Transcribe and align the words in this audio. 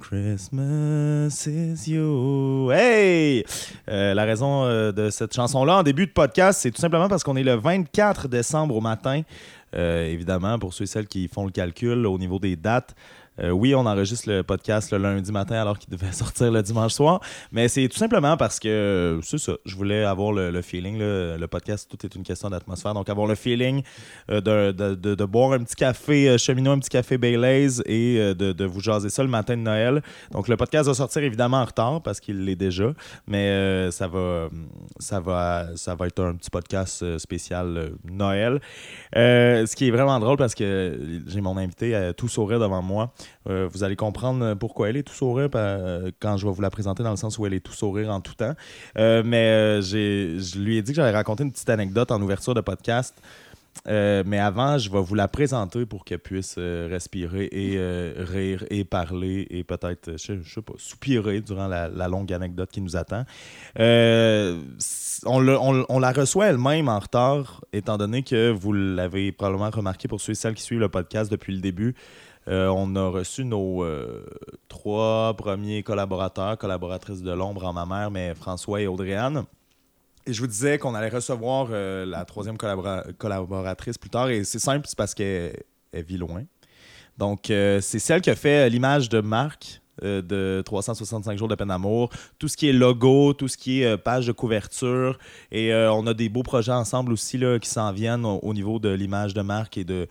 Christmas 0.00 1.46
is 1.46 1.90
you. 1.90 2.70
Hey! 2.70 3.44
Euh, 3.88 4.14
la 4.14 4.24
raison 4.24 4.64
euh, 4.64 4.92
de 4.92 5.10
cette 5.10 5.34
chanson-là 5.34 5.78
en 5.78 5.82
début 5.82 6.06
de 6.06 6.12
podcast, 6.12 6.60
c'est 6.62 6.70
tout 6.70 6.80
simplement 6.80 7.08
parce 7.08 7.22
qu'on 7.24 7.36
est 7.36 7.42
le 7.42 7.54
24 7.54 8.28
décembre 8.28 8.76
au 8.76 8.80
matin. 8.80 9.22
Euh, 9.74 10.06
évidemment, 10.06 10.58
pour 10.58 10.72
ceux 10.72 10.84
et 10.84 10.86
celles 10.86 11.06
qui 11.08 11.28
font 11.28 11.44
le 11.44 11.50
calcul 11.50 12.06
au 12.06 12.18
niveau 12.18 12.38
des 12.38 12.56
dates, 12.56 12.94
euh, 13.40 13.50
oui, 13.50 13.74
on 13.74 13.86
enregistre 13.86 14.28
le 14.28 14.42
podcast 14.42 14.92
le 14.92 14.98
lundi 14.98 15.32
matin 15.32 15.56
alors 15.56 15.78
qu'il 15.78 15.90
devait 15.90 16.12
sortir 16.12 16.50
le 16.50 16.62
dimanche 16.62 16.92
soir, 16.92 17.20
mais 17.52 17.68
c'est 17.68 17.88
tout 17.88 17.98
simplement 17.98 18.36
parce 18.36 18.58
que 18.58 19.20
c'est 19.22 19.38
ça. 19.38 19.52
Je 19.64 19.76
voulais 19.76 20.04
avoir 20.04 20.32
le, 20.32 20.62
feeling. 20.62 20.98
le 20.98 21.46
podcast, 21.46 21.88
tout 21.90 22.04
est 22.04 22.14
une 22.14 22.22
question 22.22 22.50
d'atmosphère. 22.50 22.94
Donc, 22.94 23.08
avoir 23.08 23.26
le 23.26 23.34
feeling 23.34 23.82
euh, 24.30 24.40
de, 24.40 25.24
boire 25.24 25.52
un 25.52 25.60
petit 25.60 25.76
café 25.76 26.28
euh, 26.28 26.38
cheminot, 26.38 26.72
un 26.72 26.78
petit 26.78 26.90
café 26.90 27.18
Baileys 27.18 27.80
et 27.86 28.18
euh, 28.18 28.34
de, 28.34 28.64
vous 28.64 28.80
jaser 28.80 29.10
ça 29.10 29.22
le 29.22 29.28
matin 29.28 29.56
de 29.56 29.62
Noël. 29.62 30.02
Donc, 30.30 30.48
le 30.48 30.56
podcast 30.56 30.88
va 30.88 30.94
sortir 30.94 31.22
évidemment 31.22 31.58
en 31.58 31.64
retard 31.64 32.02
parce 32.02 32.20
qu'il 32.20 32.44
l'est 32.44 32.56
déjà, 32.56 32.92
mais 33.26 33.48
euh, 33.48 33.90
ça, 33.90 34.08
va, 34.08 34.48
ça, 34.98 35.20
va, 35.20 35.68
ça 35.76 35.94
va 35.94 36.06
être 36.06 36.22
un 36.22 36.34
petit 36.34 36.50
podcast 36.50 37.02
euh, 37.02 37.18
spécial 37.18 37.76
euh, 37.76 37.88
Noël. 38.10 38.60
Euh, 39.16 39.66
ce 39.66 39.76
qui 39.76 39.88
est 39.88 39.90
vraiment 39.90 40.18
drôle 40.20 40.36
parce 40.36 40.54
que 40.54 41.22
j'ai 41.26 41.40
mon 41.40 41.56
invité 41.56 42.12
tout 42.16 42.28
sourire 42.28 42.60
devant 42.60 42.82
moi. 42.82 43.12
Euh, 43.48 43.68
vous 43.72 43.84
allez 43.84 43.96
comprendre 43.96 44.54
pourquoi 44.54 44.90
elle 44.90 44.96
est 44.96 45.02
tout 45.02 45.14
sourire 45.14 45.48
euh, 45.54 46.10
quand 46.20 46.36
je 46.36 46.46
vais 46.46 46.52
vous 46.52 46.62
la 46.62 46.70
présenter 46.70 47.02
dans 47.02 47.10
le 47.10 47.16
sens 47.16 47.38
où 47.38 47.46
elle 47.46 47.54
est 47.54 47.60
tout 47.60 47.72
sourire 47.72 48.10
en 48.10 48.20
tout 48.20 48.34
temps. 48.34 48.54
Euh, 48.98 49.22
mais 49.24 49.46
euh, 49.48 49.80
je 49.82 50.58
lui 50.58 50.76
ai 50.76 50.82
dit 50.82 50.92
que 50.92 50.96
j'allais 50.96 51.16
raconter 51.16 51.44
une 51.44 51.52
petite 51.52 51.70
anecdote 51.70 52.10
en 52.10 52.20
ouverture 52.20 52.54
de 52.54 52.60
podcast. 52.60 53.14
Euh, 53.86 54.24
mais 54.26 54.40
avant, 54.40 54.76
je 54.76 54.90
vais 54.90 55.00
vous 55.00 55.14
la 55.14 55.28
présenter 55.28 55.86
pour 55.86 56.04
qu'elle 56.04 56.18
puisse 56.18 56.56
euh, 56.58 56.88
respirer 56.90 57.44
et 57.52 57.74
euh, 57.76 58.12
rire 58.18 58.64
et 58.70 58.82
parler 58.84 59.46
et 59.50 59.62
peut-être, 59.62 60.08
euh, 60.08 60.16
je, 60.18 60.42
je 60.42 60.54
sais 60.54 60.62
pas, 60.62 60.72
soupirer 60.78 61.40
durant 61.40 61.68
la, 61.68 62.08
longue 62.08 62.32
anecdote 62.32 62.70
qui 62.72 62.80
nous 62.80 62.96
attend. 62.96 63.24
Euh, 63.78 64.60
on, 65.24 65.38
le- 65.38 65.58
on 65.88 65.98
la 66.00 66.10
reçoit 66.12 66.46
elle-même 66.46 66.88
en 66.88 66.98
retard, 66.98 67.64
étant 67.72 67.98
donné 67.98 68.24
que 68.24 68.50
vous 68.50 68.72
l'avez 68.72 69.30
probablement 69.30 69.70
remarqué 69.70 70.08
pour 70.08 70.20
ceux 70.20 70.32
et 70.32 70.34
celles 70.34 70.54
qui 70.54 70.62
suivent 70.62 70.80
le 70.80 70.88
podcast 70.88 71.30
depuis 71.30 71.54
le 71.54 71.60
début. 71.60 71.94
Euh, 72.48 72.68
on 72.68 72.96
a 72.96 73.08
reçu 73.08 73.44
nos 73.44 73.84
euh, 73.84 74.24
trois 74.68 75.34
premiers 75.36 75.82
collaborateurs, 75.82 76.56
collaboratrices 76.56 77.22
de 77.22 77.30
l'ombre 77.30 77.66
en 77.66 77.74
ma 77.74 77.84
mère, 77.84 78.10
mais 78.10 78.34
François 78.34 78.80
et 78.80 78.86
Audrey-Anne. 78.86 79.44
Et 80.26 80.32
je 80.32 80.40
vous 80.40 80.46
disais 80.46 80.78
qu'on 80.78 80.94
allait 80.94 81.10
recevoir 81.10 81.68
euh, 81.70 82.06
la 82.06 82.24
troisième 82.24 82.56
collabora- 82.56 83.12
collaboratrice 83.18 83.98
plus 83.98 84.08
tard. 84.10 84.30
Et 84.30 84.44
c'est 84.44 84.58
simple, 84.58 84.86
c'est 84.88 84.96
parce 84.96 85.14
qu'elle 85.14 85.56
elle 85.92 86.04
vit 86.04 86.16
loin. 86.16 86.44
Donc, 87.18 87.46
c'est 87.46 87.80
celle 87.98 88.20
qui 88.20 88.30
a 88.30 88.36
fait 88.36 88.70
l'image 88.70 89.08
de 89.08 89.20
euh, 90.04 90.22
de 90.22 90.62
365 90.64 91.36
jours 91.36 91.48
de 91.48 91.56
peine 91.56 91.68
d'amour. 91.68 92.10
Tout 92.38 92.46
ce 92.46 92.56
qui 92.56 92.68
est 92.68 92.72
logo, 92.72 93.32
tout 93.32 93.48
ce 93.48 93.56
qui 93.56 93.82
est 93.82 93.98
page 93.98 94.26
de 94.28 94.32
couverture. 94.32 95.18
Et 95.50 95.74
on 95.74 96.06
a 96.06 96.14
des 96.14 96.28
beaux 96.28 96.44
projets 96.44 96.72
ensemble 96.72 97.12
aussi 97.12 97.36
là, 97.36 97.58
qui 97.58 97.68
s'en 97.68 97.92
viennent 97.92 98.24
au, 98.24 98.38
au 98.38 98.54
niveau 98.54 98.78
de 98.78 98.90
l'image 98.90 99.34
de 99.34 99.42
marque 99.42 99.76
et 99.78 99.84
de 99.84 100.06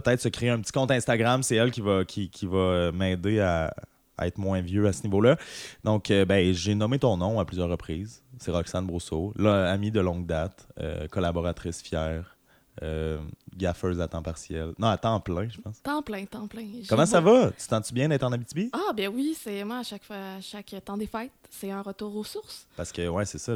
peut-être 0.00 0.20
se 0.20 0.28
créer 0.28 0.50
un 0.50 0.60
petit 0.60 0.72
compte 0.72 0.90
Instagram. 0.90 1.42
C'est 1.42 1.56
elle 1.56 1.70
qui 1.70 1.80
va, 1.80 2.04
qui, 2.04 2.28
qui 2.28 2.46
va 2.46 2.58
euh, 2.58 2.92
m'aider 2.92 3.40
à, 3.40 3.74
à 4.18 4.26
être 4.26 4.38
moins 4.38 4.60
vieux 4.60 4.86
à 4.86 4.92
ce 4.92 5.02
niveau-là. 5.04 5.36
Donc, 5.84 6.10
euh, 6.10 6.24
ben, 6.24 6.52
j'ai 6.52 6.74
nommé 6.74 6.98
ton 6.98 7.16
nom 7.16 7.38
à 7.40 7.44
plusieurs 7.44 7.68
reprises. 7.68 8.22
C'est 8.38 8.50
Roxane 8.50 8.86
Brousseau, 8.86 9.32
là, 9.36 9.70
amie 9.70 9.90
de 9.90 10.00
longue 10.00 10.26
date, 10.26 10.66
euh, 10.80 11.06
collaboratrice 11.08 11.80
fière, 11.82 12.36
euh, 12.82 13.18
gaffeuse 13.56 14.00
à 14.00 14.08
temps 14.08 14.22
partiel. 14.22 14.72
Non, 14.78 14.88
à 14.88 14.98
temps 14.98 15.20
plein, 15.20 15.48
je 15.48 15.60
pense. 15.60 15.80
Temps 15.82 16.02
plein, 16.02 16.24
temps 16.24 16.48
plein. 16.48 16.66
Comment 16.88 17.06
ça 17.06 17.20
va? 17.20 17.52
Tu 17.52 17.68
t'en-tu 17.68 17.94
bien 17.94 18.08
d'être 18.08 18.24
en 18.24 18.32
Abitibi? 18.32 18.70
Ah, 18.72 18.92
ben 18.96 19.08
oui, 19.14 19.36
c'est 19.40 19.62
moi, 19.62 19.78
à 19.78 19.82
chaque, 19.84 20.02
fois, 20.02 20.16
à 20.16 20.40
chaque 20.40 20.74
temps 20.84 20.96
des 20.96 21.06
fêtes, 21.06 21.30
c'est 21.50 21.70
un 21.70 21.82
retour 21.82 22.16
aux 22.16 22.24
sources. 22.24 22.66
Parce 22.76 22.90
que, 22.90 23.06
ouais, 23.06 23.24
c'est 23.24 23.38
ça. 23.38 23.52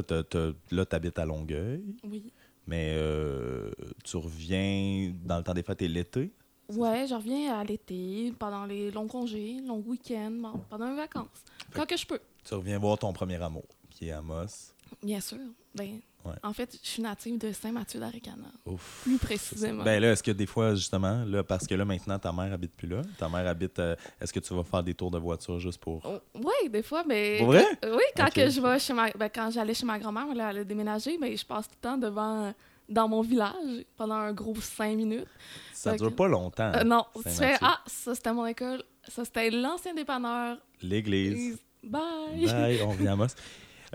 là, 0.71 0.85
tu 0.85 0.95
habites 0.95 1.19
à 1.19 1.25
Longueuil, 1.25 1.83
Oui. 2.05 2.31
Mais 2.69 2.93
euh, 2.95 3.71
tu 4.03 4.15
reviens 4.17 5.11
dans 5.25 5.37
le 5.37 5.43
temps 5.43 5.53
des 5.55 5.63
fêtes 5.63 5.81
et 5.81 5.87
l'été? 5.87 6.31
Ouais, 6.71 7.07
je 7.07 7.15
reviens 7.15 7.59
à 7.59 7.63
l'été, 7.63 8.31
pendant 8.37 8.65
les 8.65 8.91
longs 8.91 9.07
congés, 9.07 9.59
longs 9.65 9.83
week-ends, 9.87 10.29
bon, 10.39 10.53
pendant 10.69 10.89
les 10.91 10.95
vacances. 10.95 11.25
Quand 11.73 11.87
que 11.87 11.97
je 11.97 12.05
peux, 12.05 12.19
Tu 12.43 12.53
reviens 12.53 12.77
voir 12.77 12.99
ton 12.99 13.11
premier 13.11 13.41
amour, 13.41 13.65
qui 13.89 14.09
est 14.09 14.11
Amos. 14.11 14.73
bien 15.01 15.19
sûr. 15.19 15.39
Ben, 15.73 15.99
Ouais. 16.25 16.33
En 16.43 16.51
fait, 16.51 16.77
je 16.83 16.87
suis 16.87 17.01
native 17.01 17.37
de 17.37 17.51
Saint-Mathieu-d'Aricana, 17.53 18.51
Ouf. 18.65 19.01
plus 19.03 19.17
précisément. 19.17 19.83
Ben 19.83 20.01
là, 20.01 20.11
est-ce 20.11 20.21
que 20.21 20.31
des 20.31 20.45
fois, 20.45 20.75
justement, 20.75 21.23
là, 21.25 21.43
parce 21.43 21.65
que 21.65 21.75
là, 21.75 21.85
maintenant, 21.85 22.19
ta 22.19 22.31
mère 22.33 22.51
habite 22.51 22.73
plus 22.75 22.87
là, 22.89 23.01
ta 23.17 23.29
mère 23.29 23.47
habite, 23.47 23.79
euh, 23.79 23.95
est-ce 24.19 24.33
que 24.33 24.39
tu 24.41 24.53
vas 24.53 24.63
faire 24.63 24.83
des 24.83 24.93
tours 24.93 25.11
de 25.11 25.17
voiture 25.17 25.59
juste 25.59 25.79
pour... 25.79 26.01
Oh, 26.05 26.19
oui, 26.35 26.69
des 26.69 26.83
fois, 26.83 27.03
mais. 27.07 27.37
Pour 27.37 27.47
vrai? 27.47 27.65
Oui, 27.83 28.03
quand 28.17 28.29
que 28.33 28.49
je 28.49 28.59
vais 28.59 28.77
chez 28.79 28.93
ma. 28.93 29.09
Ben, 29.11 29.29
quand 29.33 29.49
j'allais 29.51 29.73
chez 29.73 29.85
ma 29.85 29.97
grand-mère, 29.97 30.33
là, 30.35 30.49
elle 30.51 30.57
a 30.59 30.63
déménagé, 30.65 31.17
ben, 31.17 31.35
je 31.37 31.45
passe 31.45 31.67
tout 31.67 31.75
le 31.81 31.87
temps 31.89 31.97
devant. 31.97 32.53
dans 32.89 33.07
mon 33.07 33.21
village 33.21 33.85
pendant 33.95 34.15
un 34.15 34.33
gros 34.33 34.55
cinq 34.59 34.95
minutes. 34.97 35.27
Ça 35.73 35.91
Fait 35.91 35.97
dure 35.99 36.13
pas 36.15 36.27
longtemps. 36.27 36.71
Euh, 36.75 36.83
non, 36.83 37.05
tu 37.15 37.21
Saint-Mathieu. 37.29 37.45
fais 37.45 37.57
Ah, 37.61 37.79
ça 37.85 38.13
c'était 38.15 38.33
mon 38.33 38.45
école, 38.47 38.83
ça 39.07 39.23
c'était 39.23 39.51
l'ancien 39.51 39.93
dépanneur. 39.93 40.57
L'église. 40.81 41.59
Bye! 41.83 42.45
Bye, 42.45 42.81
on 42.83 42.89
vient 42.91 43.11
à 43.11 43.13
Amos. 43.13 43.27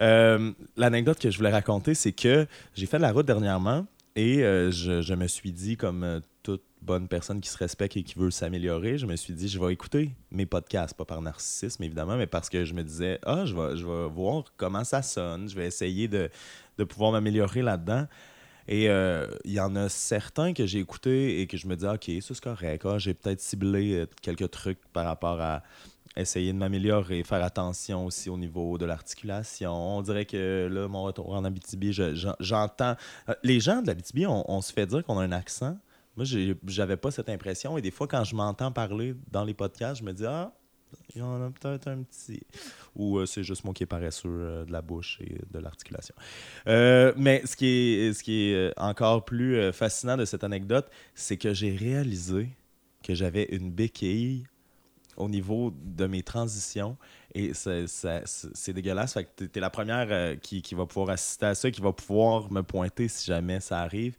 Euh, 0.01 0.53
L'anecdote 0.77 1.19
que 1.19 1.31
je 1.31 1.37
voulais 1.37 1.51
raconter, 1.51 1.95
c'est 1.95 2.13
que 2.13 2.47
j'ai 2.75 2.87
fait 2.87 2.97
de 2.99 3.03
la 3.03 3.13
route 3.13 3.27
dernièrement 3.27 3.87
et 4.17 4.45
euh, 4.45 4.71
je, 4.71 5.15
me 5.15 5.27
suis 5.27 5.53
dit, 5.53 5.77
comme 5.77 6.05
euh, 6.05 6.21
toute 6.43 6.63
bonne 6.83 7.09
personne 7.09 7.41
qui 7.41 7.49
se 7.49 7.59
respecte 7.59 7.97
et 7.97 8.03
qui 8.03 8.19
veut 8.19 8.31
s'améliorer, 8.31 8.99
je 8.99 9.07
me 9.07 9.17
suis 9.17 9.35
dit, 9.35 9.49
je 9.49 9.59
vais 9.59 9.73
écouter 9.73 10.13
mes 10.31 10.47
podcasts, 10.47 10.95
pas 10.95 11.05
par 11.05 11.23
narcissisme 11.23 11.83
évidemment, 11.83 12.17
mais 12.17 12.27
parce 12.27 12.49
que 12.49 12.65
je 12.65 12.75
me 12.75 12.83
disais, 12.83 13.19
ah, 13.25 13.45
je 13.45 13.55
vais, 13.55 13.77
je 13.77 13.87
vais 13.87 14.09
voir 14.09 14.45
comment 14.57 14.85
ça 14.85 15.03
sonne, 15.03 15.49
je 15.49 15.57
vais 15.57 15.67
essayer 15.67 16.09
de, 16.09 16.31
de 16.79 16.85
pouvoir 16.85 17.13
m'améliorer 17.13 17.63
là-dedans. 17.63 18.07
Et 18.67 18.87
il 18.87 19.53
y 19.53 19.61
en 19.61 19.77
a 19.77 19.91
certains 19.91 20.55
que 20.55 20.65
j'ai 20.65 20.79
écoutés 20.79 21.43
et 21.43 21.47
que 21.47 21.59
je 21.59 21.67
me 21.67 21.77
dis, 21.77 21.85
OK, 21.85 22.11
ça 22.23 22.33
c'est 22.33 22.41
correct. 22.41 22.87
Ah, 22.87 22.97
j'ai 22.97 23.13
peut-être 23.13 23.43
ciblé 23.43 24.07
quelques 24.23 24.51
trucs 24.51 24.79
par 24.95 25.05
rapport 25.05 25.39
à 25.39 25.63
essayer 26.17 26.53
de 26.53 26.59
m'améliorer, 26.59 27.25
faire 27.25 27.43
attention 27.43 28.07
aussi 28.07 28.31
au 28.31 28.37
niveau 28.37 28.79
de 28.79 28.85
l'articulation. 28.87 29.73
On 29.73 30.03
dirait 30.03 30.25
que 30.27 30.69
là, 30.71 30.87
mon 30.89 31.03
retour 31.05 31.31
en 31.35 31.45
Abitibi, 31.45 31.93
je- 31.93 32.15
j'en- 32.15 32.37
j'entends. 32.41 32.95
euh, 33.29 33.35
les 33.43 33.61
gens 33.61 33.83
de 33.83 33.87
l'Abitibi, 33.89 34.27
on, 34.27 34.49
on 34.51 34.61
se 34.61 34.73
fait 34.73 34.87
dire 34.87 35.05
qu'on 35.05 35.19
a 35.19 35.23
un 35.25 35.33
accent. 35.33 35.77
Moi, 36.17 36.25
j'avais 36.67 36.97
pas 36.97 37.11
cette 37.11 37.29
impression. 37.29 37.77
Et 37.77 37.83
des 37.83 37.91
fois, 37.91 38.07
quand 38.07 38.23
je 38.23 38.37
m'entends 38.37 38.71
parler 38.71 39.15
dans 39.33 39.45
les 39.45 39.55
podcasts, 39.55 40.01
je 40.01 40.05
me 40.05 40.13
dis, 40.13 40.25
ah, 40.25 40.53
il 41.13 41.19
y 41.19 41.23
en 41.23 41.43
a 41.43 41.51
peut-être 41.51 41.89
un 41.89 42.05
petit. 42.05 42.41
Ou 42.95 43.19
euh, 43.19 43.27
c'est 43.27 43.43
juste 43.43 43.65
moi 43.65 43.75
qui 43.75 43.83
est 43.83 43.87
paresseux 43.87 44.29
euh, 44.29 44.65
de 44.65 44.71
la 44.71 44.81
bouche 44.81 45.19
et 45.21 45.41
de 45.51 45.59
l'articulation. 45.59 46.15
Mais 46.67 47.43
ce 47.45 47.57
qui 47.57 47.67
est, 47.67 48.13
ce 48.13 48.23
qui 48.23 48.51
est 48.51 48.73
encore 48.79 49.25
plus 49.25 49.73
fascinant 49.73 50.17
de 50.17 50.25
cette 50.25 50.45
anecdote, 50.45 50.89
c'est 51.17 51.37
que 51.37 51.53
j'ai 51.53 51.75
réalisé 51.75 52.51
que 53.03 53.13
j'avais 53.15 53.49
une 53.51 53.73
béquille 53.73 54.47
au 55.17 55.29
niveau 55.29 55.73
de 55.83 56.07
mes 56.07 56.23
transitions. 56.23 56.97
Et 57.35 57.53
c'est- 57.55 58.73
dégueulasse. 58.73 59.15
Fait 59.15 59.25
que 59.25 59.45
t'es- 59.45 59.61
la 59.61 59.71
première 59.71 60.07
euh, 60.11 60.37
qui, 60.37 60.63
qui 60.63 60.75
va 60.75 60.87
pouvoir 60.87 61.11
assister 61.11 61.47
à 61.47 61.55
ça, 61.55 61.71
qui 61.71 61.81
va 61.81 61.93
pouvoir 61.93 62.51
me 62.53 62.63
pointer 62.63 63.09
si 63.09 63.27
jamais 63.27 63.61
ça 63.61 63.81
arrive. 63.81 64.17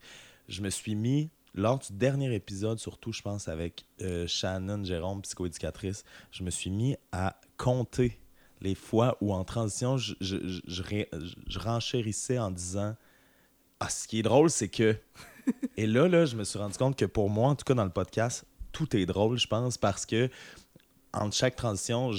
Je 0.48 0.60
me 0.62 0.70
suis 0.70 0.94
mis, 0.94 1.30
lors 1.54 1.78
du 1.78 1.92
dernier 1.92 2.34
épisode, 2.34 2.78
surtout, 2.78 3.12
je 3.12 3.22
pense, 3.22 3.48
avec 3.48 3.84
euh, 4.02 4.26
Shannon 4.26 4.84
Jérôme, 4.84 5.22
psychoéducatrice, 5.22 6.04
je 6.30 6.42
me 6.44 6.50
suis 6.50 6.70
mis 6.70 6.96
à 7.12 7.40
compter 7.56 8.18
les 8.60 8.74
fois 8.74 9.16
où 9.20 9.32
en 9.34 9.44
transition, 9.44 9.96
je, 9.98 10.14
je, 10.20 10.36
je- 10.66 10.92
je 11.46 11.58
renchérissais 11.58 12.38
en 12.38 12.50
disant 12.50 12.94
Ah, 13.80 13.88
ce 13.90 14.06
qui 14.08 14.18
est 14.20 14.22
drôle, 14.22 14.50
c'est 14.50 14.68
que. 14.68 14.96
Et 15.76 15.86
là, 15.86 16.08
là, 16.08 16.24
je 16.26 16.36
me 16.36 16.44
suis 16.44 16.58
rendu 16.58 16.76
compte 16.76 16.96
que 16.96 17.04
pour 17.04 17.30
moi, 17.30 17.48
en 17.50 17.54
tout 17.54 17.64
cas 17.64 17.74
dans 17.74 17.84
le 17.84 17.90
podcast, 17.90 18.44
tout 18.72 18.94
est 18.96 19.06
drôle, 19.06 19.38
je 19.38 19.46
pense, 19.46 19.78
parce 19.78 20.04
que 20.06 20.28
entre 21.16 21.34
chaque 21.34 21.56
transition, 21.56 22.12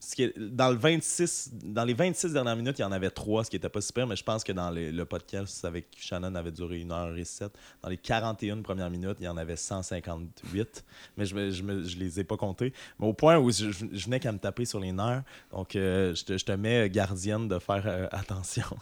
ce 0.00 0.14
qui 0.14 0.32
dans, 0.36 0.70
le 0.70 0.76
26, 0.76 1.50
dans 1.64 1.84
les 1.84 1.92
26 1.92 2.32
dernières 2.32 2.56
minutes, 2.56 2.78
il 2.78 2.82
y 2.82 2.84
en 2.84 2.92
avait 2.92 3.10
trois, 3.10 3.44
ce 3.44 3.50
qui 3.50 3.56
n'était 3.56 3.68
pas 3.68 3.80
super, 3.80 4.06
mais 4.06 4.16
je 4.16 4.24
pense 4.24 4.44
que 4.44 4.52
dans 4.52 4.70
le 4.70 5.04
podcast 5.04 5.64
avec 5.64 5.86
Shannon 5.98 6.34
avait 6.34 6.52
duré 6.52 6.82
1 6.82 6.90
heure 6.90 7.16
et 7.16 7.24
7. 7.24 7.52
Dans 7.82 7.88
les 7.88 7.96
41 7.96 8.62
premières 8.62 8.90
minutes, 8.90 9.16
il 9.20 9.24
y 9.24 9.28
en 9.28 9.36
avait 9.36 9.56
158, 9.56 10.84
mais 11.16 11.26
je 11.26 11.34
ne 11.34 11.98
les 11.98 12.20
ai 12.20 12.24
pas 12.24 12.36
comptés. 12.36 12.72
Mais 12.98 13.06
au 13.06 13.12
point 13.12 13.38
où 13.38 13.50
je, 13.50 13.70
je- 13.70 13.86
venais 13.86 14.20
qu'à 14.20 14.32
me 14.32 14.38
taper 14.38 14.64
sur 14.64 14.80
les 14.80 14.92
nerfs, 14.92 15.24
donc 15.50 15.74
euh, 15.76 16.14
je, 16.14 16.24
te, 16.24 16.52
mets 16.52 16.88
gardienne 16.88 17.48
de 17.48 17.58
faire 17.58 17.82
euh, 17.86 18.06
attention. 18.12 18.76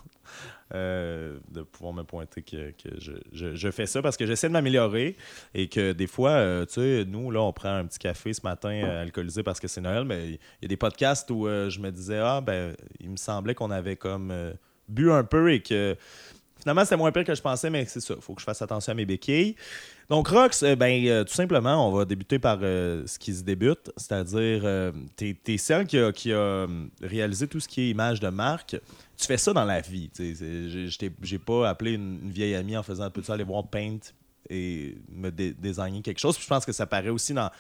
Euh, 0.75 1.38
de 1.49 1.62
pouvoir 1.62 1.93
me 1.94 2.02
pointer 2.02 2.43
que, 2.43 2.73
que 2.73 2.99
je, 2.99 3.12
je- 3.32 3.55
je 3.55 3.70
fais 3.70 3.87
ça 3.87 4.02
parce 4.02 4.17
que 4.17 4.26
j'essaie 4.26 4.49
de 4.49 4.52
m'améliorer 4.52 5.17
et 5.55 5.69
que 5.69 5.93
des 5.93 6.08
fois, 6.08 6.31
euh, 6.31 6.67
tu 6.67 6.75
sais, 6.75 7.05
nous, 7.06 7.31
là, 7.31 7.40
on 7.40 7.52
prend 7.52 7.73
un 7.73 7.87
petit 7.87 8.00
café 8.00 8.32
ce 8.32 8.40
matin 8.43 8.70
euh, 8.70 9.02
alcoolisé 9.02 9.44
parce 9.44 9.61
que 9.61 9.69
c'est 9.69 9.81
Noël, 9.81 10.05
mais 10.05 10.26
il 10.31 10.38
y 10.62 10.64
a 10.64 10.69
des 10.69 10.76
podcasts 10.76 11.31
où 11.31 11.46
je 11.46 11.78
me 11.78 11.90
disais, 11.93 12.19
ah, 12.19 12.40
ben, 12.40 12.75
il 12.99 13.11
me 13.11 13.17
semblait 13.17 13.55
qu'on 13.55 13.70
avait 13.70 13.94
comme 13.94 14.32
bu 14.88 15.12
un 15.12 15.23
peu 15.23 15.52
et 15.52 15.61
que 15.62 15.96
finalement, 16.58 16.82
c'était 16.84 16.96
moins 16.96 17.12
pire 17.12 17.22
que 17.25 17.34
je 17.37 17.43
pensais, 17.43 17.70
mais 17.70 17.84
c'est 17.87 18.00
ça. 18.00 18.14
Il 18.17 18.22
faut 18.22 18.34
que 18.34 18.40
je 18.40 18.46
fasse 18.46 18.61
attention 18.61 18.90
à 18.90 18.94
mes 18.96 19.06
béquilles. 19.06 19.55
Donc, 20.08 20.26
Rox, 20.29 20.64
ben, 20.76 21.25
tout 21.25 21.32
simplement, 21.34 21.88
on 21.88 21.93
va 21.96 22.05
débuter 22.05 22.38
par 22.40 22.58
ce 22.61 23.19
qui 23.20 23.34
se 23.34 23.43
débute, 23.44 23.90
c'est-à-dire, 23.96 24.62
euh, 24.64 24.90
tu 25.17 25.37
es, 25.46 25.58
celle 25.58 25.87
qui 25.87 25.99
a, 25.99 26.11
qui 26.12 26.32
a 26.32 26.37
euh, 26.37 26.67
réalisé 27.02 27.46
tout 27.46 27.61
ce 27.61 27.69
qui 27.69 27.82
est 27.82 27.90
image 27.90 28.19
de 28.20 28.29
marque. 28.29 28.76
Tu 29.16 29.26
fais 29.26 29.36
ça 29.38 29.52
dans 29.52 29.64
la 29.64 29.80
vie. 29.80 30.10
j'ai- 30.18 31.38
pas 31.38 31.68
appelé 31.68 31.92
une, 31.92 32.30
vieille 32.30 32.54
amie 32.54 32.76
en 32.76 32.82
faisant 32.82 33.10
Peux-tu 33.10 33.30
aller 33.30 33.44
voir 33.44 33.66
Paint 33.68 33.98
et 34.50 34.96
me 35.08 35.30
dé- 35.30 35.54
designer 35.54 36.02
quelque 36.02 36.18
chose? 36.18 36.36
Puis 36.36 36.44
je 36.44 36.48
pense 36.48 36.64
que 36.66 36.72
ça 36.72 36.86
paraît 36.86 37.08
aussi 37.08 37.32
dans 37.32 37.50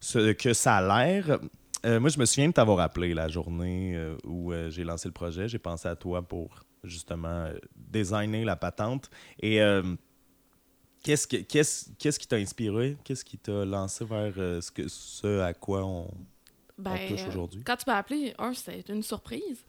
ce 0.00 0.32
que 0.32 0.52
ça 0.52 0.76
a 0.76 1.04
l'air. 1.06 1.38
Euh, 1.86 1.98
moi, 1.98 2.10
je 2.10 2.18
me 2.18 2.26
souviens 2.26 2.48
de 2.48 2.52
t'avoir 2.52 2.80
appelé 2.80 3.14
la 3.14 3.28
journée 3.28 3.96
euh, 3.96 4.16
où 4.24 4.52
euh, 4.52 4.68
j'ai 4.70 4.84
lancé 4.84 5.08
le 5.08 5.12
projet. 5.14 5.48
J'ai 5.48 5.58
pensé 5.58 5.88
à 5.88 5.96
toi 5.96 6.20
pour 6.20 6.62
justement 6.84 7.48
designer 7.74 8.44
la 8.44 8.56
patente. 8.56 9.10
Et 9.42 9.60
qu'est-ce, 11.02 11.26
que- 11.26 11.36
qu'est-ce, 11.38 11.90
qu'est-ce 11.98 12.18
qui 12.18 12.26
t'a 12.26 12.36
inspiré? 12.36 12.96
Qu'est-ce 13.04 13.24
qui 13.24 13.38
t'a 13.38 13.64
lancé 13.64 14.04
vers 14.04 14.34
ce 14.62 15.40
à 15.40 15.54
quoi 15.54 15.84
on, 15.84 16.10
Ben, 16.80 16.98
on 17.04 17.08
touche 17.08 17.26
aujourd'hui? 17.28 17.62
Quand 17.64 17.76
tu 17.76 17.84
m'as 17.86 17.96
appelé, 17.96 18.34
un, 18.38 18.52
c'était 18.54 18.92
une 18.92 19.02
surprise. 19.02 19.64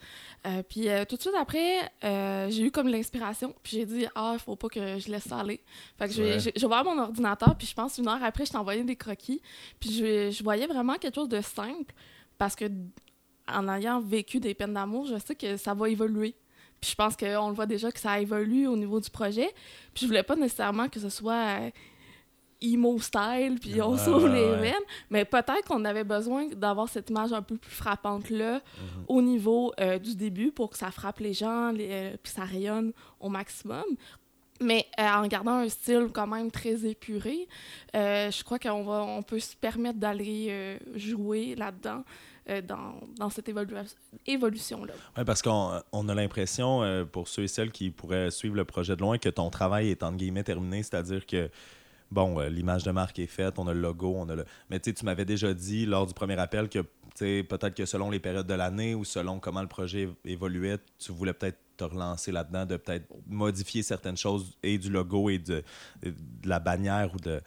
Euh, 0.46 0.64
puis 0.64 0.90
euh, 0.90 1.06
tout 1.06 1.16
de 1.18 1.22
suite 1.22 1.34
après, 1.40 1.80
euh, 2.04 2.50
j'ai 2.50 2.64
eu 2.64 2.72
comme 2.72 2.88
l'inspiration. 2.88 3.54
Puis 3.64 3.78
j'ai 3.78 3.86
dit, 3.86 4.06
ah, 4.16 4.32
il 4.36 4.40
faut 4.40 4.56
pas 4.56 4.68
que 4.70 4.98
je 5.00 5.10
laisse 5.12 5.24
ça 5.28 5.40
aller. 5.40 5.62
Fait 5.98 6.08
que 6.08 6.14
j'ai 6.14 6.24
Ouais. 6.24 6.40
j'ai- 6.40 6.66
ouvert 6.66 6.84
mon 6.84 6.98
ordinateur. 7.00 7.56
Puis 7.58 7.68
je 7.68 7.74
pense 7.74 7.98
une 7.98 8.08
heure 8.08 8.24
après, 8.24 8.46
je 8.46 8.58
envoyé 8.58 8.84
des 8.84 8.96
croquis. 8.96 9.42
Puis 9.80 9.92
je, 9.92 10.32
je 10.32 10.44
voyais 10.44 10.68
vraiment 10.68 10.96
quelque 10.96 11.16
chose 11.16 11.30
de 11.30 11.42
simple. 11.42 11.94
Parce 12.38 12.56
que 12.56 12.66
en 13.48 13.68
ayant 13.68 14.00
vécu 14.00 14.40
des 14.40 14.54
peines 14.54 14.74
d'amour, 14.74 15.06
je 15.08 15.18
sais 15.20 15.36
que 15.36 15.58
ça 15.58 15.74
va 15.74 15.90
évoluer. 15.90 16.36
Puis 16.80 16.92
je 16.92 16.96
pense 16.96 17.16
qu'on 17.16 17.50
le 17.50 17.54
voit 17.54 17.66
déjà 17.68 17.92
que 17.92 18.00
ça 18.00 18.20
évolue 18.20 18.66
au 18.68 18.76
niveau 18.76 19.00
du 19.00 19.10
projet. 19.10 19.50
Puis 19.94 20.02
je 20.04 20.08
voulais 20.08 20.24
pas 20.24 20.36
nécessairement 20.36 20.90
que 20.90 21.00
ce 21.00 21.10
soit 21.10 21.72
emo 22.62 23.00
style, 23.00 23.58
puis 23.60 23.82
on 23.82 23.94
ouais, 23.96 24.30
les 24.34 24.46
ouais. 24.52 24.58
veines. 24.58 24.74
Mais 25.10 25.26
peut-être 25.26 25.66
qu'on 25.68 25.84
avait 25.86 26.04
besoin 26.04 26.48
d'avoir 26.50 26.88
cette 26.90 27.10
image 27.10 27.34
un 27.34 27.42
peu 27.42 27.58
plus 27.58 27.72
frappante-là 27.72 28.56
Mhm. 28.56 29.06
au 29.08 29.22
niveau 29.22 29.74
euh, 29.80 29.98
du 30.00 30.16
début 30.16 30.52
pour 30.52 30.70
que 30.70 30.78
ça 30.78 30.92
frappe 30.92 31.20
les 31.20 31.34
gens, 31.34 31.72
les, 31.72 31.88
euh, 31.92 32.18
puis 32.22 32.32
ça 32.32 32.44
rayonne 32.44 32.92
au 33.20 33.30
maximum. 33.30 33.84
Mais 34.62 34.86
euh, 35.00 35.04
en 35.08 35.26
gardant 35.28 35.54
un 35.56 35.70
style 35.70 36.10
quand 36.14 36.28
même 36.28 36.52
très 36.52 36.86
épuré, 36.86 37.48
je 37.96 38.44
crois 38.44 38.60
qu'on 38.60 38.84
va, 38.84 39.02
on 39.04 39.24
peut 39.24 39.40
se 39.40 39.56
permettre 39.56 39.98
d'aller 39.98 40.78
jouer 40.96 41.56
là-dedans, 41.56 42.04
dans, 42.68 42.94
dans 43.18 43.30
cette 43.32 43.48
évolu- 43.50 43.74
évolution-là. 44.28 44.94
Oui, 45.18 45.24
parce 45.26 45.42
qu'on 45.42 45.82
on 45.92 46.10
a 46.10 46.14
l'impression, 46.14 47.06
pour 47.12 47.28
ceux 47.28 47.44
et 47.44 47.48
celles 47.48 47.72
qui 47.72 47.90
pourraient 47.90 48.30
suivre 48.32 48.56
le 48.56 48.66
projet 48.66 48.96
de 48.96 49.02
loin, 49.02 49.18
que 49.18 49.30
ton 49.30 49.50
travail 49.50 49.90
est 49.90 50.04
entre 50.04 50.18
guillemets 50.18 50.44
terminé, 50.44 50.84
c'est-à-dire 50.84 51.26
que, 51.26 51.50
bon, 52.12 52.40
euh, 52.40 52.50
l'image 52.50 52.84
de 52.84 52.92
marque 52.92 53.18
est 53.20 53.28
faite, 53.28 53.58
on 53.58 53.68
a 53.68 53.74
le 53.74 53.82
logo, 53.82 54.14
on 54.16 54.30
a 54.30 54.36
le... 54.36 54.46
Mais 54.70 54.80
tu 54.80 54.90
sais, 54.90 54.94
tu 54.94 55.06
m'avais 55.06 55.26
déjà 55.26 55.54
dit 55.54 55.86
lors 55.86 56.06
du 56.06 56.14
premier 56.14 56.38
appel 56.38 56.70
que, 56.70 56.80
tu 56.80 56.88
sais, 57.16 57.44
peut-être 57.44 57.76
que 57.76 57.86
selon 57.86 58.10
les 58.10 58.20
périodes 58.20 58.48
de 58.48 58.54
l'année 58.54 58.96
ou 58.96 59.06
selon 59.06 59.40
comment 59.40 59.62
le 59.62 59.68
projet 59.68 60.10
évoluait, 60.26 60.78
tu 61.00 61.12
voulais 61.12 61.34
peut-être 61.34 61.58
te 61.78 61.84
relancer 61.84 62.32
là-dedans, 62.32 62.66
de 62.66 62.78
peut-être 62.78 63.08
modifier 63.28 63.82
certaines 63.82 64.18
choses 64.18 64.58
et 64.62 64.78
du 64.78 64.90
logo 64.90 65.30
et 65.30 65.40
de, 65.40 65.64
de 66.04 66.14
la 66.46 66.60
bannière 66.60 67.14
ou 67.16 67.18
de... 67.18 67.42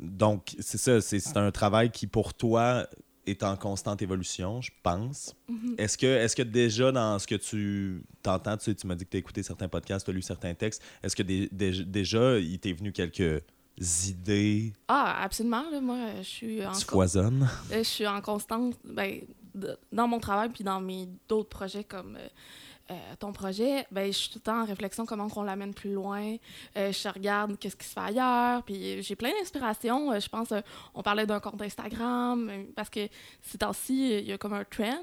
Donc, 0.00 0.56
c'est 0.58 0.78
ça, 0.78 1.00
c'est 1.02 1.36
un 1.36 1.50
travail 1.50 1.90
qui, 1.90 2.06
pour 2.06 2.32
toi, 2.32 2.86
est 3.26 3.42
en 3.42 3.56
constante 3.56 4.00
évolution, 4.00 4.62
je 4.62 4.70
pense. 4.82 5.34
Est-ce 5.78 5.98
que, 5.98 6.06
est 6.06 6.34
que 6.34 6.42
déjà 6.42 6.92
dans 6.92 7.18
ce 7.18 7.26
que 7.26 7.34
tu 7.34 8.04
t'entends, 8.22 8.56
tu, 8.56 8.66
sais, 8.66 8.74
tu 8.74 8.86
m'as 8.86 8.94
dit 8.94 9.04
que 9.04 9.10
tu 9.10 9.16
as 9.16 9.20
écouté 9.20 9.42
certains 9.42 9.68
podcasts, 9.68 10.06
tu 10.06 10.12
as 10.12 10.14
lu 10.14 10.22
certains 10.22 10.54
textes, 10.54 10.82
est-ce 11.02 11.16
que 11.16 11.22
dé- 11.22 11.48
déjà 11.50 12.38
il 12.38 12.58
t'est 12.58 12.72
venu 12.72 12.92
quelques 12.92 13.42
idées 13.78 14.72
Ah, 14.88 15.22
absolument. 15.22 15.64
Là, 15.70 15.80
moi, 15.80 15.96
je 16.18 16.22
suis 16.22 16.66
en 16.66 16.72
qui 16.72 16.84
co- 16.84 16.92
foisonnent? 16.96 17.48
Euh, 17.72 17.78
je 17.78 17.82
suis 17.82 18.06
en 18.06 18.20
constante 18.20 18.74
ben, 18.84 19.20
de- 19.54 19.78
dans 19.92 20.08
mon 20.08 20.18
travail 20.20 20.48
puis 20.50 20.64
dans 20.64 20.80
mes 20.80 21.08
d'autres 21.28 21.48
projets 21.48 21.84
comme 21.84 22.16
euh, 22.16 22.28
euh, 22.92 22.94
ton 23.18 23.32
projet, 23.32 23.84
ben, 23.90 24.06
je 24.12 24.16
suis 24.16 24.28
tout 24.30 24.38
le 24.38 24.42
temps 24.42 24.62
en 24.62 24.64
réflexion 24.64 25.04
comment 25.06 25.26
on 25.34 25.42
l'amène 25.42 25.74
plus 25.74 25.92
loin. 25.92 26.36
Euh, 26.76 26.92
je 26.92 27.08
regarde 27.08 27.58
qu'est-ce 27.58 27.74
qui 27.76 27.86
se 27.86 27.92
fait 27.94 28.00
ailleurs. 28.00 28.62
Puis 28.62 29.02
j'ai 29.02 29.16
plein 29.16 29.30
d'inspirations. 29.38 30.12
Euh, 30.12 30.20
je 30.20 30.28
pense, 30.28 30.52
on 30.94 31.02
parlait 31.02 31.26
d'un 31.26 31.40
compte 31.40 31.60
Instagram 31.62 32.50
parce 32.76 32.88
que 32.88 33.08
ces 33.42 33.58
temps-ci, 33.58 34.18
il 34.20 34.24
y 34.26 34.32
a 34.32 34.38
comme 34.38 34.52
un 34.52 34.64
trend, 34.64 34.94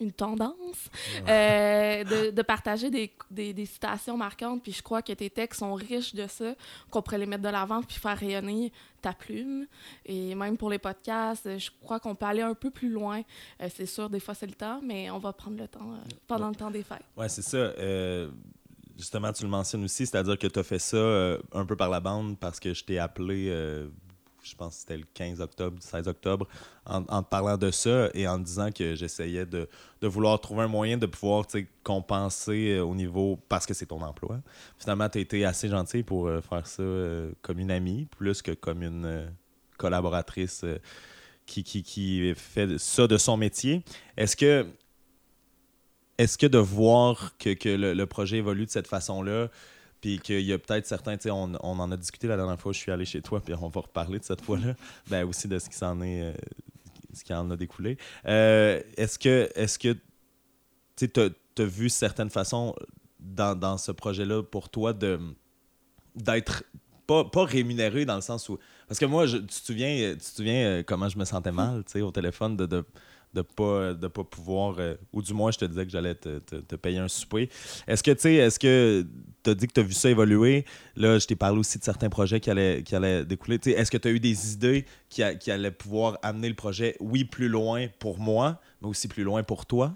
une 0.00 0.12
tendance 0.12 0.90
euh, 1.28 2.04
de, 2.04 2.30
de 2.30 2.42
partager 2.42 2.90
des, 2.90 3.12
des, 3.30 3.52
des 3.52 3.66
citations 3.66 4.16
marquantes. 4.16 4.62
Puis 4.62 4.72
je 4.72 4.82
crois 4.82 5.02
que 5.02 5.12
tes 5.12 5.30
textes 5.30 5.60
sont 5.60 5.74
riches 5.74 6.14
de 6.14 6.26
ça, 6.26 6.54
qu'on 6.90 7.02
pourrait 7.02 7.18
les 7.18 7.26
mettre 7.26 7.42
de 7.42 7.48
l'avant 7.48 7.82
puis 7.82 7.96
faire 7.96 8.18
rayonner 8.18 8.72
ta 9.00 9.12
plume. 9.12 9.66
Et 10.04 10.34
même 10.34 10.56
pour 10.56 10.70
les 10.70 10.78
podcasts, 10.78 11.58
je 11.58 11.70
crois 11.80 12.00
qu'on 12.00 12.14
peut 12.14 12.26
aller 12.26 12.42
un 12.42 12.54
peu 12.54 12.70
plus 12.70 12.90
loin. 12.90 13.22
Euh, 13.60 13.68
c'est 13.74 13.86
sûr, 13.86 14.10
des 14.10 14.20
fois, 14.20 14.34
c'est 14.34 14.46
le 14.46 14.54
temps, 14.54 14.80
mais 14.82 15.10
on 15.10 15.18
va 15.18 15.32
prendre 15.32 15.58
le 15.58 15.68
temps 15.68 15.92
euh, 15.92 16.08
pendant 16.26 16.48
le 16.48 16.54
temps 16.54 16.70
des 16.70 16.82
fêtes. 16.82 17.04
Ouais, 17.16 17.28
c'est 17.28 17.42
ça. 17.42 17.72
Justement, 18.96 19.30
tu 19.30 19.42
le 19.42 19.50
mentionnes 19.50 19.84
aussi, 19.84 20.06
c'est-à-dire 20.06 20.38
que 20.38 20.46
tu 20.46 20.58
as 20.58 20.62
fait 20.62 20.78
ça 20.78 20.96
euh, 20.96 21.38
un 21.52 21.66
peu 21.66 21.76
par 21.76 21.90
la 21.90 22.00
bande 22.00 22.38
parce 22.38 22.58
que 22.58 22.72
je 22.72 22.82
t'ai 22.82 22.98
appelé, 22.98 23.48
euh, 23.50 23.88
je 24.50 24.54
pense 24.54 24.74
que 24.74 24.80
c'était 24.80 24.96
le 24.96 25.04
15 25.14 25.40
octobre, 25.40 25.76
16 25.80 26.08
octobre, 26.08 26.46
en, 26.86 27.02
te 27.02 27.28
parlant 27.28 27.56
de 27.56 27.70
ça 27.70 28.08
et 28.14 28.28
en 28.28 28.38
disant 28.38 28.70
que 28.70 28.94
j'essayais 28.94 29.44
de, 29.46 29.68
vouloir 30.02 30.40
trouver 30.40 30.62
un 30.62 30.68
moyen 30.68 30.96
de 30.96 31.06
pouvoir 31.06 31.46
compenser 31.82 32.76
euh, 32.76 32.84
au 32.84 32.94
niveau, 32.94 33.38
parce 33.48 33.66
que 33.66 33.74
c'est 33.74 33.86
ton 33.86 34.00
emploi. 34.02 34.40
Finalement, 34.78 35.08
tu 35.08 35.18
as 35.18 35.20
été 35.20 35.44
assez 35.44 35.68
gentil 35.68 36.02
pour 36.02 36.28
euh, 36.28 36.40
faire 36.40 36.66
ça 36.66 36.82
euh, 36.82 37.32
comme 37.42 37.58
une 37.58 37.70
amie, 37.70 38.06
plus 38.16 38.40
que 38.42 38.52
comme 38.52 38.82
une 38.82 39.32
collaboratrice. 39.78 40.64
qui, 41.46 42.34
fait 42.34 42.78
ça 42.78 43.06
de 43.06 43.18
son 43.18 43.36
métier. 43.36 43.82
Est-ce 44.16 44.36
que 44.36 44.66
est-ce 46.18 46.38
que 46.38 46.46
de 46.46 46.58
voir 46.58 47.36
que, 47.38 47.52
que 47.52 47.68
le, 47.68 47.92
le 47.92 48.06
projet 48.06 48.38
évolue 48.38 48.64
de 48.64 48.70
cette 48.70 48.86
façon-là, 48.86 49.50
puis 50.00 50.18
qu'il 50.18 50.40
y 50.42 50.52
a 50.52 50.58
peut-être 50.58 50.86
certains, 50.86 51.16
on, 51.30 51.54
on 51.62 51.78
en 51.78 51.90
a 51.90 51.96
discuté 51.96 52.26
la 52.28 52.36
dernière 52.36 52.60
fois, 52.60 52.72
je 52.72 52.78
suis 52.78 52.92
allé 52.92 53.04
chez 53.04 53.22
toi, 53.22 53.40
puis 53.44 53.54
on 53.54 53.68
va 53.68 53.80
reparler 53.80 54.18
de 54.18 54.24
cette 54.24 54.42
fois-là, 54.42 54.74
ben 55.08 55.24
aussi 55.26 55.48
de 55.48 55.58
ce 55.58 55.68
qui 55.68 55.76
s'en 55.76 56.00
est, 56.02 56.22
euh, 56.22 56.32
ce 57.12 57.24
qui 57.24 57.32
en 57.34 57.50
a 57.50 57.56
découlé. 57.56 57.98
Euh, 58.26 58.80
est-ce 58.96 59.18
que, 59.18 59.50
est-ce 59.54 59.78
que, 59.78 59.96
tu 60.96 61.08
t'as 61.08 61.28
as 61.58 61.64
vu 61.64 61.88
certaines 61.88 62.30
façons 62.30 62.74
dans, 63.20 63.58
dans 63.58 63.78
ce 63.78 63.92
projet-là 63.92 64.42
pour 64.42 64.68
toi 64.68 64.92
de 64.92 65.18
d'être 66.14 66.64
pas, 67.06 67.24
pas 67.24 67.44
rémunéré 67.44 68.04
dans 68.04 68.16
le 68.16 68.20
sens 68.22 68.48
où. 68.48 68.58
Parce 68.88 68.98
que 68.98 69.04
moi, 69.04 69.26
je- 69.26 69.36
tu 69.36 69.46
te 69.46 69.52
souviens, 69.52 70.12
tu 70.12 70.18
te 70.18 70.24
souviens 70.36 70.66
euh, 70.66 70.82
comment 70.82 71.08
je 71.08 71.18
me 71.18 71.24
sentais 71.24 71.52
mal 71.52 71.84
tu 71.84 71.92
sais, 71.92 72.00
au 72.00 72.10
téléphone 72.10 72.56
de, 72.56 72.66
de, 72.66 72.84
de 73.34 73.42
pas, 73.42 73.92
de 73.94 74.06
pas 74.08 74.24
pouvoir. 74.24 74.76
euh, 74.78 74.94
ou 75.12 75.20
du 75.22 75.34
moins, 75.34 75.50
je 75.50 75.58
te 75.58 75.64
disais 75.64 75.84
que 75.84 75.90
j'allais 75.92 76.14
te, 76.14 76.38
te- 76.38 76.56
te 76.56 76.74
payer 76.76 76.98
un 76.98 77.08
souper. 77.08 77.50
Est-ce 77.86 78.02
que 78.02 78.10
tu 78.12 78.20
sais, 78.20 78.34
est-ce 78.34 78.58
que 78.58 79.06
tu 79.42 79.50
as 79.50 79.54
dit 79.54 79.66
que 79.66 79.72
tu 79.74 79.80
as 79.80 79.82
vu 79.82 79.92
ça 79.92 80.08
évoluer? 80.08 80.64
Là, 80.96 81.18
je 81.18 81.26
t'ai 81.26 81.36
parlé 81.36 81.58
aussi 81.58 81.78
de 81.78 81.84
certains 81.84 82.08
projets 82.08 82.40
qui 82.40 82.50
allaient, 82.50 82.82
qui 82.82 82.94
allaient 82.96 83.24
découler. 83.24 83.58
Est-ce 83.66 83.90
que 83.90 83.98
tu 83.98 84.08
as 84.08 84.10
eu 84.10 84.20
des 84.20 84.52
idées 84.54 84.86
qui, 85.08 85.22
a- 85.22 85.34
qui 85.34 85.50
allaient 85.50 85.70
pouvoir 85.70 86.18
amener 86.22 86.48
le 86.48 86.54
projet, 86.54 86.96
oui, 87.00 87.24
plus 87.24 87.48
loin 87.48 87.86
pour 87.98 88.18
moi, 88.18 88.60
mais 88.80 88.88
aussi 88.88 89.06
plus 89.08 89.22
loin 89.24 89.42
pour 89.42 89.66
toi? 89.66 89.92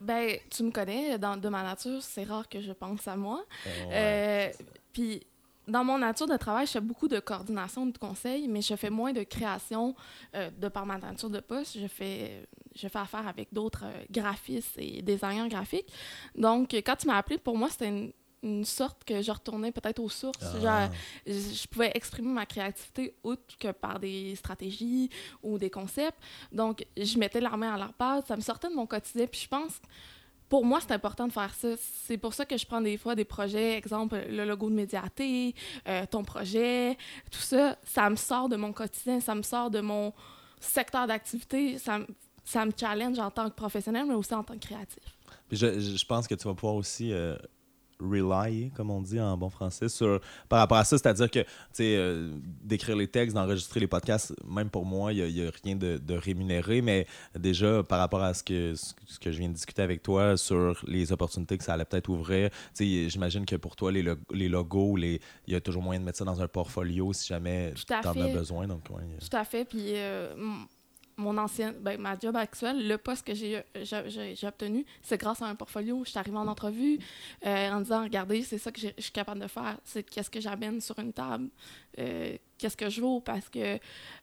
Ben, 0.00 0.36
tu 0.50 0.64
me 0.64 0.70
connais, 0.70 1.18
dans, 1.18 1.36
de 1.36 1.48
ma 1.48 1.62
nature, 1.62 2.02
c'est 2.02 2.24
rare 2.24 2.48
que 2.48 2.60
je 2.60 2.72
pense 2.72 3.06
à 3.08 3.16
moi. 3.16 3.42
Ouais. 3.66 3.92
Euh, 3.92 4.48
Puis, 4.92 5.22
dans 5.66 5.84
mon 5.84 5.98
nature 5.98 6.26
de 6.26 6.36
travail, 6.36 6.66
je 6.66 6.72
fais 6.72 6.80
beaucoup 6.80 7.08
de 7.08 7.20
coordination, 7.20 7.86
de 7.86 7.96
conseils, 7.96 8.48
mais 8.48 8.60
je 8.60 8.74
fais 8.76 8.90
moins 8.90 9.12
de 9.12 9.22
création 9.22 9.94
euh, 10.34 10.50
de 10.50 10.68
par 10.68 10.84
ma 10.86 10.98
nature 10.98 11.30
de 11.30 11.40
poste. 11.40 11.78
Je 11.78 11.86
fais, 11.86 12.46
je 12.74 12.86
fais 12.88 12.98
affaire 12.98 13.26
avec 13.26 13.48
d'autres 13.52 13.84
euh, 13.84 14.04
graphistes 14.10 14.76
et 14.78 15.02
designers 15.02 15.48
graphiques. 15.48 15.90
Donc, 16.34 16.74
quand 16.74 16.96
tu 16.96 17.06
m'as 17.06 17.16
appelé, 17.16 17.38
pour 17.38 17.56
moi, 17.56 17.70
c'était 17.70 17.88
une, 17.88 18.12
une 18.42 18.64
sorte 18.64 19.04
que 19.04 19.22
je 19.22 19.32
retournais 19.32 19.72
peut-être 19.72 20.00
aux 20.00 20.10
sources. 20.10 20.54
Ah. 20.66 20.90
Je, 21.26 21.32
je 21.32 21.66
pouvais 21.66 21.90
exprimer 21.94 22.28
ma 22.28 22.44
créativité 22.44 23.14
autre 23.22 23.42
que 23.58 23.72
par 23.72 23.98
des 23.98 24.36
stratégies 24.36 25.08
ou 25.42 25.56
des 25.58 25.70
concepts. 25.70 26.18
Donc, 26.52 26.84
je 26.96 27.18
mettais 27.18 27.40
la 27.40 27.56
main 27.56 27.74
à 27.74 27.78
la 27.78 27.88
pâte, 27.88 28.26
ça 28.26 28.36
me 28.36 28.42
sortait 28.42 28.68
de 28.68 28.74
mon 28.74 28.86
quotidien. 28.86 29.26
Puis 29.26 29.40
je 29.44 29.48
pense, 29.48 29.80
pour 30.54 30.64
moi, 30.64 30.78
c'est 30.80 30.92
important 30.92 31.26
de 31.26 31.32
faire 31.32 31.52
ça. 31.52 31.70
C'est 32.06 32.16
pour 32.16 32.32
ça 32.32 32.44
que 32.46 32.56
je 32.56 32.64
prends 32.64 32.80
des 32.80 32.96
fois 32.96 33.16
des 33.16 33.24
projets, 33.24 33.76
exemple 33.76 34.16
le 34.28 34.44
logo 34.44 34.70
de 34.70 34.76
Médiaté, 34.76 35.52
euh, 35.88 36.06
ton 36.08 36.22
projet, 36.22 36.96
tout 37.28 37.40
ça, 37.40 37.76
ça 37.82 38.08
me 38.08 38.14
sort 38.14 38.48
de 38.48 38.54
mon 38.54 38.72
quotidien, 38.72 39.18
ça 39.18 39.34
me 39.34 39.42
sort 39.42 39.68
de 39.68 39.80
mon 39.80 40.12
secteur 40.60 41.08
d'activité, 41.08 41.76
ça, 41.78 41.98
ça 42.44 42.64
me 42.64 42.70
challenge 42.78 43.18
en 43.18 43.32
tant 43.32 43.50
que 43.50 43.56
professionnel, 43.56 44.04
mais 44.06 44.14
aussi 44.14 44.32
en 44.32 44.44
tant 44.44 44.54
que 44.54 44.64
créatif. 44.64 45.02
Je 45.50 46.04
pense 46.04 46.28
que 46.28 46.36
tu 46.36 46.46
vas 46.46 46.54
pouvoir 46.54 46.76
aussi 46.76 47.12
euh, 47.12 47.34
rely, 48.10 48.70
comme 48.74 48.90
on 48.90 49.00
dit 49.00 49.20
en 49.20 49.36
bon 49.36 49.50
français, 49.50 49.88
sur, 49.88 50.20
par 50.48 50.58
rapport 50.60 50.78
à 50.78 50.84
ça. 50.84 50.98
C'est-à-dire 50.98 51.30
que, 51.30 51.40
tu 51.40 51.48
sais, 51.72 51.96
euh, 51.96 52.34
d'écrire 52.62 52.96
les 52.96 53.08
textes, 53.08 53.34
d'enregistrer 53.34 53.80
les 53.80 53.86
podcasts, 53.86 54.34
même 54.46 54.70
pour 54.70 54.84
moi, 54.84 55.12
il 55.12 55.32
n'y 55.32 55.46
a, 55.46 55.50
rien 55.62 55.76
de, 55.76 55.98
de, 55.98 56.14
rémunéré, 56.14 56.82
mais 56.82 57.06
déjà, 57.38 57.82
par 57.82 57.98
rapport 57.98 58.22
à 58.22 58.34
ce 58.34 58.42
que, 58.42 58.74
ce 58.74 59.18
que 59.18 59.30
je 59.32 59.38
viens 59.38 59.48
de 59.48 59.54
discuter 59.54 59.82
avec 59.82 60.02
toi 60.02 60.36
sur 60.36 60.82
les 60.86 61.12
opportunités 61.12 61.58
que 61.58 61.64
ça 61.64 61.74
allait 61.74 61.84
peut-être 61.84 62.08
ouvrir, 62.08 62.50
tu 62.50 62.84
sais, 62.84 63.08
j'imagine 63.08 63.44
que 63.44 63.56
pour 63.56 63.76
toi, 63.76 63.92
les, 63.92 64.04
les 64.30 64.48
logos, 64.48 64.96
les, 64.96 65.20
il 65.46 65.52
y 65.52 65.56
a 65.56 65.60
toujours 65.60 65.82
moyen 65.82 66.00
de 66.00 66.04
mettre 66.04 66.18
ça 66.18 66.24
dans 66.24 66.40
un 66.40 66.48
portfolio 66.48 67.12
si 67.12 67.28
jamais 67.28 67.72
tu 67.74 67.92
en 67.92 68.20
as 68.20 68.28
besoin. 68.28 68.66
Donc, 68.66 68.84
Tout 68.84 69.36
à 69.36 69.44
fait. 69.44 69.64
Puis, 69.64 69.94
euh, 69.96 70.34
mon 71.16 71.38
ancienne, 71.38 71.74
ben, 71.80 72.00
ma 72.00 72.18
job 72.18 72.34
actuelle, 72.36 72.88
le 72.88 72.98
poste 72.98 73.26
que 73.26 73.34
j'ai, 73.34 73.62
obtenu, 74.42 74.84
c'est 75.02 75.18
grâce 75.18 75.42
à 75.42 75.46
un 75.46 75.54
portfolio. 75.54 76.02
Je 76.04 76.10
suis 76.10 76.18
arrivée 76.18 76.36
en 76.36 76.48
entrevue 76.48 76.98
euh, 77.46 77.70
en 77.70 77.80
disant 77.80 78.02
Regardez, 78.02 78.42
c'est 78.42 78.58
ça 78.58 78.72
que 78.72 78.80
je 78.80 78.88
suis 78.98 79.12
capable 79.12 79.40
de 79.40 79.46
faire. 79.46 79.78
C'est 79.84 80.02
qu'est-ce 80.02 80.30
que 80.30 80.40
j'amène 80.40 80.80
sur 80.80 80.98
une 80.98 81.12
table, 81.12 81.48
euh, 81.98 82.36
qu'est-ce 82.58 82.76
que 82.76 82.90
je 82.90 83.00
vaux, 83.00 83.20
parce 83.20 83.48
que 83.48 83.78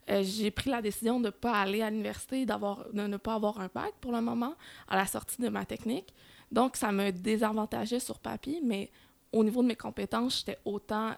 euh, 0.10 0.24
j'ai 0.24 0.52
pris 0.52 0.70
la 0.70 0.82
décision 0.82 1.20
de 1.20 1.26
ne 1.26 1.30
pas 1.30 1.54
aller 1.54 1.82
à 1.82 1.90
l'université, 1.90 2.46
de 2.46 3.08
ne 3.08 3.18
pas 3.18 3.36
avoir 3.36 3.60
un 3.60 3.70
bac 3.74 3.94
pour 4.02 4.12
le 4.12 4.22
moment, 4.22 4.56
à 4.88 4.98
la 4.98 5.06
sortie 5.06 5.42
de 5.42 5.50
ma 5.50 5.66
technique. 5.66 6.14
Donc, 6.52 6.76
ça 6.76 6.92
me 6.92 7.12
désavantageait 7.12 8.02
sur 8.02 8.20
papier, 8.20 8.60
mais 8.64 8.92
au 9.32 9.44
niveau 9.44 9.62
de 9.62 9.68
mes 9.68 9.78
compétences, 9.78 10.40
j'étais 10.40 10.60
autant, 10.66 11.16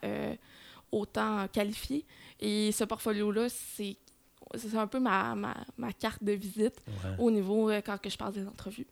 autant 0.92 1.48
qualifiée. 1.48 2.06
Et 2.39 2.72
ce 2.72 2.84
portfolio-là, 2.84 3.50
c'est 3.50 3.98
c'est 4.55 4.75
un 4.75 4.88
peu 4.88 5.00
ma, 5.00 5.36
ma, 5.77 5.93
carte 5.93 6.24
de 6.24 6.33
visite 6.33 6.83
au 7.17 7.31
niveau 7.31 7.69
euh, 7.69 7.81
quand 7.86 7.98
que 8.00 8.10
je 8.10 8.17
passe 8.17 8.33
des 8.33 8.48
entrevues. 8.48 8.88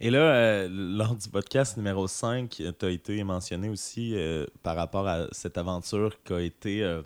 Et 0.00 0.10
là, 0.10 0.18
euh, 0.18 0.68
lors 0.70 1.14
du 1.14 1.28
podcast 1.28 1.76
numéro 1.76 2.06
5, 2.06 2.50
tu 2.50 2.84
as 2.84 2.90
été 2.90 3.22
mentionné 3.24 3.68
aussi 3.70 4.14
euh, 4.14 4.46
par 4.62 4.76
rapport 4.76 5.08
à 5.08 5.26
cette 5.32 5.56
aventure 5.56 6.22
qui 6.22 6.32
a 6.34 6.40
été 6.40 7.00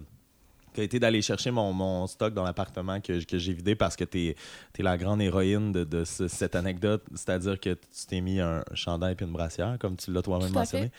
qui 0.74 0.80
a 0.80 0.84
été 0.84 1.00
d'aller 1.00 1.22
chercher 1.22 1.50
mon, 1.50 1.72
mon, 1.72 2.06
stock 2.06 2.34
dans 2.34 2.44
l'appartement 2.44 3.00
que, 3.00 3.24
que 3.24 3.38
j'ai 3.38 3.52
vidé 3.52 3.74
parce 3.74 3.96
que 3.96 4.04
tu 4.04 4.28
es, 4.28 4.36
la 4.78 4.96
grande 4.96 5.20
héroïne 5.20 5.72
de, 5.72 5.84
de 5.84 6.04
cette 6.04 6.54
anecdote. 6.54 7.02
C'est-à-dire 7.14 7.60
que 7.60 7.74
tu 7.74 8.06
t'es 8.08 8.20
mis 8.20 8.40
un 8.40 8.64
chandail 8.74 9.16
et 9.18 9.24
une 9.24 9.32
brassière, 9.32 9.76
comme 9.78 9.96
tu 9.96 10.12
l'as 10.12 10.22
toi-même 10.22 10.52
mentionné. 10.52 10.90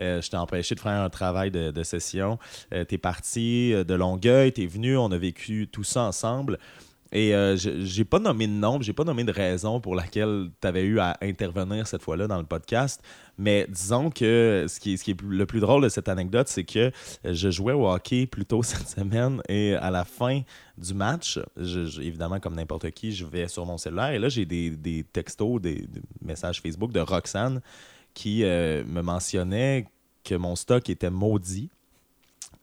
Euh, 0.00 0.20
je 0.20 0.30
t'ai 0.30 0.36
empêché 0.36 0.74
de 0.74 0.80
faire 0.80 1.00
un 1.00 1.10
travail 1.10 1.50
de, 1.50 1.70
de 1.70 1.82
session. 1.82 2.38
Euh, 2.72 2.84
tu 2.86 2.96
es 2.96 2.98
parti 2.98 3.72
euh, 3.72 3.84
de 3.84 3.94
Longueuil, 3.94 4.52
tu 4.52 4.62
es 4.62 4.66
venu, 4.66 4.96
on 4.96 5.10
a 5.10 5.18
vécu 5.18 5.68
tout 5.70 5.84
ça 5.84 6.02
ensemble. 6.02 6.58
Et 7.12 7.34
euh, 7.34 7.56
j'ai 7.56 8.04
pas 8.04 8.18
nommé 8.18 8.46
de 8.46 8.52
nom, 8.52 8.80
j'ai 8.80 8.92
pas 8.92 9.04
nommé 9.04 9.24
de 9.24 9.32
raison 9.32 9.80
pour 9.80 9.94
laquelle 9.94 10.50
tu 10.60 10.66
avais 10.66 10.82
eu 10.82 10.98
à 10.98 11.16
intervenir 11.22 11.86
cette 11.86 12.02
fois-là 12.02 12.26
dans 12.26 12.38
le 12.38 12.44
podcast. 12.44 13.00
Mais 13.38 13.66
disons 13.68 14.10
que 14.10 14.66
ce 14.68 14.80
qui, 14.80 14.94
est, 14.94 14.96
ce 14.96 15.04
qui 15.04 15.10
est 15.12 15.22
le 15.22 15.46
plus 15.46 15.60
drôle 15.60 15.82
de 15.82 15.88
cette 15.88 16.08
anecdote, 16.08 16.48
c'est 16.48 16.64
que 16.64 16.90
je 17.24 17.50
jouais 17.50 17.74
au 17.74 17.88
hockey 17.88 18.26
plus 18.26 18.44
tôt 18.44 18.62
cette 18.64 18.88
semaine 18.88 19.40
et 19.48 19.74
à 19.74 19.90
la 19.90 20.04
fin 20.04 20.42
du 20.78 20.94
match, 20.94 21.38
évidemment, 21.56 22.40
comme 22.40 22.54
n'importe 22.54 22.90
qui, 22.90 23.12
je 23.12 23.24
vais 23.24 23.48
sur 23.48 23.64
mon 23.66 23.78
cellulaire 23.78 24.10
et 24.10 24.18
là, 24.18 24.28
j'ai 24.28 24.44
des, 24.44 25.04
textos, 25.12 25.60
des, 25.60 25.86
messages 26.22 26.60
Facebook 26.60 26.92
de 26.92 27.00
Roxane 27.00 27.60
qui 28.14 28.44
euh, 28.44 28.82
me 28.86 29.02
mentionnait 29.02 29.86
que 30.24 30.34
mon 30.34 30.56
stock 30.56 30.88
était 30.90 31.10
maudit 31.10 31.70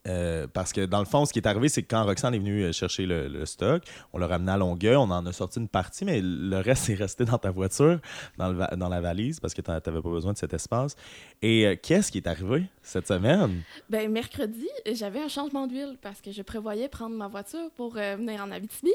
euh, 0.07 0.47
parce 0.51 0.73
que 0.73 0.85
dans 0.85 0.99
le 0.99 1.05
fond, 1.05 1.25
ce 1.25 1.31
qui 1.31 1.39
est 1.39 1.47
arrivé, 1.47 1.69
c'est 1.69 1.81
que 1.81 1.87
quand 1.87 2.03
Roxane 2.03 2.35
est 2.35 2.39
venue 2.39 2.63
euh, 2.63 2.71
chercher 2.73 3.05
le, 3.05 3.45
stock, 3.45 3.83
on 4.11 4.17
l'a 4.17 4.27
ramené 4.27 4.51
à 4.51 4.57
Longueuil, 4.57 4.97
on 4.97 5.03
en 5.03 5.25
a 5.25 5.31
sorti 5.31 5.59
une 5.59 5.69
partie, 5.69 6.03
mais 6.03 6.19
le 6.21 6.57
reste 6.57 6.89
est 6.89 6.95
resté 6.95 7.23
dans 7.23 7.37
ta 7.37 7.51
voiture, 7.51 7.99
dans, 8.37 8.89
la 8.89 9.01
valise, 9.01 9.39
parce 9.39 9.53
que 9.53 9.61
tu 9.61 9.71
n'avais 9.71 9.81
pas 9.81 10.01
besoin 10.01 10.33
de 10.33 10.37
cet 10.37 10.53
espace. 10.53 10.95
Et 11.41 11.65
euh, 11.65 11.75
qu'est-ce 11.81 12.11
qui 12.11 12.17
est 12.17 12.27
arrivé 12.27 12.65
cette 12.81 13.07
semaine? 13.07 13.61
Ben, 13.89 14.11
mercredi, 14.11 14.67
j'avais 14.93 15.21
un 15.21 15.29
changement 15.29 15.67
d'huile 15.67 15.97
parce 16.01 16.19
que 16.19 16.31
je 16.31 16.41
prévoyais 16.41 16.89
prendre 16.89 17.15
ma 17.15 17.27
voiture 17.27 17.71
pour 17.75 17.93
venir 17.93 18.43
en 18.43 18.51
Abitibi. 18.51 18.91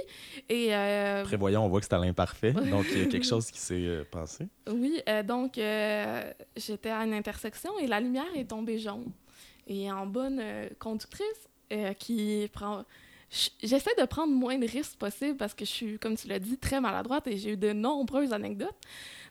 Et, 0.49 0.73
Prévoyons, 1.25 1.65
on 1.65 1.69
voit 1.69 1.81
que 1.81 1.87
c'est 1.87 1.95
à 1.95 1.99
l'imparfait, 1.99 2.53
donc 2.71 2.87
il 2.93 2.99
y 2.99 3.03
a 3.03 3.07
quelque 3.07 3.27
chose 3.27 3.51
qui 3.51 3.59
s'est 3.59 4.05
passé. 4.11 4.47
Oui, 4.71 5.01
donc 5.25 5.59
j'étais 6.57 6.91
à 6.91 7.05
une 7.05 7.15
intersection 7.15 7.79
et 7.79 7.87
la 7.87 8.01
lumière 8.01 8.27
est 8.37 8.49
tombée 8.49 8.79
jaune 8.79 9.11
et 9.69 9.93
en 9.93 10.07
bonne 10.07 10.41
euh, 10.41 10.69
conductrice 10.79 11.49
euh, 11.73 11.93
qui 11.93 12.49
prend. 12.53 12.85
J'essaie 13.63 13.95
de 13.99 14.07
prendre 14.07 14.33
moins 14.33 14.57
de 14.57 14.67
risques 14.67 14.97
possible 14.97 15.37
parce 15.37 15.53
que 15.53 15.67
je 15.67 15.71
suis, 15.71 15.99
comme 15.99 16.17
tu 16.17 16.29
l'as 16.29 16.39
dit, 16.39 16.57
très 16.57 16.81
maladroite 16.81 17.27
et 17.27 17.37
j'ai 17.37 17.53
eu 17.53 17.57
de 17.59 17.75
nombreuses 17.75 18.33
anecdotes. 18.33 18.75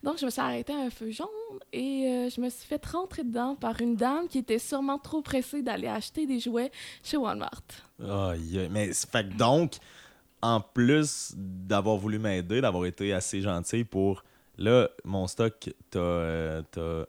Donc, 0.04 0.20
je 0.20 0.26
me 0.26 0.30
suis 0.30 0.40
arrêtée 0.40 0.74
à 0.74 0.78
un 0.78 0.92
feu 0.92 1.10
jaune 1.10 1.28
et 1.74 2.06
euh, 2.08 2.30
je 2.30 2.40
me 2.40 2.50
suis 2.50 2.68
fait 2.68 2.86
rentrer 2.86 3.24
dedans 3.24 3.56
par 3.56 3.82
une 3.82 3.96
dame 3.96 4.28
qui 4.28 4.38
était 4.38 4.60
sûrement 4.60 5.00
trop 5.00 5.24
pressée 5.24 5.64
d'aller 5.64 5.88
acheter 5.88 6.28
des 6.28 6.40
jouets 6.40 6.72
chez 7.02 7.18
Walmart. 7.18 7.64
Oh, 8.00 8.34
mais 8.70 8.94
fait 8.94 9.36
donc, 9.36 9.78
en 10.44 10.62
plus 10.62 11.34
d'avoir 11.36 11.98
voulu 11.98 12.20
m'aider, 12.20 12.62
d'avoir 12.62 12.86
été 12.86 13.14
assez 13.14 13.42
gentil 13.42 13.84
pour. 13.84 14.24
Là, 14.60 14.90
mon 15.04 15.28
stock, 15.28 15.72
t'as. 15.92 16.62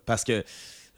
parce 0.05 0.23
que 0.23 0.45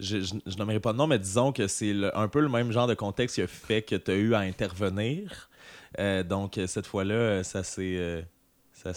je, 0.01 0.19
je, 0.21 0.57
nommerai 0.57 0.81
pas 0.81 0.93
de 0.93 0.99
nom, 0.99 1.07
mais 1.07 1.19
disons 1.19 1.53
que 1.53 1.67
c'est 1.67 1.95
un 2.15 2.29
peu 2.29 2.41
le 2.41 2.49
même 2.49 2.73
genre 2.73 2.87
de 2.87 2.95
contexte 2.95 3.37
qui 3.37 3.43
a 3.43 3.47
fait 3.47 3.83
que 3.83 3.97
tu 3.97 4.11
as 4.11 4.15
eu 4.15 4.35
à 4.35 4.41
intervenir. 4.41 5.49
Euh, 5.99 6.23
donc, 6.23 6.59
cette 6.67 6.87
fois-là, 6.87 7.45
ça 7.45 7.63
s'est. 7.63 7.97
Euh, 7.97 8.23
ça, 8.73 8.95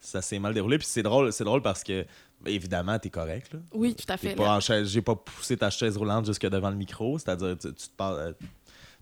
ça 0.00 0.22
s'est 0.22 0.38
mal 0.40 0.52
déroulé. 0.52 0.78
Puis 0.78 0.88
c'est 0.88 1.02
drôle, 1.02 1.32
c'est 1.32 1.44
drôle 1.44 1.62
parce 1.62 1.84
que, 1.84 2.04
évidemment, 2.44 2.98
tu 2.98 3.06
es 3.06 3.10
correct. 3.10 3.52
Là. 3.52 3.60
Oui, 3.72 3.94
tout 3.94 4.10
à 4.12 4.16
fait. 4.16 4.36
J'ai 4.84 5.02
pas 5.02 5.14
poussé 5.14 5.56
ta 5.56 5.70
chaise 5.70 5.96
roulante 5.96 6.26
jusque 6.26 6.46
devant 6.46 6.70
le 6.70 6.76
micro. 6.76 7.18
C'est-à-dire, 7.18 7.56
tu, 7.56 7.72
tu 7.72 7.88
te 7.88 7.96
parles 7.96 8.18
euh, 8.18 8.32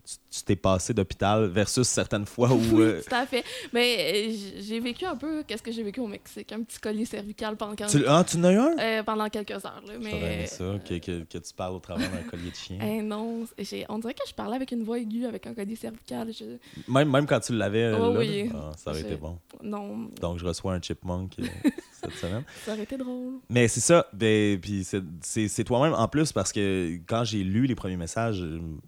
tu 0.05 0.43
t'es 0.43 0.55
passé 0.55 0.93
d'hôpital 0.93 1.47
versus 1.47 1.87
certaines 1.87 2.25
fois 2.25 2.51
où. 2.51 2.61
Oui, 2.73 2.81
euh, 2.81 3.01
tout 3.07 3.13
à 3.13 3.25
fait. 3.25 3.43
Mais 3.71 4.29
euh, 4.29 4.35
j'ai 4.59 4.79
vécu 4.79 5.05
un 5.05 5.15
peu 5.15 5.43
qu'est-ce 5.43 5.61
que 5.61 5.71
j'ai 5.71 5.83
vécu 5.83 5.99
au 5.99 6.07
Mexique, 6.07 6.51
un 6.51 6.63
petit 6.63 6.79
collier 6.79 7.05
cervical 7.05 7.55
pendant 7.55 7.75
quelques 7.75 7.91
tu, 7.91 8.03
Ah, 8.07 8.23
tu 8.27 8.37
en 8.37 8.43
as 8.45 8.51
eu 8.51 8.57
un? 8.57 8.77
Euh, 8.79 9.03
Pendant 9.03 9.29
quelques 9.29 9.51
heures. 9.51 9.83
Là, 9.85 9.93
mais... 10.01 10.47
ça, 10.47 10.63
que, 10.83 10.97
que, 10.97 11.23
que, 11.23 11.37
tu 11.37 11.53
parles 11.53 11.75
au 11.75 11.79
travers 11.79 12.09
d'un 12.09 12.23
collier 12.29 12.49
de 12.49 12.55
chien. 12.55 12.79
Eh 12.83 13.01
non, 13.01 13.45
on 13.89 13.99
dirait 13.99 14.13
que 14.13 14.27
je 14.27 14.33
parlais 14.33 14.55
avec 14.55 14.71
une 14.71 14.83
voix 14.83 14.97
aiguë 14.97 15.25
avec 15.25 15.45
un 15.45 15.53
collier 15.53 15.75
cervical. 15.75 16.31
Même, 16.87 17.09
même 17.11 17.25
quand 17.27 17.39
tu 17.39 17.53
l'avais, 17.53 17.93
oh, 17.93 18.15
oui. 18.17 18.49
Ah, 18.53 18.71
ça 18.75 18.91
aurait 18.91 19.01
été 19.01 19.15
bon. 19.15 19.37
Non. 19.61 20.09
Donc, 20.19 20.39
je 20.39 20.45
reçois 20.45 20.73
un 20.73 20.81
chipmunk 20.81 21.35
cette 21.91 22.13
semaine. 22.13 22.43
Ça 22.65 22.73
aurait 22.73 22.83
été 22.83 22.97
drôle. 22.97 23.39
Mais 23.49 23.67
c'est 23.67 23.79
ça. 23.79 24.07
Ben, 24.13 24.59
puis 24.59 24.85
c'est 25.21 25.63
toi-même 25.63 25.93
en 25.93 26.07
plus 26.07 26.31
parce 26.31 26.51
que 26.51 26.97
quand 27.07 27.23
j'ai 27.23 27.43
lu 27.43 27.67
les 27.67 27.75
premiers 27.75 27.97
messages, 27.97 28.43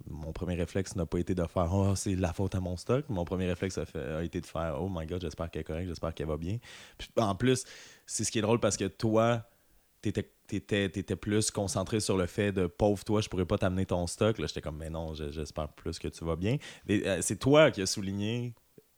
mon 0.10 0.32
premier 0.32 0.56
réflexe 0.56 0.96
n'a 0.96 1.05
pas 1.06 1.20
été 1.20 1.36
de 1.36 1.46
faire 1.46 1.74
oh, 1.74 1.96
c'est 1.96 2.16
la 2.16 2.34
faute 2.34 2.56
à 2.56 2.60
mon 2.60 2.78
stock. 2.78 3.06
Mon 3.10 3.26
premier 3.26 3.48
réflexe 3.48 3.78
a, 3.78 3.86
fait, 3.86 4.00
a 4.00 4.24
été 4.24 4.42
de 4.42 4.46
faire 4.46 4.78
Oh 4.80 4.90
my 4.92 5.06
god, 5.06 5.22
j'espère 5.22 5.50
qu'elle 5.50 5.62
est 5.62 5.66
correcte, 5.66 5.88
j'espère 5.88 6.14
qu'elle 6.14 6.28
va 6.28 6.38
bien. 6.38 6.58
Puis, 6.98 7.10
en 7.18 7.36
plus, 7.36 7.66
c'est 8.06 8.24
ce 8.24 8.32
qui 8.32 8.40
est 8.40 8.44
drôle 8.44 8.60
parce 8.60 8.78
que 8.78 8.86
toi, 8.86 9.44
t'étais 10.02 10.32
étais, 10.52 11.16
plus 11.16 11.52
concentré 11.52 12.00
sur 12.00 12.18
le 12.18 12.28
fait 12.28 12.52
de 12.52 12.68
pauvre 12.68 13.04
toi, 13.04 13.22
je 13.22 13.30
pourrais 13.30 13.46
pas 13.46 13.58
t'amener 13.58 13.86
ton 13.86 14.06
stock. 14.08 14.38
Là, 14.38 14.48
j'étais 14.48 14.62
comme, 14.62 14.78
mais 14.78 14.90
non, 14.90 15.14
j'espère 15.14 15.70
plus 15.70 15.98
que 16.00 16.08
tu 16.08 16.24
vas 16.24 16.36
bien. 16.36 16.58
Euh, 16.90 17.20
c'est 17.22 17.38
toi 17.38 17.72
qui 17.72 17.82
as 17.82 17.88
souligné 17.88 18.54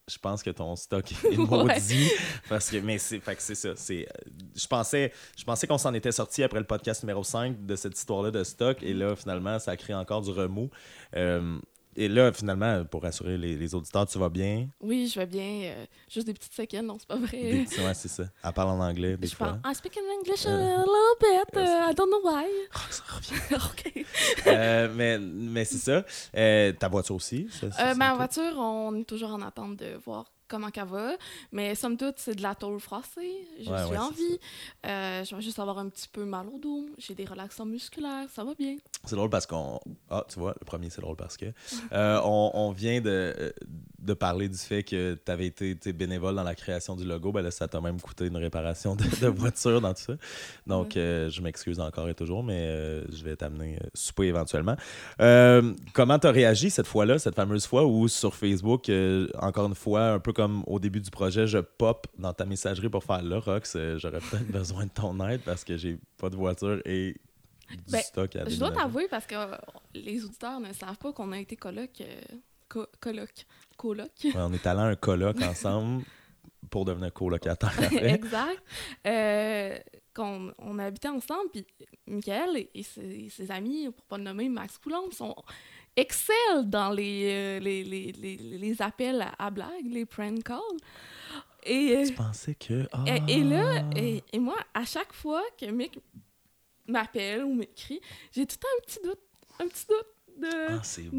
je 0.09 0.17
pense 0.17 0.41
que 0.41 0.49
ton 0.49 0.75
stock 0.75 1.11
est 1.11 1.37
maudit. 1.37 2.09
parce 2.47 2.69
que, 2.69 2.77
mais 2.77 2.97
c'est, 2.97 3.21
c'est 3.39 3.55
ça. 3.55 3.75
C'est, 3.75 4.07
je 4.55 4.67
pensais, 4.67 5.11
je 5.37 5.43
pensais 5.43 5.67
qu'on 5.67 5.77
s'en 5.77 5.93
était 5.93 6.11
sorti 6.11 6.43
après 6.43 6.59
le 6.59 6.65
podcast 6.65 7.03
numéro 7.03 7.23
5 7.23 7.65
de 7.65 7.75
cette 7.75 7.97
histoire-là 7.97 8.31
de 8.31 8.43
stock. 8.43 8.81
Et 8.83 8.93
là, 8.93 9.15
finalement, 9.15 9.59
ça 9.59 9.75
crée 9.75 9.93
encore 9.93 10.21
du 10.21 10.31
remous. 10.31 10.69
Euh, 11.15 11.59
et 11.99 12.07
là, 12.07 12.31
finalement, 12.31 12.85
pour 12.85 13.01
rassurer 13.01 13.39
les, 13.39 13.73
auditeurs, 13.73 14.05
tu 14.05 14.19
vas 14.19 14.29
bien? 14.29 14.67
Oui, 14.79 15.11
je 15.11 15.19
vais 15.19 15.25
bien. 15.25 15.61
Euh, 15.63 15.85
juste 16.07 16.27
des 16.27 16.33
petites 16.33 16.53
séquelles, 16.53 16.85
non, 16.85 16.97
c'est 16.99 17.07
pas 17.07 17.15
vrai. 17.15 17.65
Des 17.65 17.65
ouais, 17.79 17.93
c'est 17.95 18.07
ça. 18.07 18.25
Elle 18.43 18.53
parle 18.53 18.69
en 18.69 18.79
anglais, 18.79 19.17
des 19.17 19.27
je 19.27 19.35
fois. 19.35 19.57
Parle, 19.63 19.73
I 19.73 19.75
speak 19.75 19.97
in 19.97 20.19
English 20.19 20.45
a 20.45 20.49
euh, 20.49 20.77
little 20.77 21.17
bit. 21.19 21.57
Uh, 21.57 21.89
I 21.89 21.95
don't 21.95 22.09
know 22.09 22.21
why. 22.23 22.45
Oh, 22.75 22.79
ça 22.91 23.03
revient. 23.07 23.55
OK. 23.55 24.05
euh, 24.45 24.89
mais 24.95 25.17
mais 25.17 25.65
c'est 25.65 25.77
ça. 25.77 26.05
Euh, 26.35 26.71
ta 26.73 26.87
voiture 26.87 27.15
aussi? 27.15 27.47
Ça, 27.71 27.95
ma 27.95 28.13
voiture, 28.13 28.57
on 28.57 28.95
est 28.95 29.03
toujours 29.03 29.31
en 29.31 29.41
attente 29.41 29.77
de 29.77 29.95
voir 30.05 30.31
comment 30.47 30.69
qu'elle 30.69 30.87
va. 30.87 31.15
Mais 31.51 31.75
somme 31.75 31.97
toute, 31.97 32.15
c'est 32.17 32.35
de 32.35 32.41
la 32.41 32.55
tôle 32.55 32.79
froissée. 32.79 33.47
Je 33.59 33.63
suis 33.63 33.97
en 33.97 34.11
vie. 34.11 34.39
Euh, 34.85 35.23
je 35.23 35.35
vais 35.35 35.41
juste 35.41 35.59
avoir 35.59 35.77
un 35.79 35.89
petit 35.89 36.07
peu 36.07 36.25
mal 36.25 36.47
au 36.47 36.57
dos. 36.59 36.89
J'ai 36.97 37.15
des 37.15 37.25
relaxants 37.25 37.65
musculaires. 37.65 38.27
Ça 38.29 38.43
va 38.43 38.53
bien. 38.55 38.77
C'est 39.05 39.15
drôle 39.15 39.29
parce 39.29 39.45
qu'on. 39.45 39.79
Ah, 40.09 40.25
tu 40.27 40.39
vois, 40.39 40.55
le 40.59 40.65
premier, 40.65 40.89
c'est 40.89 41.01
drôle 41.01 41.15
parce 41.15 41.37
que. 41.37 41.45
Euh, 41.91 42.21
on, 42.23 42.51
on, 42.53 42.71
vient 42.71 43.01
de, 43.01 43.53
de 44.07 44.13
parler 44.13 44.49
du 44.49 44.57
fait 44.57 44.83
que 44.83 45.17
tu 45.23 45.31
avais 45.31 45.47
été 45.47 45.93
bénévole 45.93 46.35
dans 46.35 46.43
la 46.43 46.55
création 46.55 46.95
du 46.95 47.05
logo. 47.05 47.31
Ben 47.31 47.41
là, 47.41 47.51
ça 47.51 47.67
t'a 47.67 47.81
même 47.81 48.01
coûté 48.01 48.25
une 48.25 48.37
réparation 48.37 48.95
de, 48.95 49.27
voiture 49.27 49.81
dans 49.81 49.93
tout 49.93 50.01
ça. 50.01 50.13
Donc, 50.65 50.97
euh, 50.97 51.29
je 51.29 51.41
m'excuse 51.41 51.79
encore 51.79 52.09
et 52.09 52.15
toujours, 52.15 52.43
mais 52.43 53.01
je 53.11 53.23
vais 53.23 53.35
t'amener 53.35 53.79
souper 53.93 54.27
éventuellement. 54.27 54.75
comment 55.93 56.19
tu 56.19 56.27
as 56.27 56.31
réagi 56.31 56.69
cette 56.69 56.87
fois-là, 56.87 57.19
cette 57.19 57.35
fameuse 57.35 57.67
fois 57.67 57.85
où 57.85 58.07
sur 58.07 58.33
Facebook, 58.33 58.89
encore 59.39 59.67
une 59.67 59.75
fois, 59.75 60.13
un 60.13 60.19
peu 60.19 60.33
comme 60.33 60.63
au 60.65 60.79
début 60.79 61.01
du 61.01 61.11
projet, 61.11 61.47
je 61.47 61.59
pop 61.59 62.07
dans 62.17 62.33
ta 62.33 62.45
messagerie 62.45 62.89
pour 62.89 63.03
faire 63.03 63.21
le 63.21 63.37
Rox, 63.37 63.75
euh, 63.75 63.97
j'aurais 63.97 64.19
peut-être 64.19 64.47
besoin 64.51 64.85
de 64.85 64.91
ton 64.91 65.27
aide 65.27 65.41
parce 65.41 65.63
que 65.63 65.77
j'ai 65.77 65.97
pas 66.17 66.29
de 66.29 66.35
voiture 66.35 66.81
et 66.85 67.15
du 67.69 67.91
Ben, 67.91 68.01
stock 68.01 68.35
à 68.35 68.47
Je 68.47 68.57
dois 68.57 68.71
t'avouer 68.71 69.07
parce 69.09 69.25
que 69.25 69.35
euh, 69.35 69.57
les 69.93 70.23
auditeurs 70.23 70.59
ne 70.59 70.73
savent 70.73 70.97
pas 70.97 71.11
qu'on 71.13 71.31
a 71.31 71.39
été 71.39 71.55
coloc. 71.55 72.01
Co- 72.69 72.87
coloc. 72.99 73.45
Coloc. 73.77 74.11
Ouais, 74.23 74.31
on 74.35 74.53
est 74.53 74.65
allé 74.67 74.79
à 74.81 74.83
un 74.85 74.95
colloque 74.95 75.41
ensemble 75.41 76.03
pour 76.69 76.85
devenir 76.85 77.13
colocataire 77.13 77.73
après. 77.77 78.13
exact. 78.13 78.61
Euh, 79.05 79.77
qu'on 80.13 80.51
on 80.57 80.79
habitait 80.79 81.09
ensemble, 81.09 81.49
puis 81.51 81.65
Michael 82.07 82.57
et, 82.57 82.69
et 82.73 82.83
ses, 82.83 83.29
ses 83.29 83.51
amis, 83.51 83.89
pour 83.91 84.05
pas 84.05 84.17
le 84.17 84.23
nommer, 84.23 84.49
Max 84.49 84.77
Coulomb, 84.79 85.11
sont 85.11 85.35
excellent 85.95 86.63
dans 86.63 86.89
les, 86.89 87.29
euh, 87.31 87.59
les, 87.59 87.83
les, 87.83 88.11
les, 88.13 88.35
les 88.37 88.81
appels 88.81 89.21
à, 89.21 89.33
à 89.37 89.51
blagues, 89.51 89.85
les 89.85 90.05
prank 90.05 90.43
calls. 90.43 90.59
Et, 91.63 91.95
euh, 91.97 92.05
Tu 92.07 92.13
pensais 92.13 92.55
que. 92.55 92.87
Ah! 92.91 93.03
et, 93.27 93.33
et 93.39 93.43
là, 93.43 93.83
et, 93.95 94.23
et 94.33 94.39
moi, 94.39 94.55
à 94.73 94.85
chaque 94.85 95.13
fois 95.13 95.43
que 95.59 95.65
Mick 95.67 95.99
m'appelle 96.87 97.43
ou 97.43 97.53
m'écrit, 97.53 97.99
j'ai 98.31 98.45
tout 98.45 98.55
le 98.55 98.59
temps 98.59 98.67
un 98.77 98.85
petit 98.85 98.99
doute, 99.03 99.19
un 99.59 99.67
petit 99.67 99.85
doute 99.87 100.07
de... 100.39 100.47
Ah, 100.69 100.79
c'est 100.83 101.03
bon. 101.03 101.17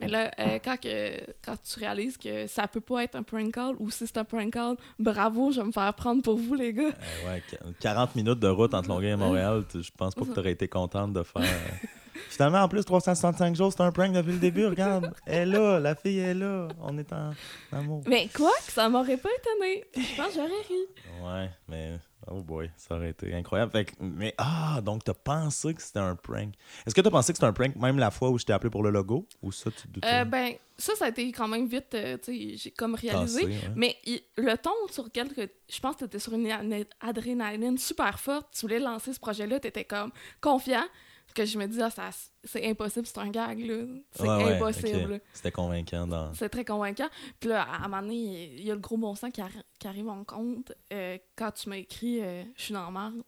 Mais 0.00 0.08
là, 0.08 0.30
euh, 0.38 0.58
quand, 0.64 0.76
que, 0.80 1.20
quand 1.44 1.56
tu 1.62 1.78
réalises 1.78 2.16
que 2.16 2.46
ça 2.46 2.66
peut 2.68 2.80
pas 2.80 3.04
être 3.04 3.16
un 3.16 3.22
prank 3.22 3.52
call 3.52 3.74
ou 3.78 3.90
si 3.90 4.06
c'est 4.06 4.16
un 4.18 4.24
prank 4.24 4.52
call, 4.52 4.76
bravo, 4.98 5.50
je 5.52 5.60
vais 5.60 5.66
me 5.66 5.72
faire 5.72 5.92
prendre 5.94 6.22
pour 6.22 6.36
vous, 6.36 6.54
les 6.54 6.72
gars. 6.72 6.82
Euh, 6.88 7.30
ouais, 7.32 7.42
qu- 7.48 7.56
40 7.80 8.16
minutes 8.16 8.38
de 8.40 8.48
route 8.48 8.74
entre 8.74 8.88
Longueuil 8.88 9.10
et 9.12 9.16
Montréal, 9.16 9.64
je 9.74 9.90
pense 9.96 10.14
pas 10.14 10.22
que 10.24 10.32
tu 10.32 10.38
aurais 10.38 10.52
été 10.52 10.68
contente 10.68 11.12
de 11.12 11.22
faire. 11.22 11.42
euh, 11.42 11.86
Finalement, 12.28 12.58
en 12.58 12.68
plus, 12.68 12.84
365 12.84 13.56
jours, 13.56 13.72
c'est 13.72 13.82
un 13.82 13.90
prank 13.92 14.12
depuis 14.12 14.32
le 14.32 14.38
début. 14.38 14.66
Regarde, 14.66 15.12
elle 15.26 15.48
est 15.48 15.52
là, 15.58 15.80
la 15.80 15.94
fille 15.94 16.18
est 16.18 16.34
là. 16.34 16.68
On 16.80 16.96
est 16.98 17.12
en 17.12 17.30
amour. 17.72 18.02
Mais 18.06 18.28
quoi? 18.34 18.52
Que 18.66 18.72
ça 18.72 18.88
m'aurait 18.88 19.16
pas 19.16 19.30
étonné. 19.38 19.84
Je 19.96 20.16
pense 20.16 20.28
que 20.28 20.34
j'aurais 20.34 20.48
ri. 20.68 21.22
Ouais, 21.24 21.50
mais. 21.68 21.98
Oh 22.26 22.42
boy, 22.42 22.70
ça 22.76 22.96
aurait 22.96 23.10
été 23.10 23.34
incroyable. 23.34 23.72
Fait 23.72 23.86
que- 23.86 23.92
mais 24.00 24.34
ah, 24.38 24.80
donc 24.82 25.04
t'as 25.04 25.14
pensé 25.14 25.72
que 25.74 25.80
c'était 25.82 25.98
un 26.00 26.16
prank. 26.16 26.54
Est-ce 26.86 26.94
que 26.94 27.00
t'as 27.00 27.10
pensé 27.10 27.32
que 27.32 27.36
c'était 27.38 27.46
un 27.46 27.52
prank 27.52 27.74
même 27.76 27.98
la 27.98 28.10
fois 28.10 28.30
où 28.30 28.38
je 28.38 28.44
t'ai 28.44 28.52
appelé 28.52 28.70
pour 28.70 28.82
le 28.82 28.90
logo 28.90 29.26
Ou 29.42 29.52
ça, 29.52 29.70
tu 29.70 29.82
te 29.82 29.88
doutais? 29.88 30.06
Euh, 30.20 30.24
ben, 30.24 30.52
ça, 30.76 30.94
ça 30.96 31.06
a 31.06 31.08
été 31.08 31.32
quand 31.32 31.48
même 31.48 31.66
vite, 31.66 31.94
euh, 31.94 32.18
tu 32.22 32.32
sais, 32.50 32.56
j'ai 32.56 32.70
comme 32.72 32.94
réalisé. 32.94 33.44
Ouais. 33.46 33.58
Mais 33.74 33.96
il- 34.04 34.20
le 34.36 34.54
ton 34.56 34.70
sur 34.90 35.04
lequel 35.04 35.32
que, 35.32 35.48
je 35.68 35.80
pense 35.80 35.94
que 35.94 36.00
tu 36.00 36.04
étais 36.04 36.18
sur 36.18 36.34
une 36.34 36.50
a- 36.50 36.84
adrénaline 37.00 37.78
super 37.78 38.18
forte, 38.20 38.48
tu 38.52 38.60
voulais 38.62 38.78
lancer 38.80 39.12
ce 39.12 39.20
projet-là, 39.20 39.58
tu 39.60 39.68
étais 39.68 39.84
comme 39.84 40.10
confiant. 40.40 40.84
Que 41.34 41.44
je 41.44 41.58
me 41.58 41.66
dis, 41.66 41.80
ah, 41.80 41.90
ça, 41.90 42.10
c'est 42.44 42.66
impossible, 42.68 43.06
c'est 43.06 43.18
un 43.18 43.28
gag, 43.30 43.58
là. 43.60 43.84
C'est 44.12 44.22
Ouais, 44.28 44.56
impossible. 44.56 45.20
C'était 45.32 45.52
convaincant 45.52 46.06
dans. 46.06 46.34
C'est 46.34 46.48
très 46.48 46.64
convaincant. 46.64 47.08
Puis 47.38 47.48
là, 47.50 47.62
à 47.62 47.76
un 47.84 47.88
moment 47.88 48.02
donné, 48.02 48.52
il 48.56 48.64
y 48.64 48.70
a 48.70 48.74
le 48.74 48.80
gros 48.80 48.96
bon 48.96 49.14
sens 49.14 49.30
qui, 49.32 49.40
arri- 49.40 49.62
qui 49.78 49.86
arrive 49.86 50.08
en 50.08 50.24
compte. 50.24 50.72
Euh, 50.92 51.18
quand 51.36 51.52
tu 51.52 51.68
m'as 51.68 51.76
écrit 51.76 52.20
euh, 52.22 52.42
Je 52.56 52.62
suis 52.64 52.74
dans 52.74 52.84
la 52.84 52.90
merde 52.90 53.22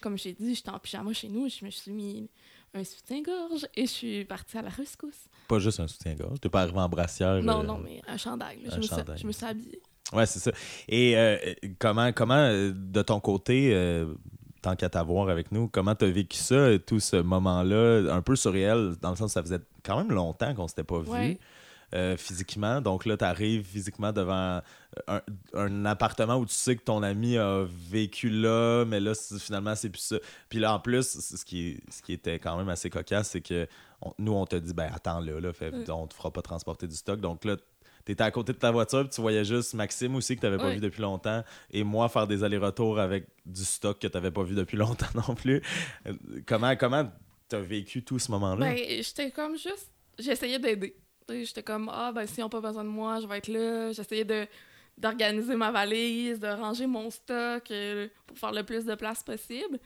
comme 0.00 0.16
j'ai 0.18 0.32
dit, 0.32 0.54
j'étais 0.54 0.70
en 0.70 0.78
pyjama 0.78 1.12
chez 1.12 1.28
nous, 1.28 1.48
je 1.48 1.64
me 1.64 1.70
suis 1.70 1.90
mis 1.92 2.30
un 2.74 2.82
soutien-gorge 2.84 3.66
et 3.74 3.82
je 3.86 3.90
suis 3.90 4.24
partie 4.24 4.58
à 4.58 4.62
la 4.62 4.68
rescousse. 4.70 5.28
Pas 5.48 5.58
juste 5.58 5.80
un 5.80 5.86
soutien-gorge. 5.86 6.40
T'es 6.40 6.48
pas 6.48 6.62
arrivé 6.62 6.78
en 6.78 6.88
brassière. 6.88 7.42
Non, 7.42 7.60
euh, 7.60 7.62
non, 7.62 7.78
mais 7.78 8.00
un 8.06 8.16
chandail. 8.16 8.60
un 8.66 8.70
Je, 8.70 8.76
me 8.76 8.82
suis, 8.82 8.94
je 9.16 9.26
me 9.26 9.32
suis 9.32 9.44
habillée. 9.46 9.82
Ouais, 10.12 10.26
c'est 10.26 10.38
ça. 10.38 10.50
Et 10.88 11.16
euh, 11.16 11.36
comment, 11.78 12.12
comment 12.12 12.48
de 12.48 13.02
ton 13.02 13.20
côté, 13.20 13.70
euh, 13.74 14.14
tant 14.64 14.76
qu'à 14.76 14.88
t'avoir 14.88 15.28
avec 15.28 15.52
nous, 15.52 15.68
comment 15.68 15.94
t'as 15.94 16.06
vécu 16.10 16.36
ça, 16.38 16.78
tout 16.78 17.00
ce 17.00 17.16
moment-là, 17.16 18.12
un 18.14 18.22
peu 18.22 18.34
surréel, 18.36 18.94
dans 19.00 19.10
le 19.10 19.16
sens 19.16 19.28
que 19.28 19.34
ça 19.34 19.42
faisait 19.42 19.60
quand 19.84 19.98
même 19.98 20.10
longtemps 20.10 20.54
qu'on 20.54 20.66
s'était 20.68 20.84
pas 20.84 21.00
vu 21.00 21.10
Ouais. 21.10 21.38
euh, 21.94 22.16
physiquement. 22.16 22.80
Donc 22.80 23.04
là, 23.06 23.16
t'arrives 23.16 23.64
physiquement 23.64 24.10
devant 24.12 24.60
un, 25.06 25.20
un 25.54 25.84
appartement 25.84 26.36
où 26.36 26.46
tu 26.46 26.54
sais 26.54 26.76
que 26.76 26.82
ton 26.82 27.02
ami 27.02 27.36
a 27.36 27.64
vécu 27.90 28.30
là, 28.30 28.84
mais 28.86 29.00
là, 29.00 29.12
finalement, 29.38 29.74
c'est 29.74 29.90
plus 29.90 30.00
ça. 30.02 30.16
Puis 30.48 30.58
là, 30.58 30.74
en 30.74 30.80
plus, 30.80 31.20
ce 31.20 31.44
qui, 31.44 31.78
ce 31.90 32.00
qui 32.02 32.12
était 32.14 32.38
quand 32.38 32.56
même 32.56 32.68
assez 32.68 32.90
cocasse, 32.90 33.30
c'est 33.30 33.40
que 33.42 33.66
on- 34.00 34.12
nous, 34.18 34.32
on 34.32 34.46
te 34.46 34.56
dit, 34.56 34.72
ben 34.74 34.90
attends 34.94 35.20
là, 35.20 35.40
là 35.40 35.52
fait, 35.52 35.88
on 35.90 36.06
te 36.06 36.14
fera 36.14 36.30
pas 36.32 36.42
transporter 36.42 36.86
du 36.88 36.96
stock. 36.96 37.20
Donc 37.20 37.44
là, 37.44 37.56
T'étais 38.04 38.22
à 38.22 38.30
côté 38.30 38.52
de 38.52 38.58
ta 38.58 38.70
voiture, 38.70 39.00
puis 39.00 39.08
tu 39.10 39.20
voyais 39.20 39.44
juste 39.44 39.74
Maxime 39.74 40.14
aussi, 40.16 40.36
que 40.36 40.42
t'avais 40.42 40.58
pas 40.58 40.70
vu 40.70 40.80
depuis 40.80 41.00
longtemps, 41.00 41.42
et 41.70 41.84
moi 41.84 42.08
faire 42.08 42.26
des 42.26 42.44
allers-retours 42.44 42.98
avec 42.98 43.26
du 43.46 43.64
stock 43.64 43.98
que 43.98 44.06
t'avais 44.06 44.30
pas 44.30 44.42
vu 44.42 44.54
depuis 44.54 44.76
longtemps 44.84 45.06
non 45.28 45.34
plus. 45.34 45.62
Euh, 46.06 46.12
Comment 46.46 46.76
comment 46.76 47.10
t'as 47.48 47.60
vécu 47.60 48.02
tout 48.04 48.18
ce 48.18 48.30
moment-là? 48.32 48.66
Ben, 48.66 48.76
j'étais 48.76 49.30
comme 49.30 49.56
juste. 49.56 49.90
J'essayais 50.18 50.58
d'aider. 50.58 50.96
J'étais 51.28 51.62
comme, 51.62 51.90
ah, 51.92 52.12
ben, 52.12 52.26
s'ils 52.26 52.42
n'ont 52.42 52.50
pas 52.50 52.60
besoin 52.60 52.84
de 52.84 52.88
moi, 52.90 53.20
je 53.20 53.26
vais 53.26 53.38
être 53.38 53.48
là. 53.48 53.92
J'essayais 53.92 54.24
de 54.24 54.46
d'organiser 54.96 55.56
ma 55.56 55.72
valise, 55.72 56.38
de 56.38 56.46
ranger 56.46 56.86
mon 56.86 57.10
stock 57.10 57.68
euh, 57.72 58.06
pour 58.26 58.38
faire 58.38 58.52
le 58.52 58.62
plus 58.62 58.84
de 58.84 58.94
place 58.94 59.22
possible. 59.24 59.80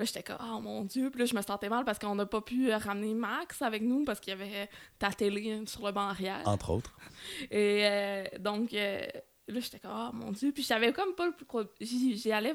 Là, 0.00 0.06
j'étais 0.06 0.22
comme, 0.22 0.38
oh 0.40 0.60
mon 0.60 0.82
Dieu. 0.84 1.10
Puis 1.10 1.20
là, 1.20 1.26
je 1.26 1.34
me 1.36 1.42
sentais 1.42 1.68
mal 1.68 1.84
parce 1.84 1.98
qu'on 1.98 2.14
n'a 2.14 2.24
pas 2.24 2.40
pu 2.40 2.72
ramener 2.72 3.12
Max 3.12 3.60
avec 3.60 3.82
nous 3.82 4.02
parce 4.06 4.18
qu'il 4.18 4.30
y 4.30 4.32
avait 4.32 4.70
ta 4.98 5.10
télé 5.10 5.62
sur 5.66 5.84
le 5.84 5.92
banc 5.92 6.08
arrière. 6.08 6.40
Entre 6.46 6.70
autres. 6.70 6.96
Et 7.50 7.82
euh, 7.84 8.24
donc, 8.38 8.72
euh, 8.72 9.00
là, 9.46 9.60
j'étais 9.60 9.78
comme, 9.78 9.90
oh 9.94 10.10
mon 10.14 10.32
Dieu. 10.32 10.52
Puis 10.52 10.62
j'avais 10.62 10.94
comme 10.94 11.14
pas 11.14 11.26
le 11.26 11.32
plus 11.32 11.44
gros- 11.44 11.64
J'y 11.82 12.32
allais 12.32 12.54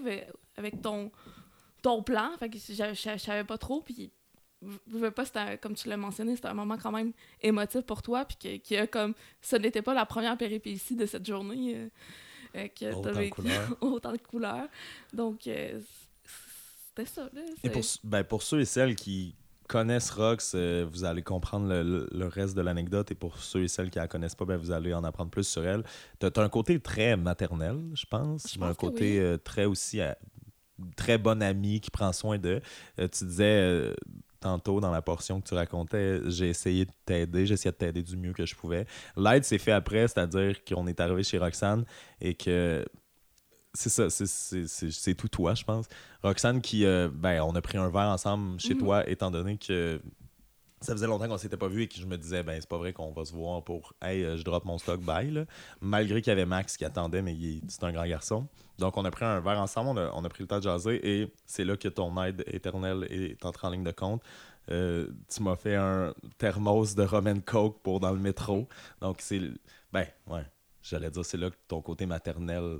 avec- 0.57 0.81
ton, 0.81 1.11
ton 1.83 2.01
plan. 2.01 2.31
Fait 2.39 2.49
que 2.49 2.57
je 2.57 2.73
je 2.73 3.17
savais 3.19 3.43
pas 3.43 3.59
trop. 3.59 3.81
Puis, 3.81 4.11
je 4.63 4.97
veux 4.97 5.11
pas, 5.11 5.25
un- 5.35 5.57
comme 5.57 5.75
tu 5.75 5.87
l'as 5.87 5.97
mentionné, 5.97 6.35
c'était 6.35 6.47
un 6.47 6.55
moment 6.55 6.77
quand 6.81 6.91
même 6.91 7.11
émotif 7.41 7.81
pour 7.81 8.01
toi. 8.01 8.25
Puis 8.25 8.59
que, 8.59 8.85
comme. 8.87 9.13
Ce 9.41 9.55
n'était 9.55 9.83
pas 9.83 9.93
la 9.93 10.07
première 10.07 10.35
péripétie 10.35 10.95
de 10.95 11.05
cette 11.05 11.27
journée. 11.27 11.75
euh, 11.75 11.89
euh, 12.55 12.67
que 12.69 12.91
Autant 12.95 13.09
de 13.09 13.15
vécu. 13.15 13.31
couleurs. 13.41 13.77
Autant 13.81 14.11
de 14.13 14.17
couleurs. 14.17 14.67
Donc, 15.13 15.45
euh, 15.45 15.79
c'était 16.95 17.09
ça. 17.09 17.29
Là, 17.33 17.41
Et 17.63 17.69
pour, 17.69 17.83
ben, 18.03 18.23
pour 18.23 18.43
ceux 18.43 18.61
et 18.61 18.65
celles 18.65 18.95
qui 18.95 19.35
connaissent 19.67 20.11
Rox, 20.11 20.53
euh, 20.55 20.85
vous 20.91 21.03
allez 21.05 21.23
comprendre 21.23 21.67
le, 21.67 21.81
le- 21.83 22.07
le 22.11 22.27
reste 22.27 22.55
de 22.55 22.61
l'anecdote. 22.61 23.11
Et 23.11 23.15
pour 23.15 23.37
ceux 23.39 23.63
et 23.63 23.67
celles 23.67 23.89
qui 23.89 23.97
la 23.99 24.07
connaissent 24.07 24.35
pas, 24.35 24.45
ben, 24.45 24.57
vous 24.57 24.71
allez 24.71 24.93
en 24.93 25.03
apprendre 25.03 25.31
plus 25.31 25.47
sur 25.47 25.65
elle. 25.65 25.83
Tu 26.19 26.25
as, 26.27 26.31
un 26.41 26.49
côté 26.49 26.79
très 26.79 27.17
maternel, 27.17 27.81
je 27.95 28.05
pense. 28.05 28.47
Je 28.53 28.57
un 28.57 28.67
pense 28.67 28.77
que 28.77 28.81
côté 28.81 29.19
oui. 29.19 29.25
euh, 29.25 29.37
très 29.37 29.65
aussi 29.65 30.01
euh, 30.01 30.13
très 30.95 31.17
bon 31.17 31.41
ami 31.41 31.79
qui 31.81 31.89
prend 31.89 32.11
soin 32.13 32.37
d'eux. 32.37 32.61
Euh, 32.99 33.07
tu 33.07 33.25
disais 33.25 33.93
tantôt 34.39 34.79
dans 34.79 34.91
la 34.91 35.01
portion 35.01 35.41
que 35.41 35.47
tu 35.47 35.55
racontais, 35.55 36.19
j'ai 36.29 36.49
essayé 36.49 36.85
de 36.85 36.91
t'aider, 37.05 37.47
j'ai 37.47 37.55
essayé 37.55 37.71
de 37.71 37.77
t'aider 37.77 38.03
du 38.03 38.15
mieux 38.15 38.33
que 38.33 38.45
je 38.45 38.53
pouvais. 38.55 38.85
L'aide 39.17 39.43
s'est 39.43 39.57
fait 39.57 39.71
après, 39.71 40.07
c'est-à-dire 40.07 40.63
qu'on 40.63 40.85
est 40.85 40.99
arrivé 40.99 41.23
chez 41.23 41.39
Roxane 41.39 41.83
et 42.21 42.35
que 42.35 42.85
c'est 43.75 43.89
ça, 43.89 44.09
c'est- 44.09 45.15
tout 45.15 45.27
toi, 45.27 45.53
je 45.53 45.63
pense. 45.63 45.85
Roxane 46.23 46.61
qui, 46.61 46.85
euh, 46.85 47.09
ben, 47.13 47.41
on 47.41 47.53
a 47.55 47.61
pris 47.61 47.77
un 47.77 47.89
verre 47.89 48.09
ensemble 48.09 48.59
chez 48.59 48.73
Mhm. 48.73 48.79
toi, 48.79 49.09
étant 49.09 49.29
donné 49.31 49.57
que 49.57 50.01
ça 50.81 50.93
faisait 50.93 51.07
longtemps 51.07 51.27
qu'on 51.27 51.37
s'était 51.37 51.57
pas 51.57 51.67
vu 51.67 51.83
et 51.83 51.87
que 51.87 51.95
je 51.95 52.05
me 52.05 52.17
disais, 52.17 52.43
ben, 52.43 52.57
c'est 52.59 52.69
pas 52.69 52.77
vrai 52.77 52.93
qu'on 52.93 53.11
va 53.11 53.25
se 53.25 53.33
voir 53.33 53.63
pour, 53.63 53.93
hey, 54.01 54.23
euh, 54.23 54.37
je 54.37 54.43
drop 54.43 54.65
mon 54.65 54.77
stock, 54.77 54.99
bye, 55.01 55.31
là. 55.31 55.45
Malgré 55.81 56.21
qu'il 56.21 56.29
y 56.29 56.33
avait 56.33 56.45
Max 56.45 56.77
qui 56.77 56.85
attendait, 56.85 57.21
mais 57.21 57.35
c'est 57.67 57.83
un 57.83 57.91
grand 57.91 58.05
garçon. 58.05 58.47
Donc, 58.77 58.95
on 58.97 59.05
a 59.05 59.11
pris 59.11 59.25
un 59.25 59.39
verre 59.39 59.59
ensemble, 59.59 59.89
on 59.89 59.97
a, 59.97 60.11
on 60.13 60.23
a 60.23 60.29
pris 60.29 60.43
le 60.43 60.47
temps 60.47 60.57
de 60.57 60.63
jaser 60.63 60.99
et 61.21 61.33
c'est 61.45 61.63
là 61.63 61.75
que 61.77 61.87
ton 61.87 62.21
aide 62.23 62.43
éternelle 62.47 63.07
est 63.09 63.43
entrée 63.45 63.67
en 63.67 63.71
ligne 63.71 63.83
de 63.83 63.91
compte. 63.91 64.21
Euh, 64.71 65.07
tu 65.33 65.43
m'as 65.43 65.55
fait 65.55 65.75
un 65.75 66.13
thermos 66.37 66.95
de 66.95 67.03
rum 67.03 67.27
and 67.27 67.41
coke 67.45 67.81
pour 67.83 67.99
dans 67.99 68.11
le 68.11 68.19
métro. 68.19 68.67
Donc, 69.01 69.17
c'est. 69.21 69.39
Ben, 69.93 70.05
ouais. 70.27 70.45
J'allais 70.81 71.09
dire, 71.09 71.23
c'est 71.25 71.37
là 71.37 71.49
que 71.49 71.55
ton 71.67 71.81
côté 71.81 72.05
maternel. 72.05 72.79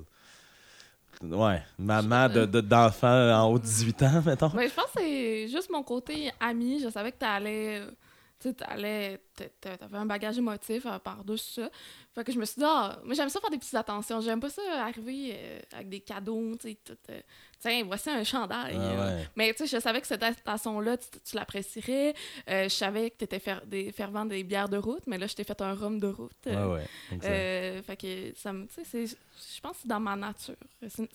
Ouais, 1.24 1.62
maman 1.80 2.28
de- 2.30 2.46
de- 2.46 2.62
d'enfant 2.62 3.08
en 3.42 3.50
haut 3.52 3.58
de 3.60 3.64
18 3.64 4.04
ans, 4.04 4.22
mettons. 4.26 4.52
Mais 4.56 4.68
je 4.70 4.74
pense 4.74 4.86
que 4.86 5.00
c'est 5.02 5.48
juste 5.48 5.70
mon 5.72 5.82
côté 5.84 6.32
ami. 6.40 6.80
Je 6.84 6.90
savais 6.90 7.12
que 7.12 7.18
t'allais. 7.18 7.80
euh, 7.80 7.92
Tu 8.40 8.54
t'allais. 8.54 9.20
t'a- 9.34 9.50
t'a- 9.62 9.78
T'avais 9.78 9.98
un 9.98 10.06
bagage 10.06 10.38
émotif 10.38 10.86
euh, 10.86 11.00
par-dessus 11.00 11.54
ça. 11.62 11.70
Fait 12.14 12.24
que 12.24 12.32
je 12.32 12.38
me 12.40 12.46
suis 12.46 12.60
dit, 12.60 12.66
ah, 12.68 13.00
moi 13.04 13.14
j'aime 13.16 13.30
ça 13.30 13.40
faire 13.40 13.50
des 13.50 13.58
petites 13.58 13.74
attentions. 13.76 14.20
J'aime 14.22 14.40
pas 14.40 14.50
ça 14.50 14.62
arriver 14.84 15.32
euh, 15.34 15.60
avec 15.74 15.90
des 15.90 16.00
cadeaux, 16.02 16.56
tu 16.60 16.70
sais. 16.70 16.78
euh, 17.10 17.22
Tiens, 17.60 17.84
voici 17.86 18.10
un 18.10 18.24
chandail. 18.24 18.76
Ah 18.78 18.82
euh. 18.82 19.18
ouais. 19.18 19.28
Mais 19.36 19.54
tu 19.54 19.66
sais, 19.66 19.76
je 19.78 19.82
savais 19.82 20.02
que 20.02 20.08
cette 20.08 20.22
attention-là, 20.22 20.98
tu, 20.98 21.08
tu 21.24 21.36
l'apprécierais. 21.36 22.14
Euh, 22.50 22.64
je 22.66 22.70
savais 22.74 23.10
que 23.10 23.16
t'étais 23.18 23.40
fer 23.40 23.66
des 23.66 23.92
fervent 23.92 24.26
des 24.26 24.44
bières 24.44 24.70
de 24.70 24.78
route, 24.78 25.08
mais 25.08 25.18
là, 25.18 25.28
je 25.28 25.34
t'ai 25.36 25.44
fait 25.46 25.60
un 25.62 25.74
rhum 25.74 26.00
de 26.00 26.08
route. 26.08 26.32
Ouais, 26.46 26.54
euh, 26.54 26.84
euh, 27.24 27.82
fait 27.84 27.98
que 27.98 28.34
ça 28.38 28.52
me. 28.54 28.68
Tu 28.68 28.84
sais, 28.86 29.06
je 29.08 29.62
pense 29.62 29.74
que 29.74 29.78
c'est 29.84 29.88
dans 29.88 30.00
ma 30.00 30.16
nature. 30.16 30.56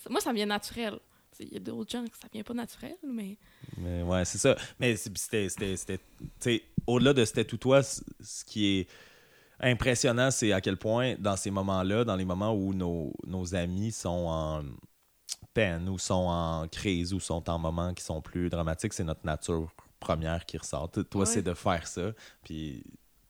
Moi, 0.09 0.19
ça 0.21 0.33
vient 0.33 0.47
naturel. 0.47 0.97
Il 1.39 1.53
y 1.53 1.57
a 1.57 1.59
d'autres 1.59 1.89
gens 1.89 2.03
que 2.05 2.15
ça 2.21 2.27
vient 2.31 2.43
pas 2.43 2.53
naturel, 2.53 2.95
mais. 3.03 3.35
Mais 3.77 4.03
ouais, 4.03 4.25
c'est 4.25 4.37
ça. 4.37 4.55
Mais 4.79 4.95
c'était. 4.95 5.47
Au-delà 6.87 7.13
de 7.13 7.25
c'était 7.25 7.45
tout 7.45 7.57
toi, 7.57 7.81
ce 7.83 8.45
qui 8.45 8.65
est 8.79 8.87
impressionnant, 9.59 10.31
c'est 10.31 10.51
à 10.51 10.61
quel 10.61 10.77
point, 10.77 11.15
dans 11.19 11.35
ces 11.35 11.51
moments-là, 11.51 12.03
dans 12.03 12.15
les 12.15 12.25
moments 12.25 12.53
où 12.53 12.73
nos, 12.73 13.13
nos 13.27 13.53
amis 13.55 13.91
sont 13.91 14.25
en 14.27 14.63
peine 15.53 15.87
ou 15.89 15.97
sont 15.99 16.13
en 16.27 16.67
crise 16.67 17.13
ou 17.13 17.19
sont 17.19 17.47
en 17.49 17.59
moments 17.59 17.93
qui 17.93 18.03
sont 18.03 18.21
plus 18.21 18.49
dramatiques, 18.49 18.93
c'est 18.93 19.03
notre 19.03 19.25
nature 19.25 19.69
première 19.99 20.45
qui 20.45 20.57
ressort. 20.57 20.89
Toi, 20.91 21.03
Ouais. 21.13 21.25
c'est 21.25 21.43
de 21.43 21.53
faire 21.53 21.85
ça. 21.87 22.11
Puis 22.43 22.83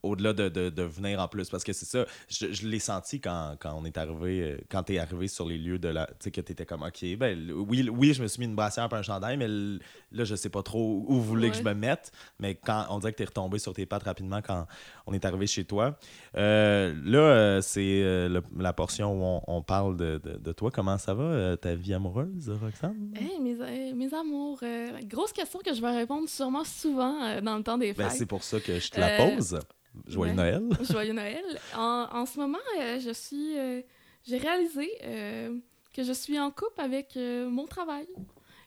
au-delà 0.03 0.33
de, 0.33 0.49
de, 0.49 0.69
de 0.69 0.83
venir 0.83 1.19
en 1.19 1.27
plus. 1.27 1.49
Parce 1.49 1.63
que 1.63 1.73
c'est 1.73 1.85
ça, 1.85 2.05
je, 2.29 2.51
je 2.51 2.67
l'ai 2.67 2.79
senti 2.79 3.19
quand, 3.19 3.55
quand 3.59 3.73
on 3.77 3.85
est 3.85 3.97
arrivé, 3.97 4.41
euh, 4.41 4.57
quand 4.69 4.83
t'es 4.83 4.97
arrivé 4.99 5.27
sur 5.27 5.45
les 5.47 5.57
lieux 5.57 5.79
de 5.79 5.89
la. 5.89 6.05
Tu 6.07 6.13
sais, 6.19 6.31
que 6.31 6.41
t'étais 6.41 6.65
comme, 6.65 6.83
OK, 6.83 7.05
ben 7.17 7.51
oui, 7.51 7.87
oui, 7.89 8.13
je 8.13 8.21
me 8.23 8.27
suis 8.27 8.39
mis 8.39 8.45
une 8.45 8.55
brassière 8.55 8.87
et 8.91 8.95
un 8.95 9.01
chandail, 9.01 9.37
mais 9.37 9.47
là, 9.47 10.23
je 10.23 10.35
sais 10.35 10.49
pas 10.49 10.63
trop 10.63 11.05
où 11.07 11.15
vous 11.15 11.23
voulez 11.23 11.49
que 11.51 11.57
je 11.57 11.63
me 11.63 11.73
mette. 11.73 12.11
Mais 12.39 12.55
quand 12.55 12.85
on 12.89 12.99
dirait 12.99 13.11
que 13.13 13.17
t'es 13.17 13.25
retombé 13.25 13.59
sur 13.59 13.73
tes 13.73 13.85
pattes 13.85 14.03
rapidement 14.03 14.41
quand 14.41 14.65
on 15.07 15.13
est 15.13 15.25
arrivé 15.25 15.47
chez 15.47 15.65
toi. 15.65 15.97
Euh, 16.37 16.93
là, 17.03 17.19
euh, 17.19 17.61
c'est 17.61 18.03
la 18.57 18.73
portion 18.73 19.13
où 19.13 19.23
on, 19.23 19.57
on 19.57 19.61
parle 19.61 19.97
de, 19.97 20.19
de, 20.23 20.51
toi. 20.51 20.71
Comment 20.71 20.97
ça 20.97 21.13
va, 21.13 21.57
ta 21.57 21.75
vie 21.75 21.93
amoureuse, 21.93 22.49
Roxane? 22.61 23.13
Hey, 23.15 23.39
mes, 23.39 23.93
mes 23.93 24.13
amours, 24.13 24.59
euh, 24.63 24.99
grosse 25.03 25.31
question 25.33 25.59
que 25.63 25.73
je 25.73 25.81
vais 25.81 25.91
répondre 25.91 26.27
sûrement 26.29 26.63
souvent 26.63 27.23
euh, 27.23 27.41
dans 27.41 27.57
le 27.57 27.63
temps 27.63 27.77
des 27.77 27.93
Ben, 27.93 28.09
fêtes. 28.09 28.17
c'est 28.17 28.25
pour 28.25 28.43
ça 28.43 28.59
que 28.59 28.79
je 28.79 28.89
te 28.89 28.99
la 28.99 29.17
pose. 29.17 29.59
Joyeux 30.07 30.31
ouais. 30.31 30.35
Noël. 30.37 30.63
Joyeux 30.89 31.13
Noël. 31.13 31.43
En, 31.75 32.07
en 32.11 32.25
ce 32.25 32.39
moment, 32.39 32.57
euh, 32.79 32.99
je 32.99 33.11
suis. 33.11 33.57
euh, 33.57 33.81
j'ai 34.25 34.37
réalisé 34.37 34.89
euh, 35.03 35.57
que 35.93 36.03
je 36.03 36.13
suis 36.13 36.39
en 36.39 36.51
couple 36.51 36.79
avec 36.79 37.15
mon 37.15 37.65
travail. 37.65 38.07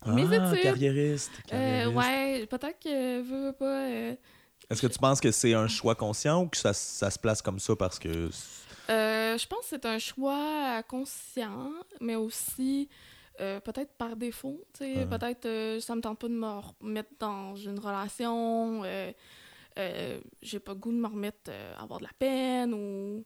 Mes 0.07 0.25
Ah, 0.37 0.51
études. 0.51 0.63
carriériste. 0.63 1.31
Carriériste. 1.47 1.97
ouais, 1.97 2.47
peut-être 2.47 2.79
que 2.79 3.23
veux, 3.23 3.47
veux 3.47 3.53
pas. 3.53 3.89
Est-ce 4.71 4.83
que 4.83 4.87
tu 4.87 4.99
penses 4.99 5.21
que 5.21 5.31
c'est 5.31 5.55
un 5.55 5.69
choix 5.69 5.95
conscient 5.95 6.43
ou 6.43 6.49
que 6.49 6.57
ça, 6.57 6.73
ça 6.73 7.11
se 7.11 7.19
place 7.19 7.41
comme 7.41 7.59
ça 7.59 7.75
parce 7.77 7.99
que. 7.99 8.29
je 8.89 9.47
pense 9.47 9.61
que 9.61 9.67
c'est 9.71 9.87
un 9.87 9.99
choix 9.99 10.83
conscient, 10.89 11.71
mais 12.01 12.17
aussi 12.17 12.89
euh, 13.41 13.61
peut-être 13.61 13.93
par 13.95 14.17
défaut. 14.17 14.61
tu 14.79 14.85
sais. 14.85 15.07
Peut-être 15.07 15.47
euh, 15.47 15.81
ça 15.81 15.95
me 15.97 16.01
tente 16.01 16.19
pas 16.19 16.29
de 16.29 16.35
me 16.35 16.61
remettre 16.81 17.11
dans 17.19 17.57
une 17.57 17.79
relation. 17.79 18.83
euh, 18.85 19.13
euh, 19.79 20.21
j'ai 20.43 20.61
pas 20.61 20.73
le 20.73 20.79
goût 20.79 20.93
de 20.93 20.97
me 20.99 21.07
remettre 21.09 21.49
euh, 21.51 21.75
à 21.77 21.83
avoir 21.83 21.99
de 22.01 22.05
la 22.05 22.13
peine 22.19 22.75
ou. 22.75 23.25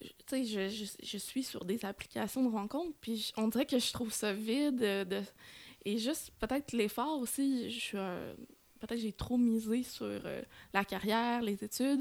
Tu 0.00 0.08
sais, 0.26 0.44
je, 0.44 0.68
je, 0.68 0.84
je 1.02 1.18
suis 1.18 1.42
sur 1.42 1.64
des 1.66 1.84
applications 1.84 2.42
de 2.42 2.48
rencontres, 2.50 2.96
puis 3.02 3.32
on 3.36 3.48
dirait 3.48 3.66
que 3.66 3.78
je 3.78 3.92
trouve 3.92 4.12
ça 4.12 4.32
vide. 4.32 4.82
euh, 4.82 5.04
de, 5.04 5.20
et 5.84 5.98
juste, 5.98 6.32
peut-être 6.38 6.72
l'effort 6.72 7.18
aussi, 7.20 7.70
je 7.70 7.78
suis 7.80 7.98
un- 7.98 8.34
Peut-être 8.80 8.98
j'ai 9.00 9.12
trop 9.12 9.36
misé 9.36 9.82
sur 9.82 10.06
euh, 10.06 10.40
la 10.72 10.86
carrière, 10.86 11.42
les 11.42 11.62
études. 11.62 12.00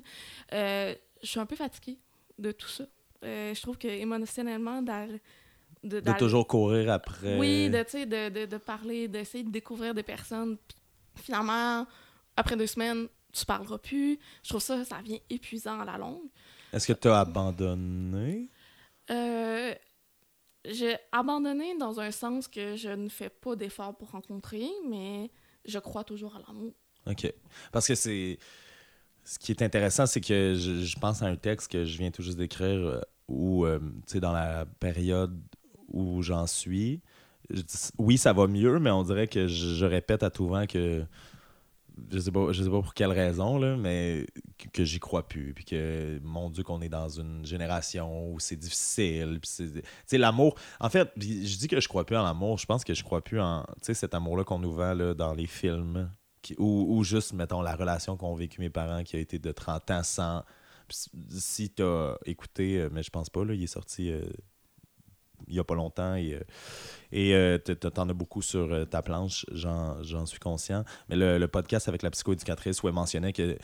Euh, 0.54 0.96
je 1.22 1.28
suis 1.28 1.40
un 1.42 1.46
peu 1.46 1.58
fatiguée 1.58 1.98
de 2.38 2.54
tout 2.54 2.70
ça. 2.70 2.86
Euh, 3.26 3.54
je 3.54 3.62
trouve 3.62 3.78
que 3.78 3.90
émotionnellement, 3.90 4.82
de, 4.82 5.20
De 5.84 6.18
toujours 6.18 6.48
courir 6.48 6.90
après. 6.90 7.38
oui, 7.38 7.70
de, 7.70 7.80
de, 8.06 8.30
de, 8.30 8.46
de 8.46 8.58
parler, 8.58 9.10
d'essayer 9.10 9.44
de 9.44 9.52
découvrir 9.52 9.94
des 9.94 10.04
personnes. 10.04 10.58
Puis 11.16 11.24
finalement, 11.26 11.86
après 12.38 12.56
deux 12.56 12.68
semaines, 12.68 13.10
tu 13.32 13.46
parleras 13.46 13.78
plus. 13.78 14.20
Je 14.44 14.50
trouve 14.50 14.62
ça, 14.62 14.84
ça 14.86 15.02
devient 15.02 15.22
épuisant 15.30 15.80
à 15.80 15.86
la 15.86 15.98
longue. 15.98 16.30
Est-ce 16.74 16.88
que 16.88 16.94
tu 16.94 17.08
as 17.08 17.20
abandonné? 17.20 18.50
Euh, 19.12 19.74
j'ai 20.66 20.98
abandonné 21.12 21.78
dans 21.78 22.00
un 22.00 22.12
sens 22.12 22.48
que 22.48 22.76
je 22.76 22.90
ne 22.90 23.10
fais 23.10 23.30
pas 23.30 23.56
d'efforts 23.56 23.98
pour 23.98 24.12
rencontrer, 24.12 24.68
mais 24.88 25.32
je 25.66 25.80
crois 25.80 26.04
toujours 26.04 26.36
à 26.36 26.40
l'amour. 26.40 26.74
OK. 27.08 27.32
Parce 27.72 27.88
que 27.88 27.96
c'est. 27.96 28.38
Ce 29.26 29.38
qui 29.38 29.52
est 29.52 29.62
intéressant, 29.62 30.08
c'est 30.08 30.22
que 30.22 30.56
je, 30.56 30.84
je 30.84 31.00
pense 31.00 31.22
à 31.22 31.28
un 31.28 31.36
texte 31.36 31.72
que 31.72 31.86
je 31.86 31.98
viens 31.98 32.10
tout 32.10 32.24
juste 32.24 32.38
d'écrire 32.38 32.80
euh, 32.80 33.02
où, 33.28 33.64
euh, 33.66 33.80
tu 34.08 34.14
sais, 34.14 34.20
dans 34.20 34.32
la 34.32 34.66
période 34.80 35.40
où 35.88 36.24
j'en 36.24 36.48
suis, 36.48 37.02
je 37.52 37.62
dis- 37.62 37.90
oui, 38.00 38.18
ça 38.18 38.34
va 38.34 38.48
mieux, 38.48 38.80
mais 38.80 38.90
on 38.90 39.04
dirait 39.04 39.28
que 39.28 39.48
je, 39.48 39.76
je 39.76 39.86
répète 39.86 40.24
à 40.24 40.30
tout 40.32 40.48
vent 40.48 40.66
que. 40.66 41.06
Je 42.12 42.20
sais 42.20 42.32
pas, 42.32 42.52
je 42.52 42.64
sais 42.64 42.70
pas 42.70 42.82
pour 42.82 42.94
quelle 42.94 43.12
raison, 43.12 43.58
là, 43.58 43.76
mais 43.78 44.26
que, 44.74 44.84
j'y 44.84 45.00
crois 45.00 45.28
plus. 45.28 45.54
Puis 45.54 45.66
que, 45.66 46.20
mon 46.24 46.50
Dieu, 46.50 46.64
qu'on 46.64 46.82
est 46.82 46.90
dans 46.90 47.10
une 47.10 47.46
génération 47.46 48.32
où 48.32 48.40
c'est 48.40 48.56
difficile. 48.56 49.40
Tu 49.42 49.84
sais, 50.06 50.18
l'amour. 50.18 50.56
En 50.80 50.90
fait, 50.90 51.12
je 51.18 51.58
dis 51.58 51.68
que 51.68 51.80
je 51.80 51.88
crois 51.88 52.06
plus 52.06 52.18
en 52.18 52.24
l'amour. 52.24 52.58
Je 52.58 52.66
pense 52.66 52.84
que 52.84 52.94
je 52.94 53.04
crois 53.04 53.22
plus 53.24 53.40
en. 53.40 53.66
Cet 53.82 54.14
amour-là 54.14 54.44
qu'on 54.44 54.60
nous 54.60 54.74
vend 54.74 54.94
là, 54.94 55.14
dans 55.14 55.34
les 55.34 55.48
films. 55.48 56.10
ou, 56.58 56.98
ou 56.98 57.04
juste, 57.04 57.34
mettons, 57.34 57.62
la 57.62 57.76
relation 57.76 58.18
qu'ont 58.18 58.36
vécu 58.36 58.62
mes 58.62 58.70
parents 58.70 59.04
qui 59.04 59.16
a 59.16 59.20
été 59.20 59.40
de 59.40 59.52
30 59.52 59.92
ans 59.92 60.04
sans. 60.04 60.44
Puis 60.88 60.98
Si 61.30 61.70
tu 61.70 61.84
as 61.84 62.18
écouté, 62.26 62.80
euh, 62.80 62.90
mais 62.92 63.04
je 63.04 63.10
pense 63.10 63.30
pas, 63.30 63.46
là, 63.46 63.54
il 63.54 63.64
est 63.64 63.68
sorti 63.68 64.12
euh, 64.12 64.22
il 65.50 65.56
y 65.56 65.60
a 65.60 65.64
pas 65.64 65.76
longtemps 65.76 66.16
et, 66.16 66.36
euh, 66.36 66.40
et 67.12 67.36
euh, 67.36 67.58
t'en 67.58 68.08
as 68.08 68.14
beaucoup 68.14 68.42
sur 68.42 68.72
euh, 68.72 68.86
ta 68.86 69.02
planche, 69.02 69.46
j'en 69.52 70.26
suis 70.26 70.40
conscient. 70.40 70.84
Mais 71.10 71.16
le, 71.16 71.48
podcast 71.48 71.88
avec 71.88 72.04
la 72.04 72.12
psychoéducatrice 72.12 72.82
où 72.84 72.88
elle 72.88 72.94
mentionnait 72.94 73.34
que 73.34 73.58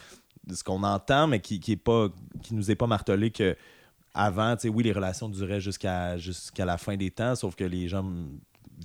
ce 0.52 0.64
qu'on 0.64 0.84
entend, 0.84 1.28
mais 1.28 1.40
qui, 1.40 1.60
qui 1.60 1.76
pas 1.78 2.10
nous 2.52 2.72
est 2.72 2.76
pas 2.76 2.88
martelé 2.88 3.32
que 3.32 3.56
avant, 4.14 4.56
tu 4.56 4.64
sais, 4.64 4.70
oui, 4.70 4.84
les 4.84 4.94
relations 4.94 5.30
duraient 5.30 5.60
jusqu'à 5.60 6.18
jusqu'à 6.18 6.66
la 6.66 6.78
fin 6.78 6.96
des 6.96 7.12
temps, 7.12 7.36
sauf 7.36 7.56
que 7.56 7.66
les 7.66 7.88
gens 7.88 8.06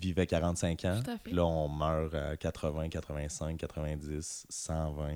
vivaient 0.00 0.26
45 0.26 0.84
ans. 0.84 1.00
Puis 1.24 1.32
là, 1.32 1.44
on 1.44 1.68
meurt 1.68 2.14
à 2.14 2.36
80, 2.36 2.88
85, 2.88 3.56
90, 3.56 4.46
120, 4.48 5.08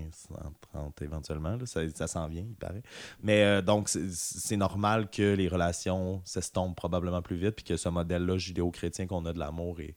130 0.72 1.02
éventuellement. 1.02 1.56
là. 1.56 1.66
Ça, 1.66 1.80
ça 1.94 2.06
s'en 2.06 2.26
vient, 2.28 2.44
il 2.48 2.54
paraît. 2.56 2.82
Mais 3.22 3.42
euh, 3.44 3.62
donc, 3.62 3.88
c'est- 3.88 4.56
normal 4.56 5.10
que 5.10 5.34
les 5.34 5.48
relations 5.48 6.20
s'estompent 6.24 6.76
probablement 6.76 7.22
plus 7.22 7.36
vite, 7.36 7.56
puis 7.56 7.64
que 7.64 7.76
ce 7.76 7.88
modèle-là 7.88 8.38
judéo-chrétien 8.38 9.06
qu'on 9.06 9.24
a 9.26 9.32
de 9.32 9.38
l'amour 9.38 9.80
est, 9.80 9.94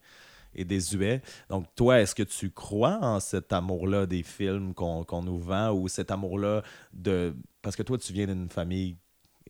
est 0.56 0.66
désuet. 0.66 1.22
Donc, 1.50 1.66
toi, 1.76 2.00
est-ce 2.02 2.16
que 2.16 2.24
tu 2.24 2.50
crois 2.52 2.98
en 3.02 3.20
cet 3.20 3.54
amour-là 3.54 4.06
des 4.08 4.24
films 4.24 4.74
qu'on 4.74 5.04
qu'on 5.04 5.22
nous 5.22 5.40
vend, 5.40 5.72
ou 5.72 5.88
cet 5.88 6.10
amour-là 6.12 6.64
de... 6.94 7.36
Parce 7.62 7.76
que 7.76 7.84
toi, 7.84 7.98
tu 7.98 8.14
viens 8.14 8.26
d'une 8.26 8.50
famille 8.50 8.96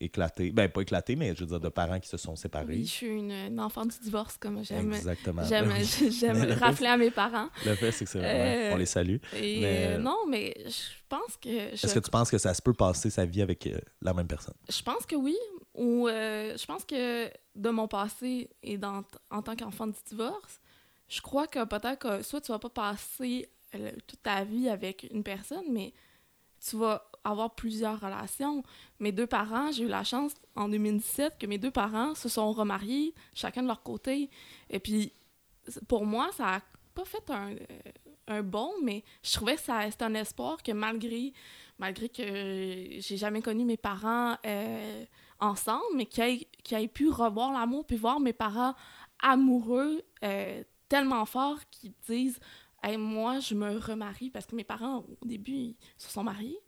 éclatée. 0.00 0.50
Ben, 0.50 0.68
pas 0.68 0.80
éclatée, 0.82 1.16
mais 1.16 1.34
je 1.34 1.40
veux 1.40 1.46
dire, 1.46 1.60
de 1.60 1.68
parents 1.68 1.98
qui 2.00 2.08
se 2.08 2.16
sont 2.16 2.36
séparés. 2.36 2.66
Oui, 2.76 2.84
je 2.84 2.90
suis 2.90 3.06
une, 3.06 3.30
une 3.32 3.60
enfant 3.60 3.84
du 3.84 3.96
divorce, 4.02 4.36
comme 4.38 4.64
j'aime 4.64 4.92
Exactement. 4.92 5.42
j'aime 5.44 5.72
Oui. 5.72 6.12
j'aime 6.18 6.52
rappeler 6.58 6.86
à 6.86 6.96
mes 6.96 7.10
parents. 7.10 7.48
Le 7.64 7.74
fait, 7.74 7.92
c'est 7.92 8.04
que 8.04 8.10
c'est 8.10 8.18
vraiment... 8.18 8.44
Euh, 8.44 8.74
On 8.74 8.76
les 8.76 8.86
salue. 8.86 9.16
Et 9.36 9.60
Mais, 9.60 9.86
euh, 9.86 9.96
euh, 9.96 9.98
non, 9.98 10.18
mais 10.28 10.54
je 10.66 10.92
pense 11.08 11.36
que 11.40 11.48
je, 11.50 11.74
Est-ce 11.74 11.94
que 11.94 11.98
tu 12.00 12.10
penses 12.10 12.30
que 12.30 12.38
ça 12.38 12.54
se 12.54 12.62
peut 12.62 12.74
passer 12.74 13.10
sa 13.10 13.24
vie 13.24 13.42
avec 13.42 13.66
euh, 13.66 13.78
la 14.02 14.14
même 14.14 14.26
personne? 14.26 14.54
je 14.68 14.82
pense 14.82 15.06
que 15.06 15.16
oui. 15.16 15.36
Ou 15.74 16.08
je 16.08 16.66
pense 16.66 16.84
que 16.84 17.30
de 17.54 17.70
mon 17.70 17.86
passé 17.86 18.50
et 18.64 18.76
dans, 18.76 19.04
en 19.30 19.42
tant 19.42 19.54
qu'enfant 19.54 19.86
du 19.86 19.98
divorce, 20.08 20.60
je 21.08 21.20
crois 21.20 21.46
que 21.46 21.64
peut-être 21.64 21.98
que 22.00 22.22
soit 22.22 22.40
tu 22.40 22.50
vas 22.50 22.58
pas 22.58 22.68
passer 22.68 23.48
toute 24.06 24.22
ta 24.22 24.42
vie 24.42 24.68
avec 24.68 25.06
une 25.12 25.22
personne, 25.22 25.64
mais 25.70 25.92
tu 26.60 26.76
vas 26.76 27.04
avoir 27.24 27.54
plusieurs 27.54 28.00
relations. 28.00 28.62
Mes 29.00 29.12
deux 29.12 29.26
parents, 29.26 29.70
j'ai 29.72 29.84
eu 29.84 29.88
la 29.88 30.04
chance 30.04 30.34
en 30.56 30.68
2017 30.68 31.38
que 31.38 31.46
mes 31.46 31.58
deux 31.58 31.70
parents 31.70 32.14
se 32.14 32.28
sont 32.28 32.52
remariés, 32.52 33.14
chacun 33.34 33.62
de 33.62 33.68
leur 33.68 33.82
côté. 33.82 34.30
Et 34.70 34.78
puis, 34.78 35.12
pour 35.88 36.06
moi, 36.06 36.30
ça 36.32 36.56
a 36.56 36.60
pas 36.94 37.04
fait 37.04 37.30
un, 37.30 37.52
euh, 37.52 37.56
un 38.28 38.42
bon, 38.42 38.72
mais 38.82 39.02
je 39.22 39.32
trouvais 39.32 39.56
que 39.56 39.60
c'était 39.60 40.04
un 40.04 40.14
espoir 40.14 40.62
que 40.62 40.72
malgré, 40.72 41.32
malgré 41.78 42.08
que 42.08 42.22
j'ai 42.22 43.16
jamais 43.16 43.42
connu 43.42 43.64
mes 43.64 43.76
parents 43.76 44.36
euh, 44.46 45.04
ensemble, 45.40 45.84
mais 45.94 46.06
qu'ils 46.06 46.46
aient, 46.70 46.88
pu 46.88 47.08
revoir 47.08 47.52
l'amour, 47.52 47.84
puis 47.86 47.96
voir 47.96 48.20
mes 48.20 48.32
parents 48.32 48.74
amoureux 49.20 50.02
euh, 50.24 50.62
tellement 50.88 51.24
fort 51.26 51.58
qu'ils 51.70 51.94
disent 52.06 52.38
Hey, 52.82 52.96
moi, 52.96 53.40
je 53.40 53.54
me 53.54 53.76
remarie 53.78 54.30
parce 54.30 54.46
que 54.46 54.54
mes 54.54 54.64
parents, 54.64 55.04
au 55.20 55.26
début, 55.26 55.52
ils 55.52 55.76
se 55.96 56.10
sont 56.10 56.22
mariés. 56.22 56.58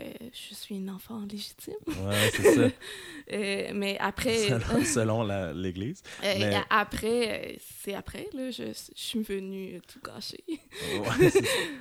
Euh, 0.00 0.12
je 0.32 0.54
suis 0.54 0.74
une 0.74 0.90
enfant 0.90 1.20
légitime. 1.30 1.74
Ouais, 1.86 2.30
c'est 2.36 2.54
ça. 2.54 2.68
Euh, 3.32 3.70
mais 3.74 3.96
après, 4.00 4.36
selon, 4.84 5.22
l'Église. 5.54 6.02
euh, 6.22 6.34
mais- 6.38 6.60
après, 6.68 7.56
c'est 7.60 7.94
après, 7.94 8.28
là, 8.34 8.50
je, 8.50 8.64
je 8.66 8.92
suis 8.94 9.22
venue 9.22 9.80
tout 9.88 10.00
gâcher. 10.04 10.44
Ouais, 10.48 11.30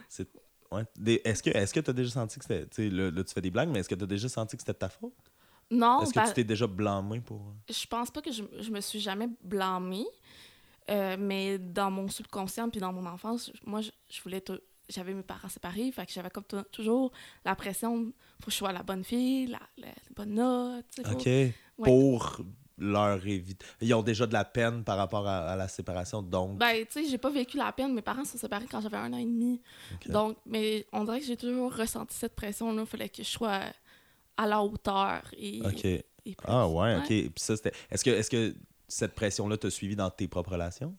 c'est- 0.08 0.30
ouais. 0.72 0.84
Est-ce 1.26 1.74
que 1.74 1.80
tu 1.82 1.90
as 1.90 1.94
déjà 1.94 2.12
senti 2.12 2.40
que 2.40 2.46
c'était. 2.46 2.90
Là, 2.90 3.12
là, 3.12 3.24
tu 3.24 3.34
fais 3.34 3.42
des 3.42 3.52
blagues, 3.52 3.70
mais 3.70 3.80
est-ce 3.80 3.90
que 3.90 3.96
tu 3.96 4.04
as 4.04 4.08
déjà 4.08 4.30
senti 4.30 4.56
que 4.56 4.62
c'était 4.62 4.74
de 4.74 4.78
ta 4.78 4.90
faute? 4.90 5.14
Non, 5.72 6.02
Est-ce 6.04 6.14
que 6.14 6.20
bah, 6.20 6.28
tu 6.28 6.34
t'es 6.34 6.44
déjà 6.44 6.68
blâmé 6.68 7.20
pour. 7.20 7.42
je 7.70 7.86
pense 7.88 8.12
pas 8.12 8.22
que 8.22 8.32
je, 8.32 8.44
je 8.60 8.70
me 8.70 8.80
suis 8.80 9.00
jamais 9.00 9.28
blâmée, 9.44 10.06
euh, 10.90 11.16
mais 11.20 11.58
dans 11.58 11.92
mon 11.92 12.08
subconscient 12.10 12.70
puis 12.70 12.80
dans 12.80 12.94
mon 12.94 13.06
enfance, 13.06 13.52
moi, 13.66 13.82
je, 13.82 13.92
je 14.10 14.22
voulais 14.22 14.44
j'avais 14.90 15.14
mes 15.14 15.24
parents 15.24 15.48
séparés, 15.50 15.92
fait 15.94 16.06
que 16.06 16.12
j'avais 16.12 16.30
comme 16.30 16.44
tou- 16.44 16.64
toujours 16.72 17.12
la 17.46 17.56
pression, 17.56 18.12
faut 18.42 18.46
que 18.48 18.52
je 18.52 18.58
sois 18.58 18.74
la 18.74 18.84
bonne 18.84 19.04
fille, 19.06 19.48
la, 19.48 19.60
la- 19.78 19.88
la 19.88 19.94
bonne 20.16 20.34
note, 20.34 20.86
OK. 21.10 21.30
Pour 21.78 22.42
leur 22.78 23.26
éviter. 23.26 23.66
Ils 23.82 23.94
ont 23.94 24.02
déjà 24.04 24.26
de 24.28 24.34
la 24.34 24.44
peine 24.44 24.84
par 24.84 24.98
rapport 24.98 25.26
à, 25.28 25.52
à 25.52 25.56
la 25.56 25.68
séparation, 25.70 26.22
donc. 26.22 26.58
Ben, 26.58 26.86
tu 26.86 27.04
sais, 27.04 27.10
j'ai 27.10 27.18
pas 27.18 27.30
vécu 27.30 27.56
la 27.56 27.72
peine. 27.72 27.94
Mes 27.94 28.02
parents 28.02 28.26
se 28.26 28.34
sont 28.34 28.40
séparés 28.40 28.66
quand 28.70 28.82
j'avais 28.82 28.98
un 28.98 29.14
an 29.14 29.18
et 29.18 29.24
demi. 29.26 29.62
Donc, 30.08 30.38
mais 30.46 30.86
on 30.92 31.04
dirait 31.06 31.20
que 31.22 31.26
j'ai 31.28 31.38
toujours 31.38 31.74
ressenti 31.74 32.18
cette 32.18 32.36
pression-là. 32.36 32.82
Il 32.82 32.88
fallait 32.88 33.10
que 33.10 33.24
je 33.24 33.30
sois 33.30 33.62
à 34.36 34.48
la 34.48 34.62
hauteur. 34.62 35.22
Et, 35.38 35.62
OK. 35.66 35.86
et. 35.86 36.06
Ah, 36.46 36.68
ouais, 36.68 36.98
OK. 36.98 37.08
Puis 37.08 37.32
ça, 37.38 37.56
c'était. 37.56 37.72
Est-ce 37.92 38.04
que, 38.04 38.10
est-ce 38.10 38.30
que 38.30 38.54
cette 38.94 39.14
pression-là 39.16 39.58
t'a 39.58 39.70
suivi 39.70 39.96
dans 39.96 40.10
tes 40.10 40.28
propres 40.28 40.52
relations? 40.52 40.96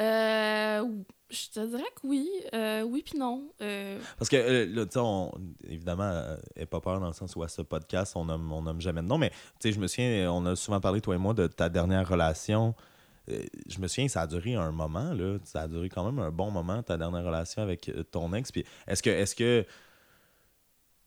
Euh, 0.00 0.84
Je 1.30 1.50
te 1.52 1.66
dirais 1.66 1.82
que 2.00 2.06
oui. 2.06 2.26
Euh, 2.54 2.82
oui, 2.82 3.02
puis 3.04 3.18
non. 3.18 3.50
Euh, 3.60 3.98
Parce 4.18 4.30
que, 4.30 4.36
euh, 4.36 4.64
là, 4.66 4.86
tu 4.86 4.92
sais, 4.92 4.98
on- 5.00 5.30
évidemment, 5.68 6.04
euh, 6.10 6.36
elle 6.56 6.66
pas 6.66 6.80
peur 6.80 7.00
dans 7.00 7.06
le 7.08 7.12
sens 7.12 7.36
où 7.36 7.42
à 7.42 7.48
ce 7.48 7.60
podcast, 7.60 8.14
on 8.16 8.24
nomme, 8.24 8.50
on 8.50 8.62
nomme 8.62 8.80
jamais 8.80 9.02
de 9.02 9.06
nom, 9.06 9.18
mais 9.18 9.28
tu 9.28 9.36
sais, 9.68 9.72
je 9.72 9.78
me 9.80 9.86
souviens, 9.88 10.32
on 10.32 10.46
a 10.46 10.56
souvent 10.56 10.80
parlé, 10.80 11.02
toi 11.02 11.14
et 11.16 11.18
moi, 11.18 11.34
de 11.34 11.46
ta 11.46 11.68
dernière 11.68 12.08
relation. 12.08 12.74
Euh, 13.30 13.42
je 13.68 13.78
me 13.78 13.88
souviens, 13.88 14.08
ça 14.08 14.22
a 14.22 14.26
duré 14.26 14.54
un 14.54 14.70
moment, 14.72 15.12
là. 15.12 15.36
Ça 15.44 15.62
a 15.62 15.68
duré 15.68 15.90
quand 15.90 16.04
même 16.10 16.18
un 16.18 16.30
bon 16.30 16.50
moment, 16.50 16.82
ta 16.82 16.96
dernière 16.96 17.24
relation 17.24 17.60
avec 17.60 17.90
euh, 17.90 18.04
ton 18.04 18.32
ex. 18.32 18.50
Puis 18.50 18.64
est-ce 18.86 19.02
que, 19.02 19.10
est-ce 19.10 19.34
que, 19.34 19.66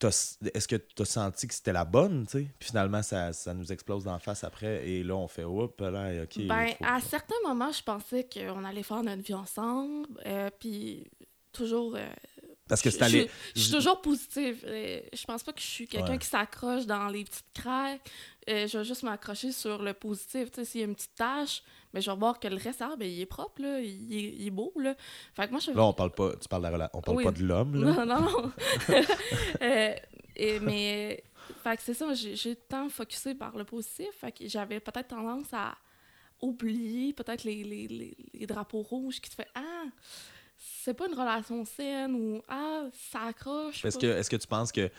est-ce 0.08 0.68
que 0.68 0.76
tu 0.76 1.02
as 1.02 1.04
senti 1.04 1.46
que 1.48 1.54
c'était 1.54 1.72
la 1.72 1.84
bonne, 1.84 2.26
tu 2.26 2.38
sais? 2.38 2.46
Puis 2.58 2.68
finalement, 2.70 3.02
ça, 3.02 3.32
ça 3.32 3.54
nous 3.54 3.72
explose 3.72 4.04
d'en 4.04 4.18
face 4.18 4.44
après, 4.44 4.88
et 4.88 5.02
là, 5.02 5.14
on 5.16 5.28
fait, 5.28 5.44
oups, 5.44 5.80
là, 5.80 6.22
OK. 6.24 6.46
ben, 6.46 6.68
à 6.82 7.00
certains 7.00 7.34
moments, 7.46 7.72
je 7.72 7.82
pensais 7.82 8.28
qu'on 8.32 8.64
allait 8.64 8.82
faire 8.82 9.02
notre 9.02 9.22
vie 9.22 9.34
ensemble. 9.34 10.06
euh, 10.26 10.50
puis 10.58 11.10
toujours. 11.52 11.96
euh, 11.96 12.06
Parce 12.72 12.80
que 12.80 12.88
je- 12.90 12.96
c'est 12.96 13.02
allé. 13.04 13.28
Je, 13.54 13.60
je 13.60 13.64
suis 13.66 13.72
toujours 13.74 14.00
positive. 14.00 14.64
euh, 14.66 15.00
je 15.12 15.24
pense 15.24 15.42
pas 15.42 15.52
que 15.52 15.60
je 15.60 15.66
suis 15.66 15.86
quelqu'un 15.86 16.12
Ouais. 16.12 16.18
qui 16.18 16.26
s'accroche 16.26 16.86
dans 16.86 17.08
les 17.08 17.24
petites 17.24 17.44
craques. 17.52 18.00
Euh, 18.48 18.66
je 18.66 18.78
vais 18.78 18.84
juste 18.84 19.02
m'accrocher 19.02 19.52
sur 19.52 19.82
le 19.82 19.92
positif. 19.92 20.50
Tu 20.50 20.56
sais, 20.60 20.64
s'il 20.64 20.80
y 20.80 20.84
a 20.84 20.86
une 20.86 20.94
petite 20.94 21.14
tache, 21.14 21.62
mais 21.92 22.00
je 22.00 22.10
vais 22.10 22.16
voir 22.16 22.40
que 22.40 22.48
le 22.48 22.56
reste, 22.56 22.80
ah, 22.82 22.94
ben, 22.98 23.06
il 23.06 23.20
est 23.20 23.26
propre, 23.26 23.60
là, 23.60 23.78
il, 23.80 24.12
est, 24.14 24.34
il 24.38 24.46
est 24.46 24.50
beau. 24.50 24.72
Là. 24.76 24.94
Fait 25.34 25.46
que 25.46 25.50
moi, 25.50 25.60
je 25.60 25.70
Là, 25.70 25.84
on 25.84 25.92
parle 25.92 26.12
pas, 26.12 26.32
tu 26.40 26.48
parles 26.48 26.72
de 26.72 26.76
la 26.78 26.90
on 26.94 27.02
parle 27.02 27.18
Oui. 27.18 27.24
pas 27.24 27.32
de 27.32 27.44
l'homme. 27.44 27.72
Non, 27.84 28.06
non, 28.06 28.20
non. 28.20 28.52
Euh, 29.62 29.94
et- 30.34 30.60
mais, 30.60 31.22
fait 31.62 31.76
que 31.76 31.82
c'est 31.82 31.94
ça, 31.94 32.14
j'ai 32.14 32.34
j'ai 32.36 32.56
tant 32.56 32.88
focusé 32.88 33.34
par 33.34 33.56
le 33.56 33.64
positif, 33.64 34.08
fait 34.18 34.32
que 34.32 34.48
j'avais 34.48 34.80
peut-être 34.80 35.08
tendance 35.08 35.52
à 35.52 35.74
oublier 36.40 37.12
peut-être 37.12 37.44
les, 37.44 37.62
les, 37.62 37.86
les, 37.86 38.16
les 38.34 38.46
drapeaux 38.46 38.82
rouges 38.82 39.20
qui 39.20 39.30
te 39.30 39.34
fait 39.36 39.46
Ah, 39.54 39.84
c'est 40.84 40.94
pas 40.94 41.06
une 41.08 41.14
relation 41.14 41.64
saine 41.64 42.14
ou 42.14 42.42
Ah, 42.48 42.84
ça 43.12 43.22
accroche. 43.22 43.84
Est-ce 43.84 43.98
que, 43.98 44.06
est-ce 44.06 44.30
que 44.30 44.36
tu 44.36 44.46
penses 44.46 44.70
que 44.72 44.90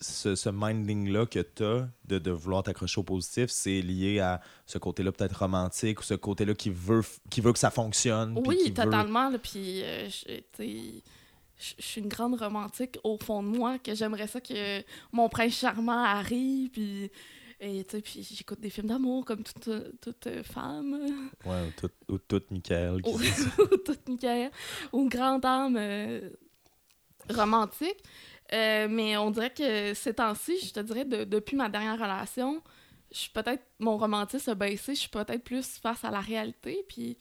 ce, 0.00 0.34
ce 0.36 0.48
minding-là 0.52 1.26
que 1.26 1.40
tu 1.40 1.64
as 1.64 1.88
de, 2.04 2.18
de 2.18 2.30
vouloir 2.30 2.62
t'accrocher 2.62 3.00
au 3.00 3.04
positif, 3.04 3.50
c'est 3.50 3.80
lié 3.80 4.20
à 4.20 4.40
ce 4.66 4.78
côté-là 4.78 5.10
peut-être 5.12 5.38
romantique 5.40 6.00
ou 6.00 6.02
ce 6.04 6.14
côté-là 6.14 6.54
qui 6.54 6.70
veut, 6.70 7.02
qui 7.30 7.40
veut 7.40 7.52
que 7.52 7.58
ça 7.58 7.70
fonctionne? 7.70 8.40
Oui, 8.46 8.58
veut- 8.68 8.74
totalement. 8.74 9.28
là, 9.30 9.38
Puis, 9.38 9.82
euh, 9.82 10.08
je 10.58 11.74
suis 11.80 12.00
une 12.00 12.08
grande 12.08 12.36
romantique 12.40 12.98
au 13.02 13.18
fond 13.18 13.42
de 13.42 13.48
moi, 13.48 13.78
que 13.80 13.94
j'aimerais 13.94 14.28
ça 14.28 14.40
que 14.40 14.82
mon 15.10 15.28
prince 15.28 15.54
charmant 15.54 16.04
arrive, 16.04 16.70
puis, 16.70 17.10
et, 17.60 17.84
tu 17.84 17.96
sais, 17.96 18.02
puis 18.02 18.22
j'écoute 18.30 18.60
des 18.60 18.70
films 18.70 18.86
d'amour 18.88 19.24
comme 19.24 19.42
toute, 19.42 20.00
toute 20.00 20.26
euh, 20.28 20.42
femme, 20.42 21.30
Ouais, 21.44 21.66
ou 21.68 21.70
tout, 21.80 21.90
ou 22.12 22.18
tout 22.18 22.42
Michael. 22.50 23.02
qui 23.02 23.10
ou 23.10 23.18
toute 23.84 24.08
Michael, 24.08 24.50
ou 24.92 25.02
une 25.02 25.08
grande 25.08 25.44
âme 25.44 25.76
euh, 25.76 26.30
romantique. 27.30 28.02
Euh, 28.52 28.88
mais 28.88 29.16
on 29.18 29.30
dirait 29.30 29.52
que 29.52 29.92
ces 29.94 30.14
temps-ci, 30.14 30.58
je 30.60 30.72
te 30.72 30.80
dirais, 30.80 31.04
de- 31.04 31.24
depuis 31.24 31.56
ma 31.56 31.68
dernière 31.68 31.94
relation, 31.98 32.62
je 33.12 33.18
suis 33.18 33.30
peut-être, 33.30 33.62
mon 33.78 33.98
romantisme 33.98 34.50
a 34.50 34.54
baissé, 34.54 34.94
je 34.94 35.00
suis 35.00 35.08
peut-être 35.10 35.44
plus 35.44 35.78
face 35.78 36.04
à 36.04 36.10
la 36.10 36.20
réalité, 36.20 36.84
puis... 36.88 37.18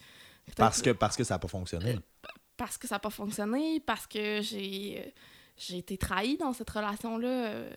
Parce 0.56 0.82
que, 0.82 0.92
parce 0.92 1.18
que 1.18 1.26
ça 1.26 1.34
n'a 1.36 1.40
pas 1.40 1.50
fonctionné. 1.50 2.00
parce 2.56 2.78
que 2.78 2.88
ça 2.88 2.96
n'a 2.96 3.00
pas 3.00 3.10
fonctionné, 3.10 3.82
parce 3.82 4.08
que 4.08 4.42
j'ai 4.42 5.04
euh, 5.06 5.10
j'ai 5.58 5.78
été 5.80 5.98
trahie 5.98 6.38
dans 6.38 6.54
cette 6.54 6.70
relation-là. 6.70 7.28
euh, 7.28 7.74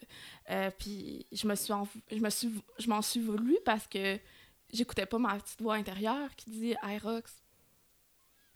euh, 0.50 0.70
puis 0.78 1.26
je 1.32 1.46
me 1.46 1.54
suis 1.54 1.72
me 2.20 2.30
suis 2.30 2.50
je 2.78 2.88
m'en 2.88 3.02
suis 3.02 3.20
voulu 3.20 3.56
parce 3.64 3.86
que 3.86 4.18
j'écoutais 4.72 5.06
pas 5.06 5.18
ma 5.18 5.38
petite 5.38 5.60
voix 5.62 5.74
intérieure 5.74 6.34
qui 6.36 6.50
dit 6.50 6.74
Hey 6.82 6.98
Rox, 6.98 7.42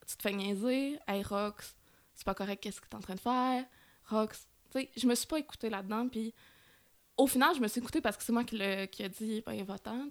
tu 0.07 0.17
te 0.17 0.23
fais 0.23 0.33
niaiser, 0.33 0.99
Hey 1.09 1.23
Rox, 1.23 1.75
c'est 2.15 2.25
pas 2.25 2.35
correct 2.35 2.63
qu'est-ce 2.63 2.81
que 2.81 2.87
tu 2.89 2.93
es 2.93 2.97
en 2.97 3.01
train 3.01 3.15
de 3.15 3.21
faire, 3.21 3.65
Rox. 4.11 4.47
Tu 4.73 4.81
sais, 4.81 4.91
je 4.97 5.07
me 5.07 5.15
suis 5.15 5.27
pas 5.27 5.39
écoutée 5.39 5.71
là-dedans, 5.71 6.09
puis 6.09 6.35
au 7.17 7.27
final, 7.27 7.55
je 7.55 7.61
me 7.61 7.69
suis 7.69 7.81
écoutée 7.81 8.01
parce 8.01 8.17
que 8.17 8.23
c'est 8.25 8.33
moi 8.33 8.45
qui, 8.45 8.59
le- 8.59 8.87
qui 8.87 9.05
a 9.05 9.09
dit 9.09 9.43
Ben, 9.47 9.63
va-t'en, 9.65 10.09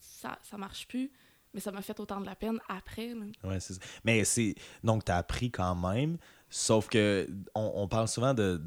ça, 0.00 0.38
ça 0.42 0.56
marche 0.58 0.86
plus. 0.88 1.10
Mais 1.52 1.58
ça 1.58 1.72
m'a 1.72 1.82
fait 1.82 1.98
autant 1.98 2.20
de 2.20 2.26
la 2.26 2.36
peine 2.36 2.60
après. 2.68 3.12
Ouais, 3.42 3.58
c'est 3.58 3.74
ça. 3.74 3.80
Mais 4.04 4.22
c'est. 4.24 4.54
Donc, 4.84 5.04
tu 5.04 5.10
as 5.10 5.16
appris 5.16 5.50
quand 5.50 5.74
même. 5.74 6.16
Sauf 6.50 6.88
que 6.88 7.28
on, 7.54 7.72
on 7.76 7.88
parle 7.88 8.08
souvent 8.08 8.34
de. 8.34 8.60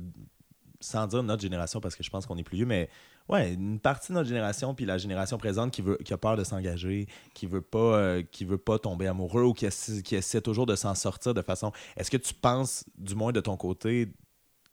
Sans 0.80 1.08
dire 1.08 1.24
notre 1.24 1.42
génération, 1.42 1.80
parce 1.80 1.96
que 1.96 2.04
je 2.04 2.10
pense 2.10 2.26
qu'on 2.26 2.38
est 2.38 2.44
plus 2.44 2.58
vieux, 2.58 2.66
mais 2.66 2.90
ouais, 3.30 3.54
une 3.54 3.80
partie 3.80 4.10
de 4.10 4.16
notre 4.16 4.28
génération, 4.28 4.76
puis 4.76 4.86
la 4.86 4.98
génération 4.98 5.38
présente 5.38 5.72
qui, 5.72 5.82
veut, 5.82 5.98
qui 6.04 6.14
a 6.14 6.18
peur 6.18 6.36
de 6.36 6.44
s'engager, 6.44 7.08
qui 7.34 7.46
veut 7.46 7.62
pas 7.62 7.98
euh, 7.98 8.24
qui 8.24 8.46
veut 8.46 8.58
pas 8.58 8.80
tomber 8.80 9.08
amoureux 9.08 9.44
ou 9.44 9.54
qui 9.54 9.66
essaie, 9.66 10.02
qui 10.02 10.16
essaie 10.16 10.42
toujours 10.42 10.66
de 10.66 10.76
s'en 10.76 10.96
sortir 10.96 11.34
de 11.34 11.42
façon. 11.42 11.72
Est-ce 11.96 12.12
que 12.12 12.18
tu 12.18 12.34
penses, 12.34 12.86
du 12.98 13.16
moins 13.16 13.32
de 13.32 13.40
ton 13.40 13.58
côté, 13.58 14.10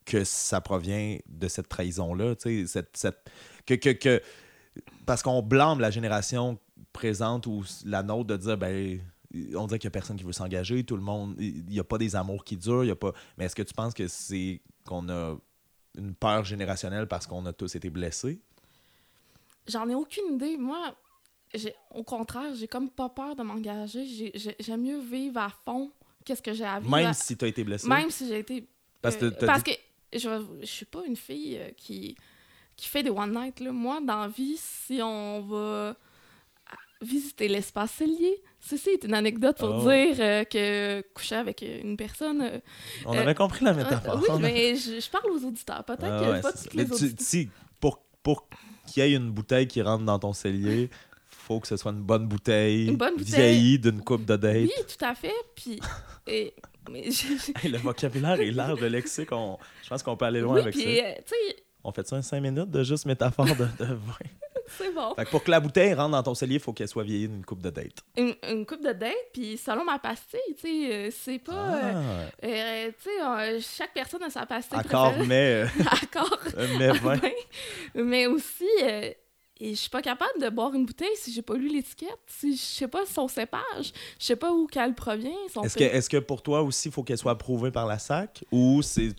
que 0.04 0.24
ça 0.24 0.60
provient 0.60 1.18
de 1.28 1.48
cette 1.48 1.68
trahison-là? 1.68 2.34
tu 2.36 2.66
sais, 2.66 2.66
Cette, 2.66 2.96
cette, 2.96 3.30
que, 3.66 3.74
que, 3.74 3.90
que, 3.90 4.22
parce 5.06 5.22
qu'on 5.22 5.42
blâme 5.42 5.80
la 5.80 5.90
génération 5.90 6.58
présente 6.92 7.46
ou 7.46 7.64
la 7.84 8.02
nôtre 8.02 8.26
de 8.26 8.36
dire, 8.36 8.58
ben, 8.58 9.00
on 9.54 9.66
dirait 9.66 9.78
qu'il 9.78 9.88
n'y 9.88 9.92
a 9.92 9.98
personne 9.98 10.16
qui 10.16 10.24
veut 10.24 10.32
s'engager, 10.32 10.82
tout 10.84 10.96
le 10.96 11.02
monde, 11.02 11.36
il 11.38 11.64
n'y 11.66 11.78
a 11.78 11.84
pas 11.84 11.98
des 11.98 12.16
amours 12.16 12.44
qui 12.44 12.56
durent, 12.56 12.84
il 12.84 12.88
y 12.88 12.90
a 12.90 12.96
pas. 12.96 13.12
Mais 13.38 13.44
est-ce 13.44 13.54
que 13.56 13.62
tu 13.62 13.74
penses 13.74 13.94
que 13.94 14.08
c'est 14.08 14.60
qu'on 14.86 15.08
a 15.08 15.36
une 15.96 16.14
peur 16.14 16.44
générationnelle 16.44 17.06
parce 17.06 17.26
qu'on 17.26 17.44
a 17.46 17.52
tous 17.52 17.74
été 17.76 17.90
blessés? 17.90 18.40
J'en 19.68 19.88
ai 19.88 19.94
aucune 19.94 20.34
idée. 20.34 20.56
Moi, 20.56 20.94
au 21.94 22.02
contraire, 22.02 22.54
j'ai 22.54 22.66
comme 22.68 22.90
pas 22.90 23.08
peur 23.08 23.36
de 23.36 23.42
m'engager. 23.42 24.04
J'ai- 24.06 24.32
j'ai- 24.34 24.56
j'aime 24.58 24.82
mieux 24.82 24.98
vivre 25.00 25.38
à 25.38 25.50
fond 25.64 25.90
qu'est-ce 26.24 26.42
que 26.42 26.52
j'ai 26.52 26.64
à 26.64 26.80
vivre. 26.80 26.90
Même 26.94 27.06
à- 27.06 27.14
si 27.14 27.36
tu 27.36 27.44
as 27.44 27.48
été 27.48 27.62
blessé? 27.64 27.86
même 27.88 28.10
si 28.10 28.26
j'ai 28.28 28.38
été. 28.40 28.66
Parce 29.02 29.16
que 29.16 29.26
euh, 29.26 29.46
parce 29.46 29.62
dit- 29.64 29.72
que 30.12 30.18
je, 30.18 30.28
je 30.60 30.66
suis 30.66 30.86
pas 30.86 31.04
une 31.06 31.16
fille 31.16 31.56
euh, 31.58 31.70
qui, 31.76 32.16
qui 32.76 32.88
fait 32.88 33.02
des 33.02 33.10
one 33.10 33.32
night. 33.32 33.60
Là. 33.60 33.70
Moi, 33.72 34.00
dans 34.00 34.20
la 34.22 34.28
vie, 34.28 34.56
si 34.58 35.00
on 35.02 35.40
va 35.42 35.96
visiter 37.00 37.48
l'espace 37.48 37.92
cellier, 37.92 38.42
ceci 38.60 38.90
est 38.90 39.04
une 39.04 39.14
anecdote 39.14 39.56
pour 39.58 39.70
Oh. 39.70 39.90
dire 39.90 40.16
euh, 40.20 40.44
que 40.44 41.02
coucher 41.14 41.36
avec 41.36 41.62
une 41.62 41.96
personne. 41.96 42.42
euh, 42.42 42.58
On 43.06 43.14
euh, 43.16 43.20
avait 43.22 43.34
compris 43.34 43.64
la 43.64 43.72
euh, 43.72 43.74
métaphore. 43.76 44.20
oui, 44.22 44.28
mais 44.40 44.76
je, 44.76 45.00
je 45.00 45.10
parle 45.10 45.30
aux 45.32 45.44
auditeurs. 45.44 45.84
Peut-être 45.84 46.04
Ah 46.04 46.20
que 46.24 46.30
ouais, 46.30 46.40
pas 46.40 46.52
les 46.74 46.84
tu- 46.86 46.92
auditeurs. 46.92 47.26
si, 47.26 47.48
pour, 47.80 48.02
pour 48.22 48.48
qu'il 48.86 49.02
y 49.02 49.06
ait 49.06 49.12
une 49.16 49.30
bouteille 49.30 49.66
qui 49.66 49.80
rentre 49.82 50.04
dans 50.04 50.18
ton 50.18 50.32
cellier, 50.32 50.90
faut 51.28 51.58
que 51.60 51.66
ce 51.68 51.76
soit 51.76 51.92
une 51.92 52.02
bonne 52.02 52.26
bouteille, 52.28 52.88
Une 52.88 52.96
bonne 52.96 53.16
bouteille. 53.16 53.34
vieillie 53.34 53.78
d'une 53.78 54.02
coupe 54.02 54.24
de 54.24 54.36
date. 54.36 54.54
Oui, 54.56 54.70
tout 54.86 55.04
à 55.04 55.14
fait. 55.14 55.32
Puis, 55.56 55.80
et, 56.26 56.54
mais 56.90 57.08
Hey, 57.62 57.70
le 57.70 57.78
vocabulaire 57.78 58.40
est 58.40 58.50
large, 58.50 58.80
le 58.80 58.88
lexique, 58.88 59.32
on- 59.32 59.58
je 59.82 59.88
pense 59.88 60.02
qu'on 60.02 60.16
peut 60.16 60.26
aller 60.26 60.40
loin 60.40 60.54
oui, 60.56 60.60
avec 60.60 60.74
puis, 60.74 60.98
ça. 60.98 61.34
On 61.82 61.92
fait 61.92 62.06
ça 62.06 62.16
en 62.16 62.22
5 62.22 62.40
minutes 62.40 62.70
de 62.70 62.84
juste 62.84 63.06
métaphore 63.06 63.46
de, 63.46 63.64
de 63.78 63.84
vin. 63.94 63.96
C'est 64.78 64.92
bon. 64.94 65.14
Fait 65.14 65.24
que 65.24 65.30
pour 65.30 65.42
que 65.44 65.50
la 65.50 65.60
bouteille 65.60 65.94
rentre 65.94 66.10
dans 66.12 66.22
ton 66.22 66.34
cellier, 66.34 66.54
il 66.54 66.60
faut 66.60 66.72
qu'elle 66.72 66.88
soit 66.88 67.04
vieillie 67.04 67.28
d'une 67.28 67.44
coupe 67.44 67.62
de 67.62 67.70
date. 67.70 68.02
Une, 68.16 68.34
une 68.48 68.64
coupe 68.66 68.82
de 68.84 68.92
date, 68.92 69.14
puis 69.32 69.56
selon 69.56 69.84
ma 69.84 69.98
pastille, 69.98 70.40
tu 70.56 70.62
sais, 70.62 70.92
euh, 70.92 71.10
c'est 71.10 71.38
pas. 71.38 71.52
euh, 71.52 71.92
Ah, 72.42 72.46
euh, 72.46 72.90
tu 73.02 73.10
sais, 73.10 73.22
euh, 73.22 73.60
chaque 73.60 73.92
personne 73.94 74.22
a 74.22 74.30
sa 74.30 74.46
pastille 74.46 74.78
accord, 74.78 75.14
mais, 75.26 75.64
euh, 75.64 75.66
Accord. 76.02 76.38
mais. 76.78 76.90
Ouais. 77.02 77.34
Mais 77.94 78.26
aussi, 78.26 78.66
euh, 78.82 79.10
et 79.62 79.70
je 79.70 79.74
suis 79.74 79.90
pas 79.90 80.00
capable 80.00 80.40
de 80.40 80.48
boire 80.48 80.72
une 80.74 80.86
bouteille 80.86 81.14
si 81.16 81.32
j'ai 81.34 81.42
pas 81.42 81.54
lu 81.54 81.68
l'étiquette, 81.68 82.18
si 82.26 82.56
je 82.56 82.60
sais 82.62 82.88
pas 82.88 83.04
son 83.04 83.28
cépage, 83.28 83.92
je 84.18 84.24
sais 84.24 84.36
pas 84.36 84.50
où 84.52 84.66
qu'elle 84.66 84.94
provient. 84.94 85.30
Est-ce 85.62 85.76
que, 85.76 85.84
est 85.84 86.08
que 86.08 86.16
pour 86.16 86.40
toi 86.42 86.62
aussi, 86.62 86.88
il 86.88 86.92
faut 86.92 87.02
qu'elle 87.02 87.18
soit 87.18 87.32
approuvée 87.32 87.70
par 87.70 87.86
la 87.86 87.98
SAC 87.98 88.44
ou 88.50 88.80
c'est. 88.82 89.10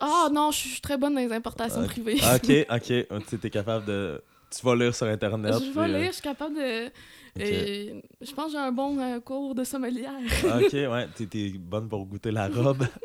Ah 0.00 0.28
non, 0.32 0.50
je 0.50 0.58
suis 0.58 0.80
très 0.80 0.96
bonne 0.96 1.14
dans 1.14 1.20
les 1.20 1.32
importations 1.32 1.82
Ok. 1.82 1.88
privées. 1.88 2.18
Ah, 2.22 2.36
Ok, 2.36 2.50
ok. 2.70 3.26
Tu 3.28 3.46
es 3.46 3.50
capable 3.50 3.84
de. 3.84 4.22
Tu 4.54 4.64
vas 4.66 4.74
lire 4.76 4.94
sur 4.94 5.06
Internet. 5.06 5.54
je 5.54 5.70
vais 5.70 5.80
euh, 5.80 5.98
lire, 5.98 6.06
je 6.08 6.12
suis 6.12 6.22
capable 6.22 6.54
de. 6.54 6.86
ok. 6.86 6.92
euh, 7.40 8.00
je 8.20 8.32
pense 8.32 8.46
que 8.46 8.52
j'ai 8.52 8.58
un 8.58 8.72
bon 8.72 8.98
euh, 8.98 9.20
cours 9.20 9.54
de 9.54 9.64
sommelière. 9.64 10.12
Ok, 10.44 10.72
ouais, 10.72 11.08
t'es, 11.14 11.26
t'es 11.26 11.52
bonne 11.58 11.88
pour 11.88 12.04
goûter 12.06 12.30
la 12.30 12.48
robe. 12.48 12.86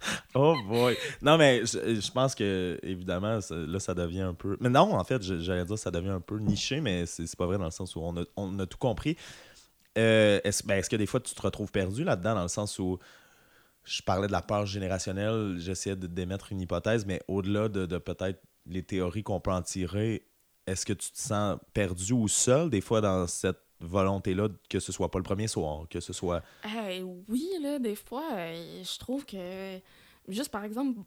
oh 0.34 0.56
boy. 0.66 0.96
Non, 1.22 1.36
mais 1.38 1.60
je, 1.64 2.00
je 2.00 2.10
pense 2.10 2.34
que, 2.34 2.78
évidemment, 2.82 3.40
ça- 3.40 3.54
là, 3.54 3.78
ça 3.78 3.94
devient 3.94 4.22
un 4.22 4.34
peu. 4.34 4.56
Mais 4.60 4.68
non, 4.68 4.94
en 4.94 5.04
fait, 5.04 5.22
j'allais 5.22 5.64
dire 5.64 5.78
ça 5.78 5.90
devient 5.90 6.10
un 6.10 6.20
peu 6.20 6.38
niché, 6.38 6.80
mais 6.80 7.06
c'est, 7.06 7.34
pas 7.36 7.46
vrai 7.46 7.58
dans 7.58 7.64
le 7.64 7.70
sens 7.70 7.94
où 7.96 8.00
on 8.00 8.16
a, 8.16 8.24
on 8.36 8.58
a 8.58 8.66
tout 8.66 8.78
compris. 8.78 9.16
Euh, 9.96 10.40
est-ce, 10.44 10.64
ben, 10.64 10.76
est-ce 10.78 10.90
que 10.90 10.96
des 10.96 11.06
fois 11.06 11.20
tu 11.20 11.34
te 11.34 11.42
retrouves 11.42 11.72
perdu 11.72 12.04
là-dedans, 12.04 12.34
dans 12.34 12.42
le 12.42 12.48
sens 12.48 12.78
où 12.78 12.98
je 13.84 14.02
parlais 14.02 14.26
de 14.26 14.32
la 14.32 14.42
peur 14.42 14.66
générationnelle, 14.66 15.56
j'essayais 15.58 15.96
de 15.96 16.06
d'émettre 16.06 16.52
une 16.52 16.60
hypothèse, 16.60 17.06
mais 17.06 17.20
au-delà 17.26 17.68
de, 17.68 17.86
de 17.86 17.98
peut-être 17.98 18.40
les 18.68 18.82
théories 18.82 19.22
qu'on 19.22 19.40
peut 19.40 19.50
en 19.52 19.62
tirer, 19.62 20.26
est-ce 20.66 20.84
que 20.86 20.92
tu 20.92 21.10
te 21.10 21.18
sens 21.18 21.58
perdu 21.72 22.12
ou 22.12 22.28
seul 22.28 22.70
des 22.70 22.80
fois 22.80 23.00
dans 23.00 23.26
cette 23.26 23.58
volonté-là 23.80 24.48
que 24.68 24.80
ce 24.80 24.92
soit 24.92 25.10
pas 25.10 25.18
le 25.18 25.22
premier 25.24 25.46
soir, 25.48 25.86
que 25.88 26.00
ce 26.00 26.12
soit... 26.12 26.42
Euh, 26.66 27.00
oui, 27.28 27.48
là, 27.62 27.78
des 27.78 27.94
fois, 27.94 28.24
euh, 28.32 28.82
je 28.84 28.98
trouve 28.98 29.24
que, 29.24 29.78
juste 30.28 30.50
par 30.50 30.64
exemple, 30.64 31.00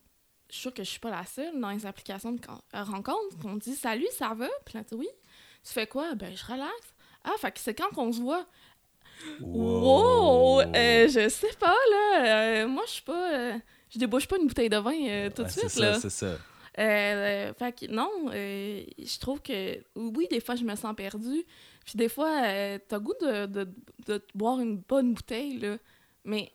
je 0.50 0.54
suis 0.54 0.62
sûre 0.64 0.74
que 0.74 0.84
je 0.84 0.90
suis 0.90 1.00
pas 1.00 1.12
la 1.12 1.26
seule 1.26 1.60
dans 1.60 1.70
les 1.70 1.86
applications 1.86 2.32
de 2.32 2.40
euh, 2.76 2.84
rencontres 2.84 3.38
qu'on 3.42 3.56
dit 3.56 3.76
Salut, 3.76 4.08
ça 4.12 4.34
va? 4.34 4.48
Puis 4.66 4.78
là, 4.78 4.84
tu 4.84 4.96
dis 4.96 5.02
oui. 5.02 5.10
Tu 5.64 5.72
fais 5.74 5.86
quoi? 5.88 6.16
Ben, 6.16 6.36
je 6.36 6.46
relaxe. 6.46 6.94
Ah, 7.24 7.34
fait 7.40 7.52
que 7.52 7.60
c'est 7.60 7.74
quand 7.76 7.90
qu'on 7.94 8.12
se 8.12 8.20
voit. 8.22 8.46
Wow! 9.42 10.62
Euh, 10.62 11.08
je 11.08 11.30
sais 11.30 11.54
pas, 11.60 11.76
là. 11.92 12.66
Moi, 12.68 12.84
je 12.88 12.92
suis 12.92 13.02
pas. 13.04 13.58
je 13.90 14.00
débouche 14.00 14.28
pas 14.28 14.38
une 14.38 14.48
bouteille 14.48 14.70
de 14.70 14.78
vin 14.78 15.30
tout 15.30 15.44
de 15.44 15.48
Ouais, 15.48 15.52
suite, 15.54 15.70
c'est 15.70 15.80
là. 15.82 15.94
ça, 15.96 16.00
c'est 16.02 16.10
ça. 16.10 16.38
Euh, 16.80 16.82
euh, 17.50 17.54
fait 17.54 17.72
que 17.74 17.92
non, 17.92 18.10
euh, 18.34 18.84
je 18.98 19.20
trouve 19.20 19.42
que 19.42 19.78
oui, 19.96 20.28
des 20.32 20.40
fois 20.40 20.56
je 20.56 20.64
me 20.64 20.76
sens 20.76 20.96
perdue. 20.96 21.44
Puis 21.86 21.94
des 21.96 22.08
fois, 22.10 22.44
euh, 22.46 22.80
t'as 22.88 23.00
goût 23.00 23.14
de, 23.22 23.46
de, 23.48 23.68
de 24.08 24.18
te 24.20 24.38
boire 24.38 24.60
une 24.60 24.78
bonne 24.78 25.14
bouteille, 25.14 25.58
là. 25.60 25.78
Mais 26.24 26.52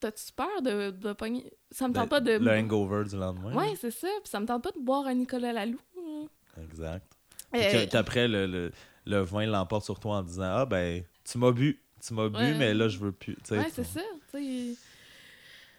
t'as-tu 0.00 0.32
peur 0.32 0.62
de, 0.62 0.90
de 0.90 1.12
pogner? 1.12 1.52
Ça 1.70 1.86
me 1.88 1.94
tente 1.94 2.08
pas 2.08 2.20
de. 2.20 2.32
Le 2.38 2.50
hangover 2.50 3.04
du 3.08 3.16
lendemain. 3.16 3.54
Ouais, 3.54 3.74
c'est 3.80 3.90
ça. 3.90 4.08
Puis 4.22 4.30
ça 4.30 4.40
me 4.40 4.46
tente 4.46 4.64
pas 4.64 4.72
de 4.72 4.80
boire 4.80 5.06
un 5.06 5.14
Nicolas 5.14 5.52
Lalou. 5.52 5.78
là. 5.96 6.62
Exact. 6.64 7.06
Puis 7.52 7.62
Euh, 7.62 7.84
que- 7.86 7.90
qu'après, 7.90 8.26
le, 8.28 8.46
le, 8.46 8.72
le 9.04 9.20
vin 9.20 9.46
l'emporte 9.46 9.84
sur 9.84 10.00
toi 10.00 10.16
en 10.16 10.22
disant 10.22 10.42
Ah, 10.44 10.66
ben, 10.66 11.04
tu 11.24 11.38
m'as 11.38 11.52
bu. 11.52 11.80
Tu 12.04 12.14
m'as 12.14 12.28
bu, 12.28 12.54
mais 12.58 12.74
là, 12.74 12.88
je 12.88 12.98
veux 12.98 13.12
plus. 13.12 13.36
Ouais, 13.50 13.68
c'est 13.72 13.84
ça. 13.84 14.00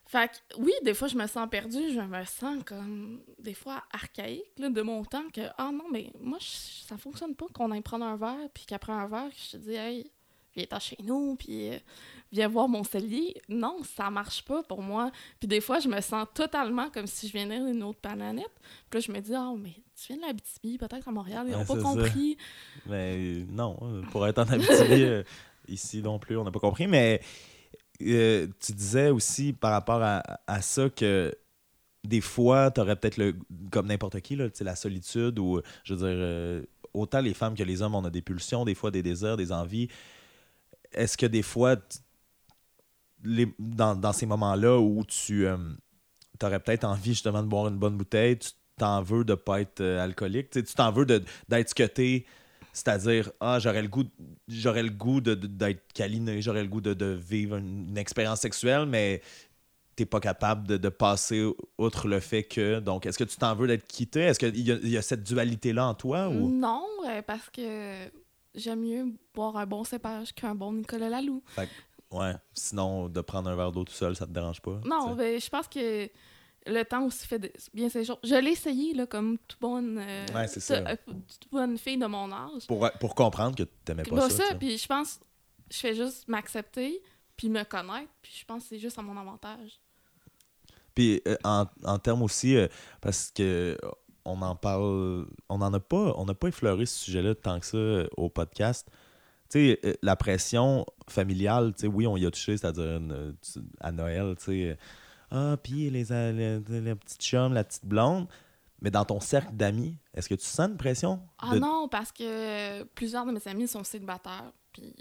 Fait 0.07 0.29
que, 0.29 0.57
oui, 0.61 0.71
des 0.83 0.93
fois, 0.93 1.07
je 1.09 1.17
me 1.17 1.27
sens 1.27 1.49
perdue. 1.49 1.91
Je 1.93 1.99
me 1.99 2.23
sens 2.25 2.63
comme, 2.65 3.21
des 3.39 3.53
fois, 3.53 3.83
archaïque 3.91 4.51
là, 4.57 4.69
de 4.69 4.81
mon 4.81 5.03
temps. 5.03 5.25
Que, 5.33 5.41
ah 5.57 5.69
non, 5.73 5.85
mais 5.91 6.11
moi, 6.21 6.37
je- 6.39 6.85
ça 6.87 6.97
fonctionne 6.97 7.35
pas 7.35 7.45
qu'on 7.53 7.71
aille 7.71 7.81
prendre 7.81 8.05
un 8.05 8.15
verre. 8.15 8.49
Puis 8.53 8.65
qu'après 8.65 8.93
un 8.93 9.07
verre, 9.07 9.29
je 9.35 9.57
te 9.57 9.57
dis, 9.57 9.73
hey, 9.75 10.09
viens-t'en 10.55 10.79
chez 10.79 10.97
nous. 11.03 11.35
Puis 11.35 11.69
euh, 11.73 11.77
viens 12.31 12.47
voir 12.47 12.69
mon 12.69 12.83
cellier. 12.85 13.35
Non, 13.49 13.79
ça 13.83 14.09
marche 14.09 14.43
pas 14.45 14.63
pour 14.63 14.81
moi. 14.81 15.11
Puis 15.39 15.47
des 15.47 15.59
fois, 15.59 15.79
je 15.79 15.89
me 15.89 15.99
sens 15.99 16.25
totalement 16.33 16.89
comme 16.89 17.05
si 17.07 17.27
je 17.27 17.33
venais 17.37 17.59
d'une 17.59 17.83
autre 17.83 17.99
planète. 17.99 18.45
Puis 18.89 18.99
là, 19.01 19.05
je 19.05 19.11
me 19.11 19.19
dis, 19.19 19.35
ah, 19.35 19.51
mais 19.57 19.73
tu 19.95 20.07
viens 20.13 20.17
de 20.17 20.21
l'Abitibi, 20.21 20.77
peut-être 20.77 21.07
à 21.07 21.11
Montréal. 21.11 21.45
Ils 21.49 21.53
Ouais, 21.55 21.61
ont 21.61 21.65
pas 21.65 21.75
ça. 21.75 21.81
compris. 21.81 22.37
Mais 22.85 23.13
euh, 23.17 23.45
non, 23.49 23.77
pour 24.11 24.25
être 24.25 24.39
en 24.39 24.43
Abitibi, 24.49 24.69
euh, 25.03 25.23
ici 25.67 26.01
non 26.01 26.17
plus, 26.17 26.37
on 26.37 26.45
n'a 26.45 26.51
pas 26.51 26.59
compris. 26.59 26.87
Mais 26.87 27.19
euh, 28.01 28.47
tu 28.59 28.71
disais 28.73 29.09
aussi 29.09 29.53
par 29.53 29.71
rapport 29.71 30.01
à, 30.01 30.61
ça 30.61 30.89
que 30.89 31.35
des 32.03 32.21
fois, 32.21 32.71
tu 32.71 32.79
aurais 32.81 32.95
peut-être 32.95 33.35
comme 33.71 33.87
n'importe 33.87 34.21
qui, 34.21 34.35
là, 34.35 34.47
la 34.61 34.75
solitude 34.75 35.39
ou 35.39 35.61
je 35.83 35.93
veux 35.93 35.99
dire, 35.99 36.17
euh, 36.19 36.63
autant 36.93 37.21
les 37.21 37.33
femmes 37.33 37.55
que 37.55 37.63
les 37.63 37.81
hommes, 37.81 37.95
on 37.95 38.05
a 38.05 38.09
des 38.09 38.21
pulsions, 38.21 38.65
des 38.65 38.75
fois 38.75 38.91
des 38.91 39.03
désirs, 39.03 39.37
des 39.37 39.51
envies. 39.51 39.89
Est-ce 40.93 41.17
que 41.17 41.25
des 41.25 41.41
fois, 41.41 41.75
les, 43.23 43.53
dans, 43.59 43.95
dans 43.95 44.13
ces 44.13 44.25
moments-là 44.25 44.79
où 44.79 45.03
tu 45.05 45.47
aurais 46.41 46.59
peut-être 46.59 46.85
envie 46.85 47.11
justement 47.11 47.43
de 47.43 47.47
boire 47.47 47.67
une 47.67 47.77
bonne 47.77 47.97
bouteille, 47.97 48.37
tu 48.37 48.51
t'en 48.77 49.01
veux 49.01 49.23
de 49.23 49.35
pas 49.35 49.61
être 49.61 49.81
euh, 49.81 50.03
alcoolique, 50.03 50.51
tu 50.51 50.63
t'en 50.63 50.91
veux 50.91 51.05
d'être 51.05 51.27
ce 51.69 51.75
que 51.75 51.83
c'est-à-dire, 52.77 53.31
ah, 53.39 53.57
j'aurais 53.57 53.81
le 53.81 53.87
goût, 53.87 54.03
j'aurais 54.47 54.83
le 54.83 54.91
goût 54.91 55.19
de- 55.19 55.33
de- 55.33 55.47
d'être 55.47 55.91
câliné, 55.93 56.43
j'aurais 56.43 56.61
le 56.61 56.69
goût 56.69 56.79
de, 56.79 56.93
de 56.93 57.07
vivre 57.07 57.55
une, 57.57 57.89
une 57.89 57.97
expérience 57.97 58.41
sexuelle, 58.41 58.85
mais 58.85 59.21
t'es 59.95 60.05
pas 60.05 60.19
capable 60.19 60.67
de, 60.67 60.89
passer 60.89 61.43
outre 61.79 62.07
le 62.07 62.19
fait 62.19 62.43
que. 62.43 62.79
Donc, 62.79 63.07
est-ce 63.07 63.17
que 63.17 63.23
tu 63.23 63.35
t'en 63.35 63.55
veux 63.55 63.65
d'être 63.67 63.87
quitté? 63.87 64.19
Est-ce 64.19 64.37
qu'il 64.37 64.59
y, 64.59 64.71
a- 64.71 64.77
il 64.83 64.89
y 64.89 64.97
a 64.97 65.01
cette 65.01 65.23
dualité-là 65.23 65.87
en 65.87 65.95
toi? 65.95 66.29
Ou... 66.29 66.51
Non, 66.51 66.85
euh, 67.07 67.23
parce 67.23 67.49
que 67.49 67.95
j'aime 68.53 68.81
mieux 68.81 69.05
boire 69.33 69.57
un 69.57 69.65
bon 69.65 69.83
cépage 69.83 70.31
qu'un 70.33 70.53
bon 70.53 70.73
Nicolas 70.73 71.09
Lalou. 71.09 71.41
Ouais. 72.11 72.35
Sinon, 72.53 73.09
de 73.09 73.21
prendre 73.21 73.49
un 73.49 73.55
verre 73.55 73.71
d'eau 73.71 73.85
tout 73.85 73.93
seul, 73.93 74.15
ça 74.15 74.27
te 74.27 74.31
dérange 74.31 74.61
pas? 74.61 74.79
Non, 74.85 75.01
tu 75.03 75.09
sais? 75.09 75.15
ben, 75.15 75.41
je 75.41 75.49
pense 75.49 75.67
que 75.67 76.09
le 76.67 76.83
temps 76.83 77.05
aussi 77.05 77.25
fait 77.27 77.39
de- 77.39 77.51
bien 77.73 77.89
ses 77.89 78.03
choses. 78.05 78.17
Je 78.23 78.35
l'ai 78.35 78.51
essayé, 78.51 78.93
là, 78.93 79.05
comme 79.07 79.37
toute 79.47 79.59
bonne, 79.59 79.97
euh, 79.99 80.25
Ouais, 80.35 80.47
c'est 80.47 80.55
toute- 80.55 80.63
ça. 80.63 80.75
euh, 80.87 80.95
toute 81.05 81.51
bonne 81.51 81.77
fille 81.77 81.97
de 81.97 82.05
mon 82.05 82.31
âge. 82.31 82.67
Pour, 82.67 82.89
pour 82.99 83.15
comprendre 83.15 83.55
que 83.55 83.63
pas 83.63 83.93
bah, 83.95 84.29
ça. 84.29 84.29
ça, 84.29 84.43
tu 84.43 84.49
sais. 84.49 84.55
puis 84.55 84.77
je 84.77 84.87
pense, 84.87 85.19
je 85.71 85.77
fais 85.77 85.95
juste 85.95 86.27
m'accepter, 86.27 87.01
puis 87.35 87.49
me 87.49 87.63
connaître, 87.63 88.11
puis 88.21 88.33
je 88.39 88.45
pense 88.45 88.63
que 88.63 88.69
c'est 88.69 88.79
juste 88.79 88.97
à 88.99 89.01
mon 89.01 89.17
avantage. 89.17 89.79
Puis 90.95 91.21
euh, 91.27 91.35
en, 91.43 91.65
en 91.83 91.99
termes 91.99 92.23
aussi, 92.23 92.55
euh, 92.55 92.67
parce 93.01 93.31
que 93.31 93.77
euh, 93.83 93.89
on 94.25 94.41
en 94.41 94.55
parle, 94.55 95.27
on 95.47 95.61
en 95.61 95.73
a 95.73 95.79
pas, 95.79 96.13
on 96.17 96.25
n'a 96.25 96.33
pas 96.33 96.47
effleuré 96.47 96.85
ce 96.85 96.97
sujet-là 97.05 97.35
tant 97.35 97.59
que 97.59 97.65
ça 97.65 97.77
euh, 97.77 98.07
au 98.17 98.29
podcast. 98.29 98.89
Tu 99.49 99.59
sais, 99.75 99.79
euh, 99.85 99.93
la 100.01 100.15
pression 100.15 100.85
familiale, 101.07 101.73
tu 101.73 101.81
sais, 101.81 101.87
oui, 101.87 102.05
on 102.07 102.17
y 102.17 102.25
a 102.25 102.31
touché, 102.31 102.57
c'est-à-dire 102.57 102.99
tu- 103.41 103.59
à 103.79 103.91
Noël, 103.91 104.35
tu 104.37 104.43
sais, 104.45 104.63
euh, 104.71 104.75
ah, 105.31 105.57
puis 105.61 105.89
les, 105.89 106.03
les, 106.05 106.59
les, 106.59 106.81
les 106.81 106.95
petites 106.95 107.21
chums, 107.21 107.53
la 107.53 107.63
petite 107.63 107.85
blonde. 107.85 108.27
Mais 108.81 108.91
dans 108.91 109.05
ton 109.05 109.19
cercle 109.19 109.53
d'amis, 109.53 109.97
est-ce 110.13 110.29
que 110.29 110.35
tu 110.35 110.45
sens 110.45 110.69
une 110.69 110.77
pression? 110.77 111.19
Ah 111.39 111.55
de- 111.55 111.59
non, 111.59 111.87
parce 111.89 112.11
que 112.11 112.83
plusieurs 112.83 113.25
de 113.25 113.31
mes 113.31 113.47
amis 113.47 113.67
sont 113.67 113.83
célibataires, 113.83 114.51
puis 114.71 114.93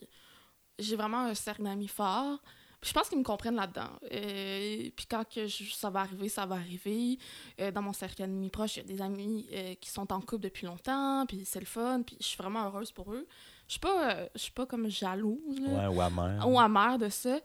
j'ai 0.79 0.97
vraiment 0.97 1.21
un 1.27 1.35
cercle 1.35 1.63
d'amis 1.63 1.89
fort. 1.89 2.39
Puis 2.81 2.91
je 2.91 2.95
pense 2.95 3.09
qu'ils 3.09 3.19
me 3.19 3.23
comprennent 3.25 3.57
là-dedans. 3.57 3.89
Euh, 4.13 4.91
puis 4.97 5.07
quand 5.11 5.25
que 5.29 5.47
je- 5.47 5.73
ça 5.75 5.91
va 5.91 6.01
arriver, 6.01 6.29
ça 6.31 6.47
va 6.47 6.55
arriver. 6.57 7.19
Euh, 7.61 7.71
dans 7.71 7.83
mon 7.83 7.93
cercle 7.93 8.17
d'amis 8.19 8.49
proche, 8.51 8.77
il 8.77 8.81
y 8.81 8.85
a 8.93 8.97
des 8.97 9.03
amis 9.03 9.47
euh, 9.53 9.75
qui 9.81 9.91
sont 9.91 10.11
en 10.13 10.21
couple 10.21 10.45
depuis 10.45 10.67
longtemps, 10.67 11.25
puis 11.27 11.43
c'est 11.45 11.61
le 11.61 11.67
fun, 11.67 12.03
puis 12.03 12.17
je 12.21 12.27
suis 12.27 12.37
vraiment 12.39 12.65
heureuse 12.67 12.93
pour 12.93 13.13
eux. 13.13 13.27
Je 13.67 13.73
suis 13.73 13.81
pas, 13.81 14.11
euh, 14.15 14.27
je 14.35 14.41
suis 14.41 14.53
pas 14.53 14.65
comme 14.67 14.89
jalouse, 14.89 15.59
là, 15.61 15.91
Ouais, 15.91 15.97
ou 15.97 16.01
amère. 16.01 16.49
ou 16.49 16.59
amère 16.61 16.97
de 16.99 17.09
ça. 17.11 17.39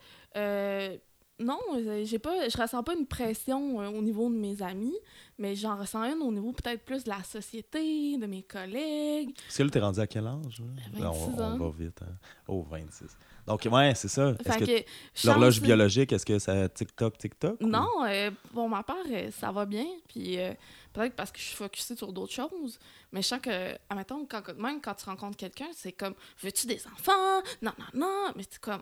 Non, 1.42 1.60
euh, 1.76 2.04
j'ai 2.06 2.20
pas, 2.20 2.48
je 2.50 2.58
ressens 2.58 2.84
pas 2.84 2.94
une 2.94 3.06
pression 3.06 3.82
euh, 3.82 3.88
au 3.90 4.02
niveau 4.02 4.30
de 4.30 4.36
mes 4.36 4.62
amis, 4.62 4.96
mais 5.38 5.56
j'en 5.56 5.76
ressens 5.78 6.04
une 6.04 6.22
au 6.22 6.32
niveau 6.32 6.52
peut-être 6.54 6.84
plus 6.86 7.04
de 7.04 7.10
la 7.10 7.24
société, 7.24 8.18
de 8.18 8.26
mes 8.26 8.44
collègues. 8.44 9.34
Parce 9.46 9.58
que 9.58 9.64
là, 9.64 9.70
t'es 9.70 9.80
rendu 9.80 10.00
à 10.00 10.08
quel 10.08 10.28
âge? 10.28 10.60
là? 10.60 10.66
26 10.94 11.02
Là, 11.02 11.12
on, 11.12 11.16
on 11.16 11.42
ans. 11.42 11.58
va 11.58 11.70
vite. 11.78 12.02
hein. 12.04 12.14
Oh, 12.48 12.66
26. 12.70 13.18
Donc, 13.48 13.68
ouais, 13.72 13.94
c'est 13.96 14.08
ça. 14.08 14.30
Est-ce 14.30 14.44
Fait 14.52 14.60
que 14.60 14.66
que, 14.82 15.28
l'horloge 15.28 15.56
chance- 15.56 15.64
biologique, 15.64 16.12
est-ce 16.14 16.26
que 16.26 16.38
ça 16.38 16.70
TikTok? 16.70 17.16
ou- 17.60 17.66
Non, 17.68 17.88
euh, 18.06 18.30
pour 18.54 18.70
ma 18.70 18.84
part, 18.84 18.98
euh, 19.10 19.32
ça 19.32 19.52
va 19.52 19.66
bien. 19.66 19.86
Puis 20.08 20.40
euh, 20.40 20.54
peut-être 20.94 21.16
parce 21.16 21.32
que 21.32 21.40
je 21.40 21.46
suis 21.46 21.56
focusée 21.56 21.96
sur 21.96 22.14
d'autres 22.14 22.34
choses. 22.34 22.78
Mais 23.12 23.22
je 23.24 23.28
sens 23.28 23.40
que, 23.42 23.76
admettons, 23.90 24.26
quand, 24.26 24.48
même 24.60 24.80
quand 24.80 24.94
tu 24.94 25.06
rencontres 25.06 25.38
quelqu'un, 25.38 25.70
c'est 25.74 25.92
comme 25.92 26.14
Veux-tu 26.42 26.68
des 26.68 26.82
enfants 26.88 27.42
Non, 27.64 27.72
non, 27.80 27.86
non. 27.96 28.32
Mais 28.36 28.44
c'est 28.48 28.60
comme 28.62 28.82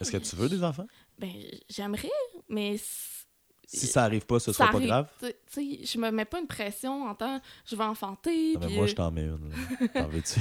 Est-ce 0.00 0.10
que 0.12 0.16
tu 0.16 0.34
veux 0.34 0.48
des 0.48 0.64
enfants? 0.64 0.86
Ben, 1.20 1.32
j'aimerais, 1.68 2.08
mais. 2.48 2.76
Si 3.66 3.86
ça 3.86 4.02
arrive 4.02 4.26
pas, 4.26 4.40
ce 4.40 4.50
ça 4.52 4.64
sera 4.66 4.72
pas 4.72 4.84
grave. 4.84 5.08
Tu 5.20 5.28
sais, 5.46 5.84
je 5.84 5.98
me 5.98 6.10
mets 6.10 6.24
pas 6.24 6.40
une 6.40 6.48
pression 6.48 7.04
en 7.04 7.14
temps 7.14 7.40
je 7.64 7.76
vais 7.76 7.84
enfanter. 7.84 8.54
Ah, 8.56 8.58
mais 8.60 8.66
puis, 8.66 8.74
moi, 8.74 8.84
euh, 8.84 8.88
je 8.88 8.94
t'en 8.96 9.12
mets 9.12 9.26
une. 9.26 9.52
T'en 9.94 10.08
veux-tu? 10.08 10.40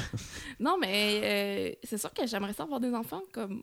Non, 0.60 0.78
mais 0.80 1.22
euh, 1.24 1.76
c'est 1.84 2.00
sûr 2.00 2.12
que 2.12 2.26
j'aimerais 2.26 2.54
ça 2.54 2.63
avoir 2.63 2.80
des 2.80 2.92
enfants, 2.92 3.22
comme 3.32 3.62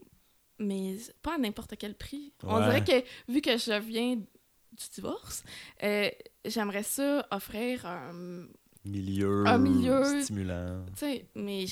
mais 0.59 0.97
pas 1.23 1.35
à 1.35 1.39
n'importe 1.39 1.77
quel 1.79 1.95
prix. 1.95 2.33
On 2.43 2.61
dirait 2.61 2.85
que, 2.85 3.05
vu 3.33 3.41
que 3.41 3.57
je 3.57 3.79
viens 3.81 4.17
du 4.17 4.85
divorce, 4.95 5.45
euh, 5.83 6.11
j'aimerais 6.45 6.83
ça 6.83 7.27
offrir 7.31 7.87
un... 7.87 8.47
milieu, 8.85 9.47
Un 9.47 9.59
milieu. 9.59 10.23
stimulant. 10.23 10.85
Tu 10.95 10.99
sais, 10.99 11.27
mais 11.35 11.65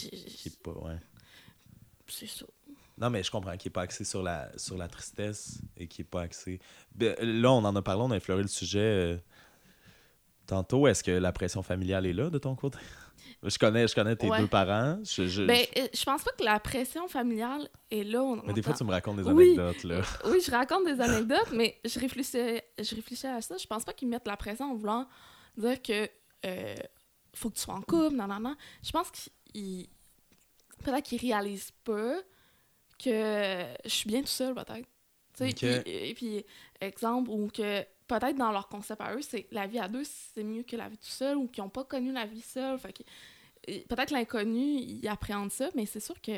pas, 0.63 0.73
ouais. 0.73 0.99
c'est 2.09 2.27
ça. 2.27 2.47
Non, 2.99 3.11
mais 3.11 3.23
je 3.23 3.31
comprends 3.31 3.57
qu'il 3.57 3.71
n'est 3.71 3.73
pas 3.73 3.83
axé 3.83 4.05
sur 4.05 4.23
la, 4.23 4.57
sur 4.57 4.77
la 4.77 4.87
tristesse 4.89 5.61
et 5.77 5.89
qui 5.89 6.01
n'est 6.01 6.07
pas 6.07 6.23
axé. 6.23 6.61
Ben, 6.95 7.17
là, 7.21 7.51
on 7.53 7.65
en 7.65 7.75
a 7.75 7.83
parlé, 7.83 8.03
on 8.03 8.11
a 8.13 8.17
effleuré 8.17 8.43
le 8.43 8.49
sujet 8.49 8.79
euh, 8.81 9.17
tantôt. 10.47 10.87
Est-ce 10.87 11.03
que 11.03 11.11
la 11.11 11.33
pression 11.33 11.63
familiale 11.63 12.07
est 12.07 12.13
là 12.13 12.31
de 12.31 12.39
ton 12.39 12.55
côté? 12.55 12.79
Je 13.43 13.59
connais, 13.59 13.87
je 13.87 13.95
connais 13.95 14.17
tes 14.17 14.29
Ouais. 14.31 14.39
deux 14.39 14.47
parents. 14.47 14.99
Je, 15.05 15.27
je- 15.27 15.43
Ben, 15.45 15.67
euh, 15.77 15.87
je 15.93 16.03
pense 16.05 16.23
pas 16.25 16.31
que 16.39 16.43
la 16.45 16.59
pression 16.61 17.09
familiale 17.09 17.69
est 17.91 18.03
là. 18.05 18.23
on 18.23 18.37
mais 18.47 18.55
des 18.55 18.63
fois, 18.63 18.73
tu 18.73 18.85
me 18.85 18.91
racontes 18.91 19.17
des 19.17 19.23
Oui. 19.25 19.59
anecdotes. 19.59 19.85
Là. 19.85 20.01
Oui, 20.27 20.41
je 20.45 20.51
raconte 20.51 20.87
des 20.87 20.99
anecdotes, 21.01 21.51
mais 21.53 21.79
je 21.85 21.99
réfléchissais, 22.01 22.65
je 22.79 22.95
réfléchissais 22.95 23.29
à 23.29 23.41
ça. 23.43 23.57
Je 23.59 23.67
pense 23.67 23.85
pas 23.85 23.93
qu'ils 23.93 24.09
mettent 24.09 24.27
la 24.27 24.37
pression 24.39 24.71
en 24.73 24.75
voulant 24.75 25.07
dire 25.59 25.81
que 25.83 26.09
euh, 26.47 26.75
faut 27.35 27.51
que 27.51 27.57
tu 27.57 27.61
sois 27.63 27.75
en 27.75 27.83
couple, 27.83 28.15
non, 28.17 28.27
non, 28.27 28.41
non. 28.41 28.57
Je 28.83 28.91
pense 28.93 29.11
qu'ils. 29.11 29.89
Peut-être 30.83 31.03
qu'ils 31.05 31.21
réalisent 31.21 31.73
pas 31.85 32.15
que 32.99 33.65
je 33.85 33.89
suis 33.91 34.09
bien 34.09 34.21
tout 34.21 34.27
seul, 34.29 34.55
peut-être. 34.55 34.89
Sais, 35.35 35.49
Ok. 35.49 35.57
puis- 35.57 35.91
et 35.93 36.15
puis, 36.15 36.45
exemple, 36.81 37.31
ou 37.31 37.49
que 37.49 37.83
peut-être 38.07 38.37
dans 38.37 38.53
leur 38.53 38.69
concept 38.69 39.01
à 39.01 39.15
eux, 39.15 39.23
c'est 39.23 39.47
la 39.51 39.67
vie 39.67 39.79
à 39.79 39.89
deux, 39.89 40.05
c'est 40.05 40.45
mieux 40.45 40.63
que 40.63 40.77
la 40.77 40.89
vie 40.89 40.99
tout 40.99 41.07
seul, 41.07 41.37
ou 41.37 41.49
qu'ils 41.49 41.65
n'ont 41.65 41.71
pas 41.71 41.85
connu 41.85 42.13
la 42.13 42.27
vie 42.27 42.41
seule. 42.43 42.79
Fait 42.79 42.93
que, 42.93 43.03
et 43.67 43.81
peut-être 43.81 44.11
l'inconnu, 44.11 44.61
ils 44.61 45.09
appréhendent 45.09 45.51
ça, 45.53 45.71
mais 45.75 45.87
c'est 45.87 46.01
sûr 46.01 46.21
que 46.21 46.33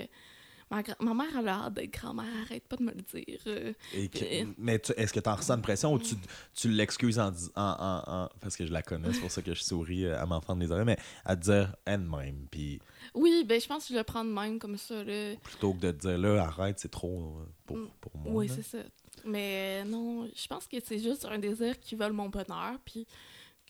ma, 0.71 0.83
ma 1.01 1.15
mère, 1.15 1.27
elle 1.33 1.49
a 1.49 1.59
l'air 1.61 1.71
d'être 1.71 1.93
grand-mère, 1.93 2.27
arrête 2.45 2.67
pas 2.67 2.77
de 2.77 2.83
me 2.83 2.93
le 2.93 3.03
dire. 3.03 3.39
euh. 3.47 3.73
Et 3.95 4.09
que- 4.09 4.43
Euh. 4.43 4.47
mais 4.59 4.81
est-ce 4.97 5.13
que 5.13 5.21
tu 5.21 5.29
en 5.29 5.35
ressens 5.37 5.55
une 5.57 5.63
pression 5.63 5.93
ou 5.93 5.99
tu, 5.99 6.15
tu 6.55 6.69
l'excuses 6.69 7.19
en, 7.19 7.29
en, 7.55 7.61
en- 7.63 8.03
en- 8.25 8.29
Parce 8.41 8.57
que 8.57 8.67
je 8.67 8.73
la 8.73 8.83
connais, 8.83 9.13
c'est 9.13 9.21
pour 9.21 9.31
ça 9.31 9.43
que 9.43 9.55
je 9.55 9.63
souris 9.63 10.05
euh, 10.07 10.21
à 10.21 10.27
m'en 10.27 10.41
fendre 10.41 10.61
les 10.63 10.71
oreilles, 10.71 10.85
mais 10.87 10.99
à 11.25 11.37
te 11.37 11.43
dire 11.43 11.75
elle-même. 11.85 12.47
Puis 12.51 12.81
Oui, 13.15 13.45
ben 13.47 13.61
je 13.61 13.67
pense 13.67 13.87
que 13.87 13.93
je 13.95 13.99
le 13.99 14.05
prends 14.05 14.25
de 14.25 14.31
même 14.31 14.59
comme 14.59 14.77
ça. 14.77 15.03
Là. 15.05 15.37
plutôt 15.43 15.73
que 15.73 15.79
de 15.87 15.91
te 15.93 15.97
dire 16.09 16.19
là, 16.19 16.43
arrête, 16.45 16.79
c'est 16.81 16.91
trop 16.91 17.39
pour, 17.65 17.77
Mm. 17.77 17.89
pour 18.01 18.17
moi. 18.19 18.33
Oui, 18.35 18.49
c'est 18.49 18.63
ça. 18.63 18.79
Mais 19.25 19.85
non, 19.85 20.29
je 20.35 20.47
pense 20.47 20.67
que 20.67 20.77
c'est 20.85 20.99
juste 20.99 21.25
un 21.25 21.39
désir 21.39 21.79
qui 21.81 21.95
veulent 21.97 22.13
mon 22.13 22.29
bonheur. 22.29 22.79
Puis 22.85 23.07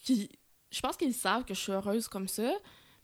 qui, 0.03 0.29
je 0.71 0.81
pense 0.81 0.97
qu'ils 0.97 1.15
savent 1.15 1.45
que 1.45 1.55
je 1.55 1.61
suis 1.61 1.73
heureuse 1.73 2.09
comme 2.09 2.29
ça, 2.29 2.51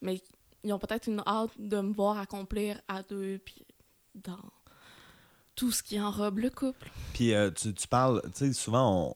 mais 0.00 0.20
ils 0.64 0.72
ont 0.72 0.78
peut-être 0.78 1.08
une 1.08 1.22
hâte 1.26 1.50
de 1.58 1.80
me 1.80 1.92
voir 1.92 2.18
accomplir 2.18 2.80
à 2.88 3.02
deux, 3.02 3.38
puis 3.44 3.62
dans. 4.14 4.38
tout 5.54 5.70
ce 5.70 5.82
qui 5.82 6.00
enrobe 6.00 6.38
le 6.38 6.50
couple. 6.50 6.90
Puis 7.12 7.34
euh, 7.34 7.50
tu, 7.50 7.74
tu 7.74 7.88
parles, 7.88 8.22
tu 8.34 8.46
sais, 8.46 8.52
souvent, 8.52 9.14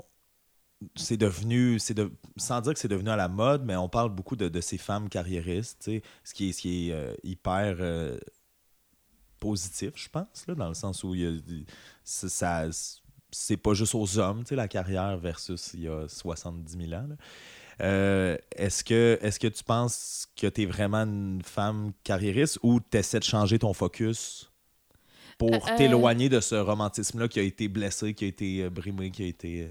c'est 0.94 1.16
devenu, 1.16 1.78
c'est 1.78 1.94
de, 1.94 2.12
sans 2.36 2.60
dire 2.60 2.74
que 2.74 2.78
c'est 2.78 2.88
devenu 2.88 3.10
à 3.10 3.16
la 3.16 3.28
mode, 3.28 3.64
mais 3.64 3.76
on 3.76 3.88
parle 3.88 4.10
beaucoup 4.10 4.36
de, 4.36 4.48
de 4.48 4.60
ces 4.60 4.78
femmes 4.78 5.08
carriéristes, 5.08 5.78
tu 5.82 5.90
sais, 5.92 6.02
ce 6.24 6.34
qui 6.34 6.50
est, 6.50 6.52
ce 6.52 6.60
qui 6.60 6.90
est 6.90 6.92
euh, 6.92 7.14
hyper 7.22 7.76
euh, 7.80 8.18
positif, 9.40 9.92
je 9.96 10.08
pense, 10.08 10.46
là, 10.46 10.54
dans 10.54 10.68
le 10.68 10.74
sens 10.74 11.02
où 11.04 11.14
ça, 12.04 12.66
c'est 13.32 13.56
pas 13.56 13.74
juste 13.74 13.94
aux 13.94 14.18
hommes, 14.18 14.44
tu 14.44 14.50
sais, 14.50 14.56
la 14.56 14.68
carrière 14.68 15.16
versus 15.16 15.72
il 15.74 15.80
y 15.80 15.88
a 15.88 16.06
70 16.08 16.88
000 16.88 16.92
ans. 16.92 17.08
est-ce 17.78 18.84
que, 18.84 19.18
est-ce 19.22 19.40
que 19.40 19.48
tu 19.48 19.64
penses 19.64 20.28
que 20.36 20.46
tu 20.46 20.62
es 20.62 20.66
vraiment 20.66 21.04
une 21.04 21.42
femme 21.42 21.92
carriériste 22.04 22.58
ou 22.62 22.80
tu 22.80 22.98
essaies 22.98 23.20
de 23.20 23.24
changer 23.24 23.58
ton 23.58 23.72
focus 23.72 24.50
pour 25.38 25.52
Euh, 25.54 25.76
t'éloigner 25.76 26.28
de 26.28 26.40
ce 26.40 26.54
romantisme-là 26.54 27.28
qui 27.28 27.38
a 27.40 27.42
été 27.42 27.68
blessé, 27.68 28.14
qui 28.14 28.24
a 28.24 28.28
été 28.28 28.62
euh, 28.62 28.70
brimé, 28.70 29.10
qui 29.10 29.22
a 29.24 29.26
été. 29.26 29.62
euh, 29.62 29.70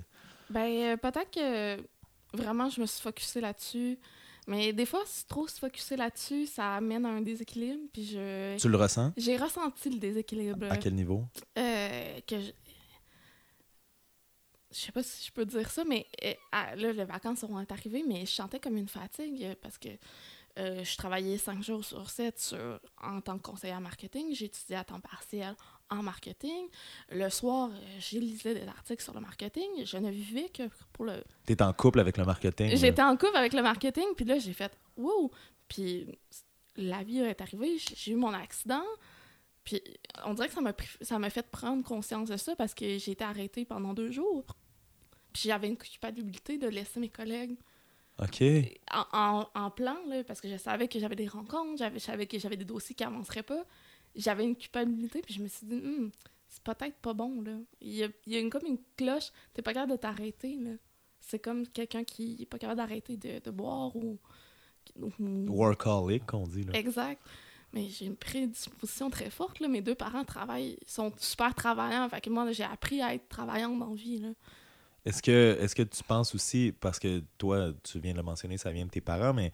Ben, 0.50 0.68
euh, 0.70 0.98
peut-être 0.98 1.32
que 1.32 1.78
vraiment, 2.38 2.70
je 2.70 2.82
me 2.82 2.86
suis 2.86 3.02
focusée 3.02 3.42
là-dessus. 3.42 3.98
Mais 4.48 4.74
des 4.74 4.86
fois, 4.86 5.02
c'est 5.08 5.28
trop 5.28 5.48
se 5.48 5.58
focusser 5.58 5.96
là-dessus, 5.96 6.46
ça 6.46 6.76
amène 6.76 7.04
à 7.06 7.10
un 7.10 7.22
déséquilibre. 7.22 7.82
Puis 7.92 8.06
je. 8.06 8.58
Tu 8.58 8.70
le 8.70 8.78
ressens? 8.78 9.12
J'ai 9.18 9.38
ressenti 9.38 9.90
le 9.90 9.98
déséquilibre. 9.98 10.72
À 10.72 10.78
quel 10.78 10.94
niveau? 10.94 11.24
Euh, 11.58 12.20
que 12.28 12.40
je... 12.40 12.52
je 14.72 14.78
sais 14.80 14.92
pas 14.92 15.02
si 15.02 15.26
je 15.28 15.32
peux 15.32 15.46
dire 15.46 15.72
ça, 15.72 15.84
mais 15.84 16.06
euh, 16.24 16.34
là, 16.52 16.76
les 16.94 17.06
vacances 17.06 17.40
seront 17.40 17.58
arrivées, 17.70 18.04
mais 18.08 18.22
je 18.28 18.32
chantais 18.32 18.60
comme 18.60 18.78
une 18.78 18.88
fatigue 18.88 19.44
euh, 19.46 19.56
parce 19.62 19.78
que 19.80 19.90
euh, 20.58 20.84
je 20.84 20.98
travaillais 20.98 21.38
cinq 21.38 21.62
jours 21.64 21.84
sur 21.84 22.10
sept 22.10 22.40
sur, 22.40 22.80
en 23.02 23.22
tant 23.22 23.38
que 23.38 23.44
conseillère 23.44 23.82
marketing. 23.82 24.34
J'étudiais 24.34 24.78
à 24.78 24.84
temps 24.84 25.00
partiel 25.00 25.56
en 25.90 26.02
marketing. 26.02 26.68
Le 27.10 27.30
soir, 27.30 27.70
euh, 27.72 27.80
j'ai 28.00 28.20
lisais 28.20 28.54
des 28.54 28.68
articles 28.68 29.04
sur 29.04 29.14
le 29.14 29.20
marketing. 29.20 29.84
Je 29.84 29.98
ne 29.98 30.10
vivais 30.10 30.50
que 30.50 30.64
pour 30.94 31.06
le... 31.06 31.24
Tu 31.46 31.54
es 31.54 31.62
en 31.62 31.74
couple 31.74 32.00
avec 32.00 32.18
le 32.18 32.26
marketing. 32.26 32.70
là. 32.70 32.76
J'étais 32.76 33.02
en 33.02 33.18
couple 33.18 33.36
avec 33.36 33.54
le 33.54 33.62
marketing, 33.62 34.06
puis 34.16 34.26
là, 34.26 34.40
j'ai 34.40 34.54
fait 34.54 34.78
«Wow!» 34.98 35.32
Puis 35.68 36.08
la 36.78 37.04
vie 37.04 37.20
est 37.20 37.42
arrivée, 37.42 37.78
j'ai 37.78 38.12
eu 38.12 38.16
mon 38.16 38.34
accident. 38.34 38.84
Puis 39.64 39.82
on 40.26 40.36
dirait 40.36 40.48
que 40.48 40.54
ça 40.54 40.62
m'a 40.62 40.74
ça 41.02 41.18
m'a 41.18 41.30
fait 41.30 41.50
prendre 41.50 41.84
conscience 41.84 42.30
de 42.30 42.38
ça 42.38 42.56
parce 42.56 42.74
que 42.76 42.98
j'ai 42.98 43.12
été 43.12 43.24
arrêtée 43.24 43.66
pendant 43.66 43.94
deux 43.94 44.12
jours. 44.12 44.46
Puis 45.34 45.44
j'avais 45.46 45.68
une 45.68 45.78
culpabilité 45.78 46.58
de 46.58 46.68
laisser 46.68 47.00
mes 47.00 47.10
collègues 47.10 47.58
OK. 48.20 48.44
en, 48.94 49.06
en- 49.12 49.48
en 49.56 49.72
plan, 49.72 49.98
là, 50.08 50.24
parce 50.24 50.40
que 50.42 50.50
je 50.50 50.58
savais 50.58 50.88
que 50.88 51.00
j'avais 51.00 51.16
des 51.16 51.28
rencontres, 51.28 51.78
j'avais, 51.78 52.00
je 52.00 52.04
savais 52.06 52.26
que 52.28 52.40
j'avais 52.40 52.58
des 52.58 52.66
dossiers 52.66 52.96
qui 52.96 53.04
avanceraient 53.04 53.44
pas. 53.44 53.66
J'avais 54.16 54.46
une 54.46 54.56
culpabilité, 54.56 55.22
puis 55.22 55.34
je 55.34 55.42
me 55.44 55.48
suis 55.48 55.68
dit, 55.68 55.76
Hmm, 55.76 56.10
c'est 56.48 56.64
peut-être 56.64 56.96
pas 56.98 57.14
bon, 57.14 57.42
là. 57.42 57.58
Il 57.82 57.94
y 57.96 58.04
a, 58.04 58.08
il 58.26 58.34
y 58.34 58.38
a 58.38 58.40
une, 58.40 58.50
comme 58.50 58.66
une 58.66 58.78
cloche, 58.96 59.32
t'es 59.54 59.62
pas 59.62 59.74
capable 59.74 59.92
de 59.92 59.98
t'arrêter, 59.98 60.56
là. 60.58 60.72
C'est 61.20 61.40
comme 61.40 61.68
quelqu'un 61.68 62.04
qui 62.04 62.38
est 62.42 62.46
pas 62.46 62.58
capable 62.60 62.78
d'arrêter 62.78 63.18
de, 63.18 63.40
de 63.44 63.52
boire 63.52 63.94
ou... 63.96 64.18
ou- 65.02 65.12
Workaholic, 65.50 66.26
qu'on 66.26 66.44
dit. 66.48 66.64
Là. 66.64 66.74
Exact. 66.78 67.22
Mais 67.74 67.90
j'ai 67.90 68.06
une 68.06 68.16
prédisposition 68.16 69.10
très 69.10 69.30
forte, 69.30 69.60
là. 69.60 69.68
Mes 69.68 69.82
deux 69.82 69.96
parents 69.96 70.24
travaillent, 70.24 70.78
sont 70.88 71.12
super 71.18 71.54
travaillants, 71.54 72.08
fait 72.08 72.22
que 72.22 72.30
moi, 72.30 72.50
j'ai 72.54 72.64
appris 72.64 73.02
à 73.02 73.14
être 73.14 73.28
travaillante 73.28 73.78
dans 73.80 73.90
la 73.90 73.96
vie, 73.96 74.20
là. 74.20 74.30
Est-ce 75.06 75.22
que, 75.22 75.58
est 75.62 75.74
que 75.74 75.84
tu 75.84 76.04
penses 76.04 76.34
aussi, 76.34 76.74
parce 76.80 77.00
que 77.00 77.22
toi, 77.38 77.72
tu 77.84 78.00
viens 78.00 78.14
de 78.14 78.18
le 78.18 78.24
mentionner, 78.24 78.58
ça 78.58 78.72
vient 78.72 78.86
de 78.86 78.90
tes 78.90 79.02
parents, 79.02 79.34
mais 79.34 79.52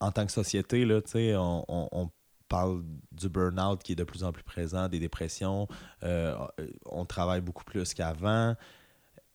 en 0.00 0.10
tant 0.10 0.24
que 0.24 0.32
société, 0.32 0.86
on 1.38 2.10
parle 2.48 2.82
du 3.12 3.28
burn-out 3.28 3.82
qui 3.82 3.92
est 3.92 3.96
de 3.96 4.04
plus 4.04 4.24
en 4.24 4.32
plus 4.32 4.44
présent, 4.44 4.88
des 4.88 5.00
dépressions, 5.00 5.68
euh, 6.02 6.36
on 6.86 7.04
travaille 7.04 7.40
beaucoup 7.40 7.64
plus 7.64 7.92
qu'avant. 7.92 8.54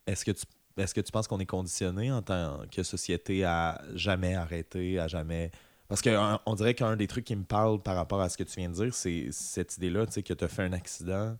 Est-ce 0.07 0.25
que 0.25 0.31
tu 0.31 0.45
est-ce 0.77 0.93
que 0.93 1.01
tu 1.01 1.11
penses 1.11 1.27
qu'on 1.27 1.39
est 1.39 1.45
conditionné 1.45 2.11
en 2.11 2.21
tant 2.21 2.61
que 2.71 2.81
société 2.81 3.43
à 3.43 3.81
jamais 3.93 4.35
arrêter, 4.35 4.99
à 4.99 5.07
jamais? 5.07 5.51
Parce 5.89 6.01
qu'on 6.01 6.55
dirait 6.55 6.73
qu'un 6.73 6.95
des 6.95 7.07
trucs 7.07 7.25
qui 7.25 7.35
me 7.35 7.43
parle 7.43 7.81
par 7.83 7.97
rapport 7.97 8.21
à 8.21 8.29
ce 8.29 8.37
que 8.37 8.43
tu 8.43 8.59
viens 8.59 8.69
de 8.69 8.75
dire, 8.75 8.93
c'est 8.93 9.27
cette 9.31 9.75
idée-là, 9.75 10.05
tu 10.05 10.13
sais, 10.13 10.23
que 10.23 10.33
tu 10.33 10.43
as 10.43 10.47
fait 10.47 10.63
un 10.63 10.71
accident 10.71 11.37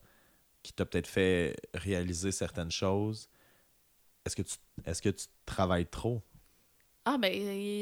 qui 0.64 0.74
t'a 0.74 0.86
peut-être 0.86 1.08
fait 1.08 1.56
réaliser 1.74 2.32
certaines 2.32 2.72
choses. 2.72 3.30
Est-ce 4.26 4.36
que 4.36 4.42
tu 4.44 4.56
est-ce 4.86 5.02
que 5.02 5.10
tu 5.10 5.26
travailles 5.46 5.88
trop? 5.88 6.22
Ah, 7.06 7.18
ben, 7.18 7.32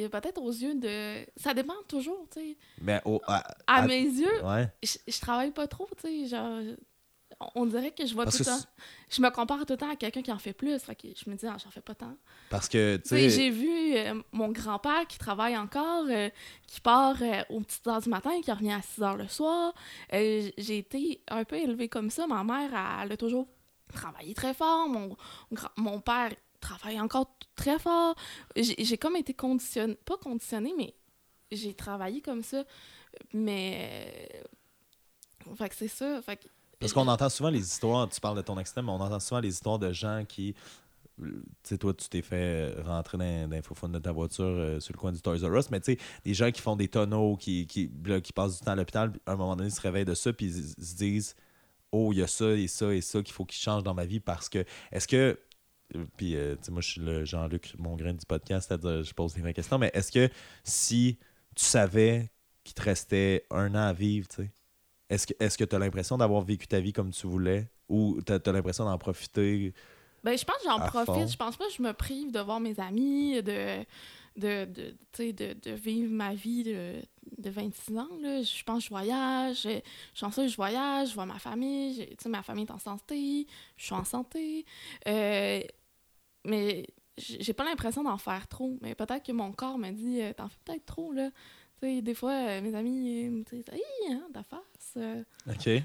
peut-être 0.10 0.42
aux 0.42 0.52
yeux 0.52 0.76
de... 0.76 1.26
Ça 1.36 1.54
dépend 1.54 1.76
toujours, 1.90 2.26
tu 2.32 2.40
sais. 2.40 2.58
Mais 2.82 3.02
au, 3.04 3.22
à, 3.28 3.40
À 3.68 3.82
à- 3.82 3.88
mes 3.88 4.02
yeux, 4.04 4.44
ouais. 4.46 4.72
je, 4.82 4.98
je 5.08 5.20
travaille 5.20 5.52
pas 5.52 5.68
trop, 5.68 5.88
tu 5.98 6.08
sais, 6.08 6.28
genre... 6.28 6.62
On 7.56 7.66
dirait 7.66 7.92
que 7.92 8.06
je 8.06 8.14
vois 8.14 8.26
Parce 8.26 8.38
tout 8.38 8.44
le 8.44 8.50
temps... 8.50 8.66
Je 9.10 9.22
me 9.22 9.30
compare 9.30 9.60
tout 9.66 9.74
le 9.74 9.78
temps 9.78 9.90
à 9.90 9.96
quelqu'un 9.96 10.22
qui 10.22 10.32
en 10.32 10.40
fait 10.40 10.54
plus, 10.54 10.78
fait 10.80 10.96
que 10.96 11.08
je 11.16 11.30
me 11.30 11.36
dis, 11.36 11.48
ah, 11.48 11.56
j'en 11.64 11.72
fais 11.72 11.82
pas 11.82 11.96
tant. 11.96 12.16
Parce 12.50 12.68
que, 12.68 12.98
tu 12.98 13.10
sais, 13.10 13.30
j'ai 13.30 13.50
vu 13.50 13.96
euh, 13.96 14.22
mon 14.34 14.50
grand-père 14.50 15.08
qui 15.08 15.18
travaille 15.18 15.58
encore, 15.58 16.06
euh, 16.10 16.30
qui 16.68 16.82
part 16.82 17.16
euh, 17.22 17.42
aux 17.50 17.62
petites 17.62 17.88
heures 17.88 18.02
du 18.02 18.10
matin, 18.10 18.32
qui 18.44 18.52
revient 18.52 18.74
à 18.74 18.82
6 18.82 19.02
heures 19.04 19.16
le 19.16 19.28
soir. 19.28 19.74
J'ai 20.12 20.78
été 20.78 21.24
un 21.30 21.46
peu 21.46 21.56
élevée 21.56 21.88
comme 21.88 22.10
ça. 22.10 22.28
Ma 22.28 22.44
mère, 22.44 22.72
elle, 22.74 23.06
elle 23.06 23.12
a 23.14 23.18
toujours 23.18 23.48
travaillé 23.94 24.34
très 24.34 24.54
fort. 24.54 24.90
Mon, 24.90 25.16
mon 25.78 26.02
père 26.02 26.32
travaille 26.60 27.00
encore 27.00 27.38
très 27.56 27.80
fort. 27.80 28.16
J'ai 28.56 28.98
comme 28.98 29.16
été 29.16 29.34
conditionnée, 29.34 29.98
pas 30.06 30.18
conditionnée, 30.18 30.74
mais 30.78 30.94
j'ai 31.52 31.74
travaillé 31.74 32.22
comme 32.22 32.44
ça. 32.44 32.66
Mais. 33.34 34.44
Fait 35.58 35.70
que 35.70 35.76
c'est 35.76 35.88
ça. 35.88 36.22
Fait 36.22 36.38
que 36.38 36.48
Parce 36.80 36.94
qu'on 36.94 37.08
entend 37.08 37.30
souvent 37.30 37.50
les 37.50 37.60
histoires, 37.60 38.08
tu 38.08 38.22
parles 38.22 38.38
de 38.38 38.42
ton 38.42 38.58
accident, 38.58 38.84
mais 38.84 38.92
on 38.92 39.02
entend 39.02 39.20
souvent 39.20 39.42
les 39.42 39.50
histoires 39.50 39.80
de 39.80 39.92
gens 39.92 40.24
qui. 40.28 40.56
Tu 41.18 41.26
sais, 41.64 41.78
toi, 41.78 41.94
tu 41.94 42.08
t'es 42.08 42.22
fait 42.22 42.74
rentrer 42.82 43.18
dans, 43.18 43.50
l'infophone 43.52 43.92
de 43.92 44.00
ta 44.00 44.14
voiture 44.14 44.46
euh, 44.46 44.80
sur 44.80 44.94
le 44.94 44.98
coin 44.98 45.12
du 45.12 45.22
Toys 45.22 45.40
R 45.46 45.54
Us, 45.54 45.70
mais 45.70 45.82
tu 45.82 45.94
sais, 45.94 45.98
des 46.24 46.34
gens 46.34 46.50
qui 46.50 46.62
font 46.62 46.78
des 46.78 46.88
tonneaux, 46.88 47.36
qui, 47.36 47.68
qui, 47.68 47.92
qui 48.24 48.34
passent 48.34 48.60
du 48.60 48.66
temps 48.66 48.72
à 48.72 48.76
l'hôpital, 48.76 49.12
à 49.26 49.34
un 49.34 49.36
moment 49.36 49.58
donné, 49.58 49.68
ils 49.68 49.76
se 49.76 49.82
réveillent 49.82 50.06
de 50.06 50.14
ça, 50.14 50.32
puis 50.32 50.46
ils, 50.46 50.76
ils 50.78 50.86
se 50.86 50.96
disent 50.96 51.36
Oh, 51.92 52.14
il 52.14 52.20
y 52.20 52.24
a 52.24 52.28
ça 52.28 52.52
et 52.52 52.68
ça 52.68 52.94
et 52.94 53.02
ça 53.02 53.22
qu'il 53.22 53.34
faut 53.34 53.46
qu'ils 53.46 53.60
changent 53.60 53.84
dans 53.84 53.94
ma 53.94 54.06
vie 54.06 54.20
parce 54.22 54.48
que. 54.50 54.64
Est-ce 54.92 55.08
que. 55.08 55.38
euh, 55.96 56.06
Puis, 56.18 56.36
euh, 56.38 56.56
tu 56.56 56.66
sais, 56.66 56.72
moi, 56.72 56.82
je 56.82 56.90
suis 56.92 57.02
le 57.02 57.26
Jean-Luc 57.26 57.76
Mongrain 57.78 58.14
du 58.14 58.26
podcast, 58.26 58.70
c'est-à-dire, 58.70 59.04
je 59.04 59.14
pose 59.14 59.34
des 59.34 59.42
vraies 59.42 59.54
questions, 59.54 59.78
mais 59.78 59.92
est-ce 59.94 60.12
que 60.12 60.30
si 60.64 61.18
tu 61.56 61.66
savais 61.66 62.32
qu'il 62.64 62.76
te 62.76 62.82
restait 62.82 63.46
un 63.52 63.76
an 63.76 63.88
à 63.90 63.94
vivre, 63.94 64.28
tu 64.30 64.38
sais, 64.44 64.52
est-ce 65.10 65.26
que 65.28 65.34
que 65.34 65.64
tu 65.64 65.76
as 65.76 65.80
l'impression 65.80 66.18
d'avoir 66.18 66.42
vécu 66.42 66.68
ta 66.68 66.80
vie 66.80 66.94
comme 66.94 67.12
tu 67.12 67.28
voulais 67.28 67.70
ou 67.88 68.20
tu 68.26 68.32
as, 68.32 68.52
l'impression 68.52 68.86
d'en 68.86 68.98
profiter 68.98 69.74
Ben, 70.24 70.38
je 70.38 70.46
pense 70.46 70.58
que 70.58 70.64
j'en 70.66 70.78
À 70.78 70.88
fond? 70.92 71.04
profite. 71.06 71.32
Je 71.32 71.38
pense 71.38 71.58
pas 71.58 71.66
que 71.68 71.74
je 71.74 71.82
me 71.82 71.94
prive 71.94 72.32
de 72.32 72.40
voir 72.40 72.60
mes 72.60 72.80
amis, 72.80 73.42
de, 73.42 73.84
de, 74.38 74.66
de, 74.66 75.32
de, 75.32 75.54
de 75.54 75.72
vivre 75.72 76.12
ma 76.12 76.34
vie 76.36 76.64
de, 76.64 77.02
de 77.38 77.50
26 77.50 77.98
ans. 77.98 78.08
Là. 78.22 78.42
Je 78.44 78.64
pense 78.64 78.80
que 78.80 78.84
je 78.86 78.90
voyage. 78.90 79.62
Je 79.64 79.70
je 79.70 79.74
suis 79.74 79.82
chanceuse, 80.14 80.52
je 80.52 80.56
voyage, 80.56 81.10
je 81.10 81.14
vois 81.16 81.26
ma 81.26 81.40
famille. 81.40 82.16
ma 82.28 82.44
famille 82.44 82.66
est 82.66 82.72
en 82.72 82.80
santé. 82.80 83.48
Je 83.78 83.86
suis 83.86 83.96
en 83.96 84.04
santé. 84.04 84.66
Euh, 85.08 85.62
mais 86.46 86.86
j'ai 87.18 87.42
j'ai 87.42 87.54
pas 87.54 87.66
l'impression 87.66 88.04
d'en 88.04 88.18
faire 88.18 88.48
trop. 88.48 88.78
Mais 88.82 88.96
peut-être 88.96 89.26
que 89.26 89.32
mon 89.32 89.52
corps 89.52 89.78
me 89.78 89.92
dit 89.92 90.22
euh, 90.22 90.34
T'en 90.34 90.48
fais 90.50 90.58
peut-être 90.66 90.86
trop, 90.86 91.12
là. 91.12 91.30
Des 91.82 92.14
fois, 92.14 92.34
euh, 92.34 92.62
mes 92.62 92.76
amis 92.76 93.30
me 93.30 93.44
disent 93.44 93.70
Hey, 93.72 94.14
hein, 94.14 94.28
ta 94.34 94.44
face. 94.44 94.94
euh. 94.98 95.24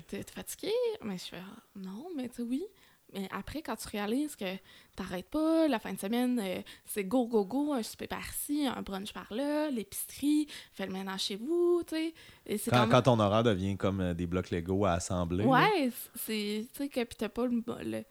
T'es 0.08 0.22
fatigué? 0.24 0.72
Mais 1.02 1.18
je 1.18 1.24
fais 1.24 1.36
Ah, 1.40 1.62
non, 1.76 2.06
mais 2.16 2.28
tu 2.28 2.42
oui. 2.42 2.64
Mais 3.12 3.28
après, 3.30 3.62
quand 3.62 3.76
tu 3.76 3.86
réalises 3.88 4.34
que 4.34 4.56
t'arrêtes 4.96 5.28
pas, 5.28 5.68
la 5.68 5.78
fin 5.78 5.92
de 5.92 5.98
semaine, 6.00 6.40
euh, 6.42 6.60
c'est 6.84 7.04
go, 7.04 7.28
go, 7.28 7.44
go, 7.44 7.72
un 7.72 7.82
souper 7.84 8.08
par-ci, 8.08 8.66
un 8.66 8.82
brunch 8.82 9.12
par-là, 9.12 9.70
l'épicerie, 9.70 10.48
fais 10.72 10.86
le 10.86 10.92
ménage 10.92 11.20
chez 11.24 11.36
vous, 11.36 11.82
tu 11.86 11.94
sais. 11.94 12.58
C'est 12.58 12.70
Quand, 12.72 12.88
quand 12.88 13.02
ton 13.02 13.20
horaire 13.20 13.44
devient 13.44 13.76
comme 13.76 14.14
des 14.14 14.26
blocs 14.26 14.50
Lego 14.50 14.84
à 14.84 14.94
assembler. 14.94 15.44
Ouais, 15.44 15.92
c'est. 16.16 16.66
Tu 16.72 16.76
sais, 16.76 16.88
que 16.88 17.04
pis 17.04 17.16
t'as 17.16 17.28
pas 17.28 17.46
le. 17.46 17.62
le- 17.84 18.04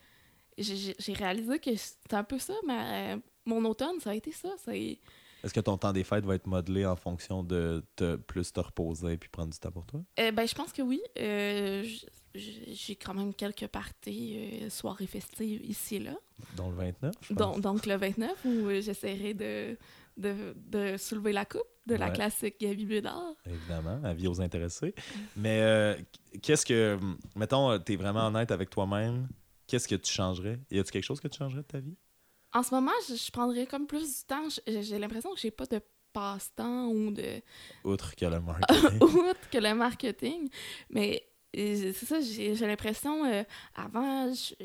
j'ai- 0.58 1.14
réalisé 1.14 1.60
que 1.60 1.76
c'était 1.76 2.16
un 2.16 2.24
peu 2.24 2.40
ça, 2.40 2.54
mais 2.66 3.18
mon 3.46 3.66
automne, 3.66 4.00
ça 4.00 4.12
a 4.12 4.14
été 4.16 4.32
ça. 4.32 4.50
C'est. 4.64 5.00
Est-ce 5.44 5.54
que 5.54 5.60
ton 5.60 5.78
temps 5.78 5.92
des 5.92 6.04
fêtes 6.06 6.26
va 6.26 6.36
être 6.36 6.48
modelé 6.48 6.86
en 6.86 6.96
fonction 6.96 7.44
de 7.44 7.84
te, 7.98 8.16
plus 8.16 8.54
te 8.54 8.60
reposer 8.62 9.18
puis 9.18 9.30
prendre 9.30 9.52
du 9.52 9.60
temps 9.60 9.72
pour 9.72 9.86
toi? 9.86 10.02
Euh, 10.20 10.32
ben, 10.32 10.48
je 10.48 10.56
pense 10.56 10.72
que 10.72 10.82
oui. 10.82 11.02
Euh, 11.20 11.84
J'ai 12.34 12.96
quand 12.96 13.14
même 13.14 13.34
quelques 13.34 13.68
parties, 13.68 14.62
euh, 14.64 14.70
soirées 14.70 15.06
festives 15.08 15.62
ici 15.66 15.98
et 15.98 16.00
là. 16.00 16.16
Dans 16.56 16.70
le 16.70 16.76
29? 16.78 17.14
je 17.22 17.34
pense. 17.34 17.38
Donc, 17.38 17.62
donc 17.62 17.86
le 17.86 17.96
29, 17.96 18.32
où 18.46 18.50
euh, 18.50 18.82
j'essaierai 18.82 19.34
de, 19.34 19.78
de, 20.18 20.56
de 20.56 20.98
soulever 20.98 21.34
la 21.34 21.44
coupe 21.46 21.62
de 21.86 21.96
la 21.96 22.10
classique 22.10 22.56
Gabi 22.62 22.86
Bédard. 22.86 23.36
Évidemment, 23.46 24.00
avis 24.06 24.28
aux 24.30 24.40
intéressés. 24.40 24.96
Mais 25.36 25.98
qu'est-ce 26.42 26.66
que. 26.66 26.98
Mettons, 27.36 27.78
tu 27.80 27.94
es 27.94 27.96
vraiment 27.98 28.28
honnête 28.28 28.52
avec 28.52 28.70
toi-même. 28.70 29.28
Qu'est-ce 29.68 29.88
que 29.90 29.96
tu 29.96 30.12
changerais? 30.12 30.60
Y 30.72 30.80
a-tu 30.80 30.92
quelque 30.92 31.04
chose 31.04 31.20
que 31.20 31.28
tu 31.28 31.38
changerais 31.40 31.62
de 31.64 31.68
ta 31.68 31.80
vie? 31.80 31.98
En 32.54 32.64
ce 32.64 32.74
moment, 32.74 32.92
je, 33.10 33.16
je 33.16 33.32
prendrais 33.32 33.66
comme 33.66 33.88
plus 33.88 34.20
du 34.20 34.24
temps. 34.28 34.48
J'ai 34.68 35.00
l'impression 35.00 35.34
que 35.34 35.40
j'ai 35.40 35.52
pas 35.52 35.66
de 35.66 35.82
passe-temps 36.14 36.88
ou 36.88 37.12
de 37.12 37.42
Outre 37.84 38.16
que 38.16 38.26
le 38.26 38.40
marketing. 38.40 39.00
autre 39.02 39.50
que 39.52 39.58
le 39.58 39.74
marketing. 39.74 40.50
Mais 40.90 41.28
et 41.56 41.94
c'est 41.94 42.06
ça, 42.08 42.20
j'ai 42.20 42.54
l'impression, 42.56 43.26
euh, 43.26 43.44
avant, 43.76 44.34
je- 44.34 44.56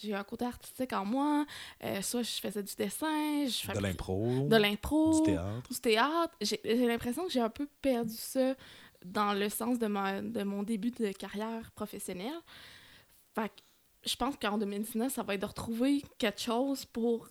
j'ai 0.00 0.08
eu 0.10 0.14
un 0.14 0.24
côté 0.24 0.46
artistique 0.46 0.92
en 0.94 1.04
moi. 1.04 1.44
euh, 1.84 2.00
soit 2.02 2.22
je 2.22 2.30
faisais 2.40 2.62
du 2.62 2.74
dessin, 2.74 3.44
je 3.46 3.46
De 3.46 3.50
fabriquais- 3.72 3.80
l'impro, 3.88 4.46
de 4.48 4.56
l'impro, 4.56 5.18
du 5.20 5.22
théâtre. 5.32 5.68
du 5.70 5.80
théâtre. 5.80 6.34
J'ai 6.40 6.60
j'ai 6.64 6.86
l'impression 6.86 7.24
que 7.26 7.30
j'ai 7.32 7.40
un 7.40 7.50
peu 7.50 7.66
perdu 7.82 8.14
ça 8.16 8.54
dans 9.04 9.32
le 9.34 9.48
sens 9.50 9.78
de, 9.78 9.86
ma, 9.86 10.20
de 10.22 10.42
mon 10.42 10.62
début 10.62 10.90
de 10.90 11.12
carrière 11.12 11.70
professionnelle. 11.72 12.40
Fait 13.34 13.48
que 13.48 13.54
je 14.04 14.16
pense 14.16 14.36
qu'en 14.36 14.58
2019, 14.58 15.12
ça 15.12 15.22
va 15.22 15.34
être 15.34 15.40
de 15.42 15.46
retrouver 15.46 16.02
quelque 16.18 16.40
chose 16.40 16.84
pour 16.86 17.28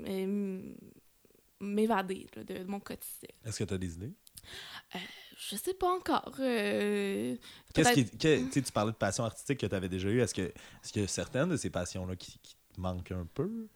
euh, 0.00 0.74
m'évader 1.60 2.26
de, 2.36 2.42
de 2.42 2.64
mon 2.64 2.80
quotidien. 2.80 3.28
Est-ce 3.44 3.58
que 3.60 3.64
tu 3.64 3.74
as 3.74 3.78
des 3.78 3.94
idées? 3.94 4.12
Je 5.36 5.56
sais 5.56 5.74
pas 5.74 5.88
encore. 5.94 6.34
euh, 6.40 7.36
Qu'est-ce 7.72 7.92
qui, 7.92 8.04
que- 8.16 8.48
tu 8.60 8.72
parlais 8.72 8.92
de 8.92 8.96
passion 8.96 9.24
artistique 9.24 9.58
que 9.60 9.66
tu 9.66 9.74
avais 9.74 9.88
déjà 9.88 10.08
eue. 10.08 10.20
Est-ce 10.20 10.34
que, 10.34 10.52
y 10.94 11.02
a 11.02 11.08
certaines 11.08 11.48
de 11.50 11.56
ces 11.56 11.70
passions-là 11.70 12.16
qui, 12.16 12.38
qui 12.38 12.56
te 12.74 12.80
manquent 12.80 13.12
un 13.12 13.26
peu? 13.34 13.68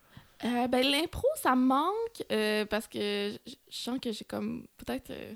Euh, 0.44 0.68
ben, 0.68 0.86
l'impro, 0.86 1.26
ça 1.36 1.56
me 1.56 1.64
manque 1.66 2.24
euh, 2.30 2.64
parce 2.66 2.86
que 2.86 3.36
je, 3.46 3.52
je 3.68 3.76
sens 3.76 3.98
que 4.00 4.12
j'ai 4.12 4.24
comme 4.24 4.66
peut-être 4.76 5.10
euh, 5.10 5.34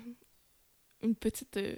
une 1.01 1.15
petite 1.15 1.57
euh, 1.57 1.75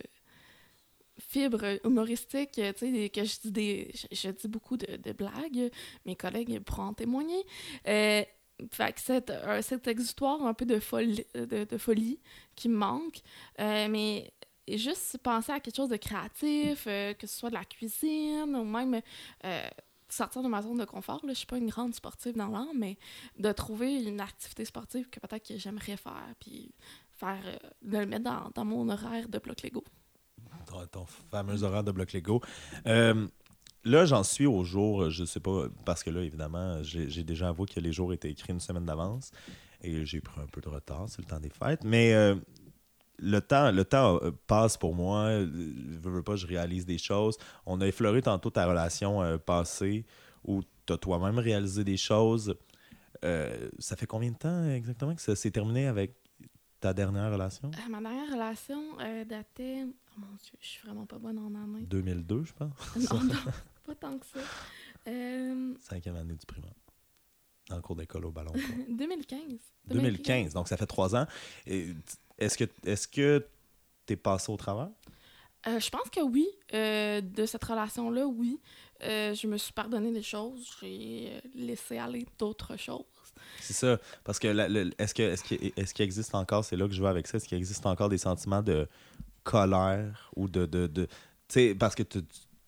fibre 1.20 1.80
humoristique, 1.86 2.60
euh, 2.60 2.74
tu 2.74 2.92
sais, 2.92 3.10
que 3.10 3.24
je 3.24 3.40
dis 3.42 3.52
des... 3.52 3.92
Je, 4.12 4.30
dis 4.30 4.48
beaucoup 4.48 4.78
de, 4.78 5.12
blagues, 5.14 5.72
mes 6.06 6.16
collègues 6.16 6.60
pourront 6.60 6.88
en 6.88 6.94
témoigner. 6.94 7.44
Euh, 7.88 8.24
fait 8.72 8.94
que 8.94 9.02
cet, 9.02 9.30
un- 9.32 9.62
cet 9.62 9.88
exutoire 9.88 10.46
un 10.46 10.54
peu 10.54 10.66
de 10.66 10.80
folie, 10.80 11.26
de, 11.34 11.78
folie 11.78 12.20
qui 12.56 12.70
me 12.70 12.78
manque, 12.78 13.20
euh, 13.60 13.88
mais 13.90 14.32
juste 14.68 15.18
penser 15.20 15.52
à 15.52 15.60
quelque 15.60 15.76
chose 15.76 15.90
de 15.90 15.98
créatif, 15.98 16.86
euh, 16.88 17.14
que 17.14 17.28
ce 17.28 17.38
soit 17.40 17.50
de 17.50 17.56
la 17.56 17.66
cuisine 17.66 18.56
ou 18.56 18.64
même 18.64 19.02
euh, 19.46 19.68
sortir 20.10 20.42
de 20.42 20.48
ma 20.48 20.62
zone 20.62 20.78
de 20.78 20.86
confort. 20.86 21.22
Là. 21.26 21.34
Je 21.34 21.40
suis 21.40 21.48
pas 21.48 21.58
une 21.58 21.70
grande 21.70 21.94
sportive 21.94 22.36
dans 22.36 22.48
l'âme, 22.48 22.78
mais 22.78 22.98
de 23.38 23.52
trouver 23.52 24.04
une 24.04 24.22
activité 24.22 24.66
sportive 24.66 25.10
que 25.10 25.20
peut-être 25.20 25.48
que 25.48 25.58
j'aimerais 25.58 25.98
faire, 25.98 26.34
puis 26.40 26.74
faire, 27.14 27.42
euh, 27.46 27.58
de 27.82 27.98
le 27.98 28.06
mettre 28.06 28.52
dans 28.54 28.66
mon 28.66 28.90
horaire 28.90 29.30
de 29.30 29.40
bloc 29.40 29.62
Lego. 29.64 29.84
Ton, 30.76 30.86
ton 30.88 31.06
fameux 31.32 31.64
horaire 31.64 31.84
de 31.84 31.92
bloc 31.92 32.14
Lego. 32.14 32.42
Euh, 32.88 33.28
là, 33.84 34.06
j'en 34.06 34.24
suis 34.24 34.46
au 34.46 34.64
jour, 34.64 35.10
je 35.10 35.26
sais 35.26 35.40
pas, 35.40 35.68
parce 35.86 36.04
que 36.04 36.10
là, 36.10 36.22
évidemment, 36.22 36.82
j'ai 36.84 37.24
déjà 37.24 37.50
avoué 37.50 37.68
que 37.68 37.80
les 37.80 37.92
jours 37.92 38.14
étaient 38.14 38.30
écrits 38.30 38.54
une 38.54 38.60
semaine 38.60 38.86
d'avance 38.86 39.32
et 39.82 40.06
j'ai 40.06 40.22
pris 40.22 40.42
un 40.42 40.48
peu 40.48 40.62
de 40.62 40.70
retard, 40.70 41.06
c'est 41.08 41.22
le 41.22 41.28
temps 41.28 41.40
des 41.40 41.50
fêtes. 41.50 41.84
Mais 41.84 42.14
euh, 42.14 42.36
le 43.20 43.40
temps, 43.40 43.72
le 43.72 43.86
temps 43.86 44.20
euh, 44.24 44.32
passe 44.48 44.78
pour 44.78 44.96
moi. 44.96 45.26
euh, 45.26 45.46
Veux, 46.02 46.12
veux 46.12 46.24
pas, 46.24 46.36
je 46.36 46.48
réalise 46.48 46.86
des 46.86 46.98
choses. 46.98 47.38
On 47.66 47.80
a 47.82 47.88
effleuré 47.88 48.22
tantôt 48.22 48.50
ta 48.50 48.66
relation 48.66 49.38
passée 49.40 50.06
où 50.44 50.62
tu 50.86 50.94
as 50.94 50.98
toi-même 50.98 51.40
réalisé 51.40 51.84
des 51.84 51.98
choses. 51.98 52.56
Ça 53.80 53.96
fait 53.96 54.06
combien 54.06 54.32
de 54.32 54.38
temps 54.38 54.70
exactement 54.70 55.16
que 55.16 55.22
ça 55.22 55.36
s'est 55.36 55.50
terminé 55.50 55.88
avec 55.88 56.16
ta 56.86 56.94
dernière 56.94 57.32
relation? 57.32 57.72
Euh, 57.74 57.90
ma 57.90 58.00
dernière 58.00 58.32
relation 58.32 58.80
euh, 59.00 59.26
datait. 59.26 59.86
Oh 59.88 60.20
mon 60.20 60.28
Dieu, 60.28 60.54
je 60.62 60.68
suis 60.68 60.86
vraiment 60.86 61.08
pas 61.08 61.18
bonne 61.18 61.40
en 61.40 61.48
année. 61.56 61.82
2002, 61.82 62.44
je 62.44 62.54
pense. 62.54 62.96
non, 63.12 63.24
non, 63.24 63.34
pas 63.88 63.96
tant 63.96 64.20
que 64.20 64.26
ça. 64.28 64.40
Euh, 65.08 65.74
Cinquième 65.80 66.16
année 66.16 66.36
du 66.36 66.46
primaire. 66.46 66.76
Dans 67.70 67.78
le 67.78 67.82
cours 67.82 67.96
d'école 67.96 68.26
au 68.26 68.32
ballon. 68.32 68.52
quoi. 68.52 68.62
2015. 68.88 69.42
2015, 69.88 70.54
donc 70.54 70.68
ça 70.68 70.78
fait 70.78 70.86
trois 70.86 71.16
ans. 71.16 71.26
Est-ce 71.66 72.56
que 72.56 72.66
est-ce 72.84 73.08
que 73.08 73.48
t'es 74.06 74.16
passé 74.16 74.52
au 74.52 74.58
travers? 74.58 74.90
Je 75.66 75.90
pense 75.90 76.12
que 76.12 76.22
oui. 76.22 76.48
De 76.72 77.46
cette 77.48 77.64
relation-là, 77.64 78.28
oui. 78.28 78.60
Je 79.02 79.48
me 79.48 79.58
suis 79.58 79.74
pardonné 79.74 80.12
des 80.12 80.22
choses. 80.22 80.70
J'ai 80.80 81.42
laissé 81.56 81.98
aller 81.98 82.28
d'autres 82.38 82.78
choses. 82.78 83.06
C'est 83.60 83.74
ça. 83.74 83.98
Parce 84.24 84.40
que 84.40 84.48
est-ce 85.00 85.14
que 85.14 85.24
est-ce 85.24 85.44
qu'il 85.44 85.72
est-ce 85.76 85.94
qu'il 85.94 86.04
existe 86.06 86.34
encore, 86.36 86.64
c'est 86.66 86.76
là 86.76 86.88
que 86.88 86.94
je 86.94 87.02
vais 87.02 87.10
avec 87.10 87.28
ça, 87.28 87.38
est-ce 87.38 87.48
qu'il 87.48 87.58
existe 87.58 87.86
encore 87.86 88.10
des 88.10 88.18
sentiments 88.18 88.62
de 88.64 88.88
colère 89.44 90.32
ou 90.36 90.48
de. 90.48 90.66
de, 90.66 90.88
de- 90.88 91.06
tu 91.06 91.12
sais, 91.50 91.76
parce 91.76 91.96
que 91.96 92.04
tu 92.04 92.22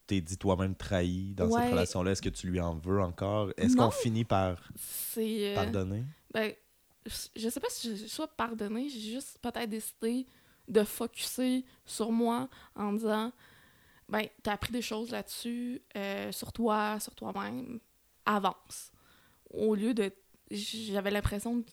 t'es 0.05 0.22
dit 0.22 0.38
toi-même 0.38 0.74
trahi 0.76 1.34
dans 1.36 1.47
Ouais. 1.47 1.61
cette 1.61 1.72
relation-là, 1.72 2.11
est-ce 2.11 2.22
que 2.22 2.30
tu 2.30 2.47
lui 2.47 2.61
en 2.61 2.76
veux 2.76 3.01
encore? 3.01 3.51
Est-ce 3.57 3.76
qu'on 3.76 3.91
finit 3.91 4.24
par 4.24 4.57
euh, 5.18 5.55
pardonner? 5.55 6.03
Ben, 6.34 6.53
je 7.36 7.49
sais 7.49 7.59
pas 7.59 7.68
si 7.70 7.97
je 7.97 8.05
sois 8.07 8.28
pardonné, 8.28 8.88
j'ai 8.89 8.99
juste 8.99 9.38
peut-être 9.41 9.70
décidé 9.70 10.26
de 10.68 10.84
focuser 10.84 11.65
sur 11.86 12.11
moi 12.11 12.47
en 12.76 12.93
disant 12.93 13.32
ben, 14.07 14.26
t'as 14.43 14.53
appris 14.53 14.72
des 14.72 14.82
choses 14.82 15.11
là-dessus, 15.11 15.82
euh, 15.97 16.32
sur 16.32 16.53
toi, 16.53 16.97
sur 17.01 17.13
toi-même, 17.15 17.80
avance. 18.26 18.91
Au 19.49 19.76
lieu 19.76 19.93
de. 19.93 20.11
J'avais 20.50 21.12
l'impression, 21.12 21.64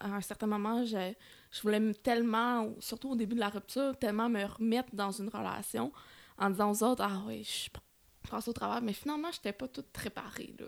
à 0.00 0.08
un 0.14 0.20
certain 0.20 0.46
moment, 0.46 0.84
je, 0.84 1.12
je 1.52 1.62
voulais 1.62 1.80
me 1.80 1.94
tellement, 1.94 2.74
surtout 2.80 3.10
au 3.10 3.16
début 3.16 3.34
de 3.34 3.40
la 3.40 3.48
rupture, 3.48 3.96
tellement 3.98 4.28
me 4.28 4.44
remettre 4.44 4.94
dans 4.94 5.10
une 5.12 5.28
relation 5.28 5.92
en 6.36 6.50
disant 6.50 6.70
aux 6.72 6.82
autres 6.82 7.02
Ah 7.04 7.22
oui, 7.26 7.44
je 7.44 7.68
passe 8.30 8.48
au 8.48 8.52
travers, 8.52 8.82
mais 8.82 8.92
finalement, 8.92 9.30
j'étais 9.32 9.52
pas 9.52 9.68
toute 9.68 9.90
préparée. 9.90 10.54
Là. 10.58 10.66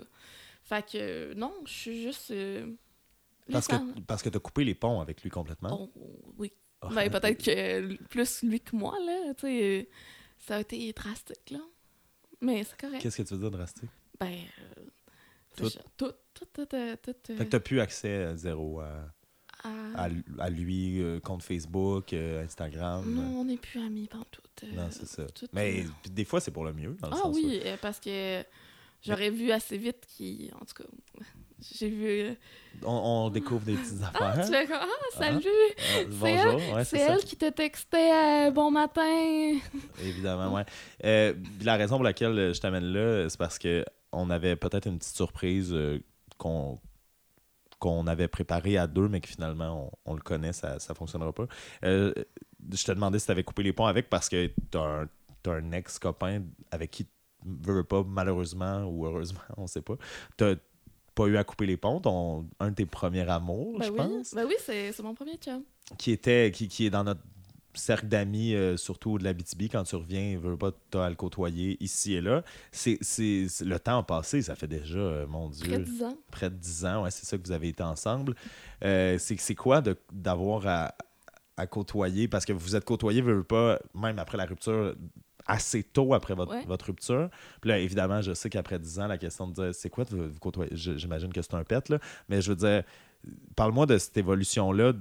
Fait 0.62 0.88
que 0.88 1.34
non, 1.34 1.52
je 1.66 1.72
suis 1.72 2.02
juste. 2.02 2.30
euh, 2.30 2.72
Parce 3.50 3.66
que, 3.66 4.00
parce 4.00 4.22
que 4.22 4.28
tu 4.28 4.36
as 4.36 4.40
coupé 4.40 4.64
les 4.64 4.74
ponts 4.74 5.00
avec 5.00 5.22
lui 5.22 5.30
complètement? 5.30 5.90
Oh, 5.96 6.32
oui. 6.38 6.52
Ah. 6.82 6.88
Ben, 6.94 7.10
peut-être 7.10 7.42
que 7.44 7.96
plus 8.04 8.42
lui 8.42 8.60
que 8.60 8.74
moi, 8.76 8.96
là. 9.04 9.34
Tu 9.34 9.40
sais, 9.46 9.80
euh, 9.80 9.84
ça 10.38 10.56
a 10.56 10.60
été 10.60 10.92
drastique, 10.92 11.50
là. 11.50 11.58
Mais 12.40 12.64
c'est 12.64 12.80
correct. 12.80 13.02
Qu'est-ce 13.02 13.18
que 13.18 13.22
tu 13.28 13.34
veux 13.34 13.40
dire 13.40 13.50
drastique? 13.50 13.90
Ben, 14.18 14.38
euh, 14.78 14.84
Tout. 15.56 15.70
Tout, 15.98 16.12
tout, 16.40 16.64
tout, 16.66 16.76
euh, 16.76 16.96
tout, 17.02 17.14
euh, 17.30 17.36
Fait 17.36 17.44
que 17.44 17.50
t'as 17.50 17.60
plus 17.60 17.80
accès 17.80 18.24
à 18.24 18.36
zéro 18.36 18.80
à, 18.80 19.12
à- 19.64 20.02
à, 20.04 20.08
lu- 20.08 20.24
à 20.38 20.48
lui, 20.50 21.00
euh, 21.02 21.20
compte 21.20 21.42
Facebook, 21.42 22.12
euh, 22.12 22.44
Instagram. 22.44 23.04
Non, 23.06 23.40
on 23.40 23.44
n'est 23.44 23.56
plus 23.58 23.80
amis 23.80 24.06
pantoute. 24.08 24.48
euh, 24.64 24.66
Non, 24.74 24.88
c'est 24.90 25.06
ça. 25.06 25.24
Mais 25.52 25.80
euh, 25.84 26.08
des 26.10 26.24
fois, 26.24 26.40
c'est 26.40 26.50
pour 26.50 26.64
le 26.64 26.72
mieux. 26.72 26.96
Dans 27.00 27.08
le 27.08 27.14
Ah 27.14 27.18
sens 27.18 27.34
oui, 27.36 27.60
euh, 27.64 27.76
parce 27.80 28.00
que 28.00 28.42
j'aurais 29.02 29.30
vu 29.30 29.50
assez 29.52 29.76
vite 29.76 30.04
qu'il... 30.08 30.50
En 30.54 30.64
tout 30.64 30.82
cas, 30.82 30.88
j'ai 31.74 31.88
vu... 31.90 32.06
euh, 32.06 32.34
On, 32.84 33.26
on 33.26 33.30
découvre 33.30 33.64
des 33.66 33.74
petites 33.74 33.98
Ah, 34.14 34.30
affaires. 34.30 34.46
tu 34.46 34.52
fais 34.52 34.66
comme, 34.66 34.76
ah, 34.80 35.18
salut! 35.18 35.44
Euh, 35.46 36.04
bonjour, 36.08 36.74
ouais, 36.74 36.84
C'est 36.84 36.98
ça. 36.98 37.14
elle 37.14 37.24
qui 37.24 37.36
te 37.36 37.50
textait 37.50 38.46
euh, 38.46 38.50
bon 38.50 38.70
matin. 38.70 39.58
Évidemment, 40.02 40.54
ouais. 40.54 40.64
Euh, 41.04 41.34
la 41.62 41.76
raison 41.76 41.96
pour 41.96 42.04
laquelle 42.04 42.38
euh, 42.38 42.54
je 42.54 42.60
t'amène 42.60 42.84
là, 42.84 43.28
c'est 43.28 43.38
parce 43.38 43.58
que 43.58 43.84
on 44.12 44.30
avait 44.30 44.56
peut-être 44.56 44.86
une 44.88 44.98
petite 44.98 45.14
surprise 45.16 45.70
euh, 45.72 46.00
qu'on 46.40 46.80
qu'on 47.78 48.06
avait 48.06 48.28
préparée 48.28 48.76
à 48.76 48.86
deux, 48.86 49.08
mais 49.08 49.20
que 49.22 49.28
finalement, 49.28 49.90
on, 50.04 50.12
on 50.12 50.14
le 50.14 50.20
connaît, 50.20 50.52
ça 50.52 50.74
ne 50.74 50.94
fonctionnera 50.94 51.32
pas. 51.32 51.46
Euh, 51.84 52.12
je 52.74 52.84
te 52.84 52.92
demandais 52.92 53.18
si 53.18 53.24
tu 53.26 53.32
avais 53.32 53.42
coupé 53.42 53.62
les 53.62 53.72
ponts 53.72 53.86
avec 53.86 54.10
parce 54.10 54.28
que 54.28 54.48
tu 54.70 54.78
as 54.78 55.06
un, 55.50 55.72
ex-copain 55.72 56.42
avec 56.70 56.90
qui, 56.90 57.06
veux, 57.42 57.76
veux 57.76 57.84
pas, 57.84 58.04
malheureusement 58.06 58.84
ou 58.84 59.06
heureusement, 59.06 59.40
on 59.56 59.66
sait 59.66 59.80
pas, 59.80 59.94
tu 60.36 60.44
pas 61.14 61.26
eu 61.26 61.36
à 61.38 61.44
couper 61.44 61.66
les 61.66 61.76
ponts, 61.78 62.00
ton, 62.00 62.46
un 62.60 62.68
de 62.70 62.74
tes 62.74 62.86
premiers 62.86 63.28
amours, 63.28 63.78
Ben 63.78 63.86
je 63.86 63.90
oui, 63.90 63.96
pense. 63.96 64.34
ben 64.34 64.44
oui 64.46 64.54
c'est 64.60 64.92
c'est 64.92 65.02
mon 65.02 65.14
premier 65.14 65.36
chum. 65.38 65.64
qui 65.98 66.12
était 66.12 66.52
qui, 66.54 66.68
qui 66.68 66.86
est 66.86 66.90
dans 66.90 67.02
notre 67.04 67.22
cercle 67.74 68.06
d'amis, 68.06 68.54
euh, 68.54 68.76
surtout 68.76 69.18
de 69.18 69.24
la 69.24 69.32
BTB, 69.32 69.62
quand 69.70 69.84
tu 69.84 69.94
reviens, 69.96 70.38
veux 70.38 70.56
pas 70.56 70.70
t'as 70.90 71.04
à 71.06 71.08
le 71.10 71.14
côtoyer 71.16 71.76
ici 71.80 72.14
et 72.14 72.20
là. 72.20 72.42
C'est, 72.72 72.98
c'est, 73.00 73.46
c'est- 73.48 73.64
le 73.64 73.78
temps 73.78 74.02
passé, 74.02 74.42
ça 74.42 74.54
fait 74.56 74.66
déjà, 74.66 74.98
euh, 74.98 75.26
mon 75.26 75.48
Dieu, 75.48 75.68
Près 75.68 75.78
de 75.78 75.84
10 75.84 76.02
ans. 76.04 76.18
près 76.30 76.50
de 76.50 76.56
10 76.56 76.84
ans, 76.86 77.02
ouais, 77.04 77.10
c'est 77.10 77.26
ça 77.26 77.38
que 77.38 77.42
vous 77.44 77.52
avez 77.52 77.68
été 77.68 77.82
ensemble. 77.82 78.34
Euh, 78.84 79.18
c'est, 79.18 79.38
c'est 79.38 79.54
quoi 79.54 79.80
de, 79.80 79.96
d'avoir 80.12 80.66
à, 80.66 80.94
à 81.56 81.66
côtoyer, 81.66 82.26
parce 82.28 82.44
que 82.44 82.52
vous 82.52 82.74
êtes 82.76 82.84
côtoyés, 82.84 83.20
veux, 83.22 83.34
veux 83.34 83.44
pas, 83.44 83.78
même 83.94 84.18
après 84.18 84.36
la 84.38 84.46
rupture, 84.46 84.94
assez 85.46 85.82
tôt 85.82 86.14
après 86.14 86.34
votre, 86.34 86.52
Ouais. 86.52 86.64
votre 86.66 86.86
rupture. 86.86 87.28
Puis 87.60 87.70
là, 87.70 87.78
évidemment, 87.78 88.20
je 88.22 88.34
sais 88.34 88.48
qu'après 88.50 88.78
10 88.78 89.00
ans, 89.00 89.06
la 89.06 89.18
question 89.18 89.46
de 89.48 89.54
dire, 89.54 89.74
c'est 89.74 89.90
quoi 89.90 90.04
de 90.04 90.16
vous 90.16 90.38
côtoyer, 90.38 90.70
j'imagine 90.74 91.32
que 91.32 91.42
c'est 91.42 91.54
un 91.54 91.64
pet, 91.64 91.88
là, 91.88 91.98
mais 92.28 92.40
je 92.40 92.50
veux 92.50 92.56
dire, 92.56 92.82
parle-moi 93.56 93.84
de 93.86 93.98
cette 93.98 94.16
évolution-là, 94.16 94.92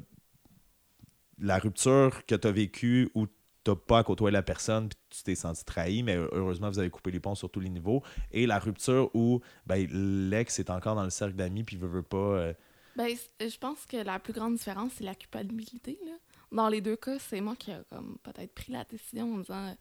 la 1.40 1.58
rupture 1.60 2.26
que 2.26 2.36
tu 2.36 2.48
as 2.48 2.52
vécue 2.52 3.10
où 3.16 3.28
tu 3.28 3.72
n'as 3.72 3.76
pas 3.76 4.00
à 4.00 4.04
côtoyer 4.04 4.32
la 4.34 4.42
personne 4.44 4.90
puis 4.90 4.98
tu 5.10 5.24
t'es 5.24 5.36
senti 5.36 5.64
trahi, 5.66 6.04
mais 6.04 6.16
heureusement, 6.16 6.70
vous 6.70 6.80
avez 6.80 6.90
coupé 6.90 7.12
les 7.12 7.20
ponts 7.20 7.36
sur 7.36 7.50
tous 7.50 7.60
les 7.60 7.70
niveaux. 7.70 8.04
Et 8.32 8.46
la 8.48 8.60
rupture 8.60 9.10
où 9.14 9.42
ben, 9.66 9.88
l'ex 10.30 10.60
est 10.60 10.70
encore 10.70 10.96
dans 10.96 11.04
le 11.04 11.10
cercle 11.10 11.36
d'amis 11.36 11.64
puis 11.64 11.78
veut, 11.78 11.88
veut 11.88 12.04
pas. 12.04 12.18
euh, 12.18 12.54
Ben, 12.96 13.16
je 13.40 13.58
pense 13.58 13.86
que 13.86 13.98
la 13.98 14.20
plus 14.20 14.34
grande 14.34 14.56
différence, 14.56 14.94
c'est 14.98 15.04
la 15.04 15.16
culpabilité. 15.16 16.00
Là. 16.06 16.14
Dans 16.52 16.70
les 16.70 16.82
deux 16.82 16.96
cas, 16.96 17.20
c'est 17.20 17.42
moi 17.42 17.56
qui 17.56 17.72
ai 17.72 17.78
comme 17.90 18.18
peut-être 18.24 18.54
pris 18.56 18.72
la 18.72 18.84
décision 18.86 19.36
en 19.36 19.38
disant 19.40 19.76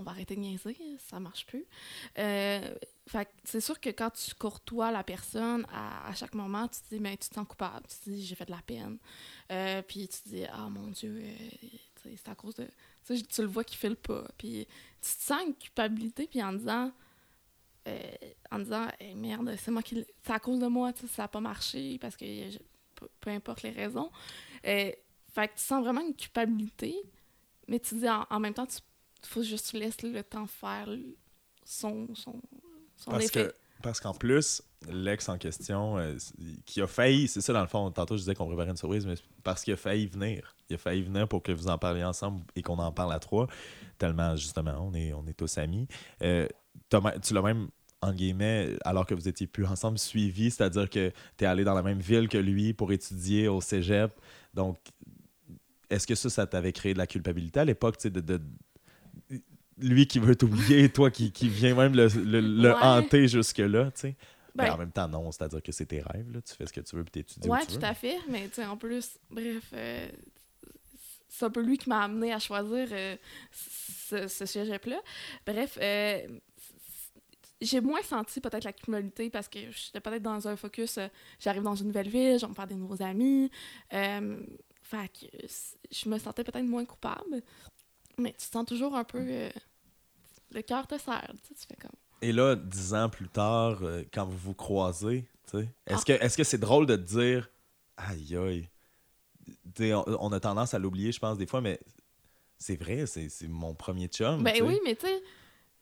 on 0.00 0.02
va 0.02 0.12
arrêter 0.12 0.34
de 0.34 0.40
niaiser, 0.40 0.76
ça 0.98 1.20
marche 1.20 1.46
plus. 1.46 1.66
Euh, 2.18 2.74
c'est 3.44 3.60
sûr 3.60 3.78
que 3.80 3.90
quand 3.90 4.10
tu 4.10 4.34
courtoies 4.34 4.90
la 4.90 5.04
personne, 5.04 5.66
à, 5.72 6.12
chaque 6.14 6.34
moment, 6.34 6.68
tu 6.68 6.80
te 6.80 6.94
dis, 6.94 7.00
ben, 7.00 7.16
tu 7.16 7.28
te 7.28 7.34
sens 7.34 7.46
coupable, 7.46 7.86
tu 7.86 7.96
te 7.98 8.10
dis, 8.10 8.24
j'ai 8.24 8.34
fait 8.34 8.46
de 8.46 8.50
la 8.50 8.62
peine. 8.62 8.98
Euh, 9.52 9.82
puis 9.82 10.08
tu 10.08 10.22
te 10.22 10.28
dis, 10.28 10.44
ah 10.46 10.68
mon 10.70 10.88
Dieu, 10.88 11.20
euh, 11.22 11.48
tu 12.02 12.16
c'est 12.16 12.28
à 12.28 12.34
cause 12.34 12.54
de, 12.54 12.66
Tu, 13.06 13.22
tu 13.22 13.42
le 13.42 13.48
vois 13.48 13.64
qu'il 13.64 13.78
file 13.78 13.96
pas. 13.96 14.24
Puis 14.38 14.66
tu 15.02 15.16
te 15.16 15.22
sens 15.22 15.42
une 15.46 15.54
culpabilité, 15.54 16.26
puis 16.26 16.42
en 16.42 16.54
disant, 16.54 16.92
euh, 17.88 18.00
en 18.50 18.58
disant 18.60 18.86
merde, 19.16 19.54
c'est 19.58 19.70
moi 19.70 19.82
qui. 19.82 20.04
C'est 20.22 20.32
à 20.32 20.40
cause 20.40 20.60
de 20.60 20.66
moi, 20.66 20.92
tu 20.92 21.06
ça 21.08 21.22
n'a 21.22 21.28
pas 21.28 21.40
marché, 21.40 21.98
parce 21.98 22.16
que 22.16 22.24
peu, 23.20 23.30
importe 23.30 23.62
les 23.62 23.70
raisons. 23.70 24.10
Fait 24.62 25.48
tu 25.54 25.62
sens 25.62 25.82
vraiment 25.82 26.00
une 26.00 26.14
culpabilité, 26.14 26.96
mais 27.68 27.78
tu 27.78 27.96
dis 27.96 28.08
en, 28.08 28.40
même 28.40 28.54
temps, 28.54 28.66
il 28.66 28.82
faut 29.26 29.42
juste 29.42 29.72
laisses 29.72 30.02
le 30.02 30.22
temps 30.22 30.46
faire 30.46 30.88
son, 31.64 32.08
son, 32.14 32.40
son 32.96 33.10
Parce 33.10 33.24
effet. 33.26 33.46
que 33.48 33.54
parce 33.82 33.98
qu'en 33.98 34.12
plus, 34.12 34.60
l'ex 34.90 35.26
en 35.30 35.38
question, 35.38 35.96
euh, 35.96 36.14
qui 36.66 36.82
a 36.82 36.86
failli, 36.86 37.28
c'est 37.28 37.40
ça 37.40 37.54
dans 37.54 37.62
le 37.62 37.66
fond, 37.66 37.90
tantôt 37.90 38.14
je 38.16 38.20
disais 38.20 38.34
qu'on 38.34 38.46
préparait 38.46 38.68
une 38.68 38.76
surprise, 38.76 39.06
mais 39.06 39.14
parce 39.42 39.64
qu'il 39.64 39.72
a 39.72 39.76
failli 39.78 40.06
venir. 40.06 40.54
Il 40.68 40.74
a 40.74 40.78
failli 40.78 41.00
venir 41.02 41.26
pour 41.26 41.42
que 41.42 41.50
vous 41.50 41.66
en 41.68 41.78
parliez 41.78 42.04
ensemble 42.04 42.44
et 42.54 42.60
qu'on 42.62 42.76
en 42.78 42.92
parle 42.92 43.10
à 43.14 43.18
trois, 43.18 43.46
tellement 43.96 44.36
justement, 44.36 44.74
on 44.86 44.92
est, 44.92 45.14
on 45.14 45.26
est 45.26 45.32
tous 45.32 45.56
amis. 45.56 45.88
Euh, 46.20 46.46
tu 47.22 47.32
l'as 47.32 47.40
même, 47.40 47.68
en 48.02 48.12
guillemets, 48.12 48.76
alors 48.84 49.06
que 49.06 49.14
vous 49.14 49.28
étiez 49.28 49.46
plus 49.46 49.64
ensemble, 49.64 49.98
suivi, 49.98 50.50
c'est-à-dire 50.50 50.90
que 50.90 51.10
tu 51.38 51.44
es 51.44 51.46
allé 51.46 51.64
dans 51.64 51.74
la 51.74 51.82
même 51.82 52.00
ville 52.00 52.28
que 52.28 52.36
lui 52.38 52.74
pour 52.74 52.92
étudier 52.92 53.48
au 53.48 53.62
cégep. 53.62 54.12
Donc, 54.52 54.76
est-ce 55.88 56.06
que 56.06 56.14
ça, 56.14 56.28
ça 56.28 56.46
t'avait 56.46 56.72
créé 56.72 56.92
de 56.92 56.98
la 56.98 57.06
culpabilité 57.06 57.60
à 57.60 57.64
l'époque, 57.64 57.96
tu 57.96 58.02
sais, 58.02 58.10
de, 58.10 58.20
de- 58.20 58.42
lui 59.80 60.06
qui 60.06 60.18
veut 60.18 60.36
t'oublier, 60.36 60.88
toi 60.90 61.10
qui, 61.10 61.32
qui 61.32 61.48
viens 61.48 61.74
même 61.74 61.94
le, 61.94 62.06
le- 62.08 62.40
le 62.40 62.68
Ouais. 62.70 62.76
hanter 62.80 63.28
jusque-là, 63.28 63.90
tu 63.92 64.00
sais? 64.00 64.16
Mais 64.54 64.64
Ben, 64.66 64.72
en 64.74 64.78
même 64.78 64.90
temps, 64.92 65.06
non, 65.08 65.30
c'est-à-dire 65.30 65.62
que 65.62 65.70
c'est 65.72 65.86
tes 65.86 66.00
rêves, 66.02 66.30
là. 66.32 66.40
tu 66.42 66.54
fais 66.54 66.66
ce 66.66 66.72
que 66.72 66.80
tu 66.80 66.96
veux 66.96 67.04
puis 67.04 67.12
t'étudies 67.12 67.48
Ouais, 67.48 67.60
tu 67.60 67.74
tout 67.74 67.80
veux. 67.80 67.84
à 67.84 67.94
fait. 67.94 68.16
Mais 68.28 68.48
tu 68.48 68.54
sais, 68.56 68.66
en 68.66 68.76
plus, 68.76 69.18
bref, 69.30 69.64
euh, 69.72 70.08
c'est 71.28 71.44
un 71.44 71.50
peu 71.50 71.62
lui 71.62 71.78
qui 71.78 71.88
m'a 71.88 72.02
amené 72.02 72.32
à 72.32 72.38
choisir 72.40 72.88
euh, 72.90 73.16
ce, 73.52 74.26
ce 74.26 74.46
cégep-là. 74.46 75.00
Bref, 75.46 75.78
euh, 75.80 76.26
j'ai 77.60 77.80
moins 77.80 78.02
senti 78.02 78.40
peut-être 78.40 78.64
la 78.64 78.72
culpabilité 78.72 79.30
parce 79.30 79.46
que 79.48 79.58
j'étais 79.70 80.00
peut-être 80.00 80.22
dans 80.22 80.48
un 80.48 80.56
focus. 80.56 80.98
euh, 80.98 81.06
J'arrive 81.38 81.62
dans 81.62 81.74
une 81.76 81.86
nouvelle 81.88 82.08
ville, 82.08 82.36
je 82.38 82.44
vais 82.46 82.48
me 82.50 82.54
faire 82.54 82.66
des 82.66 82.74
nouveaux 82.74 83.02
amis. 83.02 83.50
Fait 83.90 85.08
que 85.08 85.26
je 85.92 86.08
me 86.08 86.18
sentais 86.18 86.42
peut-être 86.42 86.64
moins 86.64 86.84
coupable. 86.84 87.42
Mais 88.20 88.30
tu 88.32 88.46
te 88.46 88.52
sens 88.52 88.64
toujours 88.66 88.94
un 88.96 89.04
peu. 89.04 89.18
euh, 89.20 89.50
le 90.52 90.62
cœur 90.62 90.86
te 90.86 90.98
serre. 90.98 91.30
Tu, 91.42 91.48
sais, 91.48 91.54
tu 91.60 91.66
fais 91.68 91.76
comme. 91.80 91.90
Et 92.22 92.32
là, 92.32 92.54
dix 92.56 92.92
ans 92.94 93.08
plus 93.08 93.28
tard, 93.28 93.78
euh, 93.82 94.02
quand 94.12 94.26
vous 94.26 94.36
vous 94.36 94.54
croisez, 94.54 95.26
tu 95.50 95.58
sais, 95.58 95.68
est-ce 95.86 96.02
Ah. 96.02 96.04
que 96.18 96.24
est-ce 96.24 96.36
que 96.36 96.44
c'est 96.44 96.58
drôle 96.58 96.86
de 96.86 96.96
te 96.96 97.02
dire 97.02 97.48
aïe 97.96 98.36
aïe 98.36 98.68
on, 99.80 100.04
on 100.20 100.32
a 100.32 100.40
tendance 100.40 100.74
à 100.74 100.78
l'oublier, 100.78 101.12
je 101.12 101.18
pense, 101.18 101.38
des 101.38 101.46
fois, 101.46 101.60
mais 101.60 101.80
c'est 102.58 102.76
vrai, 102.76 103.06
c'est 103.06 103.30
mon 103.48 103.74
premier 103.74 104.08
chum. 104.08 104.42
Ben 104.42 104.62
oui, 104.62 104.78
mais 104.84 104.94
tu 104.96 105.06
sais, 105.06 105.22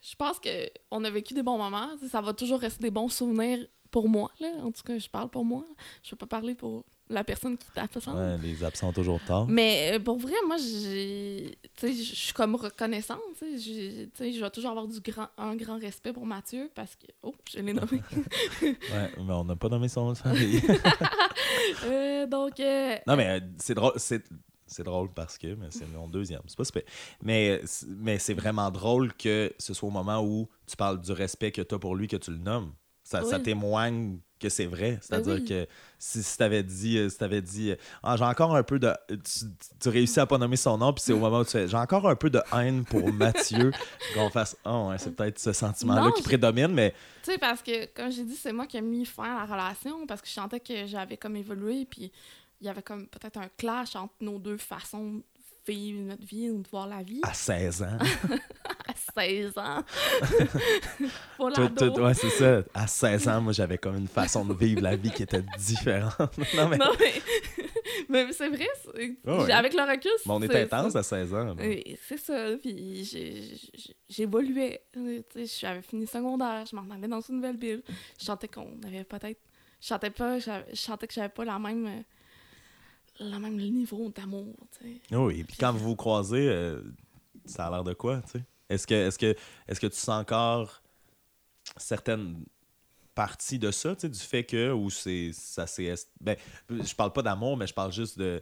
je 0.01 0.15
pense 0.15 0.39
que 0.39 0.71
on 0.91 1.03
a 1.05 1.11
vécu 1.11 1.35
des 1.35 1.43
bons 1.43 1.59
moments. 1.59 1.91
Ça 2.11 2.21
va 2.21 2.33
toujours 2.33 2.61
rester 2.61 2.83
des 2.83 2.91
bons 2.91 3.09
souvenirs 3.09 3.67
pour 3.91 4.09
moi. 4.09 4.31
Là. 4.41 4.49
En 4.63 4.71
tout 4.71 4.83
cas, 4.85 4.97
je 4.99 5.09
parle 5.09 5.29
pour 5.31 5.45
moi. 5.45 5.65
Je 6.05 6.11
peux 6.11 6.17
pas 6.17 6.27
parler 6.27 6.55
pour 6.55 6.85
la 7.11 7.25
personne 7.25 7.57
qui 7.57 7.67
t'a 7.75 7.87
fait 7.89 8.01
ça. 8.01 8.13
Ouais, 8.13 8.37
les 8.43 8.63
absents 8.65 8.93
toujours 8.93 9.21
tard. 9.27 9.47
Mais 9.49 9.93
euh, 9.95 9.99
pour 10.01 10.19
vrai, 10.19 10.35
moi, 10.47 10.57
je 10.59 11.53
suis 11.93 12.33
comme 12.33 12.55
reconnaissante. 12.57 13.19
Je 13.41 14.09
vais 14.41 14.51
toujours 14.51 14.71
avoir 14.71 14.87
du 14.87 15.01
grand, 15.01 15.29
un 15.39 15.57
grand 15.57 15.79
respect 15.79 16.13
pour 16.13 16.27
Mathieu 16.27 16.71
parce 16.75 16.95
que. 16.97 17.07
Oh, 17.23 17.35
je 17.51 17.61
l'ai 17.61 17.73
nommé. 17.73 18.03
Ouais, 18.63 19.11
mais 19.19 19.33
on 19.33 19.45
n'a 19.45 19.57
pas 19.57 19.69
nommé 19.69 19.89
son 19.89 20.05
nom 20.07 20.13
de 20.13 20.19
famille. 20.19 20.63
Euh, 21.85 22.27
donc, 22.27 22.59
euh, 22.61 22.97
non, 23.07 23.17
mais 23.17 23.41
euh, 23.41 23.41
c'est 23.59 23.75
drôle. 23.75 23.93
C'est... 23.97 24.25
C'est 24.71 24.83
drôle 24.83 25.11
parce 25.15 25.39
que, 25.39 25.55
mais 25.55 25.69
c'est 25.71 25.87
mon 25.87 26.09
deuxième, 26.09 26.43
c'est 26.47 26.57
pas 26.59 26.65
super. 26.65 26.83
Mais, 27.23 27.59
c'est- 27.65 27.87
mais 27.89 28.19
c'est 28.19 28.35
vraiment 28.35 28.71
drôle 28.71 29.15
que 29.15 29.51
ce 29.59 29.73
soit 29.73 29.89
au 29.89 29.93
moment 29.93 30.23
où 30.23 30.47
tu 30.67 30.77
parles 30.77 31.01
du 31.01 31.11
respect 31.13 31.53
que 31.53 31.63
tu 31.63 31.75
as 31.75 31.79
pour 31.79 31.97
lui 31.97 32.07
que 32.07 32.19
tu 32.19 32.31
le 32.31 32.37
nommes. 32.37 32.75
Ça, 33.03 33.23
ça 33.25 33.41
témoigne 33.41 34.19
que 34.39 34.49
c'est 34.49 34.67
vrai. 34.67 34.99
C'est-à-dire 35.01 35.35
oui. 35.35 35.45
que 35.45 35.67
si, 35.99 36.23
si 36.23 36.39
t'avais 36.39 36.63
dit, 36.63 36.99
euh, 36.99 37.09
si 37.09 37.19
t'avais 37.19 37.43
dit 37.43 37.71
euh, 37.71 37.77
ah, 38.03 38.17
j'ai 38.17 38.25
encore 38.25 38.55
un 38.55 38.63
peu 38.63 38.79
de. 38.79 38.93
Tu, 39.09 39.47
tu 39.81 39.89
réussis 39.89 40.21
à 40.21 40.27
pas 40.27 40.39
nommer 40.39 40.57
son 40.57 40.79
nom, 40.79 40.93
puis 40.93 41.03
c'est 41.05 41.13
au 41.13 41.19
moment 41.19 41.41
où 41.41 41.45
tu 41.45 41.53
fais 41.53 41.69
j'ai 41.69 41.77
encore 41.77 42.09
un 42.09 42.17
peu 42.17 42.31
de 42.31 42.41
haine 42.53 42.85
pour 42.85 43.13
Mathieu, 43.13 43.73
qu'on 44.15 44.31
fasse 44.31 44.57
oh, 44.65 44.89
ouais, 44.91 44.99
c'est 44.99 45.15
peut-être 45.15 45.39
ce 45.39 45.53
sentiment-là 45.53 46.13
qui 46.13 46.23
prédomine, 46.23 46.69
mais 46.69 46.95
Tu 47.23 47.33
sais, 47.33 47.39
parce 47.39 47.63
que, 47.63 47.87
comme 47.87 48.11
j'ai 48.11 48.25
dit, 48.25 48.37
c'est 48.37 48.53
moi 48.53 48.67
qui 48.67 48.77
ai 48.77 48.83
mis 48.83 49.05
fin 49.05 49.37
à 49.37 49.47
la 49.47 49.55
relation 49.55 50.07
parce 50.07 50.21
que 50.21 50.29
je 50.29 50.33
sentais 50.33 50.61
que 50.61 50.87
j'avais 50.87 51.17
comme 51.17 51.37
évolué, 51.37 51.87
puis 51.89 52.13
il 52.61 52.67
y 52.67 52.71
avait 52.71 52.83
comme 52.83 53.07
peut-être 53.07 53.39
un 53.39 53.49
clash 53.57 53.97
entre 53.97 54.15
nos 54.21 54.39
deux 54.39 54.57
façons 54.57 55.15
de 55.15 55.23
vivre 55.67 56.01
notre 56.03 56.25
vie 56.25 56.51
ou 56.51 56.63
de 56.63 56.69
voir 56.69 56.87
la 56.87 57.03
vie 57.03 57.21
à 57.23 57.35
16 57.35 57.83
ans. 57.83 57.99
à 59.17 59.21
16 59.23 59.59
ans. 59.59 59.83
Pour 61.37 61.51
l'ado. 61.51 61.91
toi, 61.91 62.07
ouais, 62.09 62.15
c'est 62.15 62.31
ça. 62.31 62.63
À 62.75 62.87
16 62.87 63.29
ans, 63.29 63.41
moi, 63.41 63.53
j'avais 63.53 63.79
comme 63.79 63.97
une 63.97 64.09
façon 64.09 64.45
de 64.45 64.55
vivre 64.55 64.81
la 64.83 64.97
vie 64.97 65.11
qui 65.11 65.23
était 65.23 65.43
différente. 65.59 66.19
non, 66.57 66.69
mais, 66.69 66.77
Non, 66.79 66.91
mais, 66.99 67.13
mais 68.27 68.33
c'est 68.33 68.49
vrai, 68.49 68.69
ouais. 68.95 69.17
j'ai- 69.47 69.53
avec 69.53 69.75
le 69.75 69.83
recul, 69.83 70.11
on 70.27 70.43
était 70.43 70.63
intense 70.63 70.97
à 70.97 71.03
16 71.03 71.35
ans. 71.35 71.55
Oui, 71.59 71.97
c'est 72.07 72.19
ça. 72.19 72.57
Puis 72.61 73.05
j'évoluais. 74.09 74.83
J'avais 75.61 75.83
fini 75.83 76.07
secondaire, 76.07 76.65
je 76.71 76.77
m'en 76.77 76.89
allais 76.95 77.09
dans 77.09 77.21
une 77.21 77.37
nouvelle 77.37 77.59
ville. 77.59 77.83
Je 78.19 78.25
sentais 78.25 78.49
qu'on 78.49 78.79
avait 78.87 79.05
peut-être. 79.05 79.41
Je 79.81 79.87
sentais 79.87 80.11
pas, 80.11 80.39
je 80.39 80.51
sentais 80.75 81.07
que 81.07 81.15
j'avais 81.15 81.29
pas 81.29 81.45
la 81.45 81.59
même. 81.59 82.03
le 83.21 83.39
même 83.39 83.57
niveau 83.57 84.09
d'amour, 84.11 84.55
tu 84.79 85.01
sais. 85.11 85.17
Oui, 85.17 85.41
et 85.41 85.45
puis 85.45 85.57
quand 85.59 85.73
vous 85.73 85.79
vous 85.91 85.97
croisez, 85.97 86.49
euh, 86.49 86.81
ça 87.45 87.67
a 87.67 87.71
l'air 87.71 87.85
de 87.85 87.95
quoi, 87.95 88.21
tu 88.23 88.39
sais? 88.39 88.45
Est-ce 88.69 88.87
que, 88.87 88.95
est 88.95 89.17
que, 89.17 89.35
est 89.67 89.81
que 89.81 89.87
tu 89.87 89.97
sens 89.97 90.21
encore 90.21 90.83
certaines 91.77 92.45
parties 93.15 93.59
de 93.59 93.73
ça, 93.73 93.95
du 93.95 94.19
fait 94.19 94.45
que, 94.45 94.71
ou 94.73 94.91
c'est, 94.91 95.31
ça 95.33 95.67
c'est... 95.67 95.93
Ben, 96.21 96.37
je 96.69 96.95
parle 96.95 97.13
pas 97.13 97.23
d'amour, 97.23 97.57
mais 97.57 97.67
je 97.67 97.75
parle 97.75 97.93
juste 97.93 98.17
de, 98.17 98.41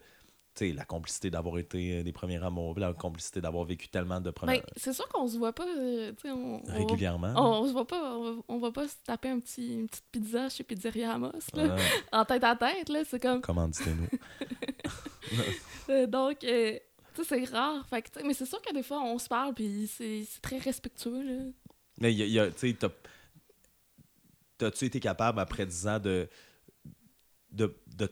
la 0.61 0.85
complicité 0.85 1.31
d'avoir 1.31 1.59
été 1.59 2.03
des 2.03 2.13
premiers 2.13 2.43
amours, 2.45 2.79
la 2.79 2.93
complicité 2.93 3.41
d'avoir 3.41 3.65
vécu 3.65 3.89
tellement 3.89 4.21
de 4.21 4.31
premières... 4.31 4.61
Ben, 4.61 4.67
c'est 4.77 4.93
sûr 4.93 5.09
qu'on 5.09 5.27
se 5.29 5.39
voit 5.39 5.55
pas, 5.55 5.67
euh, 5.67 6.13
on, 6.27 6.61
régulièrement. 6.67 7.33
on, 7.37 7.63
on 7.63 7.67
se 7.67 7.73
voit 7.73 7.87
pas, 7.87 8.17
on 8.17 8.43
on 8.49 8.59
va 8.59 8.71
pas 8.71 8.87
se 8.87 8.97
taper 9.05 9.31
un 9.31 9.41
petit, 9.41 9.75
une 9.75 9.89
petite 9.89 10.05
pizza 10.13 10.49
chez 10.51 10.63
Pizzeria 10.63 11.13
Amos, 11.13 11.33
là, 11.55 11.75
Ouais, 11.75 11.83
en 12.13 12.25
tête 12.27 12.45
à 12.45 12.57
tête, 12.57 12.89
là, 12.91 13.03
c'est 13.09 13.21
comme... 13.21 13.41
commanditez-nous. 13.41 14.09
Euh, 15.89 16.07
donc, 16.09 16.43
euh, 16.43 16.79
tu 17.17 17.25
sais, 17.25 17.45
c'est 17.47 17.53
rare. 17.57 17.87
Fait 17.89 18.03
que, 18.03 18.23
mais 18.27 18.35
c'est 18.35 18.47
sûr 18.47 18.61
que 18.63 18.73
des 18.73 18.83
fois, 18.83 19.03
on 19.03 19.19
se 19.19 19.29
parle, 19.29 19.55
puis 19.55 19.87
c'est 19.93 20.25
très 20.43 20.59
respectueux, 20.59 21.23
là. 21.23 21.43
Mais 21.99 22.13
y 22.15 22.23
a- 22.23 22.27
il 22.27 22.33
y 22.33 22.39
a- 22.39 22.51
tu 22.51 22.59
sais, 22.59 22.75
t'as- 22.75 22.91
t'as-tu 24.59 24.85
été 24.87 25.01
capable 25.01 25.41
après 25.41 25.67
10 25.67 25.87
ans 25.87 25.99
de. 25.99 26.29
de, 27.51 27.75
de 27.97 28.11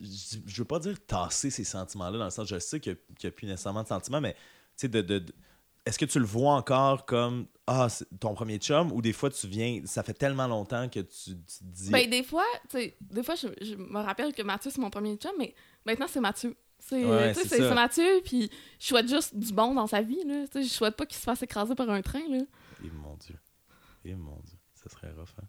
je 0.00 0.58
veux 0.58 0.64
pas 0.64 0.80
dire 0.80 0.96
tasser 1.06 1.48
ces 1.50 1.62
sentiments-là, 1.62 2.18
dans 2.18 2.24
le 2.24 2.30
sens, 2.30 2.48
je 2.48 2.58
sais 2.58 2.80
qu'il 2.80 2.96
n'y 3.22 3.28
a, 3.28 3.30
plus 3.30 3.46
nécessairement 3.46 3.84
de 3.84 3.88
sentiments, 3.88 4.20
mais 4.20 4.32
tu 4.34 4.38
sais, 4.76 4.88
de, 4.88 5.00
de- 5.02 5.20
de- 5.20 5.34
est-ce 5.86 5.98
que 6.00 6.04
tu 6.04 6.18
le 6.18 6.24
vois 6.24 6.54
encore 6.54 7.06
comme 7.06 7.46
Ah, 7.68 7.88
c'est 7.88 8.06
ton 8.18 8.34
premier 8.34 8.58
chum 8.58 8.90
ou 8.90 9.00
des 9.00 9.12
fois 9.12 9.30
tu 9.30 9.46
viens, 9.46 9.82
ça 9.84 10.02
fait 10.02 10.14
tellement 10.14 10.48
longtemps 10.48 10.88
que 10.88 10.98
tu, 11.00 11.30
dis. 11.60 11.90
Ben, 11.90 12.10
des 12.10 12.24
fois, 12.24 12.44
tu 12.68 12.92
des 13.00 13.22
fois, 13.22 13.36
je, 13.36 13.46
je 13.60 13.76
me 13.76 14.00
rappelle 14.00 14.32
que 14.34 14.42
Mathieu, 14.42 14.70
c'est 14.72 14.80
mon 14.80 14.90
premier 14.90 15.14
chum, 15.16 15.30
mais 15.38 15.54
maintenant, 15.86 16.06
c'est 16.08 16.20
Mathieu. 16.20 16.56
C'est 16.84 17.04
Ouais, 17.04 17.32
c'est 17.32 17.74
Mathieu, 17.74 18.20
puis 18.24 18.50
je 18.80 18.86
souhaite 18.86 19.08
juste 19.08 19.36
du 19.36 19.52
bon 19.52 19.72
dans 19.72 19.86
sa 19.86 20.02
vie, 20.02 20.22
là. 20.26 20.44
Je 20.54 20.62
souhaite 20.62 20.96
pas 20.96 21.06
qu'il 21.06 21.16
se 21.16 21.22
fasse 21.22 21.40
écraser 21.42 21.76
par 21.76 21.88
un 21.88 22.02
train, 22.02 22.22
là. 22.28 22.38
Et 22.84 22.90
mon 22.90 23.16
Dieu. 23.16 23.36
Et 24.04 24.14
mon 24.16 24.40
Dieu. 24.44 24.58
Ça 24.74 24.90
serait 24.90 25.12
rough, 25.12 25.28
hein? 25.40 25.46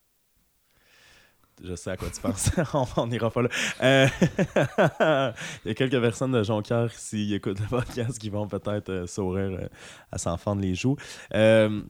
Je 1.63 1.75
sais 1.75 1.91
à 1.91 1.97
quoi 1.97 2.09
tu 2.09 2.21
penses. 2.21 2.51
on 2.97 3.07
n'ira 3.07 3.31
pas 3.31 3.41
là. 3.41 3.49
Euh, 3.81 4.07
Il 5.65 5.69
y 5.69 5.71
a 5.71 5.73
quelques 5.73 5.99
personnes 5.99 6.31
de 6.31 6.43
Jonquière, 6.43 6.91
s'ils 6.93 7.33
écoutent 7.33 7.59
le 7.59 7.67
podcast, 7.67 8.19
qui 8.19 8.29
vont 8.29 8.47
peut-être 8.47 8.89
euh, 8.89 9.07
sourire 9.07 9.57
euh, 9.59 9.67
à 10.11 10.19
s'en 10.19 10.37
fendre 10.37 10.61
les 10.61 10.75
joues. 10.75 10.97
On, 11.33 11.87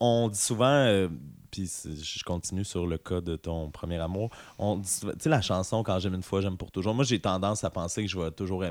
on 0.00 0.28
dit 0.28 0.38
souvent, 0.38 1.08
puis 1.50 1.70
je 1.84 2.24
continue 2.24 2.64
sur 2.64 2.86
le 2.86 2.98
cas 2.98 3.20
de 3.20 3.36
ton 3.36 3.70
premier 3.70 3.98
amour, 3.98 4.30
on 4.58 4.80
tu 4.80 4.88
sais 5.18 5.28
la 5.28 5.42
chanson 5.42 5.82
«Quand 5.84 5.98
j'aime 5.98 6.14
une 6.14 6.22
fois, 6.22 6.40
j'aime 6.40 6.56
pour 6.56 6.70
toujours», 6.70 6.94
moi 6.96 7.04
j'ai 7.04 7.20
tendance 7.20 7.64
à 7.64 7.70
penser 7.70 8.02
que 8.02 8.08
je 8.08 8.18
vais 8.18 8.30
toujours... 8.30 8.64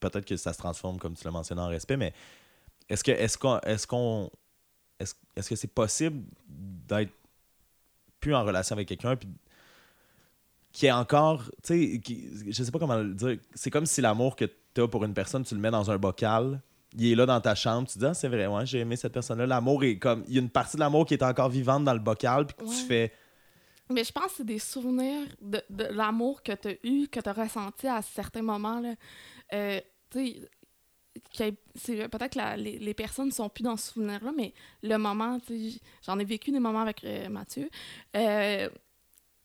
Peut-être 0.00 0.24
que 0.24 0.36
ça 0.36 0.52
se 0.52 0.58
transforme, 0.58 0.98
comme 0.98 1.14
tu 1.14 1.24
l'as 1.24 1.30
mentionné, 1.30 1.60
en 1.60 1.68
respect, 1.68 1.96
mais 1.96 2.12
est-ce 2.88 3.02
que 3.02 3.12
est-ce 3.12 3.38
qu'on 3.38 4.30
est-ce 4.98 5.14
est-ce, 5.36 5.48
que 5.48 5.56
c'est 5.56 5.72
possible 5.72 6.24
d'être 6.48 7.12
plus 8.20 8.34
en 8.34 8.44
relation 8.44 8.74
avec 8.74 8.88
quelqu'un 8.88 9.16
puis 9.16 9.28
qui 10.72 10.86
est 10.86 10.92
encore 10.92 11.44
tu 11.62 12.00
sais 12.00 12.00
je 12.46 12.62
sais 12.62 12.70
pas 12.70 12.78
comment 12.78 12.96
le 12.96 13.14
dire 13.14 13.38
c'est 13.54 13.70
comme 13.70 13.86
si 13.86 14.00
l'amour 14.00 14.36
que 14.36 14.44
tu 14.74 14.80
as 14.80 14.88
pour 14.88 15.04
une 15.04 15.14
personne 15.14 15.44
tu 15.44 15.54
le 15.54 15.60
mets 15.60 15.70
dans 15.70 15.90
un 15.90 15.98
bocal 15.98 16.60
il 16.96 17.12
est 17.12 17.14
là 17.14 17.26
dans 17.26 17.40
ta 17.40 17.54
chambre 17.54 17.88
tu 17.88 17.94
te 17.94 17.98
dis 17.98 18.06
ah 18.06 18.14
c'est 18.14 18.28
vrai 18.28 18.46
ouais 18.46 18.64
j'ai 18.66 18.78
aimé 18.80 18.96
cette 18.96 19.12
personne 19.12 19.38
là 19.38 19.46
l'amour 19.46 19.82
est 19.84 19.98
comme 19.98 20.24
il 20.28 20.34
y 20.34 20.38
a 20.38 20.40
une 20.40 20.48
partie 20.50 20.76
de 20.76 20.80
l'amour 20.80 21.06
qui 21.06 21.14
est 21.14 21.22
encore 21.22 21.48
vivante 21.48 21.84
dans 21.84 21.92
le 21.94 21.98
bocal 22.00 22.46
puis 22.46 22.56
que 22.56 22.70
tu 22.70 22.84
fais 22.86 23.12
Mais 23.90 24.04
je 24.04 24.12
pense 24.12 24.26
que 24.26 24.32
c'est 24.38 24.46
des 24.46 24.58
souvenirs 24.58 25.26
de, 25.42 25.60
de 25.70 25.84
l'amour 25.84 26.42
que 26.42 26.52
tu 26.52 26.68
as 26.68 26.74
eu, 26.84 27.06
que 27.08 27.20
tu 27.20 27.28
as 27.28 27.32
ressenti 27.34 27.86
à 27.86 28.00
certains 28.00 28.40
moments. 28.42 28.80
Là. 28.80 28.94
Euh, 29.52 29.80
tu 30.10 30.36
sais, 31.32 31.52
peut-être 32.08 32.32
que 32.32 32.38
la- 32.38 32.56
les, 32.56 32.78
les 32.78 32.94
personnes 32.94 33.26
ne 33.26 33.32
sont 33.32 33.48
plus 33.50 33.62
dans 33.62 33.76
ce 33.76 33.92
souvenir-là, 33.92 34.32
mais 34.36 34.52
le 34.82 34.96
moment, 34.96 35.38
tu 35.40 35.70
sais, 35.72 35.80
j'en 36.06 36.18
ai 36.18 36.24
vécu 36.24 36.50
des 36.50 36.60
moments 36.60 36.80
avec 36.80 37.04
euh, 37.04 37.28
Mathieu. 37.28 37.68
Euh, 38.16 38.68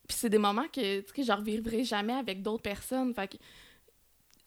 puis 0.07 0.17
c'est 0.17 0.29
des 0.29 0.37
moments 0.39 0.67
que, 0.73 1.01
tu 1.01 1.13
sais, 1.15 1.23
je 1.23 1.31
revivrai 1.31 1.83
jamais 1.83 2.13
avec 2.13 2.41
d'autres 2.41 2.63
personnes. 2.63 3.13
Fait 3.13 3.27
que 3.27 3.37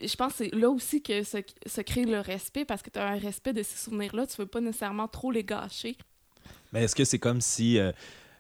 je 0.07 0.17
pense 0.17 0.33
que 0.33 0.45
c'est 0.45 0.55
là 0.55 0.69
aussi 0.71 1.03
que 1.03 1.23
se, 1.23 1.39
se 1.67 1.81
crée 1.81 2.05
le 2.05 2.21
respect, 2.21 2.65
parce 2.65 2.83
que 2.83 2.91
tu 2.91 2.99
as 2.99 3.07
un 3.09 3.19
respect 3.19 3.53
de 3.53 3.63
ces 3.63 3.77
souvenirs-là, 3.77 4.27
tu 4.27 4.37
veux 4.37 4.47
pas 4.47 4.61
nécessairement 4.61 5.09
trop 5.09 5.31
les 5.31 5.45
gâcher. 5.45 5.97
Mais 6.73 6.85
est-ce 6.85 6.95
que 6.95 7.05
c'est 7.05 7.19
comme 7.19 7.41
si. 7.41 7.79
euh, 7.79 7.93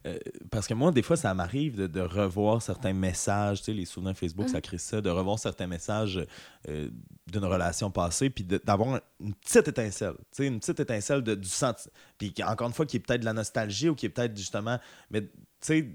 euh, 0.05 0.19
parce 0.51 0.67
que 0.67 0.75
moi, 0.75 0.91
des 0.91 1.03
fois, 1.03 1.17
ça 1.17 1.33
m'arrive 1.33 1.77
de, 1.77 1.87
de 1.87 2.01
revoir 2.01 2.61
certains 2.61 2.93
messages, 2.93 3.61
tu 3.61 3.67
sais, 3.67 3.73
les 3.73 3.85
souvenirs 3.85 4.17
Facebook, 4.17 4.49
ça 4.49 4.57
Mhm. 4.57 4.63
crée 4.63 4.79
ça, 4.79 5.01
de 5.01 5.09
revoir 5.11 5.39
certains 5.39 5.69
messages 5.69 6.27
euh, 6.69 6.89
d'une 7.31 7.45
relation 7.45 7.89
passée, 7.91 8.29
puis 8.29 8.43
d'avoir 8.43 9.01
une 9.21 9.33
petite 9.35 9.69
étincelle, 9.69 10.15
tu 10.15 10.25
sais, 10.33 10.47
une 10.49 10.59
petite 10.59 10.81
étincelle 10.81 11.23
de, 11.23 11.37
du 11.37 11.49
sentiment. 11.49 11.93
Puis 12.19 12.35
encore 12.45 12.67
une 12.67 12.75
fois, 12.75 12.85
qui 12.85 12.97
est 12.97 13.01
peut-être 13.01 13.21
de 13.21 13.25
la 13.27 13.33
nostalgie 13.33 13.89
ou 13.89 13.95
qui 13.95 14.07
est 14.07 14.09
peut-être 14.09 14.37
justement. 14.37 14.81
Mais 15.11 15.21
tu 15.23 15.29
sais, 15.61 15.89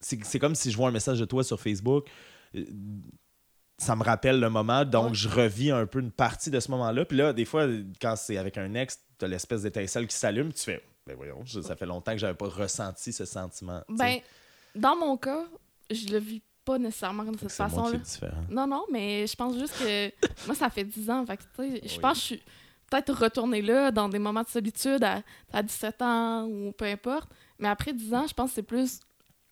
c'est 0.00 0.22
c'est 0.24 0.38
comme 0.38 0.54
si 0.54 0.70
je 0.70 0.76
vois 0.76 0.88
un 0.88 0.92
message 0.92 1.18
de 1.18 1.24
toi 1.24 1.42
sur 1.42 1.58
Facebook. 1.58 2.08
Ça 3.80 3.96
me 3.96 4.02
rappelle 4.04 4.38
le 4.40 4.50
moment, 4.50 4.84
donc 4.84 5.08
Ouais. 5.08 5.14
je 5.14 5.28
revis 5.28 5.70
un 5.70 5.86
peu 5.86 6.00
une 6.00 6.10
partie 6.10 6.50
de 6.50 6.60
ce 6.60 6.70
moment-là. 6.72 7.04
Puis 7.04 7.16
là, 7.16 7.32
des 7.32 7.44
fois, 7.46 7.66
quand 8.00 8.14
c'est 8.16 8.36
avec 8.36 8.58
un 8.58 8.74
ex, 8.74 8.98
t'as 9.18 9.26
l'espèce 9.26 9.62
d'étincelle 9.62 10.06
qui 10.06 10.14
s'allume, 10.16 10.52
tu 10.52 10.62
fais, 10.64 10.82
ben 11.06 11.16
voyons, 11.16 11.40
je- 11.44 11.60
ça 11.62 11.76
fait 11.76 11.86
longtemps 11.86 12.12
que 12.12 12.18
j'avais 12.18 12.34
pas 12.34 12.48
ressenti 12.48 13.12
ce 13.12 13.24
sentiment. 13.24 13.80
Ben, 13.88 14.18
dans 14.74 14.96
mon 14.96 15.16
cas, 15.16 15.44
je 15.90 16.08
le 16.08 16.18
vis 16.18 16.42
pas 16.64 16.78
nécessairement 16.78 17.24
de 17.24 17.38
cette 17.38 17.50
façon-là. 17.52 17.98
Non, 18.50 18.66
non, 18.66 18.84
mais 18.92 19.26
je 19.26 19.34
pense 19.34 19.58
juste 19.58 19.78
que 19.78 20.10
moi, 20.46 20.54
ça 20.54 20.68
fait 20.68 20.84
10 20.84 21.08
ans. 21.10 21.24
Fait 21.24 21.38
que, 21.38 21.42
tu 21.42 21.48
sais, 21.80 21.80
je 21.88 21.94
Oui. 21.94 22.00
pense 22.00 22.12
que 22.14 22.20
je 22.20 22.24
suis 22.26 22.42
peut-être 22.90 23.14
retournée 23.14 23.62
là 23.62 23.90
dans 23.90 24.08
des 24.10 24.18
moments 24.18 24.42
de 24.42 24.48
solitude 24.48 25.02
à, 25.04 25.22
à 25.52 25.62
17 25.62 26.02
ans 26.02 26.44
ou 26.46 26.72
peu 26.72 26.84
importe. 26.84 27.30
Mais 27.58 27.68
après 27.68 27.92
10 27.94 28.12
ans, 28.14 28.26
je 28.28 28.34
pense 28.34 28.50
que 28.50 28.56
c'est 28.56 28.62
plus 28.62 29.00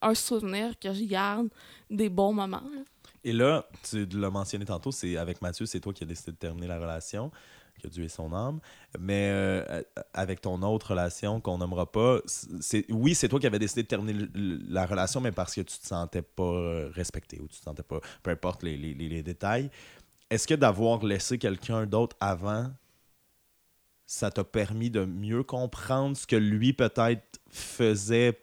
un 0.02 0.14
souvenir 0.14 0.78
que 0.78 0.92
je 0.92 1.04
garde 1.04 1.48
des 1.90 2.08
bons 2.10 2.32
moments. 2.34 2.60
là. 2.74 2.80
Et 3.28 3.32
là, 3.32 3.66
tu 3.82 4.06
l'as 4.06 4.30
mentionné 4.30 4.64
tantôt, 4.64 4.90
c'est 4.90 5.18
avec 5.18 5.42
Mathieu, 5.42 5.66
c'est 5.66 5.80
toi 5.80 5.92
qui 5.92 6.02
as 6.02 6.06
décidé 6.06 6.32
de 6.32 6.38
terminer 6.38 6.66
la 6.66 6.78
relation, 6.78 7.30
qui 7.78 7.86
a 7.86 7.90
Dieu 7.90 8.04
ait 8.04 8.08
son 8.08 8.32
âme. 8.32 8.58
Mais 8.98 9.28
euh, 9.30 9.82
avec 10.14 10.40
ton 10.40 10.62
autre 10.62 10.92
relation 10.92 11.38
qu'on 11.38 11.58
nommera 11.58 11.92
pas, 11.92 12.20
c'est 12.60 12.90
oui, 12.90 13.14
c'est 13.14 13.28
toi 13.28 13.38
qui 13.38 13.46
avais 13.46 13.58
décidé 13.58 13.82
de 13.82 13.86
terminer 13.88 14.26
la 14.34 14.86
relation, 14.86 15.20
mais 15.20 15.30
parce 15.30 15.54
que 15.54 15.60
tu 15.60 15.78
te 15.78 15.86
sentais 15.86 16.22
pas 16.22 16.42
euh, 16.42 16.90
respecté 16.94 17.38
ou 17.38 17.48
tu 17.48 17.58
te 17.58 17.64
sentais 17.64 17.82
pas, 17.82 18.00
peu 18.22 18.30
importe 18.30 18.62
les, 18.62 18.78
les- 18.78 18.94
les- 18.94 19.22
détails. 19.22 19.70
Est-ce 20.30 20.46
que 20.46 20.54
d'avoir 20.54 21.04
laissé 21.04 21.36
quelqu'un 21.36 21.84
d'autre 21.84 22.16
avant, 22.20 22.72
ça 24.06 24.30
t'a 24.30 24.42
permis 24.42 24.88
de 24.88 25.04
mieux 25.04 25.42
comprendre 25.42 26.16
ce 26.16 26.26
que 26.26 26.36
lui 26.36 26.72
peut-être 26.72 27.40
faisait 27.50 28.38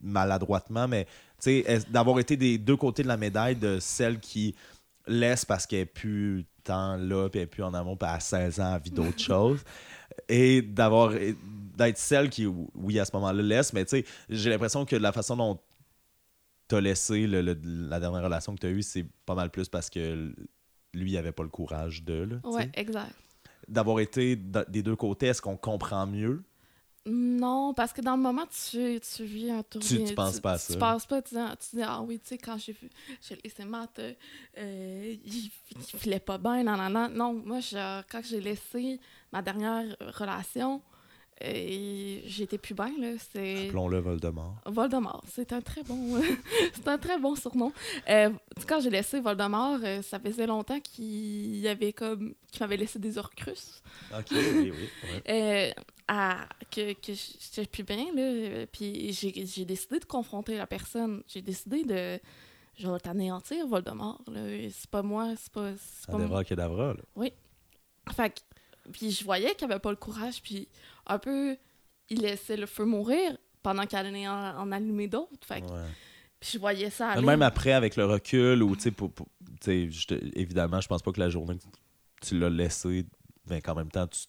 maladroitement, 0.00 0.88
mais 0.88 1.02
est- 1.02 1.06
d'avoir 1.90 2.18
été 2.20 2.36
des 2.36 2.58
deux 2.58 2.76
côtés 2.76 3.02
de 3.02 3.08
la 3.08 3.16
médaille 3.16 3.56
de 3.56 3.78
celle 3.80 4.18
qui 4.20 4.54
laisse 5.06 5.44
parce 5.44 5.66
qu'elle 5.66 5.80
n'est 5.80 5.86
plus 5.86 6.44
tant 6.62 6.96
là, 6.96 7.28
puis 7.28 7.40
elle 7.40 7.44
n'est 7.44 7.50
plus 7.50 7.62
en 7.62 7.72
amour, 7.74 7.96
puis 7.98 8.08
à 8.08 8.20
16 8.20 8.60
ans, 8.60 8.74
elle 8.76 8.82
vit 8.82 8.90
d'autres 8.90 9.18
choses, 9.22 9.60
et 10.28 10.60
d'avoir 10.62 11.12
d'être 11.76 11.98
celle 11.98 12.28
qui, 12.30 12.46
oui, 12.46 12.98
à 12.98 13.04
ce 13.04 13.10
moment-là, 13.14 13.42
laisse, 13.42 13.72
mais 13.72 13.84
tu 13.84 13.90
sais, 13.98 14.04
j'ai 14.28 14.50
l'impression 14.50 14.84
que 14.84 14.96
la 14.96 15.12
façon 15.12 15.36
dont 15.36 15.58
t'as 16.68 16.80
laissé 16.80 17.26
le- 17.26 17.40
le- 17.42 17.58
la 17.88 17.98
dernière 17.98 18.22
relation 18.22 18.54
que 18.54 18.60
tu 18.60 18.66
as 18.66 18.70
eue, 18.70 18.82
c'est 18.82 19.06
pas 19.26 19.34
mal 19.34 19.50
plus 19.50 19.68
parce 19.68 19.90
que 19.90 20.32
lui, 20.94 21.12
il 21.12 21.16
avait 21.16 21.32
pas 21.32 21.42
le 21.42 21.48
courage 21.48 22.04
de, 22.04 22.24
là. 22.24 22.36
Ouais, 22.44 22.70
exact. 22.74 23.12
D'avoir 23.66 24.00
été 24.00 24.36
des 24.68 24.82
deux 24.82 24.96
côtés, 24.96 25.26
est-ce 25.26 25.42
qu'on 25.42 25.56
comprend 25.56 26.06
mieux? 26.06 26.42
Non, 27.06 27.72
parce 27.74 27.92
que 27.94 28.02
dans 28.02 28.14
le 28.16 28.22
moment, 28.22 28.44
tu, 28.46 29.00
tu 29.00 29.24
vis 29.24 29.50
un 29.50 29.62
tourbillon. 29.62 30.04
tu 30.08 30.14
penses 30.14 30.40
pas 30.40 30.52
à 30.52 30.58
ça. 30.58 30.72
Tu 30.74 30.78
penses 30.78 31.06
pas, 31.06 31.22
tu 31.22 31.34
dis, 31.34 31.40
tu 31.70 31.76
dis 31.76 31.82
ah 31.82 32.02
oui, 32.02 32.18
tu 32.20 32.28
sais, 32.28 32.38
quand 32.38 32.58
j'ai 32.58 32.72
vu, 32.72 32.90
j'ai 33.26 33.36
laissé 33.42 33.64
Matt, 33.64 33.98
euh, 33.98 35.16
il, 35.24 35.50
il 35.70 35.82
filait 35.98 36.20
pas 36.20 36.36
bien, 36.36 36.62
non, 36.62 36.76
non, 36.76 36.90
non. 36.90 37.08
Non, 37.08 37.32
moi, 37.34 37.60
je- 37.60 38.02
quand 38.10 38.20
j'ai 38.22 38.40
laissé 38.40 39.00
ma 39.32 39.40
dernière 39.40 39.96
relation, 40.18 40.82
j'étais 41.42 42.58
plus 42.58 42.74
bien, 42.74 42.92
là. 42.98 43.12
C'est 43.32 43.68
Appelons-le 43.68 43.98
Voldemort. 43.98 44.56
Voldemort. 44.66 45.24
C'est 45.28 45.52
un 45.52 45.60
très 45.60 45.82
bon, 45.82 46.20
c'est 46.74 46.88
un 46.88 46.98
très 46.98 47.18
bon 47.18 47.34
surnom. 47.34 47.72
Euh, 48.08 48.30
quand 48.68 48.80
j'ai 48.80 48.90
laissé 48.90 49.20
Voldemort, 49.20 49.78
euh, 49.82 50.02
ça 50.02 50.18
faisait 50.20 50.46
longtemps 50.46 50.80
qu'il 50.80 51.66
avait 51.66 51.92
comme, 51.92 52.34
qu'il 52.50 52.60
m'avait 52.60 52.76
laissé 52.76 52.98
des 52.98 53.18
orcrus 53.18 53.82
OK, 54.16 54.26
oui, 54.32 54.70
oui. 54.70 54.72
ouais. 54.72 55.22
euh, 55.28 55.82
à- 56.08 56.46
que, 56.70 56.92
que 56.94 57.12
j'étais 57.14 57.66
plus 57.66 57.84
bien, 57.84 58.06
là. 58.14 58.22
euh, 58.22 58.66
Puis 58.70 59.12
j'ai 59.12 59.64
décidé 59.64 59.98
de 59.98 60.04
confronter 60.04 60.56
la 60.56 60.66
personne. 60.66 61.22
J'ai 61.26 61.42
décidé 61.42 61.84
de. 61.84 62.20
Je 62.76 62.88
vais 62.88 62.98
t'anéantir, 63.00 63.66
Voldemort. 63.66 64.22
C'est 64.72 64.90
pas 64.90 65.02
moi, 65.02 65.32
c'est 65.36 65.52
pas. 65.52 65.70
c'est 65.76 66.06
pas 66.10 66.16
moi. 66.16 66.24
Adéra 66.26 66.44
Kedavra, 66.44 66.94
là. 66.94 67.24
Fait 68.12 68.30
que- 68.30 68.40
Puis 68.92 69.10
je 69.10 69.22
voyais 69.24 69.54
qu'il 69.54 69.70
avait 69.70 69.78
pas 69.80 69.90
le 69.90 69.96
courage. 69.96 70.40
Puis 70.42 70.66
un 71.10 71.18
peu, 71.18 71.56
il 72.08 72.20
laissait 72.20 72.56
le 72.56 72.66
feu 72.66 72.84
mourir 72.84 73.36
pendant 73.62 73.84
qu'il 73.86 73.98
allait 73.98 74.26
en, 74.28 74.58
en 74.58 74.72
allumer 74.72 75.08
d'autres. 75.08 75.46
Fait 75.46 75.60
que- 75.60 75.66
Ouais. 75.66 75.86
Puis 76.38 76.50
je 76.54 76.58
voyais 76.58 76.88
ça 76.90 77.10
aller. 77.10 77.26
Même 77.26 77.42
après, 77.42 77.72
avec 77.72 77.96
le 77.96 78.06
recul, 78.06 78.62
ou 78.62 78.74
tu 78.74 78.82
sais, 78.82 78.90
pour- 78.90 79.12
pour- 79.12 79.28
évidemment, 80.34 80.80
je 80.80 80.88
pense 80.88 81.02
pas 81.02 81.12
que 81.12 81.20
la 81.20 81.28
journée 81.28 81.58
que 81.58 82.26
tu 82.26 82.38
l'as 82.38 82.48
laissé, 82.48 83.04
ben, 83.46 83.60
qu'en 83.60 83.74
même 83.74 83.90
temps, 83.90 84.06
tu 84.06 84.20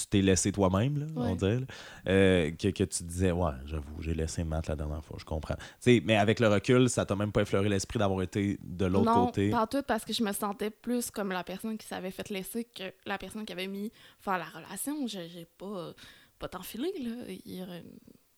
tu 0.00 0.06
t'es 0.06 0.22
laissé 0.22 0.52
toi-même, 0.52 0.98
là, 0.98 1.06
on 1.16 1.34
dirait, 1.34 1.60
là, 1.60 1.66
euh, 2.08 2.50
que, 2.52 2.68
que 2.68 2.84
tu 2.84 3.04
disais, 3.04 3.32
ouais, 3.32 3.52
j'avoue, 3.66 4.00
j'ai 4.00 4.14
laissé 4.14 4.44
Matt 4.44 4.68
la 4.68 4.76
dernière 4.76 5.04
fois, 5.04 5.16
je 5.18 5.24
comprends. 5.24 5.56
Mais 5.86 6.16
avec 6.16 6.40
le 6.40 6.48
recul, 6.48 6.88
ça 6.88 7.04
t'a 7.04 7.16
même 7.16 7.32
pas 7.32 7.42
effleuré 7.42 7.68
l'esprit 7.68 7.98
d'avoir 7.98 8.22
été 8.22 8.58
de 8.62 8.86
l'autre 8.86 9.06
non, 9.06 9.26
côté? 9.26 9.50
pas 9.50 9.66
tout 9.66 9.82
parce 9.82 10.04
que 10.04 10.12
je 10.12 10.22
me 10.22 10.32
sentais 10.32 10.70
plus 10.70 11.10
comme 11.10 11.30
la 11.30 11.44
personne 11.44 11.76
qui 11.78 11.86
s'avait 11.86 12.10
fait 12.10 12.28
laisser 12.30 12.64
que 12.64 12.84
la 13.06 13.18
personne 13.18 13.44
qui 13.44 13.52
avait 13.52 13.68
mis 13.68 13.92
faire 14.20 14.38
la 14.38 14.46
relation. 14.46 15.06
J'ai 15.06 15.28
j'ai 15.28 15.44
pas, 15.44 15.94
pas 16.38 16.48
t'enfilé, 16.48 16.92
là. 17.00 17.32
Il 17.44 17.60
est 17.60 17.84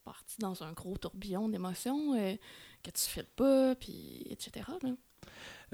parti 0.05 0.37
dans 0.39 0.63
un 0.63 0.73
gros 0.73 0.97
tourbillon 0.97 1.49
d'émotions 1.49 2.15
euh, 2.15 2.35
que 2.83 2.91
tu 2.91 3.03
files 3.03 3.29
pas, 3.37 3.75
puis 3.75 4.27
etc. 4.31 4.67
là. 4.83 4.91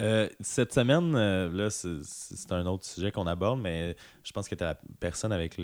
Euh, 0.01 0.29
cette 0.41 0.73
semaine, 0.73 1.15
euh, 1.17 1.51
là, 1.51 1.71
c'est 1.71 2.53
un 2.53 2.67
autre 2.67 2.85
sujet 2.85 3.11
qu'on 3.11 3.27
aborde, 3.27 3.61
mais 3.61 3.97
je 4.23 4.33
pense 4.33 4.49
que 4.49 4.55
tu 4.55 4.63
es 4.63 4.67
la 4.67 4.79
personne 5.01 5.33
avec 5.33 5.57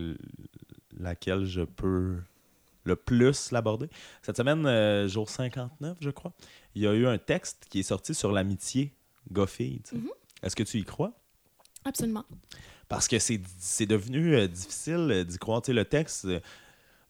laquelle 0.99 1.45
je 1.45 1.63
peux 1.63 2.17
le 2.85 2.97
plus 2.97 3.51
l'aborder. 3.51 3.89
Cette 4.23 4.37
semaine, 4.37 4.67
euh, 4.67 5.09
jour 5.09 5.29
59, 5.29 5.97
je 6.01 6.11
crois, 6.11 6.33
il 6.75 6.83
y 6.83 6.87
a 6.87 6.93
eu 6.93 7.07
un 7.07 7.19
texte 7.19 7.67
qui 7.69 7.81
est 7.81 7.85
sorti 7.85 8.15
sur 8.15 8.31
l'amitié 8.33 8.93
sais. 9.31 9.93
Mhm. 9.93 10.11
Est-ce 10.43 10.55
que 10.55 10.63
tu 10.63 10.79
y 10.79 10.85
crois? 10.85 11.13
Absolument. 11.85 12.25
Parce 12.89 13.09
que 13.09 13.19
c'est 13.19 13.87
devenu 13.87 14.37
euh, 14.37 14.47
difficile 14.47 15.25
d'y 15.27 15.39
croire. 15.39 15.63
Tu 15.63 15.67
sais, 15.67 15.73
le 15.73 15.85
texte 15.85 16.29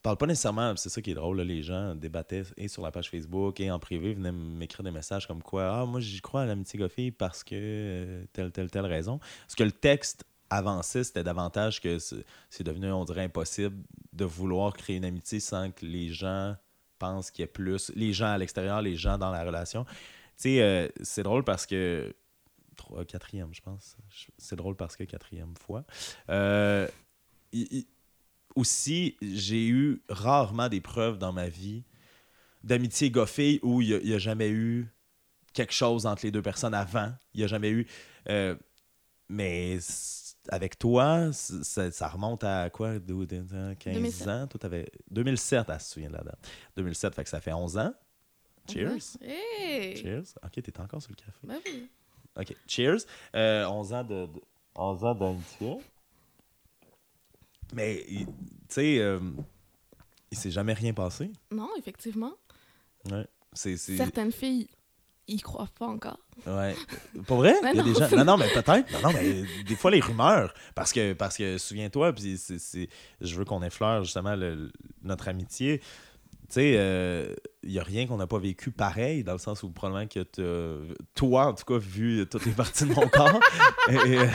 parle 0.05 0.19
pas 0.19 0.27
nécessairement, 0.27 0.77
c'est 0.77 0.91
ça 0.91 1.01
qui 1.01 1.13
est 1.13 1.15
drôle, 1.15 1.39
là, 1.39 1.45
les 1.45 1.63
gens 1.63 1.95
débattaient 1.95 2.45
et 2.59 2.69
sur 2.69 2.83
la 2.83 2.93
page 2.93 3.09
Facebook 3.09 3.59
et 3.59 3.71
en 3.71 3.79
privé, 3.79 4.13
venaient 4.13 4.33
m'écrire 4.33 4.85
des 4.85 4.91
messages 4.91 5.27
comme 5.27 5.43
quoi 5.43 5.81
Ah, 5.81 5.87
moi 5.87 5.99
j'y 5.99 6.21
crois 6.21 6.43
à 6.43 6.47
l'amitié 6.47 6.79
goffille 6.79 7.11
parce 7.11 7.43
que 7.43 7.55
euh, 7.55 8.25
telle, 8.35 8.53
telle, 8.53 8.71
telle 8.71 8.85
raison. 8.85 9.19
Ce 9.49 9.57
que 9.57 9.65
le 9.65 9.73
texte 9.73 10.25
avançait, 10.51 11.05
c'était 11.05 11.25
davantage 11.25 11.81
que 11.81 11.99
c'est 11.99 12.63
devenu, 12.63 12.93
on 12.93 13.07
dirait, 13.07 13.25
impossible 13.25 13.77
de 14.13 14.27
vouloir 14.27 14.75
créer 14.75 14.97
une 14.97 15.07
amitié 15.07 15.41
sans 15.41 15.71
que 15.71 15.87
les 15.87 16.11
gens 16.11 16.55
pensent 16.99 17.31
qu'il 17.31 17.43
y 17.43 17.45
ait 17.45 17.47
plus. 17.47 17.91
Les 17.97 18.13
gens 18.13 18.27
à 18.27 18.37
l'extérieur, 18.37 18.83
les 18.83 18.97
gens 18.97 19.17
dans 19.17 19.31
la 19.31 19.43
relation. 19.43 19.85
Tu 19.85 19.93
sais, 20.37 20.63
euh, 20.63 20.87
c'est 21.03 21.23
drôle 21.23 21.45
parce 21.45 21.65
que. 21.67 22.15
Trois, 22.77 23.05
quatrième, 23.05 23.55
je 23.55 23.63
pense. 23.63 23.97
C'est 24.37 24.57
drôle 24.57 24.77
parce 24.77 24.97
que 24.97 25.05
quatrième 25.05 25.55
fois. 25.57 25.85
Euh, 26.29 26.89
aussi, 28.55 29.17
j'ai 29.23 29.67
eu 29.67 30.03
rarement 30.09 30.69
des 30.69 30.81
preuves 30.81 31.19
dans 31.19 31.33
ma 31.33 31.49
vie 31.49 31.85
d'amitié 32.63 33.11
goffée 33.11 33.61
où 33.63 33.81
il 33.83 33.99
n'y 34.05 34.15
a, 34.15 34.19
jamais 34.19 34.49
eu 34.49 34.89
quelque 35.53 35.73
chose 35.75 36.07
entre 36.07 36.25
les 36.25 36.31
deux 36.31 36.43
personnes 36.43 36.75
avant. 36.75 37.13
Il 37.35 37.39
n'y 37.39 37.45
a 37.45 37.47
jamais 37.49 37.71
eu. 37.71 37.87
euh, 38.31 38.55
mais 39.29 39.79
avec 40.49 40.79
toi, 40.79 41.33
ça, 41.33 41.91
ça 41.91 42.09
remonte 42.09 42.45
à 42.45 42.69
quoi 42.71 42.99
d'où- 42.99 43.25
de- 43.27 43.39
de- 43.43 43.75
15 43.75 43.95
2007. 43.95 44.29
ans 44.29 44.47
Toi, 44.47 44.59
t'avais 44.61 44.87
2007, 45.11 45.67
elle 45.69 45.81
se 45.81 45.93
souvient 45.93 46.09
de 46.11 46.15
la 46.15 46.23
date. 46.23 46.49
2007, 46.77 47.15
fait 47.15 47.25
que 47.25 47.31
ça 47.31 47.41
fait 47.41 47.53
11 47.53 47.79
ans. 47.79 47.95
Cheers. 48.71 48.99
Hey! 49.21 49.97
Cheers. 49.97 50.25
Ok, 50.43 50.63
t'es 50.63 50.81
encore 50.81 51.01
sur 51.03 51.11
le 51.11 51.17
café. 51.17 51.33
Ben 51.43 51.59
oui. 51.67 51.89
OK. 52.39 52.57
Cheers. 52.67 52.99
Euh, 53.35 53.67
11 53.67 53.93
ans 53.93 54.05
de, 54.05 54.27
de- 54.27 54.41
11 54.75 55.05
ans 55.05 55.15
d'amitié. 55.15 55.77
Mais, 57.73 58.05
tu 58.09 58.27
sais, 58.69 58.99
euh, 58.99 59.19
il 60.31 60.39
s'est 60.39 60.51
jamais 60.51 60.73
rien 60.75 60.93
passé. 60.93 61.31
Non, 61.51 61.69
effectivement. 61.79 62.33
Ouais. 63.11 63.27
C'est, 63.53 63.77
c'est- 63.77 63.97
Certaines 63.97 64.33
filles 64.33 64.69
ils 65.27 65.43
croient 65.43 65.69
pas 65.79 65.87
encore. 65.87 66.19
Ouais. 66.47 66.77
Pour 67.27 67.39
vrai? 67.39 67.55
Mais 67.63 67.71
Il 67.73 67.77
y 67.77 67.81
a 67.81 67.83
des 67.83 67.93
non, 67.93 67.99
gens. 67.99 68.17
Non, 68.17 68.25
non, 68.27 68.37
mais 68.37 68.49
peut-être. 68.53 68.93
Non, 68.93 69.09
non, 69.09 69.13
mais 69.15 69.45
des 69.65 69.75
fois, 69.77 69.91
les 69.91 70.01
rumeurs. 70.01 70.53
Parce 70.75 70.93
que, 70.93 71.15
parce 71.15 71.39
que 71.39 71.57
souviens-toi, 71.57 72.13
puis 72.13 72.37
c'est- 72.37 72.59
c'est- 72.59 72.89
je 73.23 73.35
veux 73.37 73.47
qu'on 73.47 73.63
effleure 73.63 74.05
justement 74.05 74.37
le- 74.37 74.71
notre 75.03 75.29
amitié. 75.29 75.81
Tu 76.49 76.55
sais, 76.61 76.75
euh, 76.77 77.35
il 77.63 77.71
n'y 77.71 77.79
a 77.79 77.83
rien 77.83 78.07
qu'on 78.07 78.19
n'a 78.19 78.27
pas 78.27 78.39
vécu 78.39 78.71
pareil, 78.71 79.25
dans 79.25 79.33
le 79.33 79.39
sens 79.39 79.63
où 79.63 79.71
probablement 79.71 80.07
que 80.07 80.25
toi, 81.15 81.47
en 81.47 81.55
tout 81.55 81.65
cas, 81.65 81.79
vu 81.79 82.27
toutes 82.31 82.45
les 82.45 82.53
parties 82.53 82.85
de 82.85 82.93
mon 82.95 83.09
corps. 83.09 83.41
Et, 83.89 84.19
euh, 84.19 84.27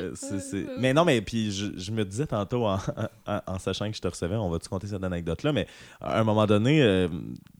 euh, 0.00 0.66
Mais 0.78 0.92
non, 0.92 1.04
mais 1.04 1.20
puis 1.22 1.52
je, 1.52 1.66
je 1.78 1.92
me 1.92 2.04
disais 2.04 2.26
tantôt, 2.26 2.66
en, 2.66 2.78
en- 3.26 3.40
en 3.46 3.58
sachant 3.58 3.88
que 3.90 3.96
je 3.96 4.00
te 4.00 4.08
recevais, 4.08 4.36
on 4.36 4.50
va-tu 4.50 4.68
compter 4.68 4.88
cette 4.88 5.04
anecdote-là, 5.04 5.52
mais 5.52 5.66
à 6.00 6.20
un 6.20 6.24
moment 6.24 6.46
donné, 6.46 6.82
euh, 6.82 7.08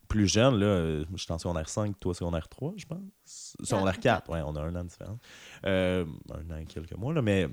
plus 0.09 0.27
jeune, 0.27 0.59
là, 0.59 0.67
euh, 0.67 1.05
je 1.15 1.23
suis 1.23 1.33
en 1.33 1.39
secondaire 1.39 1.69
5, 1.69 1.99
toi 2.01 2.13
secondaire 2.15 2.49
3, 2.49 2.75
je 2.77 2.87
pense. 2.87 3.57
Secondaire 3.63 4.01
4, 4.01 4.29
ouais, 4.31 4.41
on 4.45 4.57
a 4.57 4.61
un 4.63 4.75
an 4.75 4.83
de 4.83 4.89
différence. 4.89 5.19
Euh, 5.65 6.05
un 6.35 6.53
an 6.55 6.59
et 6.59 6.65
quelques 6.65 6.97
mois, 6.97 7.15
là, 7.15 7.23
mais 7.23 7.49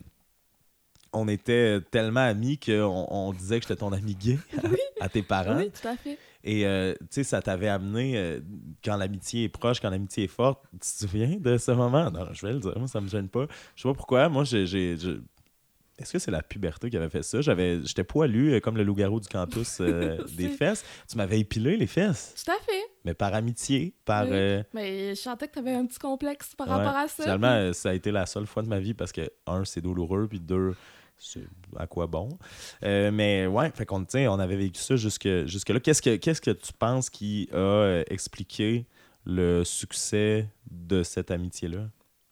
on 1.14 1.28
était 1.28 1.80
tellement 1.92 2.22
amis 2.22 2.58
qu'on 2.60 3.08
on 3.10 3.34
disait 3.34 3.60
que 3.60 3.68
j'étais 3.68 3.80
ton 3.80 3.92
ami 3.94 4.16
gay 4.16 4.38
à, 5.02 5.06
à 5.06 5.10
tes 5.10 5.22
parents. 5.24 5.58
Oui, 5.58 5.70
tout 5.72 5.88
à 5.88 5.96
fait. 5.98 6.18
Et 6.44 6.66
euh, 6.66 6.94
tu 7.02 7.08
sais, 7.10 7.24
ça 7.24 7.42
t'avait 7.42 7.68
amené, 7.68 8.18
euh, 8.18 8.40
quand 8.86 8.96
l'amitié 8.96 9.46
est 9.46 9.50
proche, 9.50 9.82
quand 9.82 9.90
l'amitié 9.90 10.26
est 10.26 10.28
forte, 10.30 10.64
tu 10.72 10.78
te 10.80 10.86
souviens 10.86 11.36
de 11.40 11.58
ce 11.58 11.72
moment? 11.72 12.10
Non, 12.12 12.28
je 12.32 12.46
vais 12.46 12.54
le 12.54 12.60
dire, 12.60 12.78
moi, 12.78 12.88
ça 12.88 13.02
me 13.02 13.08
gêne 13.10 13.28
pas. 13.28 13.48
Je 13.76 13.82
sais 13.82 13.90
pas 13.90 13.96
pourquoi, 13.96 14.30
moi, 14.30 14.44
j'ai... 14.46 14.66
Est-ce 16.00 16.14
que 16.14 16.20
c'est 16.20 16.30
la 16.30 16.44
puberté 16.44 16.92
qui 16.92 16.96
avait 16.96 17.10
fait 17.10 17.24
ça? 17.24 17.42
J'avais, 17.42 17.84
J'étais 17.84 18.04
poilu, 18.04 18.54
euh, 18.54 18.60
comme 18.60 18.78
le 18.78 18.84
loup-garou 18.84 19.20
du 19.20 19.28
campus 19.28 19.80
euh, 19.82 20.20
des 20.38 20.48
fesses. 20.50 20.86
Tu 21.10 21.18
m'avais 21.18 21.40
épilé 21.40 21.76
les 21.76 21.88
fesses, 21.88 22.36
Tout 22.46 22.52
à 22.52 22.64
fait. 22.64 22.84
mais 23.04 23.16
par 23.16 23.34
amitié, 23.34 23.96
par... 24.06 24.26
Oui. 24.30 24.60
Mais 24.76 25.16
je 25.16 25.20
sentais 25.20 25.48
que 25.48 25.54
tu 25.54 25.60
avais 25.60 25.74
un 25.74 25.88
petit 25.88 25.98
complexe 25.98 26.54
par 26.56 26.68
Ouais. 26.68 26.74
rapport 26.76 26.96
à 26.98 27.08
ça. 27.08 27.24
Finalement, 27.24 27.74
ça 27.74 27.90
a 27.90 27.94
été 27.96 28.12
la 28.12 28.28
seule 28.28 28.46
fois 28.46 28.62
de 28.62 28.68
ma 28.70 28.80
vie 28.80 28.94
parce 28.94 29.12
que, 29.12 29.28
un, 29.48 29.66
c'est 29.66 29.82
douloureux, 29.82 30.28
puis 30.30 30.40
deux, 30.40 30.76
à 31.78 31.88
quoi 31.88 32.08
bon? 32.08 32.30
Euh, 32.84 33.12
mais 33.12 33.48
ouais, 33.48 33.72
fait 33.72 33.86
qu'on 33.86 34.06
on 34.14 34.40
avait 34.40 34.56
vécu 34.56 34.80
ça 34.80 34.96
jusque, 34.96 35.28
jusque-là. 35.46 35.80
Qu'est-ce 35.80 36.02
que, 36.02 36.16
qu'est-ce 36.16 36.42
que 36.42 36.52
tu 36.52 36.74
penses 36.74 37.10
qui 37.10 37.50
a 37.52 37.58
euh, 37.58 38.04
expliqué 38.10 38.86
le 39.26 39.64
succès 39.64 40.48
de 40.72 41.04
cette 41.04 41.32
amitié-là? 41.32 41.90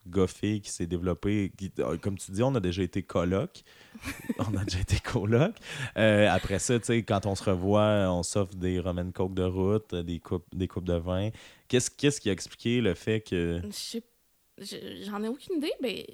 Goffé 0.07 0.59
qui 0.59 0.69
s'est 0.69 0.85
développé. 0.85 1.51
qui- 1.57 1.71
euh, 1.79 1.97
comme 1.97 2.15
tu 2.15 2.31
dis, 2.31 2.43
on 2.43 2.53
a 2.53 2.59
déjà 2.59 2.83
été 2.83 3.01
coloc. 3.01 3.63
on 4.37 4.55
a 4.55 4.63
déjà 4.63 4.79
été 4.79 4.99
coloc. 4.99 5.55
Euh, 5.97 6.29
après 6.29 6.59
ça, 6.59 6.77
tu 6.79 6.85
sais, 6.85 7.01
quand 7.01 7.25
on 7.25 7.33
se 7.33 7.43
revoit, 7.43 8.07
on 8.11 8.21
s'offre 8.21 8.53
des 8.55 8.79
romaines 8.79 9.11
coke 9.11 9.33
de 9.33 9.41
route, 9.43 9.95
des 9.95 10.19
coupes, 10.19 10.45
des 10.53 10.67
coupes 10.67 10.85
de 10.85 10.93
vin. 10.93 11.31
Qu'est-ce, 11.67 11.89
qu'est-ce 11.89 12.21
qui 12.21 12.29
a 12.29 12.33
expliqué 12.33 12.81
le 12.81 12.93
fait 12.93 13.21
que. 13.21 13.61
Je 13.63 13.71
sais- 13.71 14.03
je- 14.59 15.03
J'en 15.05 15.23
ai 15.23 15.27
aucune 15.27 15.57
idée, 15.57 15.73
mais. 15.81 16.05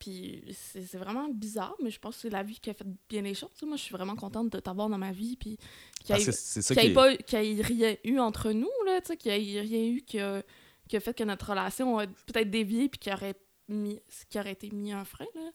Puis 0.00 0.42
c'est 0.54 0.96
vraiment 0.96 1.28
bizarre, 1.28 1.76
mais 1.82 1.90
je 1.90 2.00
pense 2.00 2.16
que 2.16 2.22
c'est 2.22 2.30
la 2.30 2.42
vie 2.42 2.58
qui 2.58 2.70
a 2.70 2.74
fait 2.74 2.86
bien 3.08 3.20
les 3.20 3.34
choses. 3.34 3.50
Moi, 3.62 3.76
je 3.76 3.82
suis 3.82 3.92
vraiment 3.92 4.16
contente 4.16 4.50
de 4.50 4.58
t'avoir 4.58 4.88
dans 4.88 4.98
ma 4.98 5.12
vie, 5.12 5.36
puis 5.36 5.58
qu'il 6.02 6.16
n'y 6.16 6.22
ait, 6.22 7.16
qui 7.18 7.36
ait 7.36 7.54
y 7.54 7.60
ait 7.60 7.62
rien 7.62 7.96
eu 8.04 8.18
entre 8.18 8.50
nous, 8.52 8.70
là, 8.86 9.00
tu 9.02 9.08
sais, 9.08 9.16
qu'il 9.18 9.30
n'y 9.30 9.56
ait 9.56 9.60
rien 9.60 9.84
eu 9.84 10.00
qui 10.00 10.18
a, 10.18 10.42
qui 10.88 10.96
a 10.96 11.00
fait 11.00 11.12
que 11.14 11.22
notre 11.22 11.50
relation 11.50 11.98
a 11.98 12.06
peut-être 12.06 12.50
dévié, 12.50 12.88
puis 12.88 12.98
qui 12.98 13.12
aurait, 13.12 13.34
mis, 13.68 14.00
qui 14.30 14.40
aurait 14.40 14.52
été 14.52 14.70
mis 14.70 14.92
un 14.92 15.04
frein. 15.04 15.26
Là. 15.34 15.50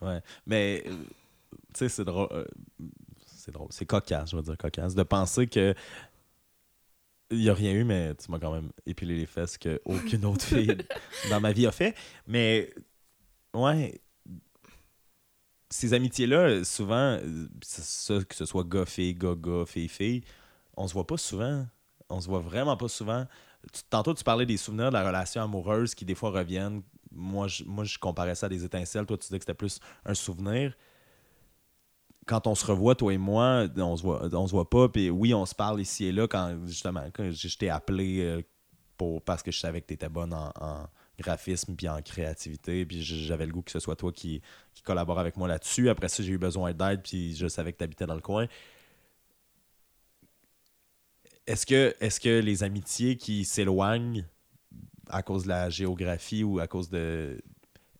Ouais. 0.00 0.20
Mais, 0.46 0.82
euh, 0.86 0.94
tu 1.52 1.58
sais, 1.74 1.88
c'est 1.90 2.04
drôle. 2.04 2.28
euh, 2.32 2.46
c'est 3.26 3.52
drôle. 3.52 3.68
C'est 3.70 3.86
cocasse, 3.86 4.30
je 4.30 4.36
vais 4.36 4.42
dire 4.42 4.56
cocasse, 4.56 4.94
de 4.94 5.02
penser 5.02 5.46
que. 5.46 5.74
Il 7.30 7.40
n'y 7.40 7.50
a 7.50 7.54
rien 7.54 7.72
eu, 7.74 7.84
mais 7.84 8.14
tu 8.14 8.30
m'as 8.30 8.38
quand 8.38 8.52
même 8.52 8.70
épilé 8.86 9.14
les 9.14 9.26
fesses 9.26 9.58
que 9.58 9.82
aucune 9.84 10.24
autre 10.24 10.46
fille 10.46 10.74
dans 11.30 11.40
ma 11.42 11.52
vie 11.52 11.66
a 11.66 11.72
fait. 11.72 11.94
Mais, 12.26 12.72
ouais. 13.58 14.00
Ces 15.70 15.92
amitiés-là, 15.92 16.64
souvent, 16.64 17.18
ça, 17.62 18.24
que 18.24 18.34
ce 18.34 18.46
soit 18.46 18.64
gars-fille, 18.64 19.14
gars-gars, 19.14 19.64
fille-fille, 19.66 20.22
on 20.76 20.88
se 20.88 20.94
voit 20.94 21.06
pas 21.06 21.18
souvent. 21.18 21.66
On 22.08 22.20
se 22.20 22.28
voit 22.28 22.40
vraiment 22.40 22.76
pas 22.76 22.88
souvent. 22.88 23.26
Tantôt, 23.90 24.14
tu 24.14 24.24
parlais 24.24 24.46
des 24.46 24.56
souvenirs 24.56 24.88
de 24.88 24.94
la 24.94 25.06
relation 25.06 25.42
amoureuse 25.42 25.94
qui, 25.94 26.06
des 26.06 26.14
fois, 26.14 26.30
reviennent. 26.30 26.82
Moi, 27.10 27.48
je, 27.48 27.64
moi, 27.64 27.84
je 27.84 27.98
comparais 27.98 28.34
ça 28.34 28.46
à 28.46 28.48
des 28.48 28.64
étincelles. 28.64 29.04
Toi, 29.04 29.18
tu 29.18 29.26
disais 29.26 29.38
que 29.38 29.42
c'était 29.42 29.54
plus 29.54 29.78
un 30.06 30.14
souvenir. 30.14 30.74
Quand 32.26 32.46
on 32.46 32.54
se 32.54 32.64
revoit, 32.64 32.94
toi 32.94 33.12
et 33.12 33.18
moi, 33.18 33.66
on 33.76 33.96
se 33.96 34.02
voit, 34.02 34.28
on 34.32 34.46
se 34.46 34.52
voit 34.52 34.70
pas. 34.70 34.88
Puis 34.88 35.10
oui, 35.10 35.34
on 35.34 35.44
se 35.44 35.54
parle 35.54 35.80
ici 35.80 36.06
et 36.06 36.12
là 36.12 36.28
quand, 36.28 36.58
justement, 36.66 37.04
quand 37.12 37.30
je 37.30 37.56
t'ai 37.56 37.70
appelé 37.70 38.20
euh, 38.20 38.42
pour, 38.96 39.22
parce 39.22 39.42
que 39.42 39.50
je 39.50 39.58
savais 39.58 39.80
que 39.80 39.86
tu 39.86 39.94
étais 39.94 40.10
bonne 40.10 40.34
en 40.34 40.52
graphisme 41.18 41.74
puis 41.76 41.88
en 41.88 42.00
créativité. 42.02 42.86
Puis 42.86 43.02
j'avais 43.02 43.46
le 43.46 43.52
goût 43.52 43.62
que 43.62 43.70
ce 43.72 43.80
soit 43.80 43.96
toi 43.96 44.12
qui, 44.12 44.40
qui 44.74 44.82
collabore 44.82 45.18
avec 45.18 45.36
moi 45.36 45.48
là-dessus. 45.48 45.88
Après 45.88 46.08
ça, 46.08 46.22
j'ai 46.22 46.32
eu 46.32 46.38
besoin 46.38 46.72
d'aide 46.72 47.02
puis 47.02 47.36
je 47.36 47.46
savais 47.48 47.72
que 47.72 47.78
tu 47.78 47.84
habitais 47.84 48.06
dans 48.06 48.14
le 48.14 48.20
coin. 48.20 48.46
Est-ce 51.46 51.64
que, 51.66 51.94
est 52.00 52.18
que 52.20 52.40
les 52.40 52.62
amitiés 52.62 53.16
qui 53.16 53.44
s'éloignent 53.44 54.26
à 55.08 55.22
cause 55.22 55.44
de 55.44 55.48
la 55.48 55.70
géographie 55.70 56.44
ou 56.44 56.58
à 56.60 56.66
cause 56.66 56.90
de. 56.90 57.40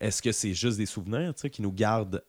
Est-ce 0.00 0.22
que 0.22 0.32
c'est 0.32 0.54
juste 0.54 0.78
des 0.78 0.86
souvenirs 0.86 1.34
qui 1.34 1.62
nous 1.62 1.72
gardent 1.72 2.22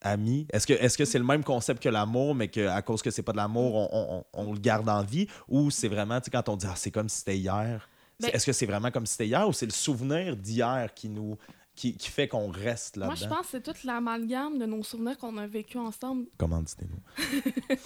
amis? 0.00 0.46
Est-ce 0.52 0.98
que 0.98 1.04
c'est 1.04 1.18
le 1.18 1.24
même 1.24 1.44
concept 1.44 1.82
que 1.82 1.88
l'amour, 1.88 2.34
mais 2.34 2.48
qu'à 2.48 2.82
cause 2.82 3.00
que 3.02 3.10
c'est 3.10 3.22
pas 3.22 3.32
de 3.32 3.36
l'amour, 3.38 3.88
on, 3.92 4.24
on- 4.32 4.52
le 4.52 4.58
garde 4.58 4.88
en 4.88 5.02
vie? 5.02 5.28
Ou 5.48 5.70
c'est 5.70 5.88
vraiment, 5.88 6.20
quand 6.32 6.48
on 6.48 6.56
dit 6.56 6.66
ah, 6.68 6.74
c'est 6.76 6.90
comme 6.90 7.08
si 7.08 7.18
c'était 7.18 7.38
hier, 7.38 7.88
Ben- 8.20 8.30
est-ce 8.32 8.46
que 8.46 8.52
c'est 8.52 8.66
vraiment 8.66 8.90
comme 8.90 9.06
si 9.06 9.12
c'était 9.12 9.26
hier 9.26 9.46
ou 9.48 9.52
c'est 9.52 9.66
le 9.66 9.72
souvenir 9.72 10.36
d'hier 10.36 10.92
qui 10.94 11.08
nous 11.08 11.36
qui, 11.74 11.94
qui 11.94 12.08
fait 12.08 12.26
qu'on 12.26 12.48
reste 12.50 12.96
là-dedans? 12.96 13.14
Moi, 13.14 13.14
je 13.22 13.26
pense 13.28 13.40
que 13.46 13.50
c'est 13.50 13.62
toute 13.62 13.84
l'amalgame 13.84 14.56
de 14.58 14.64
nos 14.64 14.82
souvenirs 14.82 15.18
qu'on 15.18 15.36
a 15.36 15.46
vécu 15.46 15.76
ensemble. 15.76 16.24
Comment 16.38 16.62
dites-nous? 16.62 17.00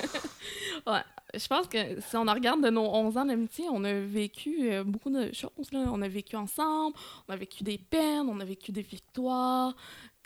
Ouais. 0.86 1.00
Je 1.34 1.46
pense 1.46 1.66
que 1.68 2.00
si 2.00 2.16
on 2.16 2.24
regarde 2.24 2.62
de 2.64 2.70
nos 2.70 2.86
11 2.86 3.16
ans 3.18 3.24
d'amitié, 3.24 3.66
on 3.70 3.84
a 3.84 3.92
vécu 4.00 4.70
euh, 4.72 4.82
beaucoup 4.82 5.10
de 5.10 5.26
choses. 5.32 5.70
Là. 5.72 5.84
On 5.92 6.00
a 6.02 6.08
vécu 6.08 6.34
ensemble, 6.36 6.96
on 7.28 7.32
a 7.32 7.36
vécu 7.36 7.62
des 7.62 7.78
peines, 7.78 8.26
on 8.28 8.40
a 8.40 8.44
vécu 8.44 8.72
des 8.72 8.82
victoires. 8.82 9.74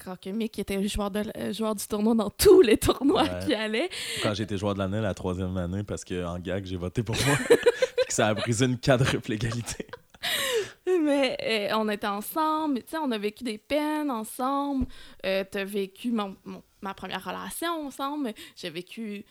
Quand 0.03 0.19
que 0.19 0.31
Mick 0.31 0.59
était 0.59 0.87
joueur, 0.89 1.11
de, 1.11 1.23
euh, 1.37 1.53
joueur 1.53 1.75
du 1.75 1.87
tournoi 1.87 2.15
dans 2.15 2.31
tous 2.31 2.61
les 2.63 2.77
tournois 2.79 3.23
Ouais. 3.25 3.47
qui 3.47 3.55
allaient. 3.55 3.91
Quand 4.23 4.33
été 4.35 4.57
joueur 4.57 4.75
de 4.75 4.79
l'année 4.79 5.01
la 5.01 5.13
troisième 5.15 5.57
année 5.57 5.83
parce 5.83 6.05
qu'en 6.05 6.39
gag, 6.39 6.65
j'ai 6.65 6.77
voté 6.77 7.03
pour 7.03 7.17
moi. 7.27 7.37
Ça 8.15 8.29
a 8.29 8.35
brisé 8.35 8.67
une 8.67 8.79
quadruple 8.79 9.33
égalité. 9.33 9.87
Mais 10.87 11.37
euh, 11.43 11.77
on 11.77 11.89
était 11.89 12.07
ensemble, 12.07 12.83
tu 12.83 12.91
sais, 12.91 12.99
on 12.99 13.11
a 13.11 13.19
vécu 13.19 13.43
des 13.45 13.59
peines 13.59 14.11
ensemble. 14.11 14.87
Euh, 15.25 15.45
T'as 15.51 15.65
vécu 15.65 16.11
mon- 16.13 16.37
mon- 16.45 16.63
ma 16.83 16.95
première 16.95 17.25
relation 17.25 17.87
ensemble. 17.87 18.33
J'ai 18.55 18.71
vécu 18.71 19.25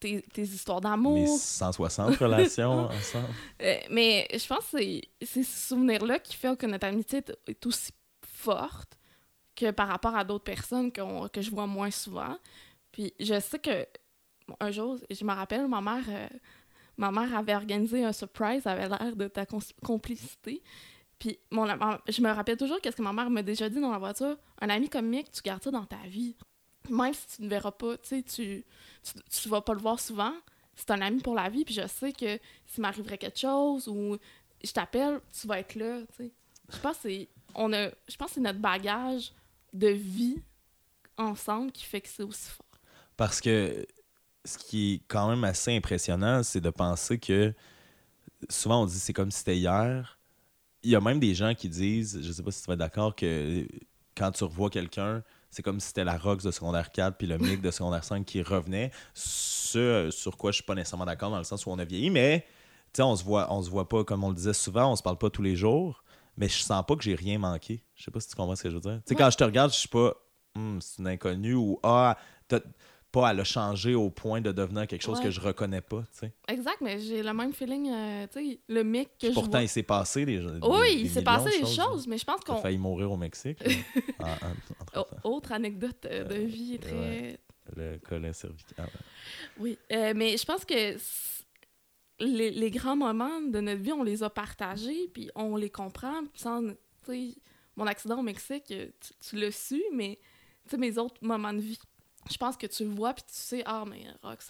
tes, 0.00 0.22
tes 0.22 0.42
histoires 0.42 0.80
Mes 0.80 0.88
d'amour. 0.90 1.28
160 1.38 2.16
relations 2.16 2.86
ensemble. 2.88 3.28
Euh, 3.62 3.76
mais 3.90 4.26
je 4.32 4.46
pense 4.46 4.66
que 4.72 4.78
c'est 5.24 5.42
ce 5.44 5.68
souvenir-là 5.68 6.18
qui 6.18 6.36
fait 6.36 6.56
que 6.58 6.66
notre 6.66 6.86
amitié 6.86 7.22
est, 7.46 7.66
aussi 7.66 7.92
forte 8.26 8.98
que 9.54 9.70
par 9.70 9.88
rapport 9.88 10.14
à 10.16 10.24
d'autres 10.24 10.44
personnes 10.44 10.92
qu'on- 10.92 11.28
que 11.28 11.40
je 11.40 11.50
vois 11.50 11.66
moins 11.66 11.90
souvent. 11.90 12.36
Puis 12.92 13.14
je 13.20 13.38
sais 13.40 13.58
que 13.58 13.86
un 14.60 14.70
jour, 14.70 14.98
je 15.10 15.24
me 15.24 15.32
rappelle, 15.32 15.66
ma 15.66 15.80
mère, 15.80 16.04
euh, 16.08 16.28
ma 16.96 17.10
mère 17.10 17.36
avait 17.36 17.54
organisé 17.54 18.04
un 18.04 18.12
surprise, 18.12 18.66
avait 18.66 18.88
l'air 18.88 19.16
de 19.16 19.28
ta 19.28 19.44
complicité. 19.84 20.62
Puis 21.18 21.38
mon, 21.50 21.66
je 21.66 22.20
me 22.20 22.30
rappelle 22.30 22.56
toujours 22.56 22.80
qu'est-ce 22.80 22.96
que 22.96 23.02
ma 23.02 23.12
mère 23.12 23.30
m'a 23.30 23.42
déjà 23.42 23.68
dit 23.68 23.80
dans 23.80 23.90
la 23.90 23.98
voiture. 23.98 24.36
Un 24.60 24.68
ami 24.68 24.90
Mick, 25.02 25.30
tu 25.30 25.42
gardes 25.42 25.62
ça 25.62 25.70
dans 25.70 25.84
ta 25.84 26.02
vie. 26.06 26.36
Même 26.90 27.14
si 27.14 27.36
tu 27.36 27.42
ne 27.42 27.48
verras 27.48 27.72
pas, 27.72 27.96
tu 27.98 28.08
sais, 28.08 28.22
tu, 28.22 28.64
tu, 29.30 29.48
vas 29.48 29.60
pas 29.60 29.74
le 29.74 29.80
voir 29.80 29.98
souvent, 29.98 30.32
c'est 30.74 30.90
un 30.90 31.00
ami 31.00 31.20
pour 31.20 31.34
la 31.34 31.48
vie. 31.48 31.64
Puis 31.64 31.74
je 31.74 31.86
sais 31.86 32.12
que 32.12 32.38
s'il 32.66 32.82
m'arriverait 32.82 33.18
quelque 33.18 33.38
chose 33.38 33.88
ou 33.88 34.16
je 34.62 34.72
t'appelle, 34.72 35.20
tu 35.38 35.46
vas 35.46 35.60
être 35.60 35.74
là, 35.74 36.00
tu 36.16 36.30
sais. 37.04 37.28
On 37.54 37.72
a 37.72 37.88
je 38.08 38.16
pense 38.16 38.28
que 38.28 38.34
c'est 38.34 38.40
notre 38.40 38.58
bagage 38.58 39.32
de 39.72 39.88
vie 39.88 40.42
ensemble 41.16 41.72
qui 41.72 41.84
fait 41.84 42.00
que 42.00 42.08
c'est 42.08 42.22
aussi 42.22 42.50
fort. 42.50 42.66
Parce 43.16 43.40
que 43.40 43.86
ce 44.46 44.56
qui 44.58 44.94
est 44.94 45.00
quand 45.08 45.28
même 45.28 45.44
assez 45.44 45.76
impressionnant, 45.76 46.42
c'est 46.42 46.60
de 46.60 46.70
penser 46.70 47.18
que 47.18 47.52
souvent 48.48 48.82
on 48.82 48.86
dit 48.86 48.98
c'est 48.98 49.12
comme 49.12 49.30
si 49.30 49.38
c'était 49.38 49.56
hier. 49.56 50.18
Il 50.82 50.90
y 50.90 50.96
a 50.96 51.00
même 51.00 51.18
des 51.18 51.34
gens 51.34 51.54
qui 51.54 51.68
disent, 51.68 52.20
je 52.22 52.32
sais 52.32 52.42
pas 52.42 52.50
si 52.52 52.62
tu 52.62 52.66
vas 52.68 52.74
être 52.74 52.78
d'accord, 52.78 53.14
que 53.16 53.66
quand 54.16 54.30
tu 54.30 54.44
revois 54.44 54.70
quelqu'un, 54.70 55.22
c'est 55.50 55.62
comme 55.62 55.80
si 55.80 55.88
c'était 55.88 56.04
la 56.04 56.16
Rox 56.16 56.44
de 56.44 56.50
secondaire 56.50 56.92
4 56.92 57.16
puis 57.16 57.26
le 57.26 57.38
Mick 57.38 57.60
de 57.60 57.70
secondaire 57.70 58.04
5 58.04 58.24
qui 58.24 58.40
revenait. 58.42 58.90
Ce 59.14 60.08
sur 60.12 60.36
quoi 60.36 60.52
je 60.52 60.56
suis 60.56 60.64
pas 60.64 60.74
nécessairement 60.74 61.04
d'accord 61.06 61.30
dans 61.30 61.38
le 61.38 61.44
sens 61.44 61.66
où 61.66 61.70
on 61.70 61.78
a 61.78 61.84
vieilli, 61.84 62.10
mais 62.10 62.46
tu 62.92 62.98
sais, 62.98 63.02
on 63.02 63.16
se 63.16 63.24
voit, 63.24 63.52
on 63.52 63.62
se 63.62 63.68
voit 63.70 63.88
pas, 63.88 64.04
comme 64.04 64.22
on 64.22 64.28
le 64.30 64.34
disait 64.36 64.54
souvent, 64.54 64.92
on 64.92 64.96
se 64.96 65.02
parle 65.02 65.18
pas 65.18 65.28
tous 65.28 65.42
les 65.42 65.56
jours, 65.56 66.04
mais 66.36 66.48
je 66.48 66.58
sens 66.62 66.84
pas 66.86 66.94
que 66.94 67.02
j'ai 67.02 67.14
rien 67.14 67.38
manqué. 67.38 67.82
Je 67.94 68.04
sais 68.04 68.10
pas 68.10 68.20
si 68.20 68.28
tu 68.28 68.36
comprends 68.36 68.54
ce 68.56 68.62
que 68.62 68.70
je 68.70 68.74
veux 68.76 68.80
dire. 68.80 69.00
Tu 69.04 69.08
sais, 69.08 69.14
Ouais. 69.14 69.18
quand 69.18 69.30
je 69.30 69.36
te 69.36 69.44
regarde, 69.44 69.72
je 69.72 69.78
suis 69.78 69.88
pas, 69.88 70.14
Hum, 70.54 70.80
c'est 70.80 71.00
une 71.02 71.08
inconnue 71.08 71.52
ou 71.54 71.78
ah, 71.82 72.16
t'as- 72.48 72.60
pas 73.20 73.28
à 73.28 73.32
le 73.34 73.44
changer 73.44 73.94
au 73.94 74.10
point 74.10 74.42
de 74.42 74.52
devenir 74.52 74.86
quelque 74.86 75.00
chose 75.02 75.18
Ouais. 75.18 75.24
que 75.24 75.30
je 75.30 75.40
reconnais 75.40 75.80
pas, 75.80 76.02
tu 76.12 76.18
sais. 76.18 76.32
Exact, 76.48 76.82
mais 76.82 77.00
j'ai 77.00 77.22
le 77.22 77.32
même 77.32 77.52
feeling, 77.54 77.88
euh, 77.90 78.26
tu 78.30 78.50
sais, 78.52 78.60
le 78.68 78.84
mec 78.84 79.16
que 79.18 79.28
je 79.28 79.32
Pourtant, 79.32 79.52
vois. 79.52 79.62
il 79.62 79.68
s'est 79.70 79.82
passé 79.82 80.26
des, 80.26 80.38
des- 80.38 80.58
Oui, 80.62 80.96
des 80.96 81.00
il 81.02 81.10
s'est 81.10 81.22
passé 81.22 81.46
de 81.48 81.64
des 81.64 81.76
là. 81.76 81.84
choses, 81.84 82.06
mais 82.06 82.18
je 82.18 82.24
pense 82.26 82.40
qu'on. 82.42 82.56
failli 82.56 82.76
mourir 82.76 83.10
au 83.10 83.16
Mexique. 83.16 83.58
en- 84.20 85.00
en- 85.00 85.06
autre 85.30 85.52
anecdote 85.52 86.04
euh, 86.04 86.24
de 86.24 86.34
Euh, 86.34 86.44
vie 86.44 86.78
très. 86.78 86.92
ouais. 86.92 87.38
Le 87.74 87.98
collet 87.98 88.32
cervical. 88.34 88.88
Oui, 89.58 89.78
euh, 89.92 90.12
mais 90.14 90.36
je 90.36 90.44
pense 90.44 90.64
que 90.66 90.96
les, 92.20 92.50
les 92.50 92.70
grands 92.70 92.96
moments 92.96 93.40
de 93.40 93.60
notre 93.60 93.80
vie, 93.80 93.92
on 93.92 94.02
les 94.02 94.22
a 94.22 94.30
partagés, 94.30 95.08
puis 95.12 95.30
on 95.34 95.56
les 95.56 95.70
comprend. 95.70 96.20
Sans, 96.34 96.62
tu 96.68 96.74
sais, 97.06 97.34
mon 97.76 97.86
accident 97.86 98.18
au 98.18 98.22
Mexique, 98.22 98.64
tu, 98.66 99.12
tu 99.20 99.36
l'as 99.36 99.50
su, 99.52 99.82
mais 99.94 100.18
tu 100.64 100.70
sais, 100.72 100.76
mes 100.76 100.96
autres 100.98 101.16
moments 101.22 101.52
de 101.52 101.60
vie, 101.60 101.78
je 102.30 102.36
pense 102.36 102.56
que 102.56 102.66
tu 102.66 102.84
le 102.84 102.90
vois, 102.90 103.14
puis 103.14 103.24
tu 103.24 103.34
sais, 103.34 103.62
ah, 103.66 103.84
mais 103.88 104.04
Rox 104.22 104.48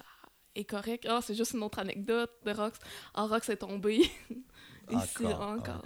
est 0.54 0.64
correct. 0.64 1.06
Ah, 1.08 1.20
c'est 1.22 1.34
juste 1.34 1.52
une 1.52 1.62
autre 1.62 1.78
anecdote 1.78 2.30
de 2.44 2.50
Rox. 2.52 2.78
Ah, 3.14 3.26
Rox 3.26 3.48
est 3.48 3.56
tombé. 3.56 4.10
Ici, 4.88 5.26
Encore, 5.26 5.40
encore. 5.40 5.82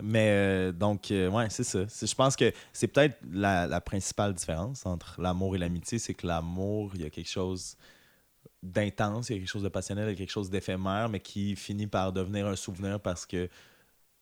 Mais 0.00 0.30
euh, 0.30 0.72
donc, 0.72 1.10
euh, 1.10 1.28
ouais, 1.28 1.50
c'est 1.50 1.64
ça. 1.64 1.80
Je 1.86 2.14
pense 2.14 2.36
que 2.36 2.52
c'est 2.72 2.86
peut-être 2.86 3.18
la, 3.32 3.66
la 3.66 3.80
principale 3.80 4.32
différence 4.32 4.86
entre 4.86 5.20
l'amour 5.20 5.56
et 5.56 5.58
l'amitié, 5.58 5.98
c'est 5.98 6.14
que 6.14 6.24
l'amour, 6.24 6.92
il 6.94 7.02
y 7.02 7.04
a 7.04 7.10
quelque 7.10 7.28
chose 7.28 7.76
d'intense, 8.62 9.28
il 9.28 9.32
y 9.32 9.36
a 9.36 9.38
quelque 9.40 9.50
chose 9.50 9.64
de 9.64 9.68
passionnel, 9.68 10.06
il 10.06 10.12
y 10.12 10.14
a 10.14 10.16
quelque 10.16 10.30
chose 10.30 10.50
d'éphémère, 10.50 11.08
mais 11.08 11.18
qui 11.18 11.56
finit 11.56 11.88
par 11.88 12.12
devenir 12.12 12.46
un 12.46 12.54
souvenir 12.54 13.00
parce 13.00 13.26
que 13.26 13.48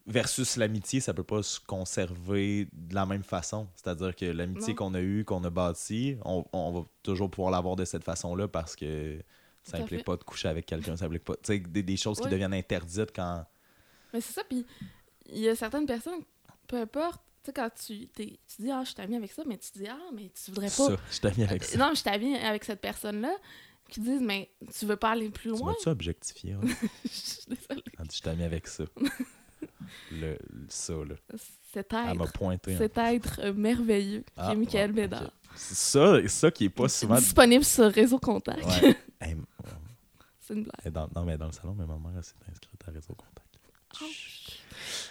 versus 0.06 0.56
l'amitié, 0.56 1.00
ça 1.00 1.12
peut 1.14 1.24
pas 1.24 1.42
se 1.42 1.58
conserver 1.60 2.68
de 2.72 2.94
la 2.94 3.06
même 3.06 3.24
façon. 3.24 3.66
C'est-à-dire 3.74 4.14
que 4.14 4.24
l'amitié 4.26 4.74
qu'on 4.74 4.94
a 4.94 5.00
eue, 5.00 5.24
qu'on 5.24 5.42
a 5.44 5.50
bâtie, 5.50 6.16
on, 6.24 6.44
on 6.52 6.72
va 6.72 6.86
toujours 7.02 7.30
pouvoir 7.30 7.50
l'avoir 7.50 7.74
de 7.76 7.84
cette 7.84 8.04
façon-là 8.04 8.46
parce 8.48 8.76
que 8.76 9.18
ça 9.64 9.78
implique 9.78 10.00
fait. 10.00 10.04
pas 10.04 10.16
de 10.16 10.22
coucher 10.24 10.48
avec 10.48 10.64
quelqu'un, 10.66 10.96
ça 10.96 11.06
implique 11.06 11.24
pas. 11.24 11.34
Tu 11.34 11.40
sais, 11.54 11.58
des, 11.58 11.82
des 11.82 11.96
choses 11.96 12.20
qui 12.20 12.28
deviennent 12.28 12.54
interdites 12.54 13.10
quand. 13.14 13.44
Mais 14.12 14.20
c'est 14.20 14.32
ça, 14.34 14.42
puis 14.48 14.64
il 15.28 15.38
y 15.40 15.48
a 15.48 15.56
certaines 15.56 15.86
personnes, 15.86 16.20
peu 16.68 16.76
importe, 16.80 17.20
tu 17.42 17.46
sais, 17.46 17.52
quand 17.52 17.68
tu, 17.84 18.06
t'es- 18.08 18.38
tu 18.46 18.62
dis, 18.62 18.70
ah, 18.70 18.82
je 18.84 18.90
suis 18.92 19.00
amie 19.00 19.16
avec 19.16 19.32
ça, 19.32 19.42
mais 19.44 19.58
tu 19.58 19.70
dis, 19.76 19.88
ah, 19.88 19.98
mais 20.14 20.30
tu 20.30 20.50
voudrais 20.52 20.66
pas. 20.68 20.72
Ça, 20.72 20.96
je 21.10 21.20
t'ai 21.20 21.32
mis 21.36 21.42
avec 21.44 21.64
ça. 21.64 21.76
Non, 21.78 21.90
je 21.94 22.00
suis 22.00 22.08
amie 22.08 22.36
avec 22.36 22.62
cette 22.64 22.80
personne-là, 22.80 23.34
qui 23.88 24.00
disent, 24.00 24.22
mais 24.22 24.50
tu 24.78 24.86
veux 24.86 24.96
pas 24.96 25.10
aller 25.10 25.30
plus 25.30 25.52
Tu 25.52 25.58
loin? 25.58 25.72
m'as-tu 25.72 25.88
objectifié? 25.88 26.54
ouais? 26.56 26.66
Je 27.04 27.08
suis 27.08 27.42
désolée. 27.48 27.82
Je 28.12 28.20
t'ai 28.20 28.34
mis 28.36 28.44
avec 28.44 28.66
ça. 28.68 28.84
Le, 30.12 30.36
ça, 30.68 30.92
là. 30.94 31.14
Cet 31.72 31.92
Elle 31.92 32.16
m'a 32.18 32.24
être, 32.24 32.32
pointé. 32.32 32.74
hein. 32.74 32.88
être 33.12 33.50
merveilleux, 33.50 34.20
qui 34.20 34.32
Ah, 34.36 34.52
est 34.52 34.56
Michael 34.56 34.90
ouais, 34.90 35.02
Bédard. 35.02 35.30
ça, 35.54 36.26
ça 36.28 36.50
qui 36.50 36.64
est 36.64 36.70
pas 36.70 36.88
souvent. 36.88 37.16
Disponible 37.16 37.64
sur 37.64 37.90
Réseau 37.92 38.18
Contact. 38.18 38.64
Ouais. 38.82 38.96
Hey, 39.20 39.34
C'est 40.40 40.54
une 40.54 40.64
blague. 40.64 40.92
dans, 40.92 41.08
non, 41.14 41.24
mais 41.24 41.38
dans 41.38 41.46
le 41.46 41.52
salon, 41.52 41.74
mais 41.78 41.86
ma 41.86 41.94
mère, 41.96 42.12
elle 42.18 42.22
s'est 42.24 42.34
inscrite 42.50 42.80
à 42.86 42.90
Réseau 42.90 43.14
Contact. 43.14 43.58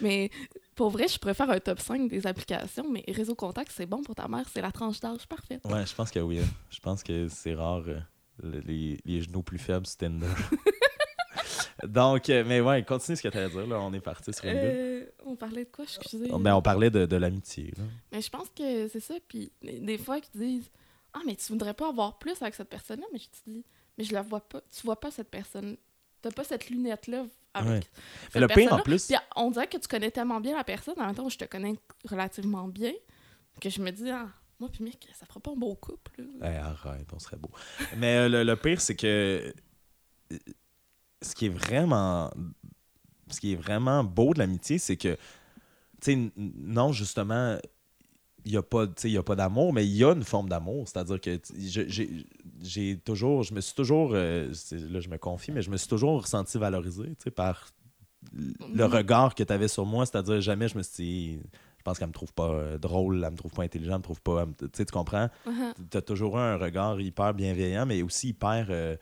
Mais 0.01 0.29
pour 0.75 0.89
vrai, 0.91 1.07
je 1.07 1.17
préfère 1.17 1.49
un 1.49 1.59
top 1.59 1.79
5 1.79 2.07
des 2.09 2.27
applications, 2.27 2.85
mais 2.91 3.03
Réseau 3.07 3.33
Contact, 3.35 3.71
c'est 3.73 3.85
bon 3.87 4.03
pour 4.03 4.13
ta 4.15 4.27
mère, 4.27 4.45
c'est 4.53 4.61
la 4.61 4.71
tranche 4.71 4.99
d'âge 4.99 5.25
parfaite. 5.27 5.61
Ouais, 5.65 5.85
je 5.85 5.95
pense 5.95 6.11
que 6.11 6.19
oui. 6.19 6.39
Je 6.69 6.79
pense 6.79 7.01
que 7.03 7.27
c'est 7.29 7.55
rare 7.55 7.83
euh, 7.87 7.99
le- 8.43 8.59
les, 8.59 8.99
les 9.05 9.21
genoux 9.21 9.41
plus 9.43 9.57
faibles 9.57 9.87
sur 9.87 9.97
Tinder. 9.97 10.27
Donc, 11.87 12.29
euh, 12.29 12.43
mais 12.45 12.61
ouais, 12.61 12.83
continue 12.83 13.15
ce 13.17 13.21
que 13.23 13.27
tu 13.27 13.37
à 13.37 13.49
dire. 13.49 13.67
Là. 13.67 13.79
On 13.81 13.93
est 13.93 13.99
parti 13.99 14.31
sur 14.33 14.45
une. 14.45 14.51
Euh, 14.55 15.05
on 15.25 15.35
parlait 15.35 15.65
de 15.65 15.69
quoi, 15.69 15.85
excusez? 15.85 16.29
Ben, 16.29 16.53
on 16.55 16.61
parlait 16.61 16.89
de, 16.89 17.05
de 17.05 17.15
l'amitié. 17.15 17.73
Mais 18.11 18.21
je 18.21 18.29
pense 18.29 18.49
que 18.55 18.87
c'est 18.87 18.99
ça. 18.99 19.15
Puis 19.27 19.51
des 19.61 19.97
fois, 19.97 20.17
ils 20.17 20.21
te 20.29 20.37
disent 20.37 20.69
Ah, 21.13 21.19
mais 21.25 21.35
tu 21.35 21.51
voudrais 21.51 21.73
pas 21.73 21.89
avoir 21.89 22.17
plus 22.19 22.41
avec 22.41 22.53
cette 22.55 22.69
personne-là. 22.69 23.05
Mais 23.13 23.19
je 23.19 23.25
te 23.29 23.49
dis 23.49 23.63
Mais 23.97 24.03
je 24.03 24.13
la 24.13 24.21
vois 24.21 24.41
pas. 24.41 24.61
Tu 24.71 24.81
vois 24.85 24.99
pas 24.99 25.11
cette 25.11 25.29
personne. 25.29 25.77
T'as 26.21 26.31
pas 26.31 26.43
cette 26.43 26.69
lunette-là 26.69 27.25
avec. 27.53 27.71
Ouais. 27.71 27.81
cette 28.23 28.35
Mais 28.35 28.41
le 28.41 28.47
pire 28.47 28.73
en 28.73 28.79
plus. 28.79 29.07
Puis 29.07 29.15
on 29.35 29.51
dirait 29.51 29.67
que 29.67 29.77
tu 29.77 29.87
connais 29.87 30.11
tellement 30.11 30.39
bien 30.41 30.55
la 30.55 30.63
personne. 30.63 30.95
En 30.97 31.05
même 31.05 31.15
temps, 31.15 31.29
je 31.29 31.37
te 31.37 31.45
connais 31.45 31.75
relativement 32.09 32.67
bien. 32.67 32.91
Que 33.61 33.69
je 33.69 33.81
me 33.81 33.91
dis 33.91 34.09
Ah, 34.09 34.27
moi, 34.59 34.69
puis 34.71 34.83
mec, 34.83 35.07
ça 35.13 35.25
fera 35.25 35.39
pas 35.39 35.51
un 35.51 35.55
beau 35.55 35.75
couple. 35.75 36.23
là. 36.39 36.49
Hey, 36.49 36.57
arrête, 36.57 37.07
on 37.13 37.19
serait 37.19 37.37
beau. 37.37 37.51
Mais 37.97 38.15
euh, 38.17 38.29
le, 38.29 38.43
le 38.43 38.55
pire, 38.55 38.81
c'est 38.81 38.95
que 38.95 39.53
euh, 40.31 40.37
ce 41.25 41.35
qui 41.35 41.45
est 41.47 41.49
vraiment 41.49 42.31
ce 43.29 43.39
qui 43.39 43.53
est 43.53 43.55
vraiment 43.55 44.03
beau 44.03 44.33
de 44.33 44.39
l'amitié, 44.39 44.77
c'est 44.77 44.97
que 44.97 45.15
tu 46.01 46.11
sais, 46.13 46.31
non, 46.37 46.91
justement, 46.91 47.57
il 48.45 48.51
n'y 48.51 48.57
a 48.57 48.61
pas, 48.61 48.85
y 49.03 49.17
a 49.17 49.23
pas 49.23 49.35
d'amour, 49.35 49.73
mais 49.73 49.85
il 49.87 49.95
y 49.95 50.03
a 50.03 50.11
une 50.13 50.23
forme 50.23 50.47
d'amour. 50.49 50.87
C'est-à-dire 50.87 51.19
que 51.19 51.39
j'ai 52.61 52.97
toujours, 52.97 53.41
je 53.43 53.53
me 53.55 53.61
suis 53.61 53.73
toujours, 53.73 54.11
euh, 54.13 54.47
là 54.71 54.99
je 54.99 55.09
me 55.09 55.17
confie, 55.17 55.51
mais 55.51 55.63
je 55.63 55.71
me 55.71 55.77
suis 55.77 55.87
toujours 55.87 56.21
ressenti 56.21 56.57
valorisé, 56.59 57.15
par 57.35 57.69
le 58.31 58.85
Mhm. 58.85 58.93
regard 58.93 59.33
que 59.35 59.43
tu 59.43 59.51
avais 59.53 59.67
sur 59.67 59.85
moi. 59.85 60.05
C'est-à-dire 60.05 60.41
jamais 60.41 60.67
je 60.67 60.77
me 60.77 60.83
suis 60.83 61.03
dit, 61.03 61.39
je 61.77 61.83
pense 61.83 61.97
qu'elle 61.97 62.07
me 62.09 62.13
trouve 62.13 62.33
pas 62.33 62.49
euh, 62.49 62.77
drôle, 62.77 63.23
elle 63.23 63.31
me 63.31 63.37
trouve 63.37 63.51
pas 63.53 63.63
intelligent, 63.63 63.93
elle 63.93 63.97
me 63.99 64.03
trouve 64.03 64.21
pas, 64.21 64.45
tu 64.59 64.65
sais, 64.73 64.85
tu 64.85 64.91
comprends? 64.93 65.29
Uh-huh. 65.47 65.73
tu 65.89 65.97
as 65.97 66.01
toujours 66.01 66.37
eu 66.37 66.41
un 66.41 66.57
regard 66.57 66.99
hyper 67.01 67.33
bienveillant, 67.33 67.85
mais 67.87 68.03
aussi 68.03 68.29
hyper 68.29 68.67
euh, 68.69 68.95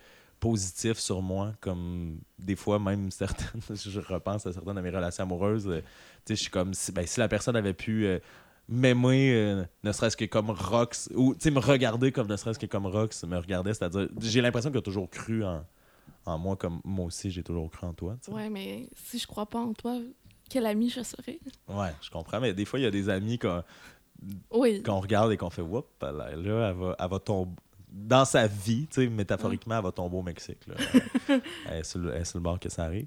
positif 0.44 0.98
sur 1.00 1.22
moi. 1.22 1.54
Comme 1.62 2.20
des 2.38 2.56
fois, 2.58 2.78
même 2.80 3.10
certaines, 3.12 3.62
je 3.74 4.00
repense 4.02 4.46
à 4.46 4.52
certaines 4.52 4.76
de 4.76 4.82
mes 4.82 4.89
relations 4.89 5.24
amoureuses. 5.24 5.68
euh, 5.68 5.80
tu 5.80 5.86
sais, 6.26 6.36
je 6.36 6.41
suis 6.41 6.52
comme 6.52 6.74
si, 6.74 6.91
ben, 6.91 7.06
si 7.08 7.20
la 7.22 7.30
personne 7.30 7.56
avait 7.56 7.74
pu 7.74 8.06
euh, 8.06 8.20
m'aimer, 8.68 9.32
euh, 9.34 9.64
ne 9.84 9.91
serait-ce 9.94 10.18
que 10.18 10.26
comme 10.26 10.50
Rox, 10.50 11.10
ou 11.16 11.34
tu 11.34 11.41
sais, 11.44 11.52
me 11.52 11.60
regarder 11.60 12.12
comme 12.12 12.28
ne 12.28 12.36
serait-ce 12.36 12.60
que 12.60 12.66
comme 12.66 12.86
Rox 12.86 13.24
me 13.24 13.38
regardait. 13.38 13.74
C'est-à-dire, 13.74 14.10
j'ai 14.20 14.41
l'impression 14.41 14.70
qu'elle 14.70 14.80
a 14.80 14.82
toujours 14.84 15.10
cru 15.10 15.46
en, 15.46 15.64
en 16.26 16.38
moi, 16.38 16.56
comme 16.58 16.82
moi 16.84 17.06
aussi, 17.06 17.32
j'ai 17.32 17.44
toujours 17.44 17.70
cru 17.72 17.88
en 17.88 17.94
toi. 17.94 18.18
Ouais, 18.28 18.50
mais 18.50 18.89
si 18.96 19.20
je 19.20 19.28
crois 19.28 19.46
pas 19.46 19.60
en 19.60 19.74
toi, 19.74 19.98
quel 20.50 20.66
ami 20.66 20.89
je 20.89 21.04
serais? 21.04 21.39
Ouais, 21.70 21.91
je 22.02 22.10
comprends. 22.10 22.41
Mais 22.41 22.54
des 22.54 22.66
fois, 22.66 22.80
il 22.80 22.84
y 22.84 22.86
a 22.86 22.91
des 22.91 23.08
amis 23.10 23.39
qu'on 23.39 23.64
Oui. 24.52 24.84
qu'on 24.84 25.00
regarde 25.00 25.32
et 25.32 25.38
qu'on 25.38 25.50
fait 25.50 25.62
whoop, 25.62 25.88
là, 26.02 26.12
là, 26.12 26.26
elle 26.32 26.41
va, 26.76 26.96
elle 27.00 27.10
va 27.10 27.20
tomber. 27.20 27.52
Dans 27.96 28.26
sa 28.26 28.48
vie, 28.48 28.88
tu 28.88 29.04
sais, 29.04 29.08
métaphoriquement, 29.08 29.78
elle 29.78 29.84
va 29.84 29.91
tomber 29.91 30.18
au 30.18 30.24
Mexique. 30.24 30.66
Là. 30.66 30.74
elle, 31.70 31.78
est 31.78 31.84
sur 31.84 32.00
le, 32.00 32.12
elle 32.12 32.22
est 32.22 32.26
sur 32.26 32.39
le 32.39 32.44
bord 32.44 32.60
que 32.60 32.68
ça 32.68 32.86
arrive. 32.86 33.06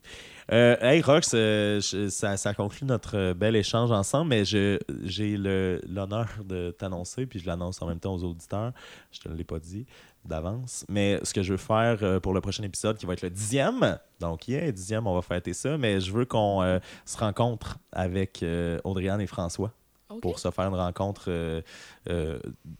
Euh, 0.52 0.76
hey, 0.80 1.02
Rox, 1.02 1.32
euh, 1.34 1.80
je- 1.80 2.08
ça, 2.08 2.36
ça 2.36 2.54
conclut 2.54 2.86
notre 2.86 3.16
euh, 3.16 3.34
bel 3.34 3.56
échange 3.56 3.90
ensemble, 3.90 4.28
mais 4.30 4.44
j'ai 4.44 4.78
l'honneur 5.36 6.28
de 6.44 6.70
t'annoncer, 6.70 7.26
puis 7.26 7.40
je 7.40 7.46
l'annonce 7.46 7.82
en 7.82 7.88
même 7.88 7.98
temps 7.98 8.14
aux 8.14 8.22
auditeurs. 8.22 8.72
Je 9.10 9.18
te 9.18 9.28
l'ai 9.28 9.42
pas 9.42 9.58
dit 9.58 9.86
d'avance. 10.24 10.84
Mais 10.88 11.18
ce 11.24 11.34
que 11.34 11.42
je 11.42 11.52
veux 11.52 11.56
faire 11.58 11.98
euh, 12.02 12.20
pour 12.20 12.32
le 12.32 12.40
prochain 12.40 12.62
épisode, 12.62 12.96
qui 12.96 13.06
va 13.06 13.14
être 13.14 13.22
le 13.22 13.30
dixième, 13.30 13.98
donc 14.20 14.46
yeah, 14.46 14.70
dixième, 14.70 15.08
on 15.08 15.14
va 15.14 15.22
fêter 15.22 15.52
ça, 15.52 15.76
mais 15.78 16.00
je 16.00 16.12
veux 16.12 16.26
qu'on 16.26 16.62
euh, 16.62 16.78
se 17.04 17.18
rencontre 17.18 17.78
avec 17.90 18.44
Audriane 18.84 19.20
et 19.20 19.26
François 19.26 19.72
Pour 20.22 20.38
se 20.38 20.50
faire 20.52 20.68
une 20.68 20.74
rencontre 20.76 21.24
euh, 21.28 21.60
euh, 22.08 22.38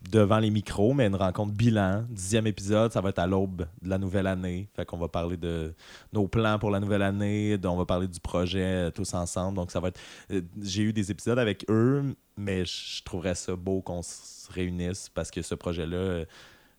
devant 0.09 0.39
les 0.39 0.49
micros, 0.49 0.93
mais 0.93 1.07
une 1.07 1.15
rencontre 1.15 1.51
bilan. 1.53 2.05
Dixième 2.09 2.47
épisode, 2.47 2.93
ça 2.93 3.01
va 3.01 3.09
être 3.09 3.19
à 3.19 3.27
l'aube 3.27 3.67
de 3.81 3.89
la 3.89 3.97
nouvelle 3.97 4.27
année. 4.27 4.69
Fait 4.75 4.85
qu'on 4.85 4.97
va 4.97 5.09
parler 5.09 5.35
de 5.35 5.75
nos 6.13 6.27
plans 6.27 6.57
pour 6.57 6.71
la 6.71 6.79
nouvelle 6.79 7.01
année, 7.01 7.57
on 7.65 7.75
va 7.75 7.85
parler 7.85 8.07
du 8.07 8.19
projet 8.21 8.87
euh, 8.87 8.91
tous 8.91 9.13
ensemble. 9.13 9.57
Donc 9.57 9.71
ça 9.71 9.79
va 9.81 9.89
être. 9.89 9.99
euh, 10.31 10.41
J'ai 10.61 10.83
eu 10.83 10.93
des 10.93 11.11
épisodes 11.11 11.37
avec 11.37 11.65
eux, 11.69 12.15
mais 12.37 12.63
je 12.65 13.03
trouverais 13.03 13.35
ça 13.35 13.55
beau 13.57 13.81
qu'on 13.81 14.01
se 14.01 14.49
réunisse 14.51 15.09
parce 15.09 15.29
que 15.29 15.41
ce 15.41 15.53
projet-là. 15.55 16.23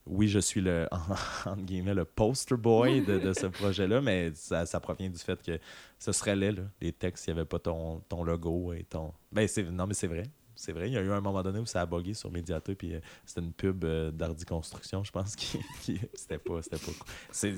oui, 0.07 0.29
je 0.29 0.39
suis 0.39 0.63
le, 0.63 0.89
entre 1.45 1.61
guillemets, 1.61 1.93
le 1.93 2.07
poster 2.07 2.57
boy 2.57 3.03
de, 3.03 3.19
de 3.19 3.35
ce 3.35 3.47
projet-là, 3.61 4.01
mais 4.01 4.33
ça, 4.35 4.65
ça 4.65 4.81
provient 4.81 5.11
du 5.11 5.19
fait 5.19 5.43
que 5.43 5.59
ce 5.99 6.13
serait 6.13 6.35
laid, 6.37 6.53
là, 6.53 6.63
les 6.81 6.93
textes, 6.93 7.25
s'il 7.25 7.35
n'y 7.35 7.41
avait 7.41 7.47
pas 7.49 7.59
ton, 7.59 8.01
ton 8.09 8.25
logo 8.25 8.73
et 8.73 8.85
ton. 8.85 9.13
Ben, 9.31 9.47
c'est... 9.47 9.65
Non, 9.65 9.87
mais 9.87 9.93
c'est 9.95 10.07
vrai. 10.07 10.23
C'est 10.61 10.73
vrai. 10.73 10.89
Il 10.89 10.93
y 10.93 10.97
a 10.99 11.01
eu 11.01 11.13
un 11.13 11.21
moment 11.21 11.41
donné 11.41 11.61
où 11.61 11.67
ça 11.67 11.83
a 11.83 11.87
bugué 11.87 12.15
sur 12.15 12.33
Mediator, 12.33 12.75
puis 12.75 12.93
euh, 12.95 13.01
c'était 13.25 13.41
une 13.43 13.53
pub 13.53 13.85
euh, 13.85 14.11
d'Hardy 14.11 14.45
Construction, 14.45 15.05
je 15.05 15.13
pense, 15.13 15.37
qui. 15.37 15.57
qui- 15.83 16.01
C'était 16.15 16.39
pas. 16.39 16.61
C'était 16.63 16.79
pas... 16.79 17.49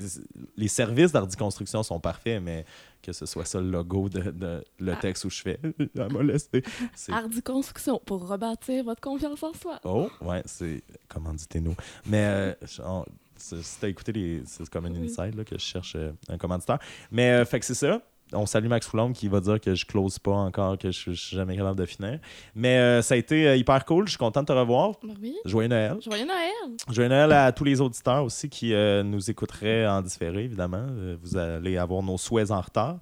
Les 0.55 0.67
services 0.67 1.11
d'Hardy 1.11 1.35
Construction 1.35 1.81
sont 1.81 1.99
parfaits, 1.99 2.39
mais 2.43 2.63
que 3.01 3.11
ce 3.11 3.25
soit 3.25 3.45
ça 3.45 3.59
le 3.59 3.71
logo 3.71 4.07
de, 4.07 4.29
de- 4.29 4.63
le 4.79 4.91
Ah. 4.93 4.97
texte 4.97 5.25
où 5.25 5.31
je 5.31 5.41
fais. 5.41 5.59
Elle 5.79 6.13
m'a 6.13 6.21
laissé. 6.21 6.61
Hardy 7.09 7.41
Construction 7.41 7.99
pour 8.05 8.27
rebâtir 8.27 8.83
votre 8.83 9.01
confiance 9.01 9.41
en 9.41 9.53
soi. 9.53 9.79
Oh, 9.83 10.07
ouais, 10.21 10.43
c'est. 10.45 10.83
Commanditez-nous. 11.07 11.75
Mais 12.05 12.23
euh, 12.23 12.53
si 13.35 13.79
t'as 13.79 13.87
écouté 13.87 14.11
les. 14.11 14.43
C'est 14.45 14.69
comme 14.69 14.85
un 14.85 14.91
Oui. 14.91 15.05
inside 15.05 15.33
là, 15.35 15.43
que 15.43 15.57
je 15.57 15.63
cherche 15.63 15.95
euh, 15.95 16.11
un 16.29 16.37
commanditaire. 16.37 16.77
Mais 17.09 17.31
euh, 17.31 17.45
fait 17.45 17.59
que 17.59 17.65
c'est 17.65 17.73
ça. 17.73 17.99
On 18.33 18.45
salue 18.45 18.67
Max 18.67 18.87
Foulon 18.87 19.13
qui 19.13 19.27
va 19.27 19.39
dire 19.39 19.59
que 19.59 19.75
je 19.75 19.85
close 19.85 20.19
pas 20.19 20.31
encore, 20.31 20.77
que 20.77 20.91
je, 20.91 21.11
je 21.11 21.21
suis 21.21 21.35
jamais 21.35 21.55
capable 21.55 21.79
de 21.79 21.85
finir. 21.85 22.19
Mais 22.55 22.77
euh, 22.77 23.01
ça 23.01 23.15
a 23.15 23.17
été 23.17 23.47
euh, 23.47 23.55
hyper 23.55 23.85
cool. 23.85 24.05
Je 24.05 24.11
suis 24.11 24.17
content 24.17 24.41
de 24.41 24.47
te 24.47 24.53
revoir. 24.53 24.93
Ben 25.03 25.15
oui. 25.21 25.35
Joyeux 25.45 25.67
Noël. 25.67 25.97
Joyeux 26.01 26.25
Noël! 26.25 26.77
Joyeux 26.89 27.09
Noël 27.09 27.31
à 27.31 27.51
tous 27.51 27.63
les 27.63 27.81
auditeurs 27.81 28.23
aussi 28.23 28.49
qui 28.49 28.73
euh, 28.73 29.03
nous 29.03 29.29
écouteraient 29.29 29.87
en 29.87 30.01
différé, 30.01 30.45
évidemment. 30.45 30.85
Vous 31.21 31.37
allez 31.37 31.77
avoir 31.77 32.03
nos 32.03 32.17
souhaits 32.17 32.51
en 32.51 32.61
retard. 32.61 32.99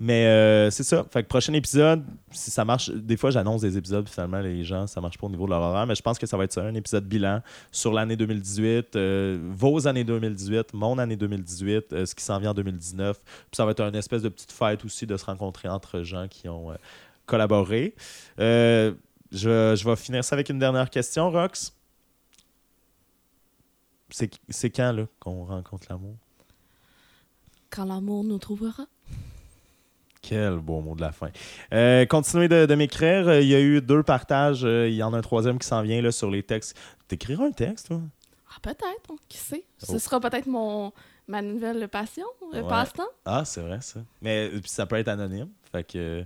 Mais 0.00 0.26
euh, 0.26 0.70
c'est 0.70 0.82
ça. 0.82 1.04
Fait 1.10 1.22
que 1.22 1.28
prochain 1.28 1.52
épisode, 1.52 2.04
si 2.30 2.50
ça 2.50 2.64
marche, 2.64 2.90
des 2.90 3.16
fois 3.16 3.30
j'annonce 3.30 3.62
des 3.62 3.78
épisodes, 3.78 4.08
finalement 4.08 4.40
les 4.40 4.64
gens, 4.64 4.86
ça 4.86 5.00
marche 5.00 5.18
pas 5.18 5.26
au 5.26 5.30
niveau 5.30 5.46
de 5.46 5.50
leur 5.50 5.62
horaire, 5.62 5.86
mais 5.86 5.94
je 5.94 6.02
pense 6.02 6.18
que 6.18 6.26
ça 6.26 6.36
va 6.36 6.44
être 6.44 6.52
ça, 6.52 6.62
un 6.62 6.74
épisode 6.74 7.06
bilan 7.06 7.40
sur 7.70 7.92
l'année 7.92 8.16
2018, 8.16 8.96
euh, 8.96 9.38
vos 9.50 9.86
années 9.86 10.04
2018, 10.04 10.74
mon 10.74 10.98
année 10.98 11.16
2018, 11.16 11.92
euh, 11.92 12.06
ce 12.06 12.14
qui 12.14 12.24
s'en 12.24 12.38
vient 12.38 12.50
en 12.50 12.54
2019. 12.54 13.18
Puis 13.18 13.34
ça 13.52 13.64
va 13.64 13.70
être 13.70 13.80
une 13.80 13.94
espèce 13.94 14.22
de 14.22 14.28
petite 14.28 14.52
fête 14.68 14.84
aussi 14.84 15.06
de 15.06 15.16
se 15.16 15.24
rencontrer 15.24 15.68
entre 15.68 16.02
gens 16.02 16.28
qui 16.28 16.48
ont 16.48 16.70
euh, 16.70 16.76
collaboré. 17.26 17.94
Euh, 18.38 18.94
je, 19.32 19.74
je 19.76 19.88
vais 19.88 19.96
finir 19.96 20.24
ça 20.24 20.34
avec 20.34 20.48
une 20.48 20.58
dernière 20.58 20.90
question, 20.90 21.30
Rox. 21.30 21.74
C'est 24.48 24.70
quand 24.70 24.92
là 24.92 25.06
qu'on 25.18 25.44
rencontre 25.44 25.86
l'amour? 25.90 26.16
Quand 27.70 27.84
l'amour 27.84 28.22
nous 28.22 28.38
trouvera. 28.38 28.86
Quel 30.22 30.58
beau 30.58 30.80
mot 30.80 30.94
de 30.94 31.00
la 31.00 31.12
fin. 31.12 31.30
Euh, 31.72 32.06
continuez 32.06 32.48
de, 32.48 32.64
de 32.64 32.74
m'écrire. 32.76 33.40
Il 33.40 33.48
y 33.48 33.54
a 33.54 33.60
eu 33.60 33.82
deux 33.82 34.02
partages. 34.02 34.64
Euh, 34.64 34.88
Il 34.88 34.94
y 34.94 35.02
en 35.02 35.12
a 35.12 35.18
un 35.18 35.20
troisième 35.20 35.58
qui 35.58 35.66
s'en 35.66 35.82
vient 35.82 36.00
là, 36.00 36.12
sur 36.12 36.30
les 36.30 36.42
textes. 36.42 36.78
T'écriras 37.08 37.44
un 37.44 37.50
texte, 37.50 37.88
toi? 37.88 38.00
Ah, 38.48 38.60
peut-être, 38.62 39.10
hein, 39.10 39.16
qui 39.28 39.36
sait? 39.36 39.64
Oh. 39.82 39.92
Ce 39.92 39.98
sera 39.98 40.20
peut-être 40.20 40.46
mon 40.46 40.92
ma 41.28 41.42
nouvelle 41.42 41.88
passion, 41.88 42.26
le 42.52 42.60
Ouais. 42.62 42.68
passe-temps. 42.68 43.08
Ah, 43.24 43.44
c'est 43.44 43.60
vrai, 43.62 43.80
ça. 43.80 44.00
Mais 44.22 44.48
euh, 44.52 44.60
puis 44.60 44.70
ça 44.70 44.86
peut 44.86 44.96
être 44.96 45.08
anonyme. 45.08 45.48
Fait 45.72 45.84
que. 45.84 45.98
euh, 45.98 46.24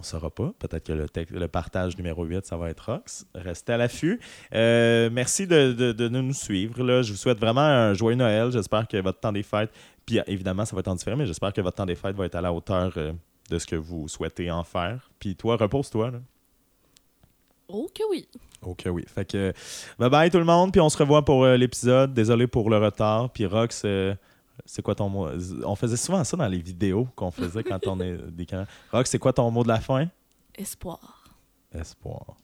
on 0.00 0.02
saura 0.04 0.30
pas. 0.30 0.52
Peut-être 0.58 0.84
que 0.84 0.92
le, 0.92 1.08
texte- 1.08 1.32
le 1.32 1.46
partage 1.46 1.96
numéro 1.96 2.24
8, 2.24 2.44
ça 2.44 2.56
va 2.56 2.70
être 2.70 2.90
Rox. 2.90 3.24
Restez 3.36 3.72
à 3.74 3.76
l'affût. 3.76 4.18
Euh, 4.52 5.08
merci 5.12 5.46
de, 5.46 5.72
de- 5.72 5.92
de 5.92 6.08
nous 6.08 6.32
suivre. 6.34 6.82
Là. 6.82 7.02
Je 7.02 7.12
vous 7.12 7.16
souhaite 7.18 7.38
vraiment 7.38 7.60
un 7.60 7.94
joyeux 7.94 8.16
Noël. 8.16 8.50
J'espère 8.50 8.88
que 8.88 8.96
votre 8.96 9.20
temps 9.20 9.30
des 9.30 9.44
fêtes, 9.44 9.70
puis 10.04 10.18
évidemment, 10.26 10.64
ça 10.64 10.74
va 10.74 10.80
être 10.80 10.88
en 10.88 10.96
différé, 10.96 11.14
mais 11.14 11.26
j'espère 11.26 11.52
que 11.52 11.60
votre 11.60 11.76
temps 11.76 11.86
des 11.86 11.94
fêtes 11.94 12.16
va 12.16 12.26
être 12.26 12.34
à 12.34 12.40
la 12.40 12.52
hauteur 12.52 12.92
euh, 12.96 13.12
de 13.48 13.58
ce 13.60 13.66
que 13.66 13.76
vous 13.76 14.08
souhaitez 14.08 14.50
en 14.50 14.64
faire. 14.64 15.08
Puis 15.20 15.36
toi, 15.36 15.56
repose-toi. 15.56 16.10
là. 16.10 16.18
Oh 17.68 17.88
que 17.94 18.02
oui. 18.10 18.26
Ok, 18.62 18.84
oui. 18.90 19.04
Fait 19.06 19.24
que 19.24 19.52
bye 19.98 20.08
bye 20.08 20.30
tout 20.30 20.38
le 20.38 20.44
monde, 20.44 20.72
puis 20.72 20.80
on 20.80 20.88
se 20.88 20.96
revoit 20.96 21.24
pour 21.24 21.44
euh, 21.44 21.56
l'épisode. 21.56 22.14
Désolé 22.14 22.46
pour 22.46 22.70
le 22.70 22.78
retard. 22.78 23.30
Puis 23.30 23.46
Rox, 23.46 23.82
euh, 23.84 24.14
c'est 24.64 24.82
quoi 24.82 24.94
ton 24.94 25.08
mot? 25.08 25.28
On 25.64 25.74
faisait 25.74 25.96
souvent 25.96 26.22
ça 26.24 26.36
dans 26.36 26.48
les 26.48 26.60
vidéos 26.60 27.08
qu'on 27.16 27.30
faisait 27.30 27.62
quand 27.64 27.86
on 27.86 28.00
est 28.00 28.16
des. 28.30 28.46
Rox, 28.92 29.10
c'est 29.10 29.18
quoi 29.18 29.32
ton 29.32 29.50
mot 29.50 29.62
de 29.62 29.68
la 29.68 29.80
fin? 29.80 30.06
Espoir. 30.54 31.24
Espoir. 31.74 32.36